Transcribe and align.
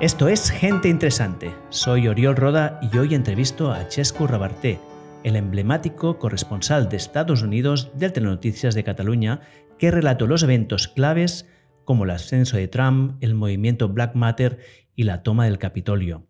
Esto 0.00 0.28
es 0.28 0.52
Gente 0.52 0.88
Interesante. 0.88 1.52
Soy 1.70 2.06
Oriol 2.06 2.36
Roda 2.36 2.78
y 2.80 2.98
hoy 2.98 3.16
entrevisto 3.16 3.72
a 3.72 3.88
Chesco 3.88 4.28
Rabarté, 4.28 4.78
el 5.24 5.34
emblemático 5.34 6.20
corresponsal 6.20 6.88
de 6.88 6.96
Estados 6.96 7.42
Unidos 7.42 7.90
del 7.96 8.12
Telenoticias 8.12 8.76
de 8.76 8.84
Cataluña, 8.84 9.40
que 9.76 9.90
relató 9.90 10.28
los 10.28 10.44
eventos 10.44 10.86
claves 10.86 11.48
como 11.84 12.04
el 12.04 12.10
ascenso 12.10 12.56
de 12.56 12.68
Trump, 12.68 13.16
el 13.24 13.34
movimiento 13.34 13.88
Black 13.88 14.14
Matter 14.14 14.60
y 14.94 15.02
la 15.02 15.24
toma 15.24 15.46
del 15.46 15.58
Capitolio. 15.58 16.28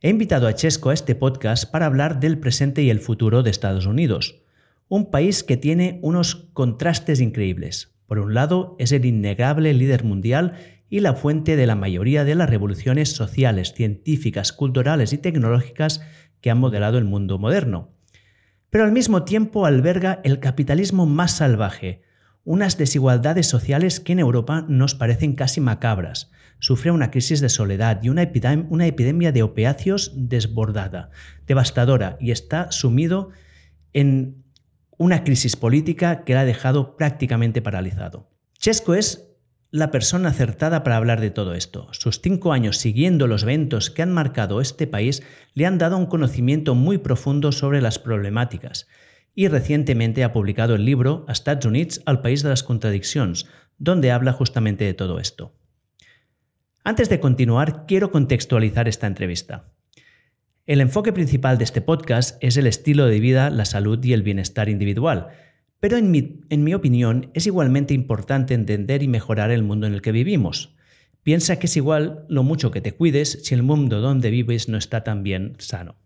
He 0.00 0.08
invitado 0.08 0.46
a 0.46 0.54
Chesco 0.54 0.88
a 0.88 0.94
este 0.94 1.14
podcast 1.14 1.70
para 1.70 1.84
hablar 1.84 2.20
del 2.20 2.38
presente 2.38 2.82
y 2.82 2.88
el 2.88 3.00
futuro 3.00 3.42
de 3.42 3.50
Estados 3.50 3.84
Unidos, 3.84 4.40
un 4.88 5.10
país 5.10 5.44
que 5.44 5.58
tiene 5.58 5.98
unos 6.00 6.48
contrastes 6.54 7.20
increíbles. 7.20 7.94
Por 8.06 8.18
un 8.18 8.32
lado, 8.32 8.76
es 8.78 8.92
el 8.92 9.04
innegable 9.04 9.74
líder 9.74 10.04
mundial 10.04 10.54
y 10.92 11.00
la 11.00 11.14
fuente 11.14 11.56
de 11.56 11.66
la 11.66 11.74
mayoría 11.74 12.22
de 12.22 12.34
las 12.34 12.50
revoluciones 12.50 13.12
sociales, 13.12 13.72
científicas, 13.72 14.52
culturales 14.52 15.14
y 15.14 15.16
tecnológicas 15.16 16.02
que 16.42 16.50
han 16.50 16.58
modelado 16.58 16.98
el 16.98 17.06
mundo 17.06 17.38
moderno. 17.38 17.94
Pero 18.68 18.84
al 18.84 18.92
mismo 18.92 19.24
tiempo 19.24 19.64
alberga 19.64 20.20
el 20.22 20.38
capitalismo 20.38 21.06
más 21.06 21.32
salvaje, 21.32 22.02
unas 22.44 22.76
desigualdades 22.76 23.46
sociales 23.46 24.00
que 24.00 24.12
en 24.12 24.18
Europa 24.18 24.66
nos 24.68 24.94
parecen 24.94 25.34
casi 25.34 25.62
macabras. 25.62 26.30
Sufre 26.58 26.90
una 26.90 27.10
crisis 27.10 27.40
de 27.40 27.48
soledad 27.48 28.00
y 28.02 28.10
una, 28.10 28.30
una 28.68 28.86
epidemia 28.86 29.32
de 29.32 29.44
opiáceos 29.44 30.12
desbordada, 30.14 31.08
devastadora, 31.46 32.18
y 32.20 32.32
está 32.32 32.70
sumido 32.70 33.30
en 33.94 34.44
una 34.98 35.24
crisis 35.24 35.56
política 35.56 36.24
que 36.24 36.34
la 36.34 36.40
ha 36.40 36.44
dejado 36.44 36.98
prácticamente 36.98 37.62
paralizado. 37.62 38.28
Chesco 38.58 38.92
es 38.92 39.31
la 39.72 39.90
persona 39.90 40.28
acertada 40.28 40.84
para 40.84 40.98
hablar 40.98 41.22
de 41.22 41.30
todo 41.30 41.54
esto. 41.54 41.88
Sus 41.92 42.20
cinco 42.20 42.52
años 42.52 42.76
siguiendo 42.76 43.26
los 43.26 43.42
eventos 43.42 43.90
que 43.90 44.02
han 44.02 44.12
marcado 44.12 44.60
este 44.60 44.86
país 44.86 45.22
le 45.54 45.64
han 45.64 45.78
dado 45.78 45.96
un 45.96 46.04
conocimiento 46.04 46.74
muy 46.74 46.98
profundo 46.98 47.52
sobre 47.52 47.80
las 47.80 47.98
problemáticas 47.98 48.86
y 49.34 49.48
recientemente 49.48 50.24
ha 50.24 50.32
publicado 50.34 50.74
el 50.74 50.84
libro 50.84 51.24
A 51.26 51.32
Estados 51.32 51.64
Unidos 51.64 52.02
al 52.04 52.20
País 52.20 52.42
de 52.42 52.50
las 52.50 52.62
Contradicciones, 52.62 53.46
donde 53.78 54.12
habla 54.12 54.34
justamente 54.34 54.84
de 54.84 54.92
todo 54.92 55.18
esto. 55.18 55.54
Antes 56.84 57.08
de 57.08 57.18
continuar, 57.18 57.86
quiero 57.86 58.10
contextualizar 58.10 58.88
esta 58.88 59.06
entrevista. 59.06 59.72
El 60.66 60.82
enfoque 60.82 61.14
principal 61.14 61.56
de 61.56 61.64
este 61.64 61.80
podcast 61.80 62.36
es 62.44 62.58
el 62.58 62.66
estilo 62.66 63.06
de 63.06 63.20
vida, 63.20 63.48
la 63.48 63.64
salud 63.64 64.04
y 64.04 64.12
el 64.12 64.22
bienestar 64.22 64.68
individual, 64.68 65.28
pero 65.82 65.96
en 65.96 66.12
mi, 66.12 66.74
opinión 66.74 67.32
es 67.34 67.48
igualmente 67.48 67.92
importante 67.92 68.54
entender 68.54 69.02
y 69.02 69.08
mejorar 69.08 69.50
el 69.50 69.64
mundo 69.64 69.88
en 69.88 69.94
el 69.94 70.00
que 70.00 70.12
vivimos. 70.12 70.76
Piensa 71.24 71.58
que 71.58 71.66
es 71.66 71.76
igual 71.76 72.24
lo 72.28 72.44
mucho 72.44 72.70
que 72.70 72.80
te 72.80 72.92
cuides 72.92 73.40
si 73.42 73.52
el 73.52 73.64
mundo 73.64 74.00
donde 74.00 74.30
vives 74.30 74.68
no 74.68 74.78
está 74.78 75.02
tan 75.02 75.24
bien 75.24 75.56
sano. 75.58 75.96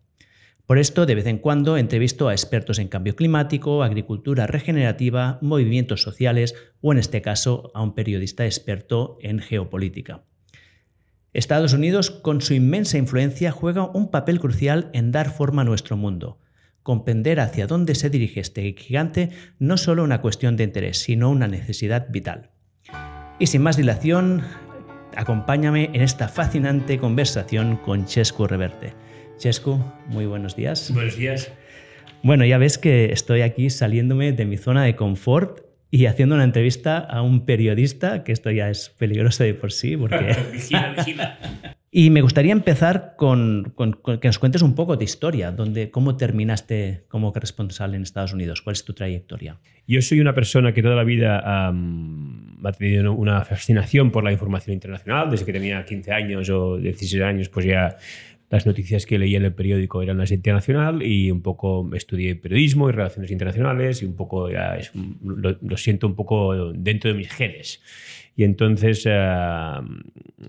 Por 0.65 0.79
esto, 0.79 1.05
de 1.05 1.15
vez 1.15 1.27
en 1.27 1.37
cuando 1.37 1.77
entrevisto 1.77 2.29
a 2.29 2.33
expertos 2.33 2.79
en 2.79 2.89
cambio 2.89 3.17
climático, 3.17 3.83
agricultura 3.83 4.47
regenerativa, 4.47 5.39
movimientos 5.43 6.01
sociales 6.01 6.55
o, 6.81 6.93
en 6.93 6.99
este 6.99 7.21
caso, 7.21 7.71
a 7.75 7.83
un 7.83 7.95
periodista 7.95 8.47
experto 8.47 9.19
en 9.21 9.41
geopolítica. 9.41 10.25
Estados 11.35 11.75
Unidos, 11.75 12.11
con 12.11 12.41
su 12.41 12.55
inmensa 12.55 12.97
influencia, 12.97 13.53
juega 13.53 13.91
un 13.91 14.11
papel 14.11 14.41
crucial 14.41 14.89
en 14.95 15.13
dar 15.13 15.31
forma 15.31 15.61
a 15.61 15.67
nuestro 15.67 15.99
mundo 15.99 16.39
comprender 16.87 17.41
hacia 17.41 17.67
dónde 17.67 17.97
se 17.97 18.11
dirige 18.11 18.39
este 18.39 18.73
gigante 18.79 19.31
no 19.59 19.77
solo 19.77 20.05
una 20.05 20.21
cuestión 20.21 20.57
de 20.57 20.63
interés, 20.63 20.99
sino 20.99 21.31
una 21.31 21.49
necesidad 21.49 22.07
vital. 22.11 22.51
Y 23.41 23.49
sin 23.49 23.63
más 23.63 23.77
dilación, 23.77 24.43
acompáñame 25.17 25.91
en 25.95 26.01
esta 26.01 26.29
fascinante 26.29 26.99
conversación 26.99 27.79
con 27.79 28.07
Chescu 28.07 28.47
Reverte. 28.47 28.93
Chescu, 29.37 29.85
muy 30.07 30.27
buenos 30.27 30.55
días. 30.55 30.93
Buenos 30.95 31.17
días. 31.17 31.51
Bueno, 32.23 32.45
ya 32.45 32.57
ves 32.57 32.79
que 32.79 33.07
estoy 33.07 33.41
aquí 33.41 33.69
saliéndome 33.69 34.31
de 34.31 34.45
mi 34.45 34.57
zona 34.57 34.85
de 34.85 34.95
confort 34.95 35.63
y 35.91 36.07
haciendo 36.07 36.37
una 36.37 36.45
entrevista 36.45 36.99
a 36.99 37.21
un 37.21 37.47
periodista, 37.47 38.23
que 38.23 38.31
esto 38.31 38.53
ya 38.53 38.71
es 38.71 38.91
peligroso 38.91 39.43
de 39.43 39.55
por 39.55 39.73
sí, 39.73 39.97
porque... 39.97 40.37
vigila, 40.53 40.95
vigila. 40.97 41.39
Y 41.99 42.11
me 42.11 42.21
gustaría 42.21 42.53
empezar 42.53 43.15
con, 43.17 43.73
que 44.21 44.29
nos 44.29 44.39
cuentes 44.39 44.61
un 44.61 44.75
poco 44.75 44.99
de 44.99 45.05
historia, 45.07 45.51
donde, 45.51 45.91
cómo 45.91 46.19
terminaste 46.19 47.05
como 47.09 47.33
corresponsal 47.33 47.95
en 47.95 48.03
Estados 48.03 48.35
Unidos, 48.35 48.61
cuál 48.61 48.75
es 48.75 48.85
tu 48.85 48.93
trayectoria. 48.93 49.59
Yo 49.87 50.03
soy 50.03 50.21
una 50.21 50.35
persona 50.35 50.75
que 50.75 50.83
toda 50.83 50.95
la 50.95 51.05
vida 51.05 51.41
ha 51.43 51.73
tenido 52.77 53.15
una 53.15 53.47
fascinación 53.47 54.11
por 54.11 54.25
la 54.25 54.31
información 54.31 54.75
internacional, 54.75 55.31
desde 55.31 55.47
que 55.47 55.55
tenía 55.55 55.87
15 55.87 56.13
años 56.13 56.51
o 56.51 56.77
16 56.77 57.23
años, 57.23 57.49
pues 57.49 57.65
ya 57.65 57.97
las 58.51 58.67
noticias 58.67 59.07
que 59.07 59.19
leía 59.19 59.39
en 59.39 59.47
el 59.47 59.55
periódico 59.55 60.03
eran 60.03 60.19
las 60.19 60.31
internacional 60.33 61.03
y 61.03 61.31
un 61.31 61.41
poco 61.41 61.89
estudié 61.95 62.37
periodismo 62.37 62.91
y 62.91 62.93
relaciones 62.93 63.31
internacionales 63.31 64.03
y 64.03 64.05
un 64.05 64.17
poco 64.17 64.51
ya 64.51 64.79
lo, 65.25 65.57
lo 65.63 65.77
siento 65.79 66.07
un 66.07 66.15
poco 66.15 66.73
dentro 66.75 67.11
de 67.11 67.17
mis 67.17 67.33
genes. 67.33 67.81
Y 68.39 68.45
entonces 68.45 69.05
eh, 69.07 69.81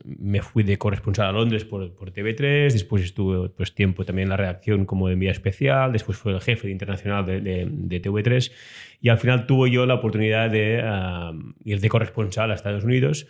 me 0.03 0.42
fui 0.42 0.64
de 0.64 0.78
corresponsal 0.78 1.28
a 1.28 1.31
Londres 1.31 1.64
por, 1.64 1.96
por, 1.96 2.12
TV3, 2.12 2.74
después 2.74 3.02
estuve 3.02 3.48
pues, 3.48 3.74
tiempo 3.74 4.03
también 4.03 4.25
en 4.25 4.31
la 4.31 4.38
redacción 4.38 4.86
como 4.86 5.08
de 5.08 5.14
envía 5.14 5.31
especial, 5.31 5.94
después 5.94 6.18
fue 6.18 6.34
el 6.34 6.42
jefe 6.42 6.68
de 6.68 6.74
internacional 6.74 7.25
de, 7.25 7.40
de, 7.40 8.02
TV3 8.02 8.52
y 9.00 9.08
al 9.08 9.18
final 9.18 9.48
tuve 9.48 9.72
yo 9.72 9.86
la 9.86 9.94
oportunidad 9.96 10.50
de 10.50 10.81
eh, 10.84 11.31
ir 11.64 11.80
de 11.80 11.88
corresponsal 11.88 12.52
a 12.52 12.56
Estados 12.56 12.84
Unidos, 12.84 13.25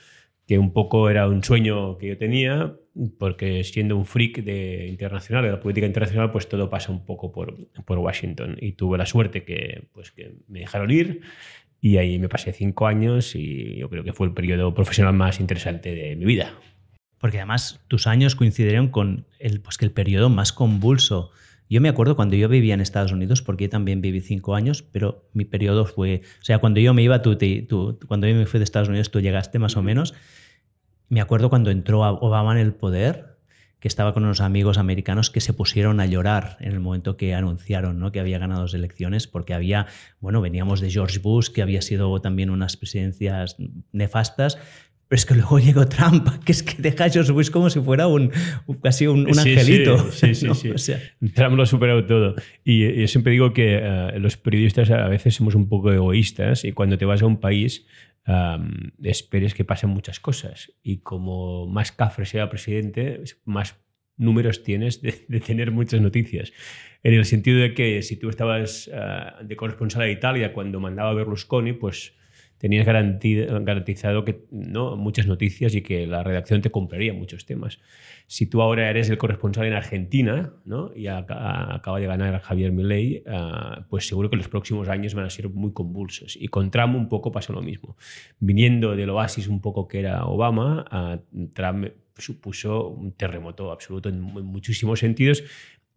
que 0.48 0.58
un 0.58 0.74
poco 0.74 1.10
era 1.10 1.28
un 1.28 1.44
sueño 1.44 2.00
que 2.00 2.08
yo 2.08 2.18
tenía, 2.18 2.74
porque 3.20 3.64
siendo 3.64 3.96
un 3.96 4.06
freak 4.06 4.44
de 4.44 4.88
internacional, 4.88 5.44
de 5.44 5.52
la 5.52 5.60
política 5.60 5.86
internacional, 5.86 6.32
pues 6.32 6.48
todo 6.48 6.70
pasa 6.70 6.92
un 6.92 7.06
poco 7.06 7.32
por, 7.32 7.68
por 7.86 8.00
Washington. 8.00 8.58
Y 8.60 8.72
tuve 8.72 8.98
la 8.98 9.06
suerte 9.06 9.44
que, 9.44 9.90
pues, 9.94 10.12
que 10.12 10.36
me 10.48 10.62
dejaron 10.62 10.90
ir 10.90 11.22
y 11.82 11.98
ahí 11.98 12.20
me 12.20 12.30
pasé 12.30 12.54
cinco 12.54 12.88
años 12.88 13.36
y 13.36 13.78
yo 13.78 13.90
creo 13.90 14.04
que 14.04 14.14
fue 14.14 14.28
el 14.28 14.34
periodo 14.34 14.74
profesional 14.74 15.14
más 15.14 15.40
interesante 15.40 15.94
de 15.94 16.16
mi 16.16 16.26
vida. 16.26 16.54
Porque 17.20 17.38
además 17.38 17.82
tus 17.88 18.08
años 18.08 18.36
coincidieron 18.36 18.90
con 18.90 19.26
el, 19.40 19.62
pues 19.62 19.78
que 19.78 19.86
el 19.86 19.92
periodo 19.92 20.30
más 20.30 20.54
convulso. 20.54 21.32
Yo 21.70 21.82
me 21.82 21.90
acuerdo 21.90 22.16
cuando 22.16 22.36
yo 22.36 22.48
vivía 22.48 22.74
en 22.74 22.82
Estados 22.82 23.12
Unidos, 23.12 23.42
porque 23.42 23.68
también 23.68 24.02
viví 24.02 24.22
cinco 24.22 24.56
años, 24.56 24.84
pero 24.84 25.30
mi 25.34 25.44
periodo 25.44 25.86
fue, 25.86 26.22
o 26.42 26.44
sea, 26.44 26.60
cuando 26.60 26.80
yo 26.80 26.94
me 26.94 27.02
iba, 27.02 27.22
tú, 27.22 27.38
tú, 27.68 28.00
cuando 28.08 28.28
yo 28.28 28.36
me 28.36 28.46
fui 28.46 28.60
de 28.60 28.64
Estados 28.64 28.88
Unidos, 28.88 29.12
tú 29.12 29.20
llegaste 29.20 29.60
más 29.60 29.76
o 29.76 29.84
menos. 29.84 30.14
Me 31.10 31.22
acuerdo 31.22 31.50
cuando 31.50 31.72
entró 31.72 32.02
Obama 32.02 32.54
en 32.54 32.60
el 32.60 32.74
poder, 32.74 33.37
que 33.80 33.88
estaba 33.88 34.14
con 34.14 34.24
unos 34.24 34.42
amigos 34.42 34.78
americanos 34.78 35.30
que 35.30 35.42
se 35.42 35.54
pusieron 35.54 36.00
a 36.00 36.06
llorar 36.06 36.58
en 36.60 36.72
el 36.72 36.80
momento 36.80 37.18
que 37.18 37.36
anunciaron 37.36 38.00
¿no? 38.00 38.12
que 38.12 38.20
había 38.20 38.40
ganado 38.40 38.64
las 38.64 38.74
elecciones, 38.74 39.28
porque 39.28 39.54
había, 39.54 39.88
bueno, 40.20 40.42
veníamos 40.42 40.82
de 40.82 40.90
George 40.90 41.20
Bush, 41.20 41.50
que 41.50 41.62
había 41.62 41.82
sido 41.82 42.20
también 42.20 42.50
unas 42.50 42.78
presidencias 42.78 43.58
nefastas, 43.92 44.58
pero 45.08 45.18
es 45.18 45.26
que 45.26 45.36
luego 45.36 45.60
llegó 45.60 45.88
Trump, 45.88 46.28
que 46.44 46.52
es 46.52 46.64
que 46.64 46.82
deja 46.82 47.06
a 47.06 47.10
George 47.10 47.32
Bush 47.32 47.50
como 47.50 47.70
si 47.70 47.80
fuera 47.80 48.08
un, 48.08 48.32
casi 48.82 49.08
un, 49.08 49.28
angelito. 49.28 50.12
Sí, 50.12 50.36
sí, 50.36 50.50
sí. 50.76 50.94
Trump 51.34 51.56
lo 51.56 51.64
ha 51.64 51.68
superado 51.68 52.06
todo. 52.06 52.36
Y 52.64 53.02
yo 53.02 53.08
siempre 53.08 53.32
digo 53.32 53.54
que 53.54 53.80
eh, 53.82 54.20
los 54.20 54.38
periodistas 54.38 54.90
a 54.92 55.08
veces 55.08 55.36
somos 55.36 55.56
un 55.56 55.70
poco 55.70 55.92
egoístas 55.92 56.66
y 56.66 56.74
cuando 56.74 56.98
te 56.98 57.06
vas 57.06 57.22
a 57.22 57.26
un 57.26 57.40
país 57.40 57.86
esperes 59.04 59.54
que 59.54 59.66
pasen 59.66 59.90
muchas 59.90 60.20
cosas. 60.20 60.74
Y 60.84 61.00
como 61.00 61.68
más 61.68 61.92
cafre 61.92 62.26
sea 62.26 62.50
presidente, 62.50 63.22
más 63.46 63.80
números 64.18 64.64
tienes 64.64 65.02
de, 65.02 65.12
tener 65.40 65.72
muchas 65.72 66.02
noticias. 66.02 66.52
En 67.04 67.14
el 67.14 67.26
sentido 67.26 67.60
de 67.60 67.74
que 67.74 68.02
si 68.02 68.18
tú 68.18 68.30
estabas 68.30 68.90
ah, 68.94 69.40
de 69.44 69.56
corresponsal 69.56 70.02
a 70.02 70.10
Italia 70.10 70.54
cuando 70.54 70.80
mandaba 70.80 71.14
Berlusconi, 71.14 71.74
pues 71.74 72.17
tenías 72.58 72.86
garantizado 72.86 74.26
que, 74.26 74.46
¿no? 74.52 74.96
muchas 74.96 75.28
noticias 75.28 75.76
y 75.76 75.82
que 75.82 76.08
la 76.08 76.24
redacción 76.24 76.62
te 76.62 76.72
compraría 76.72 77.14
muchos 77.14 77.46
temas. 77.46 77.80
Si 78.26 78.46
tú 78.48 78.62
ahora 78.62 78.90
eres 78.90 79.10
el 79.10 79.18
corresponsal 79.18 79.66
en 79.68 79.74
Argentina 79.74 80.54
¿no? 80.66 80.92
y 80.96 81.08
acaba 81.08 82.00
de 82.00 82.08
ganar 82.08 82.42
Javier 82.42 82.72
Milei, 82.72 83.24
ah, 83.28 83.86
pues 83.90 84.08
seguro 84.08 84.30
que 84.30 84.36
los 84.38 84.48
próximos 84.48 84.90
años 84.90 85.14
van 85.14 85.26
a 85.26 85.30
ser 85.30 85.50
muy 85.50 85.72
convulsos. 85.72 86.36
Y 86.36 86.48
con 86.48 86.72
Trump 86.72 86.96
un 86.96 87.10
poco 87.10 87.32
pasó 87.32 87.54
lo 87.54 87.62
mismo. 87.62 87.96
Viniendo 88.40 88.96
del 88.96 89.10
oasis 89.12 89.48
un 89.48 89.62
poco 89.62 89.88
que 89.88 90.00
era 90.00 90.26
Obama, 90.26 90.86
ah, 90.90 91.20
Trump 91.54 91.88
supuso 92.18 92.88
un 92.88 93.12
terremoto 93.12 93.72
absoluto 93.72 94.10
en 94.10 94.20
muchísimos 94.22 95.00
sentidos, 95.00 95.44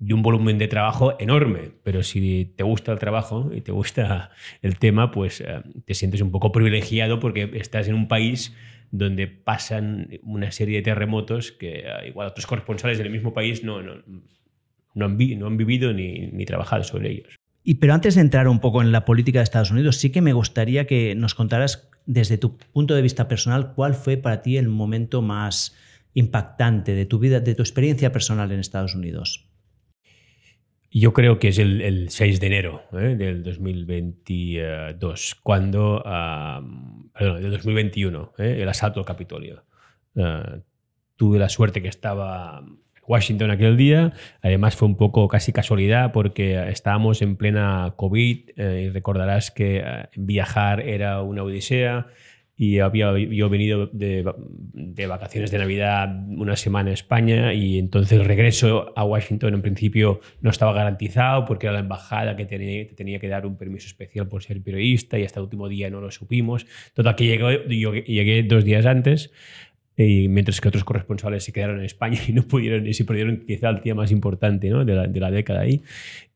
y 0.01 0.13
un 0.13 0.23
volumen 0.23 0.59
de 0.59 0.67
trabajo 0.67 1.15
enorme, 1.19 1.73
pero 1.83 2.03
si 2.03 2.55
te 2.57 2.65
gusta 2.65 2.93
el 2.93 2.99
trabajo 2.99 3.51
y 3.55 3.61
te 3.61 3.71
gusta 3.71 4.31
el 4.63 4.79
tema, 4.79 5.11
pues 5.11 5.41
eh, 5.43 5.61
te 5.85 5.95
sientes 5.95 6.23
un 6.23 6.31
poco 6.31 6.53
privilegiado 6.53 7.21
porque 7.21 7.51
estás 7.55 7.87
en 7.89 7.95
un 7.95 8.09
país 8.09 8.57
donde 8.91 9.29
pasan 9.29 10.09
una 10.23 10.51
serie 10.51 10.79
de 10.79 10.83
terremotos 10.83 11.53
que 11.53 11.81
eh, 11.81 12.09
igual 12.09 12.29
otros 12.29 12.47
corresponsales 12.47 12.99
del 12.99 13.11
mismo 13.11 13.35
país 13.35 13.63
no, 13.63 13.83
no, 13.83 13.93
han, 13.93 15.19
no 15.39 15.47
han, 15.47 15.57
vivido 15.57 15.93
ni, 15.93 16.29
ni 16.29 16.47
trabajado 16.47 16.83
sobre 16.83 17.11
ellos. 17.11 17.37
Y 17.63 17.75
pero 17.75 17.93
antes 17.93 18.15
de 18.15 18.23
entrar 18.23 18.49
un 18.49 18.59
poco 18.59 18.81
en 18.81 18.93
la 18.93 19.05
política 19.05 19.41
de 19.41 19.45
Estados 19.45 19.71
Unidos, 19.71 19.97
sí 19.97 20.11
que 20.11 20.23
me 20.23 20.33
gustaría 20.33 20.87
que 20.87 21.15
nos 21.15 21.35
contaras 21.35 21.91
desde 22.07 22.39
tu 22.39 22.57
punto 22.57 22.95
de 22.95 23.03
vista 23.03 23.29
personal 23.29 23.75
cuál 23.75 23.95
fue 23.95 24.17
para 24.17 24.41
ti 24.41 24.57
el 24.57 24.69
momento 24.69 25.21
más 25.21 25.77
impactante 26.15 26.95
de 26.95 27.07
tu 27.07 27.19
vida, 27.19 27.41
de 27.41 27.55
tu 27.55 27.63
experiencia 27.63 28.13
personal 28.13 28.51
en 28.51 28.61
Estados 28.61 28.95
Unidos? 28.95 29.50
Yo 30.93 31.13
creo 31.13 31.39
que 31.39 31.49
es 31.49 31.59
el, 31.59 32.09
6 32.11 32.41
de 32.41 32.47
enero 32.49 32.83
¿eh? 32.93 33.15
del 33.17 33.45
2022, 33.45 35.37
cuando, 35.41 36.03
perdón, 36.05 37.43
del 37.43 37.53
2021, 37.53 38.33
¿eh? 38.39 38.59
el 38.61 38.69
asalto 38.69 38.99
al 38.99 39.07
Capitolio. 39.07 39.65
Uh, 40.17 40.63
tuve 41.15 41.39
la 41.39 41.49
suerte 41.49 41.81
que 41.81 41.87
estaba 41.87 42.59
en 42.59 42.81
Washington 43.07 43.53
aquel 43.53 43.77
día, 43.77 44.13
además 44.43 44.75
fue 44.75 44.89
un 44.89 44.97
poco 44.97 45.29
casi 45.29 45.53
casualidad 45.53 46.11
porque 46.11 46.69
estábamos 46.71 47.23
en 47.23 47.37
plena 47.37 47.95
COVID 47.97 48.51
eh, 48.57 48.87
y 48.87 48.89
recordarás 48.91 49.53
que 49.53 49.85
viajar 50.17 50.81
era 50.81 51.23
una 51.23 51.45
odisea 51.45 52.09
y 52.61 52.81
había 52.81 53.17
yo 53.17 53.49
venido 53.49 53.87
de, 53.87 54.23
de, 54.75 55.07
vacaciones 55.07 55.51
de 55.51 55.57
Navidad 55.57 56.15
una 56.29 56.57
semana 56.57 56.91
en 56.91 56.93
España 56.93 57.55
y 57.55 57.79
entonces 57.79 58.19
el 58.19 58.27
regreso 58.27 58.93
a 58.97 59.03
Washington 59.03 59.55
en 59.55 59.63
principio 59.63 60.21
no 60.43 60.51
estaba 60.51 60.75
garantizado 60.75 61.47
porque 61.47 61.69
era 61.69 61.73
la 61.73 61.81
embajada 61.81 62.37
que 62.37 62.45
tenía, 62.45 62.87
tenía 62.95 63.19
que 63.19 63.29
dar 63.29 63.47
un 63.47 63.57
permiso 63.57 63.87
especial 63.87 64.29
por 64.29 64.43
ser 64.43 64.63
periodista 64.63 65.19
y 65.19 65.25
hasta 65.25 65.41
el 65.41 65.45
último 65.45 65.71
día 65.71 65.89
no 65.89 66.03
lo 66.03 66.11
supimos. 66.11 66.67
Todo 66.93 67.17
que 67.17 67.25
llegó, 67.25 67.51
yo 67.51 67.95
llegué 67.95 68.43
dos 68.43 68.63
días 68.63 68.85
antes 68.85 69.31
y 70.07 70.29
mientras 70.29 70.61
que 70.61 70.69
otros 70.69 70.85
corresponsales 70.85 71.45
se 71.45 71.53
quedaron 71.53 71.79
en 71.79 71.85
España 71.85 72.19
y 72.29 72.33
no 72.33 72.43
pudieron, 72.43 72.87
y 72.87 72.95
se 72.95 73.05
perdieron 73.05 73.45
quizá 73.47 73.69
el 73.71 73.81
día 73.81 73.95
más 73.95 74.11
importante 74.11 74.71
¿no? 74.71 74.85
de, 74.85 74.95
la, 74.95 75.07
de, 75.07 75.21
la, 75.21 75.31
década 75.31 75.61
ahí. 75.61 75.83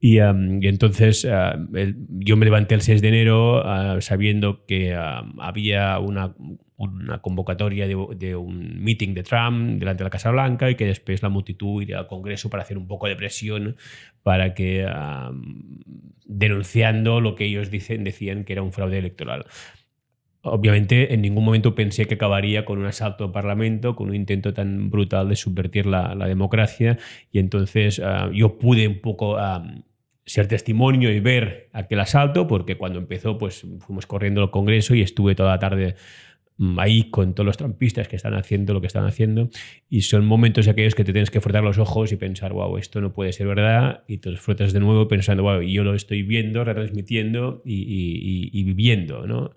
Y, 0.01 0.21
um, 0.21 0.63
y 0.63 0.69
entonces 0.69 1.25
uh, 1.25 1.67
yo 2.09 2.37
me 2.37 2.45
levanté 2.45 2.75
el 2.75 2.83
6 2.83 3.01
de 3.01 3.09
enero 3.09 3.63
uh, 3.63 4.01
sabiendo 4.01 4.67
que 4.67 4.95
uh, 4.95 5.41
había 5.41 5.99
una, 5.99 6.35
una 6.77 7.23
convocatoria 7.23 7.87
de, 7.87 7.97
de, 8.17 8.37
un 8.37 8.83
meeting 8.83 9.15
de 9.15 9.23
Trump 9.23 9.79
delante 9.79 10.03
de 10.03 10.05
la 10.05 10.11
Casa 10.11 10.31
Blanca 10.31 10.71
y 10.71 10.75
que 10.75 10.87
después 10.87 11.23
la 11.23 11.31
multitud 11.31 11.83
iría 11.83 11.99
al 11.99 12.07
Congreso 12.07 12.51
para 12.51 12.65
hacer 12.65 12.77
un 12.77 12.87
poco 12.87 13.07
de 13.07 13.17
presión 13.17 13.77
para 14.23 14.55
que, 14.55 14.87
denunciando 16.25 17.21
lo 17.21 17.35
que 17.35 17.45
ellos 17.45 17.71
dicen, 17.71 18.05
decían 18.05 18.45
que 18.45 18.55
era 18.55 18.63
un 18.63 18.73
fraude 18.73 18.99
electoral. 18.99 19.45
Obviamente, 20.47 21.15
en 21.15 21.23
ningún 21.23 21.43
momento 21.43 21.75
pensé 21.75 22.05
que 22.05 22.17
acabaría 22.17 22.67
con 22.67 22.79
un 22.79 22.85
asalto 22.85 23.25
al 23.25 23.33
Parlamento, 23.33 23.97
con 23.97 24.11
un 24.11 24.15
intento 24.15 24.53
tan 24.53 24.91
brutal 24.91 25.31
de 25.31 25.37
subvertir 25.37 25.87
la, 25.87 26.15
democracia. 26.27 26.99
Y 27.33 27.39
entonces 27.39 27.99
ah, 28.05 28.31
yo 28.31 28.59
pude 28.59 28.87
un 28.87 29.01
poco 29.01 29.39
ah, 29.39 29.65
ser 30.27 30.47
testimonio 30.47 31.11
y 31.11 31.21
ver 31.21 31.71
aquel 31.73 32.01
asalto, 32.01 32.47
porque 32.47 32.77
cuando 32.77 32.99
empezó, 32.99 33.39
pues 33.39 33.67
fuimos 33.81 34.07
corriendo 34.07 34.43
al 34.43 34.51
Congreso 34.51 34.95
y 34.95 35.01
estuve 35.01 35.35
toda 35.35 35.53
la 35.53 35.59
tarde 35.59 35.95
ahí 36.79 37.11
con 37.11 37.35
todos 37.35 37.47
los 37.47 37.57
trampistas 37.57 38.07
que 38.07 38.17
están 38.17 38.35
haciendo 38.35 38.75
lo 38.75 38.81
que 38.81 38.87
están 38.87 39.07
haciendo 39.07 39.49
y 39.89 40.03
son 40.03 40.25
momentos 40.25 40.69
aquellos 40.69 40.95
que 40.95 41.05
te 41.05 41.13
tienes 41.13 41.31
que 41.31 41.41
frotar 41.41 41.65
los 41.65 41.79
ojos 41.79 42.13
y 42.13 42.17
pensar, 42.17 42.53
wow, 42.53 42.77
esto 42.79 43.01
no 43.01 43.13
puede 43.13 43.33
ser 43.33 43.49
verdad 43.49 44.05
y 44.07 44.19
te 44.19 44.31
los 44.31 44.41
frotas 44.41 44.73
de 44.73 44.81
nuevo 44.81 45.09
pensando, 45.09 45.43
wow, 45.43 45.63
yo 45.63 45.83
lo 45.83 45.95
estoy 45.95 46.23
viendo, 46.23 46.63
retransmitiendo 46.65 47.63
y, 47.65 47.75
y, 47.75 48.51
y 48.53 48.65
viviendo, 48.65 49.27
¿no? 49.27 49.53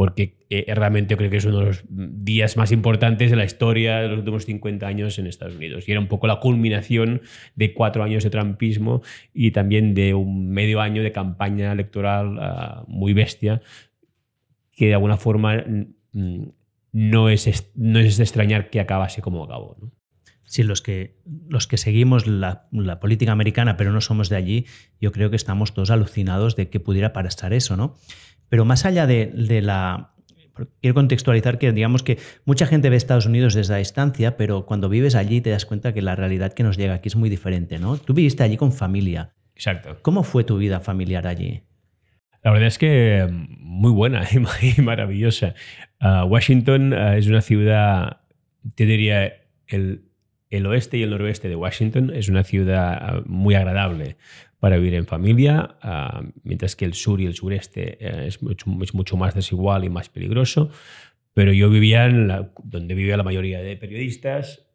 porque 0.00 0.38
eh, 0.48 0.64
realmente 0.74 1.14
creo 1.14 1.28
que 1.28 1.36
es 1.36 1.44
uno 1.44 1.58
de 1.58 1.66
los 1.66 1.84
días 1.90 2.56
más 2.56 2.72
importantes 2.72 3.28
de 3.28 3.36
la 3.36 3.44
historia 3.44 3.98
de 3.98 4.08
los 4.08 4.20
últimos 4.20 4.46
50 4.46 4.86
años 4.86 5.18
en 5.18 5.26
Estados 5.26 5.56
Unidos. 5.56 5.86
Y 5.86 5.90
era 5.90 6.00
un 6.00 6.06
poco 6.06 6.26
la 6.26 6.40
culminación 6.40 7.20
de 7.54 7.74
cuatro 7.74 8.02
años 8.02 8.24
de 8.24 8.30
trumpismo 8.30 9.02
y 9.34 9.50
también 9.50 9.92
de 9.92 10.14
un 10.14 10.48
medio 10.52 10.80
año 10.80 11.02
de 11.02 11.12
campaña 11.12 11.70
electoral 11.70 12.38
ah, 12.40 12.84
muy 12.88 13.12
bestia, 13.12 13.60
que 14.72 14.86
de 14.86 14.94
alguna 14.94 15.18
forma 15.18 15.62
no 16.12 17.28
es, 17.28 17.70
no 17.74 17.98
es 17.98 18.16
de 18.16 18.22
extrañar 18.22 18.70
que 18.70 18.80
acabase 18.80 19.22
como 19.22 19.44
acabó. 19.44 19.76
¿no? 19.80 19.92
Sí, 20.44 20.64
los 20.64 20.82
que, 20.82 21.16
los 21.48 21.68
que 21.68 21.76
seguimos 21.76 22.26
la, 22.26 22.66
la, 22.72 22.98
política 22.98 23.30
americana, 23.30 23.76
pero 23.76 23.92
no 23.92 24.00
somos 24.00 24.28
de 24.28 24.36
allí, 24.36 24.66
yo 25.00 25.12
creo 25.12 25.30
que 25.30 25.36
estamos 25.36 25.74
todos 25.74 25.90
alucinados 25.90 26.56
de 26.56 26.68
que 26.68 26.80
pudiera 26.80 27.12
pasar 27.12 27.52
eso, 27.52 27.76
¿no? 27.76 27.96
Pero 28.48 28.64
más 28.64 28.84
allá 28.84 29.06
de, 29.06 29.32
la... 29.62 30.12
Quiero 30.80 30.94
contextualizar 30.94 31.58
que 31.58 31.70
digamos 31.70 32.02
que 32.02 32.18
mucha 32.44 32.66
gente 32.66 32.90
ve 32.90 32.96
Estados 32.96 33.26
Unidos 33.26 33.54
desde 33.54 33.72
la 33.74 33.78
distancia, 33.78 34.36
pero 34.36 34.66
cuando 34.66 34.88
vives 34.88 35.14
allí 35.14 35.40
te 35.40 35.50
das 35.50 35.64
cuenta 35.64 35.94
que 35.94 36.02
la 36.02 36.16
realidad 36.16 36.52
que 36.52 36.64
nos 36.64 36.76
llega 36.76 36.94
aquí 36.94 37.08
es 37.08 37.16
muy 37.16 37.30
diferente, 37.30 37.78
¿no? 37.78 37.96
Tú 37.96 38.12
viviste 38.12 38.42
allí 38.42 38.56
con 38.56 38.72
familia. 38.72 39.32
Exacto. 39.54 39.98
¿Cómo 40.02 40.24
fue 40.24 40.42
tu 40.42 40.58
vida 40.58 40.80
familiar 40.80 41.28
allí? 41.28 41.62
La 42.42 42.52
verdad 42.52 42.68
es 42.68 42.78
que 42.78 43.28
muy 43.58 43.92
buena 43.92 44.26
y 44.78 44.80
maravillosa. 44.80 45.54
Ah, 45.98 46.24
Washington 46.24 46.92
ah, 46.92 47.16
es 47.16 47.26
una 47.26 47.42
ciudad, 47.42 48.20
te 48.74 48.86
diría, 48.86 49.42
el, 49.66 50.04
el, 50.48 50.66
oeste 50.66 50.96
y 50.98 51.02
el 51.02 51.10
noroeste 51.10 51.48
de 51.48 51.56
Washington 51.56 52.12
es 52.14 52.28
una 52.28 52.42
ciudad 52.42 52.92
ah, 52.92 53.22
muy 53.26 53.54
agradable 53.54 54.16
para 54.58 54.76
vivir 54.76 54.94
en 54.94 55.06
familia, 55.06 55.76
mientras 56.42 56.76
que 56.76 56.84
el 56.84 56.92
sur 56.92 57.18
y 57.20 57.24
el 57.24 57.34
sureste 57.34 57.96
eh, 57.98 58.26
es, 58.26 58.42
mucho, 58.42 58.68
mucho, 58.68 59.16
más 59.16 59.34
desigual 59.34 59.84
y 59.84 59.88
más 59.88 60.10
peligroso. 60.10 60.70
Pero 61.32 61.52
yo 61.54 61.70
vivía 61.70 62.04
en 62.04 62.28
la, 62.28 62.52
donde 62.62 62.94
vivía 62.94 63.16
la 63.16 63.22
mayoría 63.22 63.60
de 63.60 63.76
periodistas, 63.78 64.69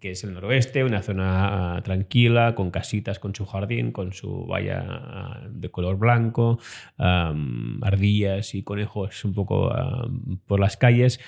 que 0.00 0.12
es 0.12 0.24
el 0.24 0.34
noroeste, 0.34 0.84
una 0.84 1.02
zona 1.02 1.76
ah, 1.76 1.82
tranquila, 1.82 2.54
con 2.54 2.70
casitas, 2.70 3.18
con 3.18 3.34
su 3.34 3.44
jardín, 3.44 3.92
con 3.92 4.12
su 4.12 4.46
valla 4.46 4.84
ah, 4.88 5.48
de 5.50 5.70
color 5.70 5.98
blanco, 5.98 6.58
ardillas 6.96 8.54
y 8.54 8.62
conejos 8.62 9.24
un 9.24 9.34
poco 9.34 9.72
por 10.46 10.60
las 10.60 10.76
calles 10.76 11.20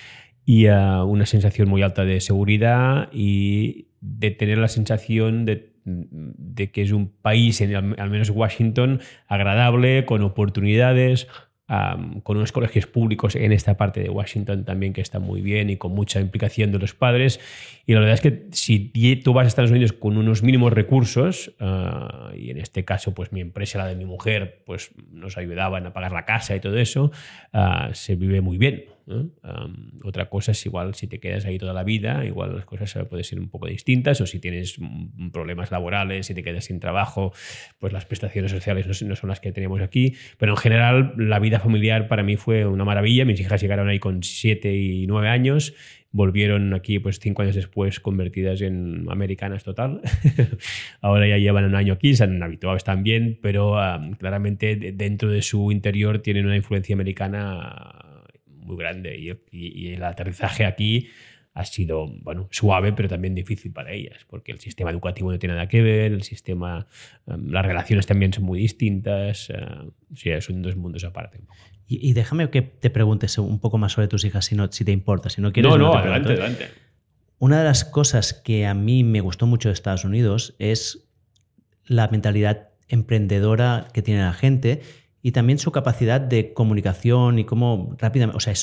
y 0.45 0.67
una 0.67 1.27
sensación 1.27 1.69
muy 1.69 1.83
alta 1.83 2.05
de 2.05 2.21
seguridad 2.21 3.09
y 3.13 3.89
de 4.01 4.31
tener 4.31 4.59
la 4.59 4.69
sensación 4.69 5.45
de 5.45 6.71
que 6.73 6.83
es 6.83 6.93
un 6.93 7.09
país, 7.09 7.61
al 7.61 8.11
menos 8.11 8.31
Washington, 8.31 9.01
agradable, 9.27 10.05
con 10.05 10.23
oportunidades, 10.23 11.29
con 11.67 12.37
unos 12.37 12.53
colegios 12.53 12.87
públicos 12.87 13.35
en 13.35 13.53
esta 13.53 13.77
parte 13.77 14.01
de 14.01 14.09
Washington 14.09 14.65
también 14.65 14.93
que 14.93 15.01
está 15.01 15.19
muy 15.19 15.41
bien 15.41 15.69
y 15.69 15.77
con 15.77 15.93
mucha 15.93 16.21
implicación 16.21 16.71
de 16.71 16.79
los 16.79 16.95
padres. 16.95 17.41
Y 17.87 17.95
la 17.95 18.01
verdad 18.01 18.15
es 18.15 18.21
que 18.21 18.47
si 18.53 18.91
tú 19.23 19.33
vas 19.33 19.47
a 19.47 19.49
Estados 19.49 19.73
Unidos 19.73 19.93
con 19.93 20.17
unos 20.17 20.43
mínimos 20.43 20.73
recursos, 20.73 21.55
ah, 21.59 22.31
y 22.37 22.51
en 22.51 22.59
este 22.59 22.85
caso 22.85 23.15
pues 23.15 23.33
mi 23.33 23.41
empresa, 23.41 23.79
la 23.79 23.87
de 23.87 23.97
mi 23.97 24.05
mujer, 24.05 24.63
pues 24.65 24.91
nos 25.11 25.37
ayudaban 25.39 25.87
a 25.87 25.93
pagar 25.93 26.13
la 26.13 26.25
casa 26.25 26.55
y 26.55 26.61
todo 26.61 26.79
eso, 26.79 27.11
ah, 27.53 27.91
se 27.93 28.15
vive 28.15 28.41
muy 28.41 28.59
bien 28.59 28.96
otra 30.03 30.29
cosa 30.29 30.53
es 30.53 30.67
igual 30.67 30.95
si 30.95 31.07
te 31.07 31.21
quedas 31.21 31.45
ahí 31.47 31.59
toda 31.59 31.73
la 31.73 31.85
vida, 31.85 32.25
igual 32.25 32.57
las 32.57 32.65
cosas 32.65 32.93
pueden 33.09 33.25
ser 33.25 33.39
un 33.39 33.49
poco 33.49 33.67
distintas, 33.67 34.21
o 34.21 34.27
si 34.27 34.41
tienes 34.41 34.79
problemas 35.33 35.71
laborales, 35.71 36.27
si 36.27 36.35
te 36.35 36.43
quedas 36.43 36.65
sin 36.65 36.81
trabajo, 36.81 37.33
pues 37.79 37.93
las 37.93 38.05
prestaciones 38.05 38.51
sociales 38.51 39.03
no, 39.03 39.15
son 39.17 39.29
las 39.29 39.41
que 39.41 39.53
tenemos 39.53 39.81
aquí. 39.81 40.15
Pero 40.39 40.53
en 40.53 40.59
general, 40.59 41.15
la 41.17 41.39
vida 41.39 41.61
familiar 41.61 42.09
para 42.09 42.23
mí 42.23 42.37
fue 42.37 42.67
una 42.67 42.85
maravilla. 42.85 43.25
Mis 43.25 43.41
hijas 43.41 43.61
llegaron 43.61 43.89
ahí 43.89 43.99
con 43.99 44.23
7 44.23 44.75
y 44.75 45.07
9 45.07 45.29
años 45.29 45.75
volvieron 46.13 46.73
aquí 46.73 46.99
pues 46.99 47.19
cinco 47.21 47.43
años 47.43 47.55
después 47.55 48.01
convertidas 48.01 48.63
en 48.63 49.05
americanas 49.11 49.65
total. 49.65 50.01
Ahora 51.03 51.29
ya 51.29 51.37
llevan 51.37 51.67
un 51.67 51.75
año 51.75 51.93
aquí, 51.93 52.17
se 52.17 52.25
han 52.25 52.43
habituado, 52.43 52.75
están 52.75 53.03
bien, 53.03 53.39
pero 53.43 53.77
claramente 54.19 54.77
dentro 54.95 55.31
de 55.31 55.43
su 55.43 55.71
interior 55.71 56.21
tienen 56.21 56.47
una 56.47 56.57
influencia 56.57 56.95
americana 56.95 58.06
muy 58.67 58.77
grande 58.77 59.17
y, 59.17 59.89
el 59.89 60.03
aterrizaje 60.03 60.65
aquí 60.65 61.09
ha 61.55 61.65
sido 61.65 62.07
bueno, 62.23 62.49
suave, 62.51 62.93
pero 62.93 63.09
también 63.09 63.35
difícil 63.35 63.73
para 63.73 63.93
ellas, 63.93 64.27
porque 64.29 64.53
el 64.53 64.61
sistema 64.61 64.91
educativo 64.91 65.33
no 65.33 65.39
tiene 65.39 65.55
nada 65.55 65.69
que 65.69 65.81
ver, 65.81 66.13
el 66.13 66.23
sistema, 66.23 66.87
em, 67.27 67.49
las 67.49 67.65
relaciones 67.65 68.07
también 68.07 68.33
son 68.33 68.45
muy 68.45 68.59
distintas, 68.59 69.49
uh, 69.51 70.41
son 70.41 70.61
dos 70.61 70.77
mundos 70.77 71.05
aparte. 71.05 71.41
Y, 71.89 72.13
déjame 72.15 72.51
que 72.51 72.63
te 72.63 72.91
preguntes 72.91 73.39
un 73.39 73.61
poco 73.61 73.79
más 73.79 73.93
sobre 73.93 74.09
tus 74.09 74.25
hijas, 74.25 74.45
si, 74.45 74.57
no, 74.57 74.71
si 74.71 74.85
te 74.85 74.93
importa, 74.93 75.31
si 75.31 75.41
no 75.41 75.53
quieres. 75.53 75.71
No, 75.71 75.79
no, 75.79 75.95
adelante, 75.95 76.33
adelante. 76.33 76.69
Una 77.39 77.59
de 77.59 77.65
las 77.65 77.85
cosas 77.85 78.35
que 78.35 78.67
a 78.67 78.75
mí 78.75 79.05
me 79.05 79.21
gustó 79.21 79.47
mucho 79.47 79.69
de 79.69 79.75
Estados 79.75 80.05
Unidos 80.05 80.57
es 80.59 81.09
la 81.85 82.09
mentalidad 82.09 82.71
emprendedora 82.89 83.89
que 83.93 84.03
tiene 84.03 84.21
la 84.21 84.33
gente 84.33 84.83
y 85.23 85.33
también 85.33 85.59
su 85.59 85.73
capacidad 85.73 86.21
de 86.21 86.53
comunicación 86.53 87.39
y 87.39 87.45
cómo 87.45 87.97
rápidamente, 87.99 88.37
o 88.37 88.41
sea, 88.41 88.55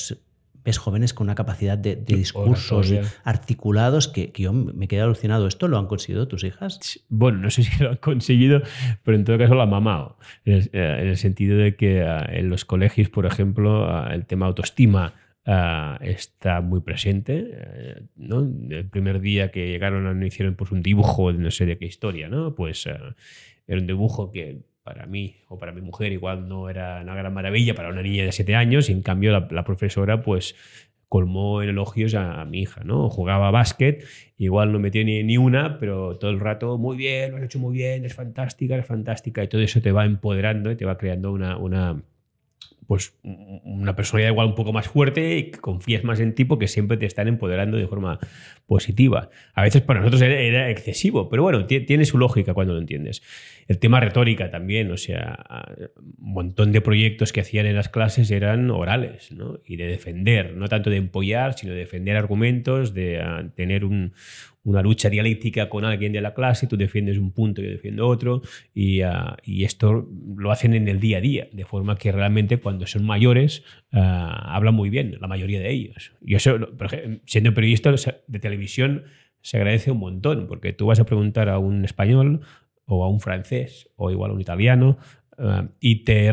ves 0.64 0.78
jóvenes 0.78 1.12
con 1.12 1.26
una 1.26 1.34
capacidad 1.34 1.76
de, 1.76 1.96
discursos 1.96 2.92
articulados 3.22 4.08
que, 4.08 4.32
yo 4.34 4.52
me 4.52 4.88
quedé 4.88 5.02
alucinado. 5.02 5.46
¿Esto 5.46 5.68
lo 5.68 5.78
han 5.78 5.86
conseguido 5.86 6.26
tus 6.26 6.42
hijas? 6.42 7.04
Bueno, 7.08 7.38
no 7.38 7.50
sé 7.50 7.64
si 7.64 7.82
lo 7.82 7.90
han 7.90 7.96
conseguido, 7.96 8.62
pero 9.02 9.16
en 9.16 9.24
todo 9.24 9.38
caso 9.38 9.54
lo 9.54 9.62
han 9.62 9.70
mamado. 9.70 10.16
En 10.44 10.54
el, 10.54 10.70
eh, 10.72 11.16
sentido 11.16 11.58
de 11.58 11.76
que 11.76 12.02
ah, 12.02 12.26
en 12.30 12.48
los 12.48 12.64
colegios, 12.64 13.10
por 13.10 13.26
ejemplo, 13.26 13.90
ah, 13.90 14.10
el 14.14 14.24
tema 14.24 14.46
autoestima 14.46 15.14
ah, 15.44 15.98
está 16.00 16.62
muy 16.62 16.80
presente. 16.80 17.50
Eh, 17.52 18.02
¿no? 18.16 18.40
El 18.40 18.88
primer 18.88 19.20
día 19.20 19.50
que 19.50 19.68
llegaron 19.68 20.06
a 20.06 20.26
hicieron 20.26 20.54
pues, 20.54 20.72
un 20.72 20.82
dibujo 20.82 21.32
de 21.32 21.38
no 21.38 21.50
sé 21.50 21.66
de 21.66 21.76
qué 21.76 21.84
historia, 21.84 22.28
¿no? 22.28 22.54
Pues 22.54 22.86
era 22.86 23.80
un 23.80 23.86
dibujo 23.86 24.32
que 24.32 24.62
para 24.84 25.06
mí 25.06 25.36
o 25.48 25.58
para 25.58 25.72
mi 25.72 25.80
mujer 25.80 26.12
igual 26.12 26.46
no 26.46 26.68
era 26.68 27.00
una 27.00 27.14
gran 27.14 27.32
maravilla 27.32 27.74
para 27.74 27.88
una 27.88 28.02
niña 28.02 28.24
de 28.24 28.32
7 28.32 28.54
años 28.54 28.90
y 28.90 28.92
en 28.92 29.02
cambio 29.02 29.32
la, 29.32 29.64
profesora 29.64 30.20
pues 30.20 30.54
colmó 31.08 31.62
en 31.62 31.70
elogios 31.70 32.14
a, 32.14 32.44
mi 32.44 32.62
hija, 32.62 32.84
¿no? 32.84 33.08
Jugaba 33.08 33.50
básquet, 33.50 34.04
igual 34.36 34.72
no 34.72 34.78
metía 34.78 35.02
ni, 35.04 35.22
ni 35.22 35.38
una, 35.38 35.78
pero 35.78 36.18
todo 36.18 36.30
el 36.30 36.40
rato, 36.40 36.76
muy 36.76 36.96
bien, 36.96 37.30
lo 37.30 37.38
has 37.38 37.44
hecho 37.44 37.58
muy 37.58 37.72
bien, 37.72 38.04
es 38.04 38.14
fantástica, 38.14 38.76
es 38.76 38.84
fantástica, 38.84 39.42
y 39.42 39.48
todo 39.48 39.62
eso 39.62 39.80
te 39.80 39.92
va 39.92 40.04
empoderando 40.04 40.70
y 40.70 40.76
te 40.76 40.84
va 40.84 40.98
creando 40.98 41.32
una, 41.32 41.56
una 41.56 42.02
pues 42.86 43.14
una 43.22 43.96
personalidad 43.96 44.30
igual 44.30 44.48
un 44.48 44.54
poco 44.54 44.72
más 44.72 44.88
fuerte 44.88 45.38
y 45.38 45.50
que 45.50 45.58
confíes 45.58 46.04
más 46.04 46.20
en 46.20 46.34
ti 46.34 46.44
porque 46.44 46.68
siempre 46.68 46.96
te 46.96 47.06
están 47.06 47.28
empoderando 47.28 47.76
de 47.76 47.86
forma 47.86 48.18
positiva. 48.66 49.30
A 49.54 49.62
veces 49.62 49.82
para 49.82 50.00
nosotros 50.00 50.22
era, 50.22 50.70
excesivo, 50.70 51.28
pero 51.28 51.42
bueno, 51.42 51.66
tiene 51.66 52.04
su 52.04 52.18
lógica 52.18 52.54
cuando 52.54 52.74
lo 52.74 52.80
entiendes. 52.80 53.22
El 53.68 53.78
tema 53.78 54.00
retórica 54.00 54.50
también, 54.50 54.90
o 54.90 54.96
sea, 54.96 55.66
un 56.18 56.32
montón 56.32 56.72
de 56.72 56.80
proyectos 56.80 57.32
que 57.32 57.40
hacían 57.40 57.66
en 57.66 57.76
las 57.76 57.88
clases 57.88 58.30
eran 58.30 58.70
orales, 58.70 59.32
¿no? 59.32 59.60
Y 59.66 59.76
de 59.76 59.86
defender, 59.86 60.54
no 60.56 60.68
tanto 60.68 60.90
de 60.90 60.96
empollar, 60.96 61.54
sino 61.54 61.72
de 61.72 61.80
defender 61.80 62.16
argumentos, 62.16 62.94
de 62.94 63.20
ah, 63.20 63.44
tener 63.54 63.84
un, 63.84 64.12
una 64.64 64.82
lucha 64.82 65.10
dialéctica 65.10 65.68
con 65.68 65.84
alguien 65.84 66.12
de 66.12 66.20
la 66.20 66.34
clase, 66.34 66.66
tú 66.66 66.76
defiendes 66.76 67.18
un 67.18 67.32
punto, 67.32 67.62
yo 67.62 67.70
defiendo 67.70 68.08
otro, 68.08 68.42
y, 68.74 69.02
ah, 69.02 69.36
esto 69.44 70.08
lo 70.36 70.50
hacen 70.50 70.74
en 70.74 70.88
el 70.88 71.00
día 71.00 71.18
a 71.18 71.20
día, 71.20 71.48
de 71.52 71.64
forma 71.64 71.96
que 71.96 72.10
realmente 72.12 72.56
cuando 72.56 72.86
son 72.86 73.04
mayores 73.04 73.62
ah, 73.92 74.54
hablan 74.54 74.74
muy 74.74 74.90
bien, 74.90 75.16
la 75.20 75.28
mayoría 75.28 75.60
de 75.60 75.70
ellos. 75.70 76.12
Y 76.24 76.34
eso, 76.34 76.58
siendo 77.26 77.54
periodista 77.54 77.94
de 78.26 78.38
televisión, 78.38 79.04
se 79.42 79.58
agradece 79.58 79.90
un 79.90 79.98
montón, 79.98 80.46
porque 80.48 80.72
tú 80.72 80.86
vas 80.86 81.00
a 81.00 81.04
preguntar 81.04 81.50
a 81.50 81.58
un 81.58 81.84
español 81.84 82.40
o 82.86 83.04
a 83.04 83.08
un 83.08 83.20
francés 83.20 83.90
o 83.96 84.10
igual 84.10 84.30
a 84.30 84.34
un 84.34 84.40
italiano 84.40 84.98
ah, 85.38 85.68
y 85.80 86.04
te 86.04 86.30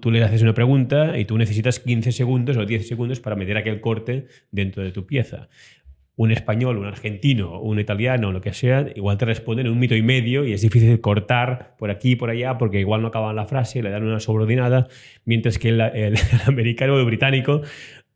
tú 0.00 0.10
le 0.10 0.22
haces 0.22 0.42
una 0.42 0.54
pregunta 0.54 1.18
y 1.18 1.24
tú 1.24 1.38
necesitas 1.38 1.80
15 1.80 2.12
segundos 2.12 2.56
o 2.56 2.66
10 2.66 2.86
segundos 2.86 3.20
para 3.20 3.36
meter 3.36 3.56
aquel 3.56 3.80
corte 3.80 4.26
dentro 4.50 4.82
de 4.82 4.92
tu 4.92 5.06
pieza. 5.06 5.48
Un 6.14 6.30
español, 6.30 6.76
un 6.76 6.84
argentino, 6.84 7.58
un 7.60 7.80
italiano, 7.80 8.32
lo 8.32 8.42
que 8.42 8.52
sea, 8.52 8.86
igual 8.94 9.16
te 9.16 9.24
responden 9.24 9.66
en 9.66 9.72
un 9.72 9.78
mito 9.78 9.96
y 9.96 10.02
medio 10.02 10.44
y 10.44 10.52
es 10.52 10.60
difícil 10.60 11.00
cortar 11.00 11.74
por 11.78 11.90
aquí 11.90 12.12
y 12.12 12.16
por 12.16 12.28
allá 12.28 12.58
porque 12.58 12.80
igual 12.80 13.00
no 13.00 13.08
acaban 13.08 13.34
la 13.34 13.46
frase, 13.46 13.82
le 13.82 13.88
dan 13.88 14.04
una 14.04 14.20
subordinada, 14.20 14.88
mientras 15.24 15.58
que 15.58 15.70
el, 15.70 15.80
americano 16.46 16.94
o 16.94 16.98
el 16.98 17.06
británico 17.06 17.62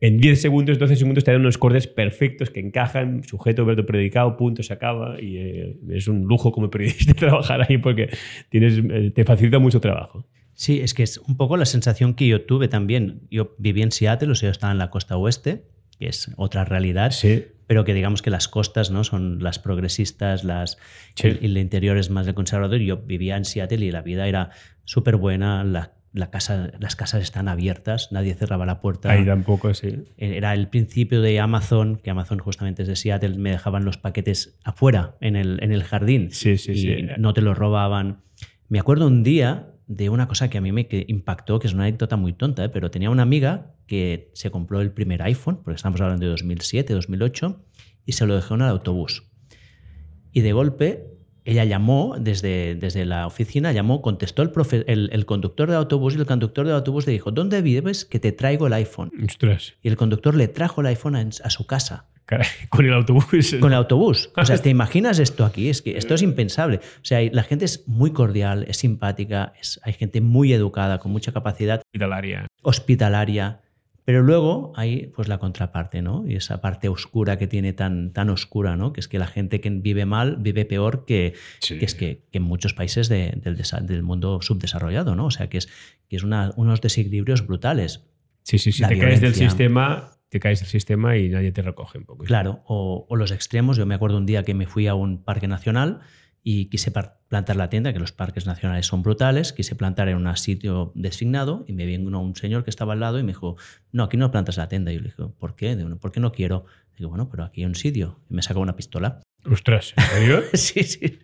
en 0.00 0.18
10 0.18 0.40
segundos, 0.40 0.78
12 0.78 0.96
segundos 0.96 1.24
te 1.24 1.32
dan 1.32 1.40
unos 1.40 1.58
cortes 1.58 1.86
perfectos 1.86 2.50
que 2.50 2.60
encajan, 2.60 3.24
sujeto, 3.24 3.64
verbo, 3.64 3.86
predicado, 3.86 4.36
punto, 4.36 4.62
se 4.62 4.72
acaba 4.72 5.20
y 5.20 5.36
eh, 5.38 5.76
es 5.90 6.08
un 6.08 6.24
lujo 6.24 6.52
como 6.52 6.70
periodista 6.70 7.14
trabajar 7.18 7.62
ahí 7.68 7.78
porque 7.78 8.10
tienes, 8.50 8.78
eh, 8.78 9.10
te 9.14 9.24
facilita 9.24 9.58
mucho 9.58 9.80
trabajo. 9.80 10.26
Sí, 10.54 10.80
es 10.80 10.94
que 10.94 11.02
es 11.02 11.18
un 11.18 11.36
poco 11.36 11.56
la 11.56 11.66
sensación 11.66 12.14
que 12.14 12.26
yo 12.26 12.42
tuve 12.42 12.68
también. 12.68 13.22
Yo 13.30 13.54
viví 13.58 13.82
en 13.82 13.92
Seattle, 13.92 14.30
o 14.30 14.34
sea, 14.34 14.48
yo 14.48 14.52
estaba 14.52 14.72
en 14.72 14.78
la 14.78 14.90
costa 14.90 15.16
oeste, 15.16 15.64
que 15.98 16.08
es 16.08 16.30
otra 16.36 16.64
realidad. 16.64 17.10
Sí 17.10 17.44
pero 17.66 17.84
que 17.84 17.94
digamos 17.94 18.22
que 18.22 18.30
las 18.30 18.48
costas 18.48 18.90
no 18.90 19.04
son 19.04 19.42
las 19.42 19.58
progresistas, 19.58 20.44
las, 20.44 20.78
y 21.16 21.26
el, 21.26 21.58
interior 21.58 21.98
es 21.98 22.10
más 22.10 22.26
del 22.26 22.34
conservador. 22.34 22.78
Yo 22.78 22.98
vivía 22.98 23.36
en 23.36 23.44
Seattle 23.44 23.84
y 23.84 23.90
la 23.90 24.02
vida 24.02 24.28
era 24.28 24.50
súper 24.84 25.16
buena, 25.16 25.64
la, 25.64 25.95
casa, 26.30 26.72
las 26.80 26.96
casas 26.96 27.22
están 27.22 27.48
abiertas, 27.48 28.10
nadie 28.10 28.34
cerraba 28.34 28.66
la 28.66 28.80
puerta. 28.80 29.10
Ahí 29.12 29.24
tampoco, 29.24 29.72
sí. 29.74 30.04
Era 30.16 30.54
el 30.54 30.68
principio 30.68 31.20
de 31.20 31.38
Amazon, 31.40 32.00
que 32.02 32.10
Amazon 32.10 32.38
justamente 32.38 32.82
es 32.82 32.88
de 32.88 32.96
Seattle, 32.96 33.38
me 33.38 33.50
dejaban 33.50 33.84
los 33.84 33.98
paquetes 33.98 34.58
afuera, 34.64 35.16
en 35.20 35.36
el, 35.36 35.62
en 35.62 35.72
el 35.72 35.84
jardín, 35.84 36.30
sí, 36.32 36.58
sí, 36.58 36.72
y 36.72 37.08
no 37.18 37.34
te 37.34 37.42
los 37.42 37.56
robaban. 37.56 38.22
Me 38.68 38.78
acuerdo 38.78 39.06
un 39.06 39.22
día 39.22 39.68
de 39.86 40.08
una 40.08 40.26
cosa 40.26 40.50
que 40.50 40.58
a 40.58 40.60
mí 40.60 40.72
me 40.72 40.88
impactó, 41.06 41.58
que 41.58 41.68
es 41.68 41.74
una 41.74 41.84
anécdota 41.84 42.16
muy 42.16 42.32
tonta, 42.32 42.64
¿eh? 42.64 42.68
pero 42.68 42.90
tenía 42.90 43.10
una 43.10 43.22
amiga 43.22 43.74
que 43.86 44.30
se 44.34 44.50
compró 44.50 44.80
el 44.80 44.90
primer 44.90 45.22
iPhone, 45.22 45.60
porque 45.62 45.76
estamos 45.76 46.00
hablando 46.00 46.24
de 46.24 46.30
2007, 46.30 46.92
2008, 46.92 47.64
y 48.04 48.12
se 48.12 48.26
lo 48.26 48.34
dejó 48.34 48.54
en 48.54 48.62
el 48.62 48.68
autobús. 48.68 49.30
Y 50.32 50.40
de 50.40 50.52
golpe 50.52 51.15
ella 51.46 51.64
llamó 51.64 52.16
desde, 52.18 52.74
desde 52.74 53.04
la 53.04 53.26
oficina, 53.26 53.72
llamó, 53.72 54.02
contestó 54.02 54.42
el, 54.42 55.10
el, 55.12 55.26
conductor 55.26 55.70
de 55.70 55.76
autobús 55.76 56.14
y 56.14 56.18
el 56.18 56.26
conductor 56.26 56.66
de 56.66 56.72
autobús 56.72 57.06
le 57.06 57.12
dijo, 57.12 57.30
¿dónde 57.30 57.62
vives 57.62 58.04
que 58.04 58.18
te 58.18 58.32
traigo 58.32 58.66
el 58.66 58.72
iPhone? 58.72 59.12
Y 59.82 59.88
el 59.88 59.96
conductor 59.96 60.34
le 60.34 60.48
trajo 60.48 60.80
el 60.80 60.88
iPhone 60.88 61.16
a 61.16 61.50
su 61.50 61.66
casa. 61.66 62.06
con 62.70 62.84
el 62.84 62.92
autobús. 62.92 63.56
Con 63.60 63.72
el 63.72 63.78
autobús. 63.78 64.30
O 64.36 64.44
sea, 64.44 64.58
¿te 64.62 64.70
imaginas 64.70 65.18
esto 65.18 65.44
aquí? 65.44 65.68
Es 65.68 65.82
que 65.82 65.96
esto 65.96 66.14
es 66.14 66.22
impensable. 66.22 66.78
O 66.78 67.04
sea, 67.04 67.20
la 67.30 67.42
gente 67.42 67.64
es 67.64 67.86
muy 67.86 68.10
cordial, 68.12 68.64
es 68.68 68.78
simpática, 68.78 69.52
es, 69.60 69.80
hay 69.84 69.92
gente 69.92 70.20
muy 70.20 70.52
educada, 70.52 70.98
con 70.98 71.12
mucha 71.12 71.32
capacidad. 71.32 71.80
Hospitalaria. 71.80 72.46
Hospitalaria. 72.62 73.60
Pero 74.06 74.22
luego 74.22 74.72
hay 74.76 75.08
pues 75.08 75.26
la 75.26 75.38
contraparte, 75.38 76.00
¿no? 76.00 76.24
Y 76.28 76.36
esa 76.36 76.60
parte 76.60 76.88
oscura 76.88 77.38
que 77.38 77.48
tiene 77.48 77.72
tan, 77.72 78.12
tan 78.12 78.30
oscura, 78.30 78.76
¿no? 78.76 78.92
Que 78.92 79.00
es 79.00 79.08
que 79.08 79.18
la 79.18 79.26
gente 79.26 79.60
que 79.60 79.68
vive 79.68 80.06
mal 80.06 80.36
vive 80.36 80.64
peor 80.64 81.04
que, 81.04 81.34
es 81.68 81.96
que, 81.96 82.22
en 82.30 82.42
muchos 82.44 82.72
países 82.72 83.08
del, 83.08 83.42
del, 83.42 84.02
mundo 84.04 84.38
subdesarrollado, 84.42 85.16
¿no? 85.16 85.26
O 85.26 85.30
sea, 85.32 85.48
que 85.48 85.58
es, 85.58 85.68
que 86.08 86.14
es 86.14 86.22
unos 86.22 86.80
desequilibrios 86.80 87.44
brutales. 87.48 88.04
Sí, 88.44 88.60
sí, 88.60 88.70
sí. 88.70 88.84
te 88.86 88.96
caes 88.96 89.20
del 89.20 89.34
sistema, 89.34 90.12
te 90.28 90.38
caes 90.38 90.60
del 90.60 90.68
sistema 90.68 91.16
y 91.16 91.28
nadie 91.28 91.50
te 91.50 91.62
recoge 91.62 91.98
un 91.98 92.04
poco. 92.04 92.22
Claro, 92.22 92.62
o, 92.64 93.08
los 93.16 93.32
extremos. 93.32 93.76
Yo 93.76 93.86
me 93.86 93.96
acuerdo 93.96 94.18
un 94.18 94.26
día 94.26 94.44
que 94.44 94.54
me 94.54 94.68
fui 94.68 94.86
a 94.86 94.94
un 94.94 95.24
parque 95.24 95.48
nacional 95.48 95.98
y 96.48 96.66
quise 96.66 96.92
plantar 96.92 97.56
la 97.56 97.68
tienda, 97.68 97.92
que 97.92 97.98
los 97.98 98.12
parques 98.12 98.46
nacionales 98.46 98.86
son 98.86 99.02
brutales, 99.02 99.52
quise 99.52 99.74
plantar 99.74 100.08
en 100.08 100.16
un 100.16 100.36
sitio 100.36 100.92
designado 100.94 101.64
y 101.66 101.72
me 101.72 101.86
vino 101.86 102.20
un 102.20 102.36
señor 102.36 102.62
que 102.62 102.70
estaba 102.70 102.92
al 102.92 103.00
lado 103.00 103.18
y 103.18 103.24
me 103.24 103.32
dijo, 103.32 103.56
no, 103.90 104.04
aquí 104.04 104.16
no 104.16 104.30
plantas 104.30 104.56
la 104.56 104.68
tienda. 104.68 104.92
Y 104.92 104.94
yo 104.94 105.00
le 105.00 105.08
dije, 105.08 105.24
¿por 105.40 105.56
qué? 105.56 105.76
¿Por 106.00 106.12
qué 106.12 106.20
no 106.20 106.30
quiero? 106.30 106.64
digo, 106.96 107.10
bueno, 107.10 107.28
pero 107.28 107.42
aquí 107.42 107.62
hay 107.62 107.66
un 107.66 107.74
sitio. 107.74 108.20
Y 108.30 108.34
me 108.34 108.42
sacó 108.42 108.60
una 108.60 108.76
pistola. 108.76 109.22
Ostras, 109.44 109.92
¿en 109.96 110.04
serio? 110.04 110.42
sí, 110.52 110.84
sí. 110.84 111.18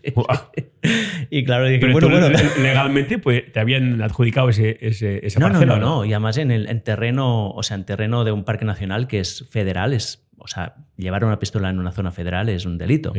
Y 1.31 1.45
claro, 1.45 1.69
dije, 1.69 1.93
bueno, 1.93 2.09
bueno. 2.09 2.29
Legalmente 2.61 3.19
pues, 3.19 3.52
te 3.52 3.61
habían 3.61 4.02
adjudicado 4.02 4.49
ese, 4.49 4.76
ese, 4.81 5.25
esa 5.25 5.38
no, 5.38 5.50
parcela. 5.50 5.76
No, 5.76 5.81
no, 5.81 5.97
no. 5.99 6.05
Y 6.05 6.14
además 6.14 6.37
en, 6.37 6.50
el, 6.50 6.69
en 6.69 6.83
terreno, 6.83 7.50
o 7.50 7.62
sea, 7.62 7.76
en 7.76 7.85
terreno 7.85 8.25
de 8.25 8.33
un 8.33 8.43
parque 8.43 8.64
nacional 8.64 9.07
que 9.07 9.21
es 9.21 9.49
federal, 9.50 9.93
es 9.93 10.26
o 10.43 10.49
sea, 10.49 10.75
llevar 10.97 11.25
una 11.25 11.39
pistola 11.39 11.71
en 11.71 11.79
una 11.79 11.93
zona 11.93 12.11
federal 12.11 12.49
es 12.49 12.67
un 12.67 12.79
delito. 12.79 13.13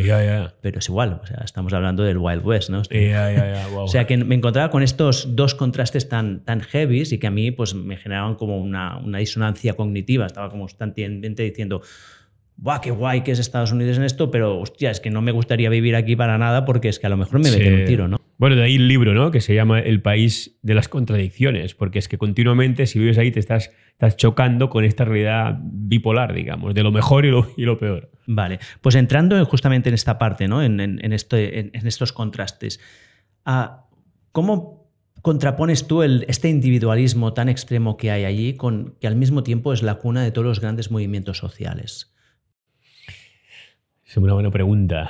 Pero 0.62 0.80
es 0.80 0.89
igual, 0.89 1.20
o 1.24 1.25
sea, 1.25 1.42
estamos 1.44 1.74
hablando 1.74 2.03
del 2.03 2.18
Wild 2.18 2.46
West, 2.46 2.70
¿no? 2.70 2.82
O 3.75 3.88
sea, 3.88 4.06
que 4.06 4.18
me 4.18 4.36
encontraba 4.36 4.70
con 4.70 4.84
estos 4.84 5.36
dos 5.36 5.56
contrastes 5.56 6.10
tan, 6.10 6.44
tan 6.46 6.62
heavies 6.62 7.12
y 7.12 7.20
que 7.20 7.27
a 7.27 7.32
mí 7.32 7.51
pues, 7.51 7.74
me 7.74 7.98
generaban 7.98 8.36
como 8.36 8.60
una, 8.60 8.98
una 8.98 9.20
disonancia 9.20 9.74
cognitiva. 9.74 10.25
Estaba 10.25 10.50
como 10.50 10.63
constantemente 10.63 11.44
diciendo, 11.44 11.82
¡buah, 12.57 12.79
qué 12.81 12.91
guay 12.91 13.22
que 13.22 13.31
es 13.31 13.39
Estados 13.39 13.72
Unidos 13.72 13.98
en 13.98 14.03
esto! 14.03 14.31
Pero, 14.31 14.60
hostia, 14.60 14.91
es 14.91 15.00
que 15.00 15.10
no 15.10 15.22
me 15.22 15.31
gustaría 15.31 15.69
vivir 15.69 15.95
aquí 15.95 16.15
para 16.15 16.38
nada 16.38 16.65
porque 16.65 16.89
es 16.89 17.00
que 17.00 17.07
a 17.07 17.10
lo 17.10 17.17
mejor 17.17 17.39
me 17.39 17.51
meten 17.51 17.74
un 17.74 17.86
tiro, 17.86 18.07
¿no? 18.07 18.22
Bueno, 18.38 18.55
de 18.55 18.63
ahí 18.63 18.75
el 18.75 18.88
libro, 18.88 19.13
¿no? 19.13 19.31
Que 19.31 19.41
se 19.41 19.53
llama 19.53 19.79
El 19.79 20.01
país 20.01 20.57
de 20.63 20.74
las 20.74 20.89
contradicciones, 20.89 21.75
porque 21.75 22.00
es 22.00 22.07
que 22.07 22.17
continuamente, 22.17 22.88
si 22.88 23.00
vives 23.00 23.17
ahí, 23.17 23.31
te 23.31 23.39
estás, 23.39 23.72
estás 23.91 24.17
chocando 24.17 24.69
con 24.69 24.83
esta 24.83 25.05
realidad 25.05 25.57
bipolar, 25.62 26.33
digamos, 26.33 26.74
de 26.74 26.83
lo 26.83 26.91
mejor 26.91 27.25
y 27.25 27.31
lo, 27.31 27.48
y 27.55 27.63
lo 27.63 27.77
peor. 27.77 28.12
Vale, 28.25 28.60
pues 28.81 28.95
entrando 28.95 29.43
justamente 29.45 29.89
en 29.89 29.95
esta 29.95 30.17
parte, 30.17 30.48
¿no? 30.48 30.62
En, 30.63 30.79
en, 30.79 31.13
estos 31.13 32.13
contrastes, 32.13 32.79
ah, 33.45 33.88
¿cómo 34.31 34.89
contrapones 35.22 35.88
tú 35.88 36.03
el, 36.03 36.25
este 36.27 36.50
individualismo 36.50 37.33
tan 37.33 37.50
extremo 37.50 37.98
que 37.98 38.12
hay 38.12 38.25
allí 38.25 38.55
con 38.55 38.95
que 39.00 39.07
al 39.07 39.15
mismo 39.15 39.43
tiempo 39.43 39.74
es 39.74 39.83
la 39.83 39.95
cuna 39.95 40.22
de 40.22 40.31
todos 40.31 40.45
los 40.45 40.60
grandes 40.60 40.91
movimientos 40.91 41.38
sociales? 41.38 42.12
Es 44.13 44.17
una 44.17 44.34
buena 44.34 44.51
pregunta. 44.51 45.10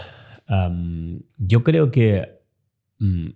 yo 1.37 1.63
creo 1.63 1.91
que 1.91 2.43
Mm. 3.03 3.29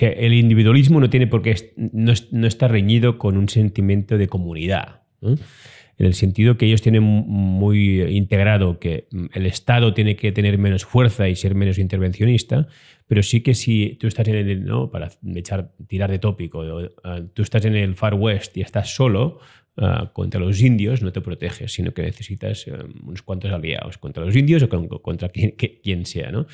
El 0.00 0.34
individualismo 0.34 1.00
no 1.00 1.10
tiene 1.10 1.26
por 1.26 1.42
qué, 1.42 1.72
no, 1.76 2.12
está 2.46 2.68
reñido 2.68 3.18
con 3.18 3.36
un 3.36 3.48
sentimiento 3.48 4.18
de 4.18 4.28
comunidad. 4.28 5.02
En 5.20 6.06
el 6.06 6.14
sentido 6.14 6.56
que 6.56 6.66
ellos 6.66 6.80
tienen 6.80 7.02
muy 7.02 8.00
integrado 8.02 8.78
que 8.78 9.08
mm, 9.10 9.26
el 9.34 9.46
Estado 9.46 9.92
tiene 9.92 10.14
que 10.14 10.30
tener 10.30 10.58
menos 10.58 10.84
fuerza 10.84 11.28
y 11.28 11.34
ser 11.34 11.56
menos 11.56 11.78
intervencionista, 11.78 12.68
pero 13.08 13.22
sí 13.24 13.40
que 13.42 13.54
si 13.54 13.98
tú 14.00 14.06
estás 14.06 14.28
en 14.28 14.36
el, 14.36 14.64
¿no? 14.64 14.90
para 14.90 15.10
echar, 15.34 15.72
tirar 15.88 16.10
de 16.10 16.20
tópico, 16.20 16.62
ah, 17.02 17.20
tú 17.34 17.42
estás 17.42 17.64
en 17.64 17.74
el 17.74 17.96
Far 17.96 18.14
West 18.14 18.56
y 18.56 18.60
estás 18.60 18.94
solo, 18.94 19.40
ah, 19.80 20.10
contra 20.12 20.40
los 20.40 20.62
indios 20.62 21.02
no 21.02 21.12
te 21.12 21.20
proteges, 21.20 21.72
sino 21.72 21.92
que 21.92 22.02
necesitas 22.02 22.66
eh, 22.68 22.72
unos 23.04 23.22
cuantos 23.22 23.50
aliados 23.50 23.98
contra 23.98 24.24
los 24.24 24.36
indios 24.36 24.62
o 24.62 24.68
contra 24.68 25.28
quien, 25.30 25.50
quien 25.52 26.06
sea. 26.06 26.30
¿no? 26.30 26.46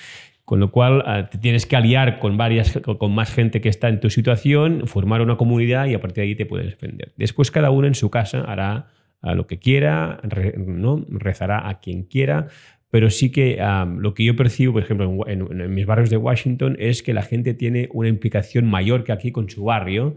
Con 0.45 0.61
lo 0.61 0.71
cual 0.71 1.03
ah, 1.07 1.29
te 1.31 1.39
tienes 1.39 1.67
que 1.67 1.77
aliar 1.77 2.19
con, 2.19 2.37
varias, 2.37 2.79
con 2.81 3.15
más 3.15 3.33
gente 3.33 3.61
que 3.61 3.69
está 3.69 3.89
en 3.89 4.01
tu 4.01 4.09
situación, 4.09 4.87
formar 4.87 5.21
una 5.21 5.37
comunidad 5.37 5.87
y 5.87 5.95
a 5.95 6.01
partir 6.01 6.23
de 6.23 6.29
ahí 6.29 6.35
te 6.35 6.47
puedes 6.47 6.67
defender. 6.67 7.13
Después 7.17 7.51
cada 7.51 7.71
uno 7.71 7.87
en 7.87 7.95
su 7.95 8.11
casa 8.11 8.41
hará 8.41 8.89
lo 9.23 9.49
que 9.49 9.59
quiera, 9.59 10.21
¿no? 10.57 11.05
rezará 11.09 11.69
a 11.69 11.81
quien 11.81 12.05
quiera, 12.05 12.47
pero 12.91 13.11
sí 13.11 13.31
que 13.31 13.59
ah, 13.61 13.87
lo 13.99 14.15
que 14.15 14.25
yo 14.25 14.37
percibo, 14.37 14.75
por 14.75 14.83
ejemplo, 14.83 15.27
en, 15.27 15.75
mis 15.75 15.87
barrios 15.87 16.11
de 16.11 16.17
Washington, 16.17 16.77
es 16.79 17.03
que 17.03 17.13
la 17.13 17.23
gente 17.23 17.55
tiene 17.55 17.89
una 17.93 18.09
implicación 18.09 18.65
mayor 18.67 19.05
que 19.05 19.13
aquí 19.13 19.33
con 19.33 19.51
su 19.51 19.65
barrio 19.65 20.17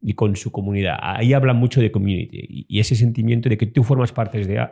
y 0.00 0.14
con 0.14 0.36
su 0.36 0.52
comunidad. 0.52 0.98
Ahí 1.00 1.32
hablan 1.32 1.56
mucho 1.56 1.80
de 1.80 1.90
community 1.90 2.66
y 2.68 2.80
ese 2.80 2.94
sentimiento 2.94 3.48
de 3.48 3.56
que 3.56 3.66
tú 3.66 3.82
formas 3.82 4.12
parte 4.12 4.44
de, 4.44 4.68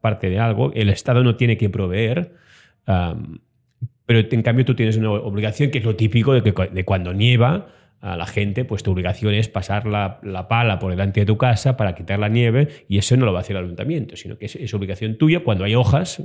parte 0.00 0.30
de 0.30 0.38
algo, 0.38 0.72
el 0.74 0.88
Estado 0.88 1.22
no 1.22 1.36
tiene 1.36 1.56
que 1.56 1.70
proveer, 1.70 2.32
pero 2.84 4.28
en 4.30 4.42
cambio 4.42 4.64
tú 4.64 4.74
tienes 4.74 4.96
una 4.96 5.10
obligación 5.10 5.70
que 5.70 5.78
es 5.78 5.84
lo 5.84 5.96
típico 5.96 6.32
de, 6.32 6.42
que, 6.42 6.52
de 6.52 6.84
cuando 6.84 7.12
nieva 7.12 7.68
a 8.02 8.16
la 8.16 8.26
gente, 8.26 8.64
pues 8.64 8.82
tu 8.82 8.90
obligación 8.90 9.32
es 9.32 9.48
pasar 9.48 9.86
la, 9.86 10.20
pala 10.48 10.80
por 10.80 10.90
delante 10.90 11.20
de 11.20 11.26
tu 11.26 11.38
casa 11.38 11.76
para 11.76 11.94
quitar 11.94 12.18
la 12.18 12.28
nieve 12.28 12.66
y 12.88 12.98
eso 12.98 13.16
no 13.16 13.24
lo 13.24 13.32
va 13.32 13.38
a 13.38 13.42
hacer 13.42 13.56
el 13.56 13.62
ayuntamiento, 13.62 14.16
sino 14.16 14.36
que 14.36 14.46
es, 14.46 14.74
obligación 14.74 15.16
tuya 15.16 15.44
cuando 15.44 15.62
hay 15.62 15.76
hojas, 15.76 16.20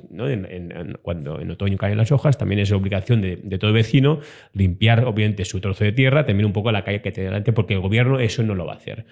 cuando 1.03 1.39
en 1.39 1.51
otoño 1.51 1.77
caen 1.77 1.97
las 1.97 2.11
hojas, 2.11 2.35
también 2.35 2.59
es 2.59 2.71
obligación 2.71 3.21
de, 3.21 3.37
todo 3.59 3.73
vecino 3.73 4.19
limpiar 4.53 5.05
obviamente 5.05 5.45
su 5.45 5.61
trozo 5.61 5.83
de 5.83 5.91
tierra, 5.91 6.25
también 6.25 6.47
un 6.47 6.53
poco 6.53 6.71
la 6.71 6.83
calle 6.83 7.01
que 7.01 7.11
tiene 7.11 7.29
delante, 7.29 7.53
porque 7.53 7.75
el 7.75 7.79
gobierno 7.79 8.19
eso 8.19 8.41
no 8.41 8.55
lo 8.55 8.65
va 8.65 8.73
a 8.73 8.77
hacer. 8.77 9.05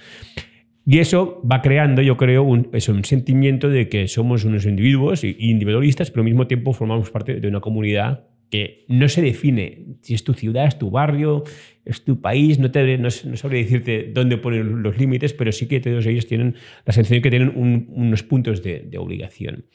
Y 0.88 1.00
eso 1.00 1.42
va 1.50 1.62
creando, 1.62 2.02
yo 2.02 2.18
creo, 2.18 2.44
un, 2.44 2.72
un 2.72 3.04
sentimiento 3.06 3.70
de 3.70 3.90
que 3.90 4.08
somos 4.08 4.44
unos 4.44 4.66
individuos 4.66 5.24
individualistas, 5.24 6.10
pero 6.10 6.22
al 6.22 6.26
mismo 6.26 6.48
tiempo 6.48 6.74
formamos 6.74 7.12
parte 7.12 7.40
de 7.40 7.48
una 7.48 7.60
comunidad 7.60 8.24
no 8.88 9.08
se 9.10 9.22
define 9.22 9.86
si 10.02 10.14
es 10.14 10.24
tu 10.24 10.34
ciudad, 10.34 10.68
es 10.68 10.78
tu 10.78 10.92
barrio, 10.92 11.44
es 11.86 12.04
tu 12.04 12.20
país, 12.20 12.60
no, 12.60 12.72
te, 12.72 12.98
no, 12.98 13.10
sabría 13.10 13.62
decirte 13.62 14.12
dónde 14.14 14.38
ponen 14.38 14.82
los 14.84 14.98
límites, 14.98 15.34
pero 15.34 15.52
sí 15.52 15.68
que 15.68 15.80
todos 15.80 16.06
ellos 16.06 16.28
tienen 16.28 16.56
la 16.86 16.94
sensación 16.94 17.22
que 17.22 17.30
tienen 17.30 17.54
unos 17.56 18.24
puntos 18.24 18.64
de, 18.64 18.90
obligación. 18.98 19.66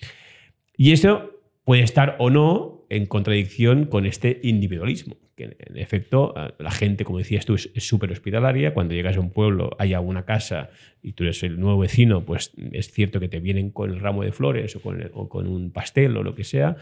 Y 0.77 0.93
eso 0.93 1.31
puede 1.65 1.83
estar 1.83 2.17
o 2.19 2.31
no 2.31 2.87
en 2.91 3.07
contradicción 3.07 3.85
con 3.85 4.07
este 4.07 4.41
individualismo, 4.43 5.17
que 5.37 5.45
en 5.45 5.77
efecto 5.77 6.35
la 6.59 6.71
gente, 6.71 7.05
como 7.05 7.19
decías 7.19 7.47
tú, 7.47 7.55
es 7.55 7.71
súper 7.77 8.11
hospitalaria, 8.11 8.75
cuando 8.75 8.95
llegas 8.95 9.17
a 9.17 9.21
un 9.21 9.31
pueblo, 9.31 9.71
hay 9.79 9.95
una 9.95 10.25
casa 10.25 10.71
y 11.03 11.13
tú 11.13 11.25
eres 11.25 11.43
el 11.45 11.61
nuevo 11.61 11.79
vecino, 11.79 12.25
pues 12.25 12.53
es 12.73 12.91
cierto 12.91 13.21
que 13.21 13.29
te 13.29 13.39
vienen 13.39 13.71
con 13.71 13.91
el 13.91 14.01
ramo 14.01 14.25
de 14.25 14.33
flores 14.33 14.77
o 14.77 15.29
con 15.29 15.47
un 15.47 15.71
pastel 15.71 16.17
o 16.17 16.23
lo 16.23 16.35
que 16.35 16.45
sea, 16.45 16.77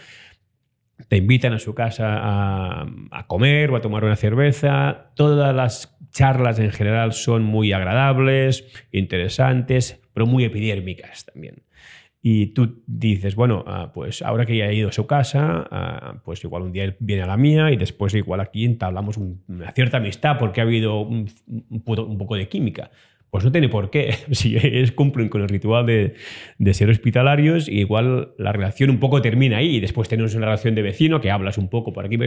te 1.07 1.17
invitan 1.17 1.52
a 1.52 1.59
su 1.59 1.75
casa 1.75 2.19
a, 2.19 3.26
comer 3.26 3.71
o 3.71 3.76
a 3.76 3.81
tomar 3.81 4.05
una 4.05 4.17
cerveza. 4.17 5.12
Todas 5.14 5.55
las 5.55 5.97
charlas 6.11 6.59
en 6.59 6.73
general 6.73 7.12
son 7.12 7.45
muy 7.45 7.73
agradables, 7.73 8.67
interesantes, 8.90 10.00
pero 10.12 10.26
muy 10.26 10.45
epidérmicas 10.45 11.25
también. 11.26 11.62
Y 12.21 12.47
tú 12.47 12.83
dices, 12.87 13.37
bueno, 13.37 13.64
ah, 13.69 13.93
pues 13.95 14.23
ahora 14.23 14.45
que 14.45 14.57
ya 14.57 14.67
he 14.67 14.75
ido 14.75 14.88
a 14.88 14.93
su 14.93 15.07
casa, 15.07 15.69
ah, 15.71 16.21
pues 16.25 16.43
igual 16.43 16.62
un 16.62 16.73
día 16.73 16.97
viene 16.99 17.23
a 17.23 17.26
la 17.26 17.37
mía 17.37 17.71
y 17.71 17.76
después 17.76 18.12
igual 18.14 18.40
aquí 18.40 18.64
entablamos 18.64 19.17
una 19.17 19.71
cierta 19.73 19.99
amistad 19.99 20.37
porque 20.37 20.61
ha 20.61 20.64
habido 20.64 21.02
un 21.02 22.19
poco 22.19 22.35
de 22.35 22.49
química. 22.49 22.90
Pues 23.31 23.45
no 23.45 23.53
tiene 23.53 23.69
por 23.69 23.91
qué. 23.91 24.15
Si 24.33 24.57
es, 24.57 24.93
cumplen 24.93 25.29
con 25.29 25.43
el 25.43 25.49
ritual 25.49 25.87
de, 25.87 26.15
ser 26.73 26.91
hospitalarios, 26.91 27.69
igual 27.69 28.33
la 28.39 28.53
relación 28.53 28.91
un 28.91 28.99
poco 28.99 29.21
termina 29.21 29.59
ahí 29.59 29.77
y 29.77 29.81
después 29.81 30.09
tenemos 30.09 30.35
una 30.35 30.47
relación 30.47 30.75
de 30.75 30.83
vecino 30.83 31.21
que 31.21 31.31
hablas 31.31 31.59
un 31.59 31.69
poco 31.69 31.93
por 31.93 32.05
aquí, 32.05 32.19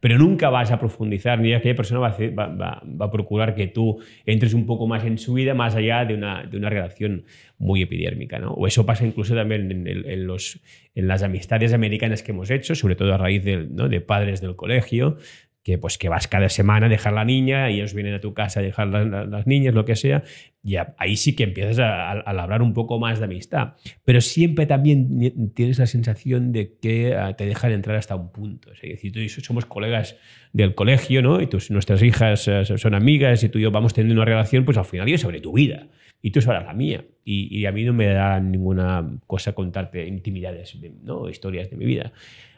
pero 0.00 0.18
nunca 0.18 0.50
vas 0.50 0.70
a 0.70 0.78
profundizar 0.78 1.38
ni 1.40 1.52
aquella 1.52 1.76
persona 1.76 2.00
va 2.00 2.08
a, 2.08 2.46
va, 2.46 2.82
a, 2.98 3.10
procurar 3.10 3.54
que 3.54 3.68
tú 3.68 4.00
entres 4.26 4.54
un 4.54 4.66
poco 4.66 4.86
más 4.86 5.04
en 5.04 5.18
su 5.18 5.34
vida, 5.34 5.54
más 5.54 5.74
allá 5.76 6.04
de 6.04 6.14
una, 6.14 6.42
de 6.44 6.56
una 6.56 6.70
relación 6.70 7.24
muy 7.58 7.82
epidérmica. 7.82 8.38
¿no? 8.38 8.52
O 8.52 8.66
eso 8.66 8.84
pasa 8.84 9.06
incluso 9.06 9.34
también 9.34 9.70
en, 9.70 9.86
en, 9.86 10.26
los, 10.26 10.60
en 10.94 11.06
las 11.06 11.22
amistades 11.22 11.72
americanas 11.72 12.22
que 12.22 12.32
hemos 12.32 12.50
hecho, 12.50 12.74
sobre 12.74 12.96
todo 12.96 13.14
a 13.14 13.18
raíz 13.18 13.44
de, 13.44 13.68
¿no? 13.70 13.88
de 13.88 14.00
padres 14.00 14.40
del 14.40 14.56
colegio, 14.56 15.18
que 15.62 15.76
pues 15.76 15.98
que 15.98 16.08
vas 16.08 16.26
cada 16.26 16.48
semana 16.48 16.86
a 16.86 16.88
dejar 16.88 17.12
la 17.12 17.24
niña 17.24 17.70
y 17.70 17.76
ellos 17.76 17.92
vienen 17.92 18.14
a 18.14 18.20
tu 18.20 18.32
casa 18.32 18.60
a 18.60 18.62
dejar 18.62 18.88
las, 18.88 19.46
niñas, 19.46 19.74
lo 19.74 19.84
que 19.84 19.94
sea, 19.94 20.22
y 20.62 20.76
ahí 20.96 21.16
sí 21.16 21.36
que 21.36 21.44
empiezas 21.44 21.78
a, 21.80 22.12
a, 22.12 22.32
labrar 22.32 22.62
un 22.62 22.72
poco 22.72 22.98
más 22.98 23.18
de 23.18 23.26
amistad. 23.26 23.74
Pero 24.04 24.20
siempre 24.20 24.66
también 24.66 25.52
tienes 25.54 25.78
la 25.78 25.86
sensación 25.86 26.52
de 26.52 26.78
que 26.80 27.14
ah, 27.14 27.34
te 27.36 27.46
dejan 27.46 27.72
entrar 27.72 27.96
hasta 27.96 28.14
un 28.14 28.32
punto. 28.32 28.72
Es 28.72 28.80
decir, 28.80 29.12
tú 29.12 29.18
y 29.18 29.28
yo 29.28 29.40
somos 29.42 29.66
colegas 29.66 30.16
del 30.52 30.74
colegio, 30.74 31.20
¿no? 31.22 31.40
Y 31.40 31.46
tus, 31.46 31.70
nuestras 31.70 32.02
hijas 32.02 32.48
eh, 32.48 32.64
son 32.64 32.94
amigas 32.94 33.42
y 33.44 33.48
tú 33.48 33.58
y 33.58 33.62
yo 33.62 33.70
vamos 33.70 33.92
teniendo 33.92 34.20
una 34.20 34.24
relación, 34.24 34.64
pues 34.64 34.78
al 34.78 34.86
final 34.86 35.08
yo 35.08 35.18
sobre 35.18 35.40
tu 35.40 35.52
vida 35.52 35.88
y 36.22 36.30
tú 36.30 36.40
sabrás 36.40 36.64
la 36.64 36.74
mía. 36.74 37.04
Y, 37.24 37.56
y, 37.56 37.66
a 37.66 37.72
mí 37.72 37.84
no 37.84 37.92
me 37.92 38.06
da 38.06 38.40
ninguna 38.40 39.18
cosa 39.26 39.52
contarte 39.52 40.06
intimidades, 40.06 40.76
¿no? 41.02 41.28
historias 41.28 41.70
de 41.70 41.76
mi 41.76 41.84
vida. 41.84 42.12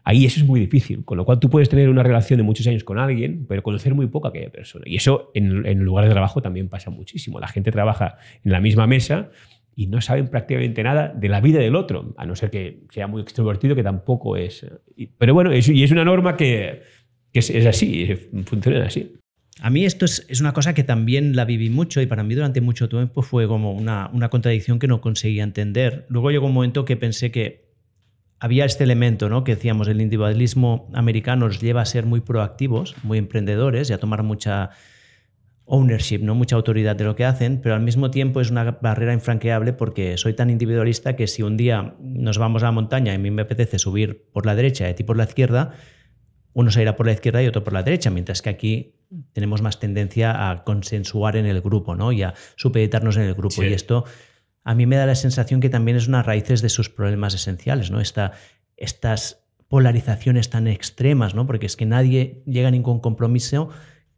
Ahí 0.05 0.25
eso 0.25 0.41
es 0.41 0.47
muy 0.47 0.59
difícil, 0.59 1.05
con 1.05 1.17
lo 1.17 1.25
cual 1.25 1.39
tú 1.39 1.49
puedes 1.49 1.69
tener 1.69 1.89
una 1.89 2.03
relación 2.03 2.37
de 2.37 2.43
muchos 2.43 2.67
años 2.67 2.83
con 2.83 2.99
alguien, 2.99 3.47
pero 3.49 3.63
conocer 3.63 3.95
muy 3.95 4.07
poco 4.09 4.27
a 4.27 4.31
aquella 4.31 4.51
persona. 4.51 4.85
Y 4.87 4.97
eso 4.97 5.31
en, 5.35 5.65
en 5.65 5.79
lugares 5.81 6.09
de 6.09 6.15
trabajo 6.15 6.43
también 6.43 6.69
pasa 6.69 6.91
muchísimo. 6.91 7.39
La 7.39 7.49
gente 7.49 7.71
trabaja 7.71 8.17
en 8.45 8.51
la 8.51 8.61
misma 8.61 8.87
mesa 8.87 9.31
y 9.75 9.87
no 9.87 10.01
saben 10.01 10.29
prácticamente 10.29 10.83
nada 10.83 11.09
de 11.09 11.29
la 11.29 11.41
vida 11.41 11.61
del 11.61 11.77
otro, 11.77 12.15
a 12.17 12.27
no 12.27 12.37
ser 12.37 12.51
que 12.51 12.81
sea 12.91 13.07
muy 13.07 13.23
extrovertido, 13.23 13.75
que 13.75 13.83
tampoco 13.83 14.37
es. 14.37 14.67
Pero 15.19 15.35
bueno, 15.35 15.53
es, 15.53 15.69
y 15.69 15.83
es 15.83 15.91
una 15.91 16.05
norma 16.05 16.37
que, 16.37 16.83
que 17.33 17.39
es, 17.39 17.51
es, 17.51 17.67
así, 17.67 18.09
funciona 18.45 18.85
así. 18.85 19.15
A 19.61 19.71
mí 19.71 19.85
esto 19.85 20.05
es, 20.05 20.27
es, 20.29 20.41
una 20.41 20.53
cosa 20.53 20.75
que 20.75 20.83
también 20.83 21.37
la 21.37 21.45
viví 21.45 21.71
mucho 21.71 22.01
y 22.01 22.07
para 22.07 22.25
mí 22.25 22.35
durante 22.35 22.61
mucho 22.61 22.89
tiempo 22.89 23.23
fue 23.23 23.47
como 23.47 23.73
una, 23.73 24.11
una 24.13 24.29
contradicción 24.29 24.79
que 24.79 24.89
no 24.89 25.01
conseguía 25.01 25.45
entender. 25.45 26.07
Luego 26.09 26.31
llegó 26.31 26.47
un 26.47 26.55
momento 26.55 26.85
que 26.85 26.97
pensé 26.97 27.31
que 27.31 27.72
había 28.43 28.65
este 28.65 28.83
elemento, 28.83 29.29
¿no? 29.29 29.45
Que 29.45 29.55
decíamos, 29.55 29.87
el 29.87 30.01
individualismo 30.01 30.91
americano 30.95 31.47
nos 31.47 31.61
lleva 31.61 31.81
a 31.81 31.85
ser 31.85 32.07
muy 32.07 32.21
proactivos, 32.21 32.97
muy 33.05 33.19
emprendedores 33.19 33.89
y 33.89 33.93
a 33.93 33.99
tomar 33.99 34.25
mucha 34.25 34.71
ownership, 35.65 36.19
¿no? 36.23 36.35
mucha 36.35 36.57
autoridad 36.57 36.97
de 36.97 37.05
lo 37.05 37.15
que 37.15 37.25
hacen, 37.25 37.61
pero 37.63 37.77
al 37.77 37.83
mismo 37.83 38.11
tiempo 38.11 38.41
es 38.41 38.51
una 38.51 38.79
barrera 38.83 39.13
infranqueable 39.13 39.73
porque 39.73 40.17
soy 40.17 40.35
tan 40.35 40.51
individualista 40.51 41.15
que 41.15 41.29
si 41.29 41.45
un 41.45 41.57
día 41.57 41.95
nos 42.01 42.39
vamos 42.39 42.65
a 42.65 42.67
la 42.67 42.73
montaña 42.73 43.13
y 43.13 43.15
a 43.15 43.19
mí 43.21 43.31
me 43.31 43.43
apetece 43.43 43.79
subir 43.79 44.29
por 44.33 44.45
la 44.45 44.57
derecha 44.57 44.89
y 44.89 44.91
a 44.91 44.95
ti 44.97 45.05
por 45.05 45.17
la 45.17 45.23
izquierda, 45.23 45.75
uno 46.53 46.73
se 46.73 46.83
irá 46.83 46.97
por 46.97 47.07
la 47.07 47.13
izquierda 47.13 47.45
y 47.45 47.47
otro 47.47 47.63
por 47.63 47.73
la 47.73 47.85
derecha, 47.85 48.11
mientras 48.11 48.43
que 48.43 48.51
aquí 48.51 48.97
tenemos 49.35 49.63
más 49.63 49.79
tendencia 49.79 50.51
a 50.51 50.65
consensuar 50.65 51.37
en 51.37 51.47
el 51.47 51.61
grupo 51.61 51.95
¿no? 51.95 52.11
y 52.11 52.25
a 52.25 52.35
supeditarnos 52.57 53.17
en 53.19 53.23
el 53.23 53.35
grupo. 53.35 53.63
Y 53.63 53.73
esto 53.73 54.05
a 54.65 54.75
mí 54.75 54.87
me 54.87 54.97
da 54.97 55.07
la 55.07 55.15
sensación 55.15 55.61
que 55.61 55.69
también 55.69 55.97
es 55.97 56.09
una 56.09 56.23
raíces 56.23 56.63
de 56.63 56.69
sus 56.69 56.89
problemas 56.89 57.35
esenciales, 57.35 57.91
¿no? 57.91 58.01
Esta, 58.01 58.33
estas 58.77 59.45
polarizaciones 59.69 60.51
tan 60.51 60.69
extremas, 60.69 61.35
¿no? 61.35 61.47
Porque 61.47 61.67
es 61.67 61.77
que 61.77 61.87
nadie 61.87 62.43
llega 62.47 62.69
a 62.69 62.71
ningún 62.71 63.01
compromiso 63.01 63.71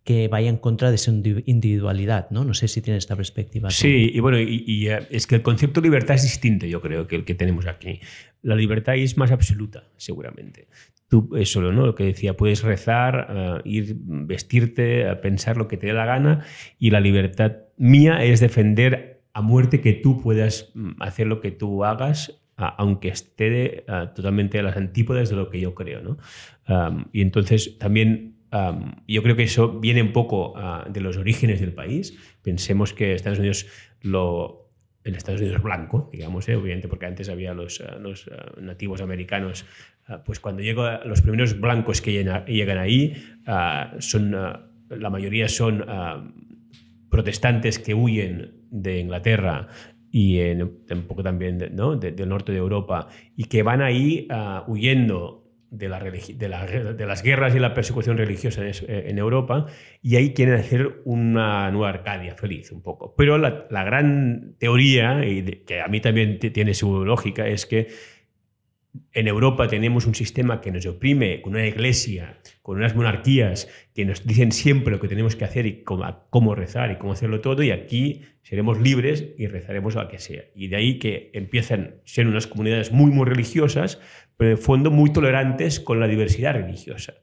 que 0.04 0.28
vaya 0.28 0.50
en 0.50 0.58
contra 0.58 0.90
de 0.90 0.98
su 0.98 1.10
individualidad, 1.46 2.28
¿no? 2.30 2.44
No 2.44 2.52
sé 2.52 2.68
si 2.68 2.82
tiene 2.82 2.98
esta 2.98 3.16
perspectiva. 3.16 3.70
Sí, 3.70 4.10
y 4.12 4.20
bueno, 4.20 4.36
eh, 4.36 5.06
es 5.10 5.26
que 5.26 5.36
el 5.36 5.42
concepto 5.42 5.80
de 5.80 5.86
libertad 5.86 6.16
es 6.16 6.24
distinto, 6.24 6.66
yo 6.66 6.82
creo, 6.82 7.06
que 7.06 7.16
el 7.16 7.24
que 7.24 7.34
tenemos 7.34 7.66
aquí. 7.66 8.00
La 8.42 8.54
libertad 8.54 8.96
es 8.96 9.16
más 9.16 9.30
absoluta, 9.30 9.84
seguramente. 9.96 10.68
Tú, 11.08 11.30
eso, 11.36 11.62
¿no? 11.62 11.86
Lo 11.86 11.94
que 11.94 12.04
decía, 12.04 12.36
puedes 12.36 12.62
rezar, 12.62 13.28
eh, 13.30 13.60
ir, 13.64 13.96
vestirte, 13.96 15.06
pensar 15.22 15.56
lo 15.56 15.68
que 15.68 15.78
te 15.78 15.86
dé 15.86 15.94
la 15.94 16.04
gana, 16.04 16.44
y 16.78 16.90
la 16.90 17.00
libertad 17.00 17.52
mía 17.78 18.22
es 18.22 18.40
defender 18.40 19.13
a 19.34 19.42
muerte 19.42 19.80
que 19.80 19.92
tú 19.92 20.22
puedas 20.22 20.72
mm, 20.74 20.92
hacer 21.00 21.26
lo 21.26 21.40
que 21.40 21.50
tú 21.50 21.84
hagas, 21.84 22.40
aunque 22.56 23.08
esté 23.08 23.84
totalmente 24.14 24.60
a 24.60 24.62
las 24.62 24.76
antípodas 24.76 25.28
de 25.28 25.34
lo 25.34 25.50
que 25.50 25.58
yo 25.58 25.74
creo. 25.74 26.00
¿no? 26.02 26.18
y 27.12 27.20
entonces 27.20 27.78
también 27.78 28.34
yo 29.06 29.22
creo 29.22 29.36
que 29.36 29.42
eso 29.44 29.80
viene 29.80 30.02
un 30.02 30.12
poco 30.12 30.54
ah, 30.56 30.86
de 30.88 31.00
los 31.00 31.16
orígenes 31.16 31.60
del 31.60 31.72
país. 31.72 32.16
Pensemos 32.42 32.92
que 32.92 33.12
Estados 33.12 33.38
Unidos 33.38 33.66
lo, 34.02 34.70
el 35.02 35.16
Estados 35.16 35.40
Unidos 35.40 35.62
blanco, 35.62 36.08
digamos, 36.12 36.48
¿eh? 36.48 36.56
obviamente 36.56 36.88
porque 36.88 37.06
antes 37.06 37.28
había 37.28 37.52
los, 37.52 37.80
ah, 37.80 37.98
ah, 37.98 38.60
nativos 38.60 39.00
americanos, 39.00 39.66
pues 40.26 40.38
cuando 40.38 40.62
llegan 40.62 41.00
los 41.08 41.22
primeros 41.22 41.58
blancos 41.58 42.02
que 42.02 42.12
llegan, 42.12 42.78
ahí, 42.78 43.14
son, 44.00 44.32
la 44.32 45.10
mayoría 45.10 45.48
son 45.48 45.82
protestantes 47.08 47.78
que 47.78 47.94
huyen 47.94 48.63
de 48.74 48.98
Inglaterra 48.98 49.68
y 50.10 50.40
en, 50.40 50.62
un 50.62 51.06
poco 51.08 51.22
también 51.22 51.58
del 51.58 51.74
norte 52.28 52.52
de 52.52 52.58
Europa, 52.58 53.08
y 53.36 53.44
que 53.44 53.64
van 53.64 53.82
ahí 53.82 54.28
uh, 54.30 54.70
huyendo 54.70 55.44
de, 55.70 55.88
la 55.88 55.98
de, 55.98 56.48
la, 56.48 56.66
de, 56.66 57.06
las 57.06 57.22
guerras 57.22 57.54
y 57.56 57.58
la 57.58 57.74
persecución 57.74 58.16
religiosa 58.16 58.62
en, 58.86 59.18
Europa, 59.18 59.66
y 60.02 60.14
ahí 60.14 60.32
quieren 60.32 60.54
hacer 60.54 61.00
una 61.04 61.68
nueva 61.72 61.88
Arcadia 61.88 62.36
feliz 62.36 62.70
un 62.70 62.80
poco. 62.80 63.14
Pero 63.16 63.38
la, 63.38 63.66
gran 63.68 64.54
teoría, 64.58 65.20
que 65.66 65.80
a 65.80 65.88
mí 65.88 66.00
también 66.00 66.38
tiene 66.38 66.74
su 66.74 67.04
lógica, 67.04 67.48
es 67.48 67.66
que 67.66 67.88
en 69.12 69.28
Europa 69.28 69.68
tenemos 69.68 70.06
un 70.06 70.14
sistema 70.14 70.60
que 70.60 70.70
nos 70.70 70.86
oprime, 70.86 71.40
con 71.40 71.54
una 71.54 71.66
iglesia, 71.66 72.38
con 72.62 72.76
unas 72.76 72.94
monarquías 72.94 73.68
que 73.94 74.04
nos 74.04 74.26
dicen 74.26 74.52
siempre 74.52 74.92
lo 74.92 75.00
que 75.00 75.08
tenemos 75.08 75.36
que 75.36 75.44
hacer 75.44 75.66
y 75.66 75.82
cómo, 75.82 76.54
rezar 76.54 76.90
y 76.92 76.96
cómo 76.96 77.12
hacerlo 77.12 77.40
todo, 77.40 77.62
y 77.62 77.70
aquí 77.70 78.22
seremos 78.42 78.80
libres 78.80 79.24
y 79.38 79.46
rezaremos 79.46 79.96
a 79.96 80.04
lo 80.04 80.08
que 80.08 80.18
sea. 80.18 80.42
Y 80.54 80.68
de 80.68 80.76
ahí 80.76 80.98
que 80.98 81.30
empiezan 81.32 81.80
a 81.80 81.90
ser 82.04 82.26
unas 82.26 82.46
comunidades 82.46 82.92
muy, 82.92 83.10
muy 83.10 83.26
religiosas, 83.26 84.00
pero 84.36 84.52
en 84.52 84.58
fondo 84.58 84.90
muy 84.90 85.12
tolerantes 85.12 85.80
con 85.80 86.00
la 86.00 86.08
diversidad 86.08 86.54
religiosa. 86.54 87.14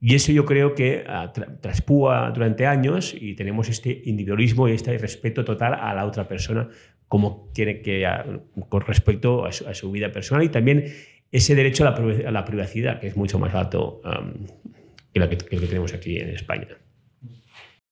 Y 0.00 0.14
eso 0.14 0.32
yo 0.32 0.44
creo 0.44 0.74
que 0.74 1.04
uh, 1.06 1.32
tra 1.32 1.58
traspúa 1.60 2.30
durante 2.30 2.66
años 2.66 3.14
y 3.18 3.34
tenemos 3.34 3.70
este 3.70 4.02
individualismo 4.04 4.68
y 4.68 4.72
este 4.72 4.98
respeto 4.98 5.46
total 5.46 5.74
a 5.74 5.94
la 5.94 6.04
otra 6.04 6.28
persona 6.28 6.68
como 7.08 7.50
tiene 7.54 7.80
que, 7.80 8.06
uh, 8.06 8.60
con 8.68 8.82
respecto 8.82 9.46
a 9.46 9.52
su, 9.52 9.66
a 9.66 9.72
su, 9.72 9.90
vida 9.90 10.12
personal 10.12 10.44
y 10.44 10.48
también 10.48 10.92
ese 11.34 11.56
derecho 11.56 11.84
a 11.84 11.90
la, 12.30 12.44
privacidad, 12.44 13.00
que 13.00 13.08
es 13.08 13.16
mucho 13.16 13.40
más 13.40 13.52
alto 13.56 14.00
um, 14.04 14.46
que, 15.12 15.18
la 15.18 15.28
que, 15.28 15.36
que, 15.36 15.56
el 15.56 15.62
que 15.62 15.66
tenemos 15.66 15.92
aquí 15.92 16.16
en 16.16 16.28
España. 16.28 16.68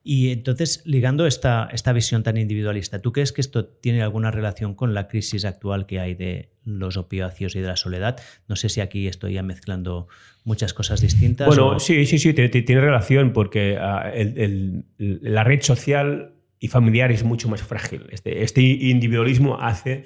Y 0.05 0.31
entonces, 0.31 0.81
ligando 0.85 1.27
esta, 1.27 1.69
esta 1.73 1.93
visión 1.93 2.23
tan 2.23 2.37
individualista, 2.37 3.01
¿tú 3.01 3.11
crees 3.13 3.33
que 3.33 3.41
esto 3.41 3.67
tiene 3.67 4.01
alguna 4.01 4.31
relación 4.31 4.77
con 4.77 4.95
la 4.95 5.09
crisis 5.09 5.45
actual 5.45 5.87
que 5.87 5.99
hay 5.99 6.15
de 6.15 6.51
los 6.65 6.97
opiáceos 6.97 7.57
y 7.57 7.61
de 7.61 7.67
la 7.67 7.77
soledad? 7.77 8.21
No 8.47 8.55
sé 8.55 8.69
si 8.69 8.81
aquí 8.81 9.09
estoy 9.09 9.35
ya 9.35 9.43
mezclando 9.43 10.07
muchas 10.45 10.73
cosas 10.73 11.01
distintas. 11.01 11.49
Bueno, 11.49 11.71
o... 11.71 11.81
sí, 11.81 12.07
sí, 12.07 12.21
sí, 12.21 12.33
tiene, 12.35 12.49
tiene 12.49 12.81
relación 12.81 13.33
porque 13.33 13.77
uh, 13.77 14.07
el, 14.15 14.39
el, 14.39 15.19
la 15.21 15.43
red 15.43 15.63
social 15.63 16.33
y 16.61 16.69
familiar 16.69 17.11
es 17.11 17.25
mucho 17.25 17.49
más 17.49 17.61
frágil. 17.61 18.07
Este, 18.13 18.45
este 18.45 18.61
individualismo 18.61 19.61
hace 19.61 20.05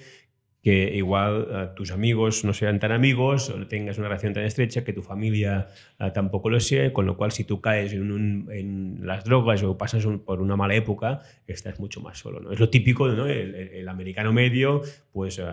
que 0.67 0.97
igual 0.97 1.47
uh, 1.49 1.75
tus 1.77 1.93
amigos 1.93 2.45
no 2.45 2.53
sean 2.53 2.81
tan 2.81 2.91
amigos 2.91 3.51
o 3.51 3.69
tengas 3.69 3.99
una 3.99 4.09
relación 4.09 4.35
tan 4.35 4.43
estrecha, 4.43 4.83
que 4.83 4.93
tu 4.93 5.01
familia 5.01 5.69
uh, 6.01 6.11
tampoco 6.11 6.51
lo 6.51 6.59
sea, 6.59 6.93
con 6.93 7.07
lo 7.07 7.17
cual 7.17 7.31
si 7.31 7.45
tú 7.45 7.61
caes 7.61 7.93
en, 7.93 8.99
las 9.01 9.23
drogas 9.23 9.63
o 9.63 9.79
pasas 9.79 10.05
por 10.25 10.41
una 10.41 10.57
mala 10.57 10.75
época, 10.75 11.21
estás 11.47 11.79
mucho 11.79 12.01
más 12.01 12.19
solo. 12.19 12.41
¿no? 12.41 12.51
Es 12.51 12.59
lo 12.59 12.69
típico, 12.69 13.07
¿no? 13.07 13.27
el, 13.29 13.89
americano 13.89 14.33
medio, 14.33 14.83
pues 15.13 15.39
uh, 15.39 15.45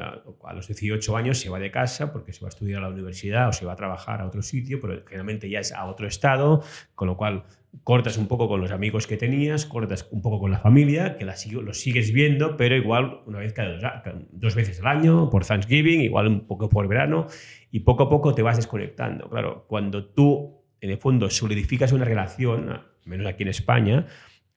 a 0.46 0.54
los 0.56 0.66
18 0.66 1.16
años 1.16 1.38
se 1.38 1.48
va 1.48 1.60
de 1.60 1.70
casa 1.70 2.12
porque 2.12 2.34
se 2.34 2.42
va 2.42 2.48
a 2.48 2.50
estudiar 2.50 2.80
a 2.80 2.88
la 2.88 2.94
universidad 2.96 3.50
o 3.50 3.54
se 3.54 3.68
va 3.68 3.74
a 3.74 3.76
trabajar 3.76 4.20
a 4.20 4.26
otro 4.26 4.42
sitio, 4.42 4.82
pero 4.82 5.04
generalmente 5.06 5.48
ya 5.48 5.60
es 5.60 5.74
a 5.74 5.86
otro 5.86 6.08
estado, 6.08 6.64
con 6.96 7.08
lo 7.08 7.18
cual 7.18 7.44
cortas 7.84 8.18
un 8.18 8.28
poco 8.28 8.48
con 8.48 8.62
los 8.62 8.72
amigos 8.72 9.08
que 9.08 9.18
tenías, 9.18 9.66
cortas 9.66 10.08
un 10.12 10.22
poco 10.22 10.40
con 10.40 10.52
la 10.52 10.60
familia, 10.60 11.18
que 11.18 11.26
la, 11.26 11.36
los 11.62 11.80
sigues 11.80 12.14
viendo, 12.14 12.56
pero 12.56 12.76
igual 12.76 13.22
una 13.26 13.40
vez 13.40 13.54
cada 13.54 13.74
dos, 13.74 14.24
dos, 14.32 14.56
veces 14.56 14.80
al 14.80 14.88
año, 14.88 15.30
por 15.30 15.46
Thanksgiving, 15.46 16.02
igual 16.02 16.28
un 16.28 16.48
poco 16.48 16.70
por 16.70 16.88
verano, 16.88 17.28
y 17.72 17.82
poco 17.82 18.04
a 18.04 18.10
poco 18.10 18.34
te 18.36 18.42
vas 18.42 18.58
desconectando. 18.58 19.30
Claro, 19.30 19.66
cuando 19.68 20.06
tú, 20.06 20.64
en 20.80 20.92
el 20.92 20.98
fondo, 20.98 21.30
solidificas 21.30 21.92
una 21.92 22.06
relación, 22.06 22.82
menos 23.06 23.28
aquí 23.28 23.44
en 23.44 23.50
España, 23.50 24.08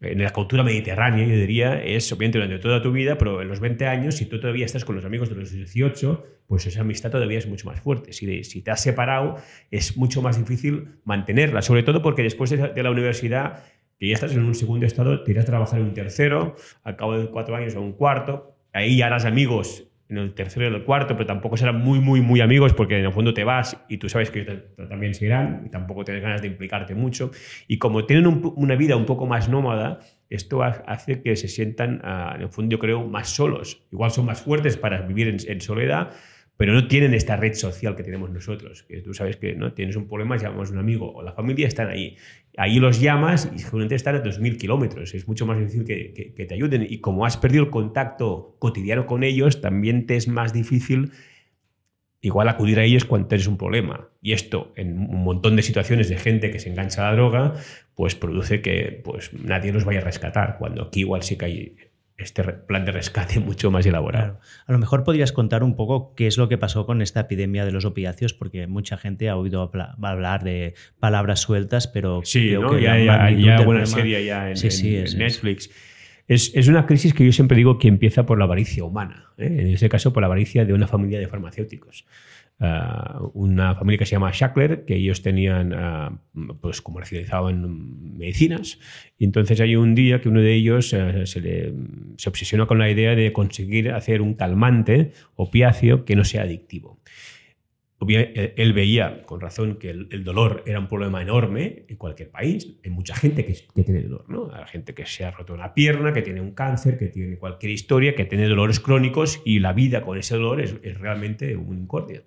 en 0.00 0.22
la 0.22 0.30
cultura 0.30 0.62
mediterránea, 0.62 1.26
yo 1.26 1.34
diría, 1.34 1.82
es 1.82 2.12
obviamente 2.12 2.38
durante 2.38 2.58
toda 2.58 2.82
tu 2.82 2.92
vida, 2.92 3.16
pero 3.16 3.40
en 3.40 3.48
los 3.48 3.60
20 3.60 3.86
años, 3.86 4.16
si 4.16 4.26
tú 4.26 4.38
todavía 4.38 4.66
estás 4.66 4.84
con 4.84 4.94
los 4.94 5.04
amigos 5.04 5.30
de 5.30 5.36
los 5.36 5.50
18, 5.50 6.24
pues 6.46 6.66
esa 6.66 6.82
amistad 6.82 7.10
todavía 7.10 7.38
es 7.38 7.46
mucho 7.46 7.66
más 7.66 7.80
fuerte. 7.80 8.12
Si, 8.12 8.62
te 8.62 8.70
has 8.70 8.82
separado, 8.82 9.36
es 9.70 9.96
mucho 9.96 10.20
más 10.20 10.38
difícil 10.38 10.98
mantenerla, 11.04 11.62
sobre 11.62 11.82
todo 11.82 12.02
porque 12.02 12.22
después 12.22 12.50
de, 12.50 12.82
la 12.82 12.90
universidad, 12.90 13.64
que 13.98 14.08
ya 14.08 14.14
estás 14.14 14.32
en 14.32 14.44
un 14.44 14.54
segundo 14.54 14.84
estado, 14.84 15.22
te 15.22 15.30
irás 15.30 15.44
a 15.44 15.48
trabajar 15.48 15.80
en 15.80 15.86
un 15.86 15.94
tercero, 15.94 16.56
al 16.82 16.96
cabo 16.96 17.18
de 17.18 17.30
cuatro 17.30 17.56
años 17.56 17.74
a 17.74 17.80
un 17.80 17.92
cuarto, 17.92 18.54
ahí 18.72 18.98
ya 18.98 19.06
harás 19.06 19.24
amigos 19.24 19.88
en 20.08 20.18
el 20.18 20.34
tercero 20.34 20.66
y 20.66 20.74
el 20.74 20.84
cuarto, 20.84 21.14
pero 21.14 21.26
tampoco 21.26 21.56
serán 21.56 21.80
muy, 21.80 22.00
muy, 22.00 22.20
muy 22.20 22.40
amigos 22.40 22.72
porque 22.74 22.98
en 22.98 23.04
el 23.04 23.12
fondo 23.12 23.34
te 23.34 23.44
vas 23.44 23.76
y 23.88 23.98
tú 23.98 24.08
sabes 24.08 24.30
que 24.30 24.42
también 24.88 25.14
se 25.14 25.26
irán 25.26 25.62
y 25.66 25.68
tampoco 25.68 26.04
tienes 26.04 26.22
ganas 26.22 26.42
de 26.42 26.48
implicarte 26.48 26.94
mucho. 26.94 27.30
Y 27.66 27.78
como 27.78 28.04
tienen 28.06 28.26
un, 28.26 28.52
una 28.56 28.76
vida 28.76 28.96
un 28.96 29.06
poco 29.06 29.26
más 29.26 29.48
nómada, 29.48 30.00
esto 30.30 30.62
hace 30.62 31.22
que 31.22 31.36
se 31.36 31.48
sientan, 31.48 32.02
uh, 32.04 32.36
en 32.36 32.42
el 32.42 32.48
fondo, 32.48 32.72
yo 32.72 32.78
creo, 32.78 33.06
más 33.06 33.28
solos. 33.28 33.82
Igual 33.92 34.10
son 34.10 34.26
más 34.26 34.42
fuertes 34.42 34.76
para 34.76 35.02
vivir 35.02 35.28
en 35.28 35.60
soledad, 35.60 36.12
pero 36.56 36.72
no 36.72 36.88
tienen 36.88 37.12
esta 37.12 37.36
red 37.36 37.54
social 37.54 37.96
que 37.96 38.02
tenemos 38.02 38.30
nosotros, 38.30 38.84
que 38.84 39.02
tú 39.02 39.12
sabes 39.12 39.36
que 39.36 39.54
no 39.54 39.72
tienes 39.72 39.96
un 39.96 40.08
problema, 40.08 40.36
llamamos 40.36 40.70
a 40.70 40.72
un 40.72 40.78
amigo 40.78 41.12
o 41.12 41.22
la 41.22 41.32
familia, 41.32 41.68
están 41.68 41.88
ahí. 41.88 42.16
Ahí 42.56 42.78
los 42.78 43.00
llamas 43.00 43.50
y 43.54 43.58
seguramente 43.58 43.94
están 43.94 44.16
a 44.16 44.22
2.000 44.22 44.56
kilómetros, 44.56 45.14
es 45.14 45.28
mucho 45.28 45.44
más 45.44 45.58
difícil 45.58 45.84
que, 45.84 46.46
te 46.46 46.54
ayuden. 46.54 46.86
Y 46.88 46.98
como 46.98 47.26
has 47.26 47.36
perdido 47.36 47.64
el 47.64 47.70
contacto 47.70 48.56
cotidiano 48.58 49.06
con 49.06 49.22
ellos, 49.22 49.60
también 49.60 50.06
te 50.06 50.16
es 50.16 50.28
más 50.28 50.54
difícil 50.54 51.12
igual 52.22 52.48
acudir 52.48 52.78
a 52.78 52.84
ellos 52.84 53.04
cuando 53.04 53.28
tienes 53.28 53.46
un 53.46 53.58
problema. 53.58 54.08
Y 54.22 54.32
esto, 54.32 54.72
en 54.76 54.98
un 54.98 55.22
montón 55.22 55.56
de 55.56 55.62
situaciones 55.62 56.08
de 56.08 56.16
gente 56.16 56.50
que 56.50 56.58
se 56.58 56.70
engancha 56.70 57.06
a 57.06 57.10
la 57.10 57.16
droga, 57.16 57.54
pues 57.94 58.14
produce 58.14 58.62
que 58.62 59.02
pues, 59.04 59.32
nadie 59.34 59.72
los 59.72 59.84
vaya 59.84 60.00
a 60.00 60.04
rescatar, 60.04 60.56
cuando 60.58 60.84
aquí 60.84 61.00
igual 61.00 61.22
sí 61.22 61.36
que 61.36 61.44
hay 61.44 61.76
este 62.18 62.42
plan 62.44 62.84
de 62.84 62.92
rescate 62.92 63.40
mucho 63.40 63.70
más 63.70 63.86
elaborado. 63.86 64.34
Claro. 64.34 64.64
A 64.66 64.72
lo 64.72 64.78
mejor 64.78 65.04
podrías 65.04 65.32
contar 65.32 65.62
un 65.62 65.76
poco 65.76 66.14
qué 66.14 66.26
es 66.26 66.38
lo 66.38 66.48
que 66.48 66.58
pasó 66.58 66.86
con 66.86 67.02
esta 67.02 67.20
epidemia 67.20 67.64
de 67.64 67.72
los 67.72 67.84
opiáceos, 67.84 68.34
porque 68.34 68.66
mucha 68.66 68.96
gente 68.96 69.28
ha 69.28 69.36
oído 69.36 69.70
hablar 70.02 70.44
de 70.44 70.74
palabras 70.98 71.40
sueltas, 71.40 71.86
pero 71.88 72.20
sí, 72.24 72.48
creo 72.48 72.62
¿no? 72.62 72.70
que 72.70 72.82
ya, 72.82 72.98
ya, 72.98 73.30
ya 73.30 73.60
buena 73.62 73.86
serie 73.86 74.24
ya 74.24 74.50
en, 74.50 74.56
sí, 74.56 74.70
sí, 74.70 74.96
en, 74.96 75.04
es, 75.04 75.14
Netflix. 75.16 75.70
Es, 76.28 76.52
es, 76.54 76.66
una 76.66 76.86
crisis 76.86 77.14
que 77.14 77.24
yo 77.24 77.32
siempre 77.32 77.56
digo 77.56 77.78
que 77.78 77.86
empieza 77.86 78.26
por 78.26 78.38
la 78.38 78.44
avaricia 78.44 78.82
humana, 78.82 79.30
¿eh? 79.38 79.46
en 79.46 79.68
ese 79.68 79.88
caso 79.88 80.12
por 80.12 80.22
la 80.22 80.26
avaricia 80.26 80.64
de 80.64 80.72
una 80.72 80.88
familia 80.88 81.20
de 81.20 81.28
farmacéuticos. 81.28 82.04
Uh, 82.58 83.30
una 83.34 83.74
familia 83.74 83.98
que 83.98 84.06
se 84.06 84.12
llama 84.12 84.30
Shackler, 84.32 84.86
que 84.86 84.96
ellos 84.96 85.20
tenían, 85.20 85.74
uh, 85.74 86.58
pues 86.58 86.80
comercializaban 86.80 88.16
medicinas. 88.16 88.78
Y 89.18 89.26
entonces 89.26 89.60
hay 89.60 89.76
un 89.76 89.94
día 89.94 90.22
que 90.22 90.30
uno 90.30 90.40
de 90.40 90.54
ellos 90.54 90.90
uh, 90.94 91.26
se, 91.26 91.40
le, 91.42 91.74
se 92.16 92.30
obsesiona 92.30 92.64
con 92.64 92.78
la 92.78 92.88
idea 92.88 93.14
de 93.14 93.30
conseguir 93.34 93.90
hacer 93.90 94.22
un 94.22 94.34
calmante 94.34 95.12
opiáceo 95.34 96.06
que 96.06 96.16
no 96.16 96.24
sea 96.24 96.42
adictivo 96.42 96.98
él 97.98 98.72
veía 98.74 99.22
con 99.24 99.40
razón 99.40 99.76
que 99.76 99.88
el, 99.90 100.24
dolor 100.24 100.62
era 100.66 100.78
un 100.78 100.86
problema 100.86 101.22
enorme 101.22 101.84
en 101.88 101.96
cualquier 101.96 102.30
país. 102.30 102.76
Hay 102.84 102.90
mucha 102.90 103.14
gente 103.14 103.46
que, 103.46 103.54
tiene 103.82 104.02
dolor, 104.02 104.26
¿no? 104.28 104.50
Hay 104.52 104.66
gente 104.66 104.92
que 104.94 105.06
se 105.06 105.24
ha 105.24 105.30
roto 105.30 105.54
una 105.54 105.72
pierna, 105.72 106.12
que 106.12 106.20
tiene 106.20 106.42
un 106.42 106.50
cáncer, 106.50 106.98
que 106.98 107.06
tiene 107.06 107.38
cualquier 107.38 107.72
historia, 107.72 108.14
que 108.14 108.26
tiene 108.26 108.48
dolores 108.48 108.80
crónicos 108.80 109.40
y 109.44 109.60
la 109.60 109.72
vida 109.72 110.02
con 110.02 110.18
ese 110.18 110.34
dolor 110.36 110.60
es, 110.60 110.74
realmente 111.00 111.56
un 111.56 111.78
incordio. 111.78 112.24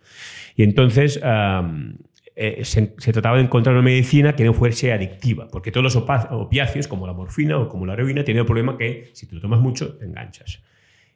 Y 0.55 0.63
entonces 0.63 1.19
eh, 1.23 2.65
se, 2.65 2.95
se, 2.97 3.13
trataba 3.13 3.37
de 3.37 3.43
encontrar 3.43 3.75
una 3.75 3.83
medicina 3.83 4.35
que 4.35 4.45
no 4.45 4.53
fuese 4.53 4.91
adictiva, 4.91 5.47
porque 5.51 5.71
todos 5.71 5.83
los 5.83 5.95
opiáceos, 5.95 6.87
como 6.87 7.05
la 7.05 7.13
morfina 7.13 7.59
o 7.59 7.69
como 7.69 7.85
la 7.85 7.93
heroína, 7.93 8.23
tienen 8.23 8.41
el 8.41 8.47
problema 8.47 8.75
que 8.75 9.11
si 9.13 9.27
te 9.27 9.35
lo 9.35 9.41
tomas 9.41 9.59
mucho, 9.59 9.97
te 9.97 10.05
enganchas. 10.05 10.63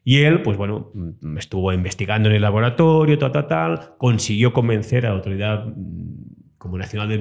Y 0.03 0.19
él, 0.19 0.41
pues 0.41 0.57
bueno, 0.57 0.91
mm, 0.93 1.37
estuvo 1.37 1.71
investigando 1.71 2.29
en 2.29 2.35
el 2.35 2.41
laboratorio, 2.41 3.17
tal, 3.17 3.31
tal, 3.31 3.47
tal, 3.47 3.97
consiguió 3.97 4.51
convencer 4.53 5.05
a 5.05 5.09
la 5.09 5.15
autoridad 5.15 5.65
mm, 5.65 6.57
como 6.57 6.77
nacional 6.77 7.09
de, 7.09 7.17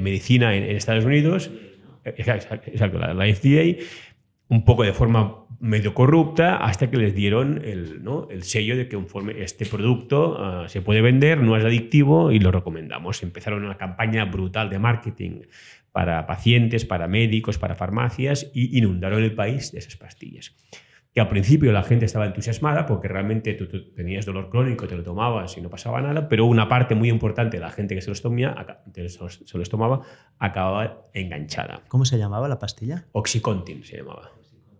medicina 0.00 0.54
en, 0.54 0.64
Estados 0.76 1.04
Unidos, 1.04 1.50
exacto, 2.04 2.98
la, 2.98 3.14
la, 3.14 3.34
FDA, 3.34 3.82
un 4.48 4.64
poco 4.64 4.84
de 4.84 4.92
forma 4.92 5.46
medio 5.60 5.92
corrupta, 5.92 6.56
hasta 6.56 6.90
que 6.90 6.96
les 6.96 7.14
dieron 7.14 7.62
el, 7.62 8.42
sello 8.42 8.76
de 8.76 8.88
que 8.88 8.98
este 9.38 9.66
producto 9.66 10.64
uh, 10.64 10.68
se 10.68 10.80
puede 10.80 11.02
vender, 11.02 11.40
no 11.42 11.56
es 11.56 11.64
adictivo 11.64 12.32
y 12.32 12.38
lo 12.38 12.50
recomendamos. 12.50 13.22
Empezaron 13.22 13.64
una 13.64 13.76
campaña 13.76 14.24
brutal 14.24 14.70
de 14.70 14.78
marketing 14.78 15.42
para 15.92 16.26
pacientes, 16.26 16.84
para 16.84 17.08
médicos, 17.08 17.58
para 17.58 17.74
farmacias 17.74 18.50
y 18.54 18.78
inundaron 18.78 19.22
el 19.22 19.34
país 19.34 19.72
de 19.72 19.78
esas 19.78 19.96
pastillas. 19.96 20.56
Que 21.12 21.20
al 21.20 21.28
principio 21.28 21.72
la 21.72 21.82
gente 21.82 22.04
estaba 22.04 22.26
entusiasmada 22.26 22.86
porque 22.86 23.08
realmente 23.08 23.54
tú, 23.54 23.66
tú 23.66 23.92
tenías 23.92 24.26
dolor 24.26 24.48
crónico, 24.48 24.86
te 24.86 24.96
lo 24.96 25.02
tomabas 25.02 25.56
y 25.56 25.60
no 25.60 25.68
pasaba 25.68 26.00
nada, 26.00 26.28
pero 26.28 26.46
una 26.46 26.68
parte 26.68 26.94
muy 26.94 27.08
importante 27.08 27.56
de 27.56 27.62
la 27.62 27.70
gente 27.70 27.96
que 27.96 28.00
se 28.00 28.10
los, 28.10 28.22
tomía, 28.22 28.54
se 28.94 29.58
los 29.58 29.68
tomaba 29.68 30.02
acababa 30.38 31.08
enganchada. 31.12 31.82
¿Cómo 31.88 32.04
se 32.04 32.16
llamaba 32.16 32.48
la 32.48 32.60
pastilla? 32.60 33.06
Oxycontin 33.12 33.82
se 33.82 33.96
llamaba. 33.96 34.30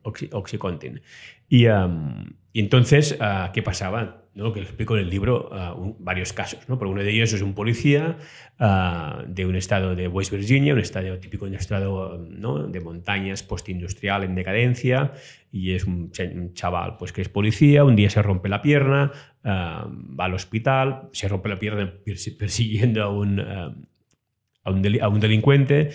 Oxy, 0.03 0.29
Oxycontin. 0.33 1.03
Y, 1.49 1.67
um, 1.67 2.33
y 2.53 2.61
entonces, 2.61 3.19
uh, 3.21 3.53
¿qué 3.53 3.63
pasaba? 3.63 4.25
¿no? 4.35 4.53
Que 4.53 4.61
explico 4.61 4.97
en 4.97 5.05
el 5.05 5.11
libro, 5.11 5.51
uh, 5.51 5.81
un, 5.81 5.97
varios 5.99 6.33
casos. 6.33 6.69
¿no? 6.69 6.79
Pero 6.79 6.91
uno 6.91 7.03
de 7.03 7.11
ellos 7.11 7.33
es 7.33 7.43
un 7.43 7.55
policía 7.55 8.17
uh, 8.59 9.25
de 9.27 9.47
un 9.47 9.57
estado 9.57 9.95
de 9.95 10.09
West 10.09 10.33
Virginia, 10.33 10.73
un 10.73 10.81
estado 10.81 11.19
típico 11.19 11.45
un 11.45 11.55
estado 11.55 12.19
¿no? 12.19 12.67
de 12.67 12.81
montañas 12.81 13.43
postindustrial 13.43 14.25
en 14.25 14.35
decadencia, 14.35 15.13
y 15.53 15.73
es 15.73 15.85
un, 15.85 16.13
un, 16.35 16.55
chaval 16.55 16.97
pues, 16.97 17.13
que 17.13 17.23
es 17.23 17.29
policía, 17.29 17.85
un 17.85 17.97
día 17.97 18.11
se 18.11 18.23
rompe 18.23 18.49
la 18.49 18.63
pierna, 18.63 19.13
va 19.45 20.25
al 20.25 20.35
hospital, 20.35 21.09
se 21.13 21.29
rompe 21.29 21.49
la 21.49 21.59
pierna 21.59 21.93
persiguiendo 22.39 23.03
a 23.03 23.09
un, 23.09 23.41
a 23.41 24.71
un, 24.71 24.83
del, 24.83 25.03
a 25.03 25.09
un 25.09 25.19
delincuente 25.19 25.91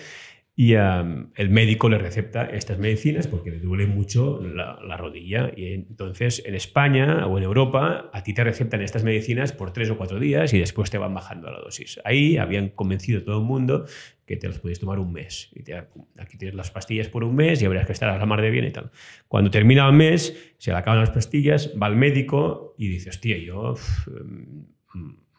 y 0.58 0.72
el 0.72 1.50
médico 1.50 1.90
le 1.90 1.98
recepta 1.98 2.46
estas 2.46 2.78
medicinas 2.78 3.26
porque 3.26 3.50
le 3.50 3.58
duele 3.58 3.86
mucho 3.86 4.40
la, 4.40 4.78
la, 4.82 4.96
rodilla. 4.96 5.52
Y 5.54 5.74
entonces 5.74 6.42
en 6.46 6.54
España 6.54 7.26
o 7.26 7.36
en 7.36 7.44
Europa 7.44 8.08
a 8.10 8.22
ti 8.22 8.32
te 8.32 8.42
receptan 8.42 8.80
estas 8.80 9.04
medicinas 9.04 9.52
por 9.52 9.74
tres 9.74 9.90
o 9.90 9.98
cuatro 9.98 10.18
días 10.18 10.54
y 10.54 10.58
después 10.58 10.88
te 10.88 10.96
van 10.96 11.12
bajando 11.12 11.50
la 11.50 11.60
dosis. 11.60 12.00
Ahí 12.06 12.38
habían 12.38 12.70
convencido 12.70 13.20
a 13.20 13.24
todo 13.24 13.40
el 13.40 13.44
mundo 13.44 13.84
que 14.24 14.38
te 14.38 14.48
las 14.48 14.58
puedes 14.58 14.80
tomar 14.80 14.98
un 14.98 15.12
mes. 15.12 15.50
Y 15.54 15.70
aquí 16.18 16.38
tienes 16.38 16.54
las 16.54 16.70
pastillas 16.70 17.08
por 17.08 17.22
un 17.22 17.36
mes 17.36 17.60
y 17.60 17.66
habrías 17.66 17.84
que 17.84 17.92
estar 17.92 18.08
a 18.08 18.16
la 18.16 18.24
mar 18.24 18.40
de 18.40 18.50
bien 18.50 18.64
y 18.64 18.70
tal. 18.70 18.90
Cuando 19.28 19.50
termina 19.50 19.86
el 19.86 19.92
mes, 19.92 20.54
se 20.56 20.70
le 20.70 20.78
acaban 20.78 21.00
las 21.00 21.10
pastillas, 21.10 21.74
va 21.80 21.86
al 21.86 21.96
médico 21.96 22.74
y 22.78 22.88
dice, 22.88 23.10
hostia, 23.10 23.36
yo... 23.36 23.72
Uff, 23.72 24.08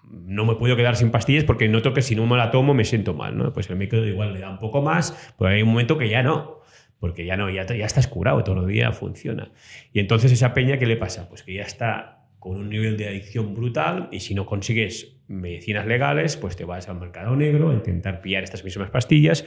no 0.09 0.45
me 0.45 0.55
puedo 0.55 0.75
quedar 0.75 0.95
sin 0.95 1.11
pastillas 1.11 1.43
porque 1.43 1.67
noto 1.67 1.93
que 1.93 2.01
si 2.01 2.15
no 2.15 2.25
me 2.25 2.37
la 2.37 2.51
tomo 2.51 2.73
me 2.73 2.85
siento 2.85 3.13
mal, 3.13 3.37
¿no? 3.37 3.53
Pues 3.53 3.69
el 3.69 3.75
médico 3.75 3.97
igual 3.97 4.33
le 4.33 4.39
da 4.39 4.49
un 4.49 4.59
poco 4.59 4.81
más, 4.81 5.33
pero 5.37 5.49
hay 5.49 5.61
un 5.61 5.69
momento 5.69 5.97
que 5.97 6.09
ya 6.09 6.23
no, 6.23 6.61
porque 6.99 7.25
ya 7.25 7.37
no, 7.37 7.49
ya, 7.49 7.65
ya 7.65 7.85
estás 7.85 8.07
curado, 8.07 8.43
todo 8.43 8.61
el 8.61 8.67
día 8.67 8.91
funciona. 8.91 9.51
Y 9.93 9.99
entonces 9.99 10.31
esa 10.31 10.53
peña, 10.53 10.77
¿qué 10.77 10.85
le 10.85 10.97
pasa? 10.97 11.29
Pues 11.29 11.43
que 11.43 11.53
ya 11.53 11.63
está 11.63 12.25
con 12.39 12.57
un 12.57 12.69
nivel 12.69 12.97
de 12.97 13.07
adicción 13.07 13.53
brutal 13.53 14.09
y 14.11 14.19
si 14.19 14.33
no 14.33 14.45
consigues 14.45 15.17
medicinas 15.27 15.85
legales, 15.85 16.37
pues 16.37 16.55
te 16.55 16.65
vas 16.65 16.87
al 16.87 16.99
mercado 16.99 17.35
negro 17.35 17.71
a 17.71 17.73
intentar 17.73 18.21
pillar 18.21 18.43
estas 18.43 18.63
mismas 18.63 18.89
pastillas 18.89 19.45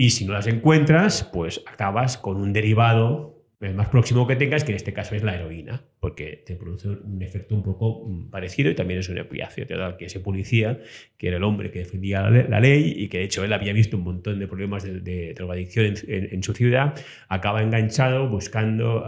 y 0.00 0.10
si 0.10 0.24
no 0.24 0.32
las 0.32 0.46
encuentras, 0.46 1.24
pues 1.24 1.60
acabas 1.66 2.18
con 2.18 2.36
un 2.36 2.52
derivado 2.52 3.37
el 3.60 3.74
más 3.74 3.88
próximo 3.88 4.26
que 4.26 4.36
tengas, 4.36 4.62
que 4.62 4.70
en 4.70 4.76
este 4.76 4.92
caso 4.92 5.16
es 5.16 5.24
la 5.24 5.34
heroína, 5.34 5.82
porque 5.98 6.44
te 6.46 6.54
produce 6.54 6.88
un 6.88 7.20
efecto 7.22 7.56
un 7.56 7.64
poco 7.64 8.06
mm, 8.06 8.30
parecido 8.30 8.70
y 8.70 8.74
también 8.74 9.00
es 9.00 9.08
un 9.08 9.18
opiáceo. 9.18 9.66
Que 9.98 10.04
ese 10.04 10.20
policía, 10.20 10.80
que 11.16 11.28
era 11.28 11.38
el 11.38 11.42
hombre 11.42 11.72
que 11.72 11.80
defendía 11.80 12.30
la 12.30 12.60
ley 12.60 12.94
y 12.96 13.08
que 13.08 13.18
de 13.18 13.24
hecho 13.24 13.44
él 13.44 13.52
había 13.52 13.72
visto 13.72 13.96
un 13.96 14.04
montón 14.04 14.38
de 14.38 14.46
problemas 14.46 14.84
de, 14.84 15.34
drogadicción 15.34 15.94
en, 16.06 16.42
su 16.42 16.54
ciudad, 16.54 16.94
acaba 17.28 17.62
enganchado 17.62 18.28
buscando 18.28 19.04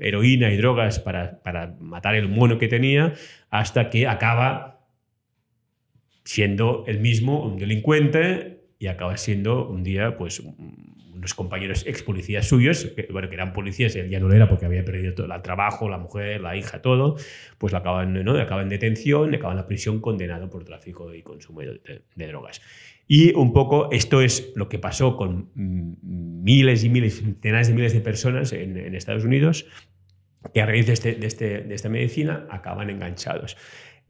heroína 0.00 0.50
y 0.52 0.56
drogas 0.56 0.98
para, 0.98 1.40
para 1.42 1.76
matar 1.80 2.16
el 2.16 2.28
mono 2.28 2.58
que 2.58 2.66
tenía, 2.66 3.14
hasta 3.50 3.90
que 3.90 4.08
acaba 4.08 4.80
siendo 6.24 6.84
el 6.86 6.98
mismo 7.00 7.44
un 7.44 7.58
delincuente 7.58 8.60
y 8.78 8.88
acaba 8.88 9.16
siendo 9.16 9.68
un 9.68 9.82
día 9.82 10.16
pues 10.16 10.42
unos 11.18 11.34
compañeros 11.34 11.84
ex 11.86 12.02
policías 12.02 12.46
suyos, 12.46 12.86
que, 12.96 13.08
bueno, 13.10 13.28
que 13.28 13.34
eran 13.34 13.52
policías, 13.52 13.94
él 13.96 14.08
ya 14.08 14.20
no 14.20 14.28
lo 14.28 14.34
era 14.34 14.48
porque 14.48 14.66
había 14.66 14.84
perdido 14.84 15.14
todo 15.14 15.32
el 15.32 15.42
trabajo, 15.42 15.88
la 15.88 15.98
mujer, 15.98 16.40
la 16.40 16.56
hija, 16.56 16.80
todo, 16.80 17.16
pues 17.58 17.72
lo 17.72 17.78
acaban, 17.78 18.12
¿no? 18.24 18.38
acaba 18.40 18.62
en 18.62 18.68
detención, 18.68 19.34
acaba 19.34 19.52
en 19.52 19.58
la 19.58 19.66
prisión 19.66 20.00
condenado 20.00 20.48
por 20.48 20.64
tráfico 20.64 21.12
y 21.14 21.22
consumo 21.22 21.60
de, 21.60 22.02
drogas. 22.14 22.62
Y 23.06 23.34
un 23.34 23.52
poco 23.52 23.90
esto 23.90 24.20
es 24.20 24.52
lo 24.54 24.68
que 24.68 24.78
pasó 24.78 25.16
con 25.16 25.50
miles 25.54 26.84
y 26.84 26.88
miles, 26.88 27.20
centenares 27.20 27.68
de 27.68 27.74
miles 27.74 27.92
de 27.92 28.00
personas 28.00 28.52
en, 28.52 28.94
Estados 28.94 29.24
Unidos 29.24 29.66
que 30.54 30.62
a 30.62 30.66
raíz 30.66 30.88
este, 30.88 31.14
de, 31.14 31.26
este, 31.26 31.60
de 31.62 31.74
esta 31.74 31.88
medicina 31.88 32.46
acaban 32.50 32.90
enganchados. 32.90 33.56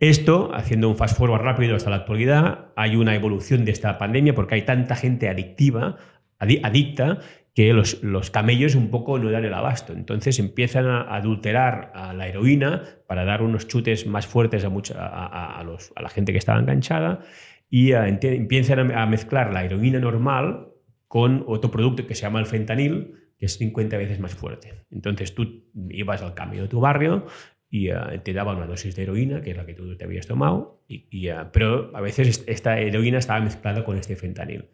Esto, 0.00 0.54
haciendo 0.54 0.88
un 0.88 0.96
fast 0.96 1.16
forward 1.16 1.42
rápido 1.42 1.74
hasta 1.74 1.90
la 1.90 1.96
actualidad, 1.96 2.66
hay 2.76 2.94
una 2.94 3.16
evolución 3.16 3.64
de 3.64 3.72
esta 3.72 3.98
pandemia 3.98 4.34
porque 4.34 4.54
hay 4.54 4.62
tanta 4.62 4.94
gente 4.94 5.28
adictiva 5.28 5.96
adicta 6.38 7.20
que 7.54 7.72
los, 7.72 8.02
los, 8.04 8.30
camellos 8.30 8.76
un 8.76 8.88
poco 8.88 9.18
no 9.18 9.30
dan 9.32 9.44
el 9.44 9.52
abasto. 9.52 9.92
Entonces 9.92 10.38
empiezan 10.38 10.86
a 10.86 11.14
adulterar 11.16 11.90
a 11.94 12.12
la 12.14 12.28
heroína 12.28 12.84
para 13.08 13.24
dar 13.24 13.42
unos 13.42 13.66
chutes 13.66 14.06
más 14.06 14.28
fuertes 14.28 14.64
a, 14.64 14.68
mucha, 14.68 14.94
a, 15.04 15.62
los, 15.64 15.92
a 15.96 16.02
la 16.02 16.08
gente 16.08 16.30
que 16.30 16.38
estaba 16.38 16.60
enganchada 16.60 17.20
y 17.68 17.92
empiezan 17.92 18.92
a 18.92 19.06
mezclar 19.06 19.52
la 19.52 19.64
heroína 19.64 19.98
normal 19.98 20.68
con 21.08 21.44
otro 21.48 21.70
producto 21.70 22.06
que 22.06 22.14
se 22.14 22.22
llama 22.22 22.38
el 22.38 22.46
fentanil, 22.46 23.14
que 23.38 23.46
es 23.46 23.58
50 23.58 23.96
veces 23.96 24.20
más 24.20 24.34
fuerte. 24.34 24.84
Entonces 24.92 25.34
tú 25.34 25.64
ibas 25.90 26.22
al 26.22 26.34
cambio 26.34 26.62
de 26.62 26.68
tu 26.68 26.80
barrio 26.80 27.26
y 27.70 27.88
te 28.22 28.32
daban 28.32 28.56
una 28.56 28.66
dosis 28.66 28.94
de 28.94 29.02
heroína, 29.02 29.42
que 29.42 29.50
es 29.50 29.56
la 29.56 29.66
que 29.66 29.74
tú 29.74 29.96
te 29.96 30.04
habías 30.04 30.26
tomado, 30.26 30.84
y, 30.86 31.28
pero 31.52 31.90
a 31.96 32.00
veces 32.00 32.44
esta 32.46 32.78
heroína 32.78 33.18
estaba 33.18 33.40
mezclada 33.40 33.84
con 33.84 33.98
este 33.98 34.14
fentanil 34.14 34.66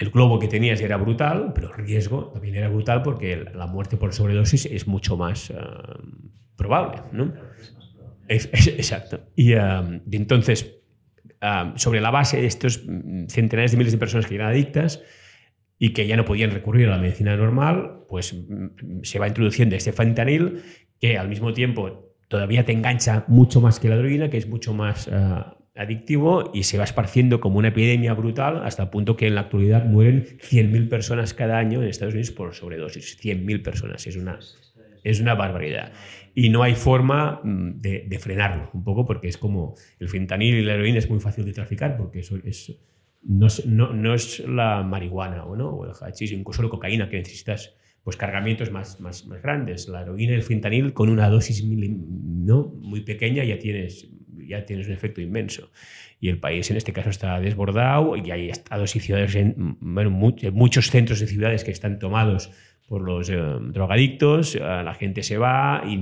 el 0.00 0.10
globo 0.10 0.38
que 0.38 0.48
tenías 0.48 0.80
era 0.80 0.96
brutal, 0.96 1.52
pero 1.54 1.74
el 1.76 1.84
riesgo 1.84 2.30
también 2.32 2.56
era 2.56 2.68
brutal 2.68 3.02
porque 3.02 3.44
la 3.54 3.66
muerte 3.66 3.98
por 3.98 4.14
sobredosis 4.14 4.64
es 4.64 4.86
mucho 4.86 5.18
más 5.18 5.50
eh, 5.50 5.54
probable. 6.56 7.02
¿no? 7.12 7.34
exacto. 8.26 9.20
Y, 9.36 9.52
eh, 9.52 9.60
entonces, 10.10 10.74
eh, 11.42 11.72
sobre 11.76 12.00
la 12.00 12.10
base 12.10 12.40
de 12.40 12.46
estos 12.46 12.80
centenares 13.28 13.72
de 13.72 13.76
miles 13.76 13.92
de 13.92 13.98
personas 13.98 14.26
que 14.26 14.36
eran 14.36 14.48
adictas 14.48 15.02
y 15.78 15.92
que 15.92 16.06
ya 16.06 16.16
no 16.16 16.24
podían 16.24 16.50
recurrir 16.50 16.88
a 16.88 16.92
la 16.92 16.98
medicina 16.98 17.36
normal, 17.36 18.04
pues 18.08 18.32
mm, 18.32 19.02
se 19.02 19.18
va 19.18 19.28
introduciendo 19.28 19.76
este 19.76 19.92
fentanil 19.92 20.62
que 20.98 21.18
al 21.18 21.28
mismo 21.28 21.52
tiempo 21.52 22.16
todavía 22.28 22.64
te 22.64 22.72
engancha 22.72 23.24
mucho 23.28 23.60
más 23.60 23.78
que 23.78 23.90
la 23.90 23.96
heroína, 23.96 24.30
que 24.30 24.38
es 24.38 24.48
mucho 24.48 24.72
más 24.72 25.10
adictivo 25.76 26.50
y 26.52 26.64
se 26.64 26.78
va 26.78 26.84
esparciendo 26.84 27.40
como 27.40 27.58
una 27.58 27.68
epidemia 27.68 28.14
brutal 28.14 28.62
hasta 28.64 28.84
el 28.84 28.90
punto 28.90 29.16
que 29.16 29.26
en 29.26 29.34
la 29.34 29.42
actualidad 29.42 29.84
mueren 29.84 30.24
100.000 30.24 30.88
personas 30.88 31.34
cada 31.34 31.58
año 31.58 31.82
en 31.82 31.88
Estados 31.88 32.14
Unidos 32.14 32.32
por 32.32 32.54
sobredosis. 32.54 33.18
100.000 33.22 33.62
personas, 33.62 34.06
es 34.06 34.16
una, 34.16 34.38
es 35.04 35.20
una 35.20 35.34
barbaridad. 35.34 35.92
Y 36.34 36.48
no 36.48 36.62
hay 36.62 36.74
forma 36.74 37.40
mm, 37.42 37.80
de, 37.80 38.18
frenarlo, 38.20 38.70
un 38.72 38.84
poco 38.84 39.04
porque 39.04 39.28
es 39.28 39.38
como 39.38 39.74
el 39.98 40.08
fentanil 40.08 40.56
y 40.56 40.62
la 40.62 40.74
heroína 40.74 40.98
es 40.98 41.08
muy 41.08 41.20
fácil 41.20 41.44
de 41.44 41.52
traficar 41.52 41.96
porque 41.96 42.20
eso 42.20 42.36
es, 42.44 42.76
no, 43.22 43.46
es, 43.46 43.64
no, 43.66 44.14
es 44.14 44.40
la 44.40 44.82
marihuana 44.82 45.44
o, 45.44 45.56
¿no? 45.56 45.70
o 45.70 45.84
el 45.84 45.92
hachís, 46.00 46.32
incluso 46.32 46.62
la 46.62 46.68
cocaína 46.68 47.08
que 47.08 47.18
necesitas 47.18 47.74
pues 48.02 48.16
cargamientos 48.16 48.70
más, 48.70 48.98
más, 49.00 49.26
más 49.26 49.42
grandes. 49.42 49.88
La 49.88 50.02
heroína 50.02 50.32
y 50.32 50.36
el 50.36 50.42
fentanil 50.42 50.94
con 50.94 51.10
una 51.10 51.28
dosis 51.28 51.64
¿no? 51.64 52.72
muy 52.80 53.02
pequeña 53.02 53.44
ya 53.44 53.58
tienes 53.58 54.10
ya 54.46 54.64
tienes 54.64 54.86
un 54.86 54.92
efecto 54.92 55.20
inmenso. 55.20 55.70
Y 56.20 56.28
el 56.28 56.38
país 56.38 56.70
en 56.70 56.76
este 56.76 56.92
caso 56.92 57.10
está 57.10 57.40
desbordado 57.40 58.16
y 58.16 58.30
hay 58.30 58.50
estados 58.50 58.94
y 58.96 59.00
ciudades, 59.00 59.34
en, 59.34 59.76
muchos 59.80 60.90
centros 60.90 61.20
de 61.20 61.26
ciudades 61.26 61.64
que 61.64 61.70
están 61.70 61.98
tomados 61.98 62.50
por 62.86 63.02
los 63.02 63.30
eh, 63.30 63.36
drogadictos, 63.36 64.56
eh, 64.56 64.58
la 64.58 64.94
gente 64.94 65.22
se 65.22 65.38
va 65.38 65.84
y, 65.86 65.94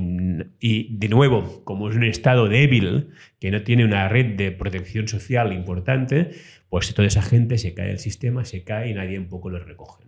y, 0.59 0.97
de 0.97 1.09
nuevo, 1.11 1.63
como 1.65 1.91
es 1.91 1.97
un 1.97 2.05
estado 2.05 2.49
débil 2.49 3.11
que 3.39 3.51
no 3.51 3.63
tiene 3.63 3.85
una 3.85 4.09
red 4.09 4.37
de 4.37 4.53
protección 4.53 5.07
social 5.07 5.53
importante, 5.53 6.31
pues 6.71 6.93
toda 6.95 7.07
esa 7.07 7.21
gente 7.21 7.59
se 7.59 7.75
cae 7.75 7.89
del 7.89 7.99
sistema, 7.99 8.45
se 8.47 8.65
cae 8.65 8.91
y 8.91 8.95
nadie 8.95 9.19
un 9.19 9.29
poco 9.29 9.51
lo 9.51 9.59
recoge. 9.59 10.05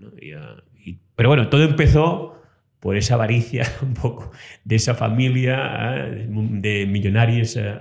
Y, 0.82 0.98
pero 1.16 1.28
bueno, 1.28 1.48
todo 1.48 1.64
empezó 1.64 2.39
por 2.80 2.96
esa 2.96 3.14
avaricia 3.14 3.70
un 3.82 3.94
poco 3.94 4.32
de 4.64 4.76
esa 4.76 4.94
familia 4.94 6.06
¿eh? 6.06 6.26
de 6.28 6.86
millonarios 6.86 7.56
eh, 7.56 7.74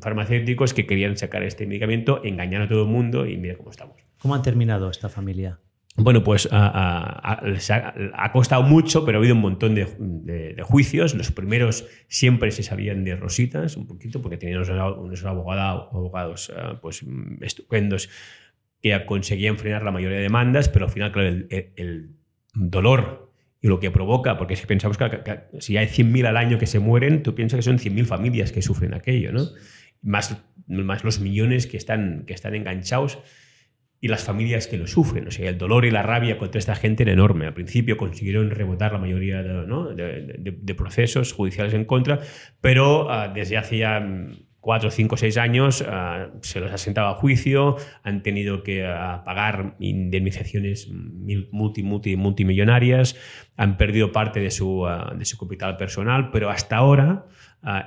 farmacéuticos 0.00 0.74
que 0.74 0.86
querían 0.86 1.16
sacar 1.16 1.42
este 1.42 1.66
medicamento, 1.66 2.22
engañar 2.22 2.62
a 2.62 2.68
todo 2.68 2.82
el 2.82 2.88
mundo 2.88 3.26
y 3.26 3.36
mira 3.36 3.56
cómo 3.56 3.70
estamos. 3.70 3.96
¿Cómo 4.18 4.34
han 4.34 4.42
terminado 4.42 4.90
esta 4.90 5.08
familia? 5.08 5.58
Bueno, 5.96 6.22
pues 6.22 6.48
ha, 6.52 8.30
costado 8.32 8.62
mucho, 8.62 9.04
pero 9.04 9.18
ha 9.18 9.20
habido 9.20 9.34
un 9.34 9.40
montón 9.40 9.74
de, 9.74 10.56
juicios. 10.62 11.12
Los 11.16 11.32
primeros 11.32 11.88
siempre 12.06 12.52
se 12.52 12.62
sabían 12.62 13.02
de 13.02 13.16
rositas, 13.16 13.76
un 13.76 13.88
poquito, 13.88 14.22
porque 14.22 14.36
tenían 14.36 14.60
unos, 14.60 15.24
abogados, 15.24 15.88
abogados 15.90 16.52
pues, 16.82 17.04
estupendos 17.40 18.10
que 18.80 19.04
conseguían 19.06 19.58
frenar 19.58 19.82
la 19.82 19.90
mayoría 19.90 20.18
de 20.18 20.22
demandas, 20.22 20.68
pero 20.68 20.84
al 20.84 20.92
final, 20.92 21.10
claro, 21.10 21.28
el, 21.30 21.48
el 21.74 22.10
dolor 22.54 23.27
y 23.60 23.68
lo 23.68 23.80
que 23.80 23.90
provoca, 23.90 24.38
porque 24.38 24.56
si 24.56 24.66
pensamos 24.66 24.96
que, 24.98 25.40
si 25.58 25.76
hay 25.76 25.86
100.000 25.86 26.26
al 26.26 26.36
año 26.36 26.58
que 26.58 26.66
se 26.66 26.78
mueren, 26.78 27.22
tú 27.22 27.34
piensas 27.34 27.58
que 27.58 27.62
son 27.62 27.78
100.000 27.78 28.04
familias 28.04 28.52
que 28.52 28.62
sufren 28.62 28.94
aquello, 28.94 29.32
¿no? 29.32 29.46
Más, 30.00 30.40
más 30.68 31.02
los 31.02 31.20
millones 31.20 31.66
que 31.66 31.76
están, 31.76 32.24
que 32.26 32.34
están 32.34 32.54
enganchados 32.54 33.18
y 34.00 34.08
las 34.08 34.22
familias 34.22 34.68
que 34.68 34.78
lo 34.78 34.86
sufren. 34.86 35.26
O 35.26 35.30
sea, 35.30 35.48
el 35.48 35.58
dolor 35.58 35.84
y 35.84 35.90
la 35.90 36.02
rabia 36.02 36.38
contra 36.38 36.58
esta 36.58 36.76
gente 36.76 37.02
era 37.02 37.12
enorme. 37.12 37.46
Al 37.46 37.54
principio 37.54 37.96
consiguieron 37.96 38.50
rebotar 38.50 38.92
la 38.92 38.98
mayoría 38.98 39.42
de, 39.42 40.74
procesos 40.74 41.32
judiciales 41.32 41.74
en 41.74 41.84
contra, 41.84 42.20
pero 42.60 43.10
ah, 43.10 43.28
desde 43.28 43.56
hace 43.56 43.78
ya 43.78 44.06
cuatro, 44.68 44.90
cinco, 44.90 45.16
seis 45.16 45.38
años 45.38 45.82
ah, 45.88 46.28
se 46.42 46.60
los 46.60 46.70
ha 46.70 46.76
sentado 46.76 47.08
a 47.08 47.14
juicio, 47.14 47.76
han 48.02 48.22
tenido 48.22 48.62
que 48.62 48.84
ah, 48.84 49.22
pagar 49.24 49.76
indemnizaciones 49.78 50.90
multi, 50.90 51.82
multi, 51.82 52.16
multimillonarias, 52.16 53.16
han 53.56 53.78
perdido 53.78 54.12
parte 54.12 54.40
de 54.40 54.50
su, 54.50 54.86
ah, 54.86 55.14
de 55.16 55.24
su 55.24 55.38
capital 55.38 55.78
personal, 55.78 56.30
pero 56.30 56.50
hasta 56.50 56.76
ahora 56.76 57.24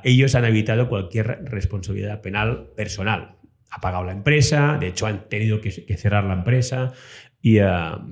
ellos 0.04 0.34
han 0.34 0.44
evitado 0.46 0.90
cualquier 0.90 1.44
responsabilidad 1.44 2.20
penal 2.22 2.72
personal. 2.76 3.36
Ha 3.70 3.80
pagado 3.80 4.04
la 4.04 4.14
empresa, 4.14 4.78
de 4.80 4.88
hecho 4.88 5.06
han 5.06 5.30
tenido 5.30 5.62
que, 5.62 5.70
cerrar 5.70 6.24
la 6.24 6.34
empresa, 6.34 6.94
y, 7.44 7.60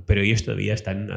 pero 0.06 0.22
ellos 0.22 0.46
todavía 0.46 0.76
están 0.76 1.10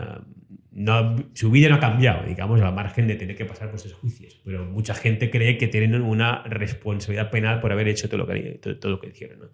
no, 0.75 1.17
su 1.35 1.51
vida 1.51 1.69
no 1.69 1.77
ha 1.77 1.81
cambiado, 1.81 2.27
digamos, 2.27 2.61
a 2.61 2.65
la 2.65 2.71
margen 2.71 3.07
de 3.07 3.17
tener 3.17 3.37
que 3.37 3.45
pasar 3.45 3.69
por 3.69 3.79
esos 3.79 3.93
juicios. 3.93 4.41
Pero 4.45 4.65
mucha 4.65 4.95
gente 4.95 5.31
cree 5.31 5.59
que 5.59 5.69
tienen 5.69 6.01
una 6.01 6.43
responsabilidad 6.45 7.31
penal 7.31 7.61
por 7.61 7.73
haber 7.73 7.89
hecho 7.89 8.09
todo 8.09 8.19
lo 8.19 8.27
que, 8.27 8.59
todo, 8.59 8.93
lo 8.93 9.01
que 9.01 9.09
hicieron. 9.09 9.41
¿no? 9.41 9.47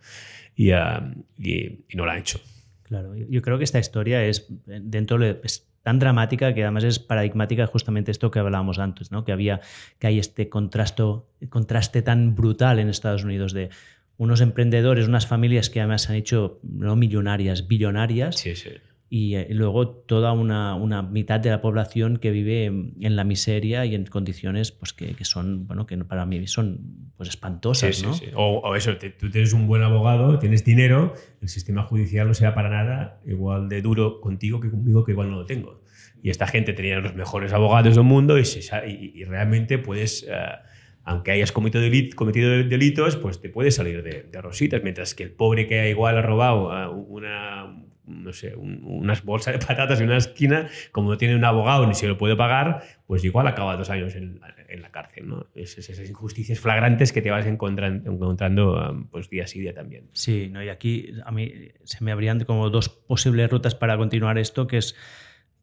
Y, 0.55 0.71
y, 0.71 1.85
no 1.95 2.05
lo 2.05 2.11
han 2.11 2.19
hecho. 2.19 2.41
Claro, 2.85 3.15
yo 3.17 3.43
creo 3.43 3.59
que 3.59 3.65
esta 3.65 3.79
historia 3.79 4.25
es 4.25 4.47
dentro 4.67 5.19
de, 5.19 5.41
es 5.43 5.69
tan 5.83 5.99
dramática 5.99 6.55
que 6.55 6.63
además 6.63 6.85
es 6.85 6.99
paradigmática 6.99 7.67
justamente 7.67 8.11
esto 8.11 8.31
que 8.31 8.39
hablábamos 8.39 8.79
antes, 8.79 9.11
¿no? 9.11 9.25
que 9.25 9.33
había 9.33 9.61
que 9.99 10.07
hay 10.07 10.19
este 10.19 10.49
contraste, 10.49 11.03
contraste 11.51 12.01
tan 12.03 12.35
brutal 12.35 12.79
en 12.79 12.89
Estados 12.89 13.25
Unidos 13.25 13.53
de 13.53 13.69
unos 14.17 14.41
emprendedores, 14.41 15.07
unas 15.07 15.27
familias 15.27 15.69
que 15.69 15.81
además 15.81 16.03
se 16.03 16.13
han 16.13 16.19
hecho 16.19 16.61
no 16.63 16.97
millonarias, 16.97 17.69
billonarias. 17.69 18.37
Sí, 18.37 18.57
sí 18.57 18.71
y 19.11 19.37
eh, 19.37 19.47
luego 19.51 19.89
toda 19.89 20.33
una, 20.33 20.75
una, 20.75 21.03
mitad 21.03 21.41
de 21.41 21.49
la 21.49 21.63
población 21.63 22.19
que 22.19 22.31
vive 22.31 22.67
en 22.67 23.17
la 23.17 23.25
miseria 23.25 23.87
y 23.87 23.95
en 23.95 24.05
condiciones 24.05 24.71
pues, 24.71 24.93
que, 24.93 25.15
que 25.15 25.25
son, 25.25 25.67
bueno, 25.67 25.87
que 25.87 25.97
para 25.99 26.27
mí 26.27 26.47
son 26.47 27.11
pues, 27.17 27.31
espantosas. 27.31 27.97
Sí, 27.97 28.05
¿no? 28.05 28.13
sí, 28.13 28.27
sí. 28.27 28.33
O, 28.35 28.59
o, 28.59 28.77
eso, 28.77 28.97
te, 28.99 29.11
tú 29.11 29.31
tienes 29.31 29.55
un 29.55 29.67
buen 29.67 29.83
abogado, 29.83 30.39
tienes 30.39 30.65
dinero, 30.65 31.15
el 31.41 31.49
sistema 31.49 31.85
judicial 31.85 32.29
no 32.29 32.35
sea 32.35 32.55
para 32.55 32.69
nada 32.69 33.21
igual 33.27 33.69
de 33.71 33.81
duro 33.81 34.21
contigo 34.21 34.61
que 34.61 34.71
conmigo, 34.71 35.05
que 35.05 35.13
igual 35.13 35.31
no 35.31 35.37
lo 35.37 35.47
tengo. 35.47 35.83
Y 36.23 36.31
esta 36.31 36.47
gente 36.47 36.75
tenía 36.75 36.99
los 36.99 37.15
mejores 37.15 37.53
abogados 37.53 37.95
del 37.95 38.05
mundo 38.05 38.39
y, 38.39 38.45
se, 38.45 38.61
y, 38.89 39.13
y 39.15 39.25
realmente 39.25 39.79
puedes... 39.79 40.25
Uh, 40.25 40.69
aunque 41.05 41.31
hayas 41.31 41.53
cometido 41.53 41.81
delitos, 41.81 43.17
pues 43.17 43.41
te 43.41 43.49
puedes 43.49 43.77
salir 43.77 44.03
de, 44.03 44.25
de, 44.25 44.43
rositas, 44.43 44.83
mientras 44.83 45.15
que 45.15 45.23
el 45.23 45.31
pobre 45.31 45.67
que 45.67 45.89
igual 45.89 46.19
ha 46.19 46.21
robado 46.21 46.93
una, 46.93 47.88
no 48.09 48.33
sé, 48.33 48.55
un, 48.57 48.81
unas 48.85 49.25
bolsas 49.25 49.59
de 49.59 49.67
patatas 49.67 50.01
en 50.01 50.07
una 50.07 50.17
esquina, 50.17 50.69
como 50.93 51.11
no 51.11 51.19
tiene 51.19 51.37
un 51.37 51.45
abogado 51.45 51.87
ni 51.87 51.95
se 51.95 52.09
lo 52.09 52.19
puede 52.19 52.37
pagar, 52.37 52.83
pues 53.07 53.25
igual 53.25 53.47
acaba 53.47 53.77
dos 53.77 53.91
años 53.91 54.15
en, 54.15 54.41
en 54.69 54.83
la 54.83 54.91
cárcel. 54.91 55.29
¿no? 55.29 55.47
Es, 55.55 55.79
es, 55.79 55.91
esas 55.91 56.09
injusticias 56.09 56.59
flagrantes 56.61 57.13
que 57.13 57.23
te 57.23 57.31
vas 57.31 57.47
encontrando, 57.47 58.11
encontrando 58.11 59.07
pues, 59.11 59.29
día 59.31 59.47
sí 59.47 59.61
día 59.61 59.75
también. 59.75 60.09
Sí, 60.13 60.49
¿no? 60.51 60.63
y 60.63 60.69
aquí 60.69 61.13
a 61.25 61.31
mí 61.31 61.53
se 61.85 62.03
me 62.05 62.13
abrían 62.13 62.41
como 62.45 62.71
dos 62.71 62.89
posibles 62.89 63.51
rutas 63.51 63.75
para 63.75 63.97
continuar 63.97 64.39
esto, 64.39 64.67
que 64.67 64.79
es, 64.79 64.97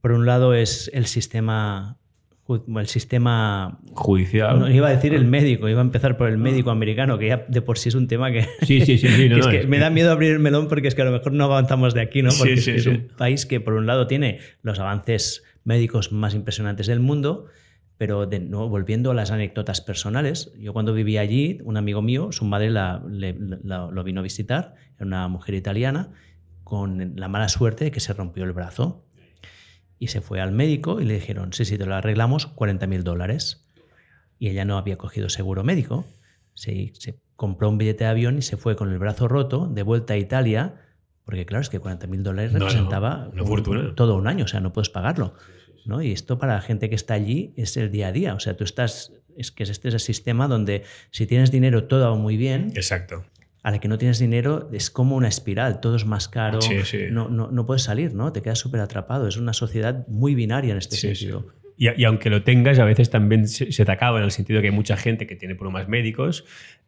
por 0.02 0.12
un 0.12 0.26
lado, 0.26 0.54
es 0.54 0.90
el 0.94 1.06
sistema 1.06 1.98
el 2.48 2.88
sistema 2.88 3.80
judicial. 3.94 4.60
No, 4.60 4.70
iba 4.70 4.88
a 4.88 4.92
decir 4.92 5.14
el 5.16 5.26
médico, 5.26 5.68
iba 5.68 5.80
a 5.80 5.84
empezar 5.84 6.16
por 6.16 6.30
el 6.30 6.38
médico 6.38 6.70
americano, 6.70 7.18
que 7.18 7.28
ya 7.28 7.46
de 7.48 7.62
por 7.62 7.80
sí 7.80 7.90
es 7.90 7.96
un 7.96 8.08
tema 8.08 8.32
que, 8.32 8.44
sí, 8.62 8.82
sí, 8.82 8.98
sí, 9.00 9.08
sí 9.08 9.30
no, 9.30 9.36
que, 9.36 9.40
es 9.40 9.46
no, 9.46 9.52
que 9.52 9.60
es 9.62 9.68
me 9.68 9.80
da 9.80 9.90
miedo 9.90 10.12
abrir 10.12 10.32
el 10.32 10.40
melón 10.40 10.68
porque 10.68 10.88
es 10.88 10.96
que 10.96 11.02
a 11.02 11.06
lo 11.06 11.12
mejor 11.12 11.32
no 11.32 11.46
avanzamos 11.46 11.96
de 11.96 12.02
aquí, 12.02 12.22
¿no? 12.22 12.30
Porque 12.38 12.58
sí, 12.58 12.72
es, 12.72 12.84
sí, 12.84 12.90
es 12.90 12.98
un 12.98 13.08
país 13.18 13.48
que 13.48 13.60
por 13.60 13.74
un 13.74 13.88
lado 13.88 14.06
tiene 14.06 14.40
los 14.62 14.80
avances 14.80 15.44
médicos 15.64 16.12
más 16.12 16.36
impresionantes 16.36 16.86
del 16.86 17.00
mundo, 17.00 17.48
pero 17.98 18.28
de 18.28 18.40
nuevo, 18.40 18.70
volviendo 18.70 19.10
a 19.10 19.16
las 19.16 19.32
anécdotas 19.32 19.82
personales, 19.82 20.52
yo 20.60 20.72
cuando 20.72 20.94
vivía 20.94 21.22
allí, 21.22 21.60
un 21.64 21.78
amigo 21.78 22.04
mío, 22.04 22.32
su 22.32 22.46
madre 22.46 22.70
la, 22.70 23.02
le, 23.10 23.36
la, 23.64 23.90
lo 23.90 24.04
vino 24.04 24.20
a 24.20 24.24
visitar, 24.24 24.76
era 24.98 25.06
una 25.08 25.28
mujer 25.30 25.56
italiana, 25.56 26.12
con 26.64 27.14
la 27.16 27.28
mala 27.28 27.50
suerte 27.50 27.86
de 27.86 27.92
que 27.92 28.00
se 28.00 28.14
rompió 28.14 28.44
el 28.44 28.52
brazo 28.52 29.05
y 30.00 30.08
se 30.08 30.22
fue 30.22 30.42
al 30.42 30.52
médico 30.52 31.02
y 31.02 31.06
le 31.06 31.16
dijeron, 31.16 31.54
sí, 31.54 31.66
sí, 31.66 31.78
te 31.78 31.86
lo 31.86 31.96
arreglamos, 31.96 32.48
40 32.48 32.88
mil 32.88 33.04
dólares. 33.04 33.66
Y 34.38 34.50
ella 34.50 34.66
no 34.66 34.78
había 34.78 34.98
cogido 34.98 35.30
seguro 35.30 35.64
médico. 35.64 36.06
Se, 36.54 36.92
se, 36.94 37.16
compró 37.36 37.70
un 37.70 37.78
billete 37.78 38.06
de 38.06 38.10
avión 38.10 38.38
y 38.38 38.42
se 38.42 38.56
fue 38.56 38.76
con 38.76 38.92
el 38.92 38.98
brazo 38.98 39.28
roto 39.28 39.68
de 39.68 39.84
vuelta 39.84 40.14
a 40.14 40.18
Italia, 40.18 40.76
porque 41.26 41.46
claro, 41.46 41.62
es 41.62 41.70
que 41.70 41.80
40 41.80 42.08
mil 42.08 42.24
dólares 42.24 42.54
representaba 42.54 43.30
no. 43.34 43.44
Un, 43.44 43.96
todo 43.96 44.16
un 44.16 44.28
año, 44.28 44.46
o 44.46 44.48
sea, 44.48 44.62
no 44.62 44.72
puedes 44.72 44.90
pagarlo. 44.90 45.34
¿no? 45.86 46.02
Y 46.02 46.12
esto 46.12 46.38
para 46.38 46.56
la 46.56 46.62
gente 46.62 46.90
que 46.90 46.96
está 46.96 47.14
allí 47.14 47.54
es 47.58 47.76
el 47.78 47.92
día 47.92 48.08
a 48.08 48.12
día. 48.12 48.34
O 48.36 48.40
sea, 48.40 48.56
tú 48.56 48.64
estás, 48.64 49.12
es 49.36 49.52
que 49.52 49.64
este 49.64 49.90
es 49.90 49.94
el 49.94 50.00
sistema 50.00 50.48
donde 50.48 50.84
si 51.12 51.28
tienes 51.28 51.52
dinero 51.52 51.86
todo 51.86 52.10
va 52.10 52.16
muy 52.16 52.38
bien. 52.38 52.72
Exacto 52.76 53.26
a 53.66 53.72
la 53.72 53.80
que 53.80 53.88
no 53.88 53.98
tienes 53.98 54.20
dinero 54.20 54.70
es 54.72 54.92
como 54.92 55.16
una 55.16 55.28
espiral, 55.28 55.80
todo 55.80 55.96
es 55.96 56.06
más 56.06 56.28
caro, 56.28 56.62
sí, 56.62 56.84
sí. 56.84 57.06
No, 57.10 57.30
no, 57.30 57.50
no, 57.50 57.66
puedes 57.66 57.82
salir, 57.82 58.14
¿no? 58.14 58.32
Te 58.32 58.44
quedas 58.44 58.60
súper 58.60 58.80
atrapado. 58.80 59.28
Es 59.28 59.38
una 59.38 59.54
sociedad 59.54 60.06
muy 60.08 60.36
binaria 60.36 60.74
en 60.74 60.78
este 60.78 60.98
sí, 60.98 61.16
sentido. 61.16 61.48
Y, 61.76 61.90
y, 62.00 62.06
aunque 62.06 62.30
lo 62.30 62.44
tengas, 62.44 62.78
a 62.78 62.86
veces 62.86 63.10
también 63.10 63.48
se, 63.48 63.72
se, 63.72 63.84
te 63.84 63.92
acaba 63.92 64.20
en 64.20 64.26
el 64.26 64.30
sentido 64.30 64.62
que 64.62 64.68
hay 64.68 64.74
mucha 64.74 64.98
gente 64.98 65.26
que 65.26 65.36
tiene 65.36 65.56
problemas 65.56 65.88
médicos 65.88 66.46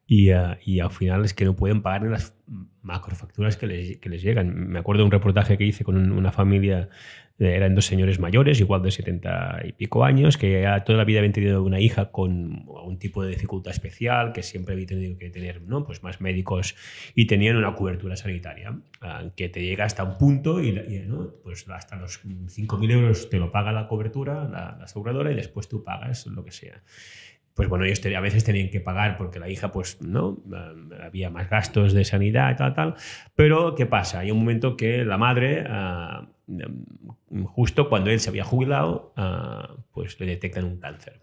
y, 0.08 0.32
uh, 0.32 0.56
y 0.66 0.80
al 0.80 0.92
final 0.92 1.26
es 1.26 1.34
que 1.34 1.46
no 1.46 1.56
pueden 1.56 1.82
pagar 1.82 2.04
las 2.04 2.34
macrofacturas 2.82 3.58
que 3.58 3.68
les, 3.68 3.98
que 3.98 4.10
les 4.10 4.22
llegan. 4.22 4.70
Me 4.70 4.80
acuerdo 4.80 5.02
de 5.02 5.06
un 5.06 5.12
reportaje 5.12 5.58
que 5.58 5.66
hice 5.66 5.84
con 5.84 5.98
un, 5.98 6.12
una 6.12 6.32
familia 6.32 6.90
eran 7.40 7.76
dos 7.76 7.86
señores 7.86 8.20
mayores, 8.20 8.60
igual 8.60 8.82
de 8.82 8.90
70 8.90 9.62
y 9.66 9.72
pico 9.74 10.04
años, 10.04 10.38
que 10.38 10.62
ya 10.62 10.84
toda 10.84 10.98
la 10.98 11.04
vida 11.04 11.20
habían 11.20 11.34
tenido 11.34 11.62
una 11.62 11.80
hija 11.80 12.12
con 12.12 12.66
un 12.68 12.98
tipo 12.98 13.24
de 13.24 13.30
dificultad 13.30 13.72
especial, 13.72 14.34
que 14.34 14.42
siempre 14.42 14.74
había 14.74 14.88
tenido 14.88 15.18
que 15.18 15.30
tener 15.30 15.62
¿no? 15.62 15.86
pues 15.86 16.02
más 16.02 16.20
médicos 16.20 16.76
y 17.14 17.26
tenían 17.26 17.58
una 17.58 17.76
cobertura 17.76 18.16
sanitaria 18.16 18.72
uh, 18.72 19.30
que 19.36 19.50
te 19.50 19.62
llega 19.62 19.86
hasta 19.86 20.04
un 20.04 20.18
punto 20.18 20.62
y, 20.64 20.70
y 20.70 21.04
¿no? 21.08 21.32
pues 21.44 21.68
hasta 21.70 21.96
los 21.96 22.24
5.000 22.26 22.92
euros 22.92 23.30
te 23.30 23.38
lo 23.38 23.52
paga 23.52 23.72
la 23.72 23.88
cobertura, 23.88 24.46
la, 24.46 24.76
la 24.78 24.86
aseguradora, 24.86 25.32
y 25.32 25.36
después 25.36 25.68
tú 25.68 25.84
pagas 25.84 26.26
lo 26.26 26.44
que 26.44 26.52
sea 26.52 26.82
pues 27.58 27.70
bueno, 27.70 27.86
ellos 27.86 28.00
a 28.06 28.20
veces 28.20 28.44
tenían 28.44 28.70
que 28.70 28.80
pagar 28.80 29.18
porque 29.18 29.40
la 29.40 29.50
hija, 29.50 29.72
pues, 29.72 30.00
¿no? 30.00 30.38
Había 31.04 31.32
más 31.32 31.50
gastos 31.50 31.92
de 31.92 32.06
sanidad 32.06 32.52
y 32.52 32.56
tal, 32.56 32.76
tal. 32.76 32.94
Pero, 33.34 33.74
¿qué 33.74 33.88
pasa? 33.88 34.20
Hay 34.20 34.30
un 34.30 34.38
momento 34.38 34.78
que 34.78 35.04
la 35.04 35.18
madre, 35.18 35.66
uh, 35.68 37.46
justo 37.48 37.90
cuando 37.90 38.12
él 38.12 38.20
se 38.20 38.30
había 38.30 38.44
jubilado, 38.44 39.12
uh, 39.18 39.82
pues 39.92 40.20
le 40.20 40.28
detectan 40.28 40.66
un 40.66 40.78
cáncer. 40.78 41.20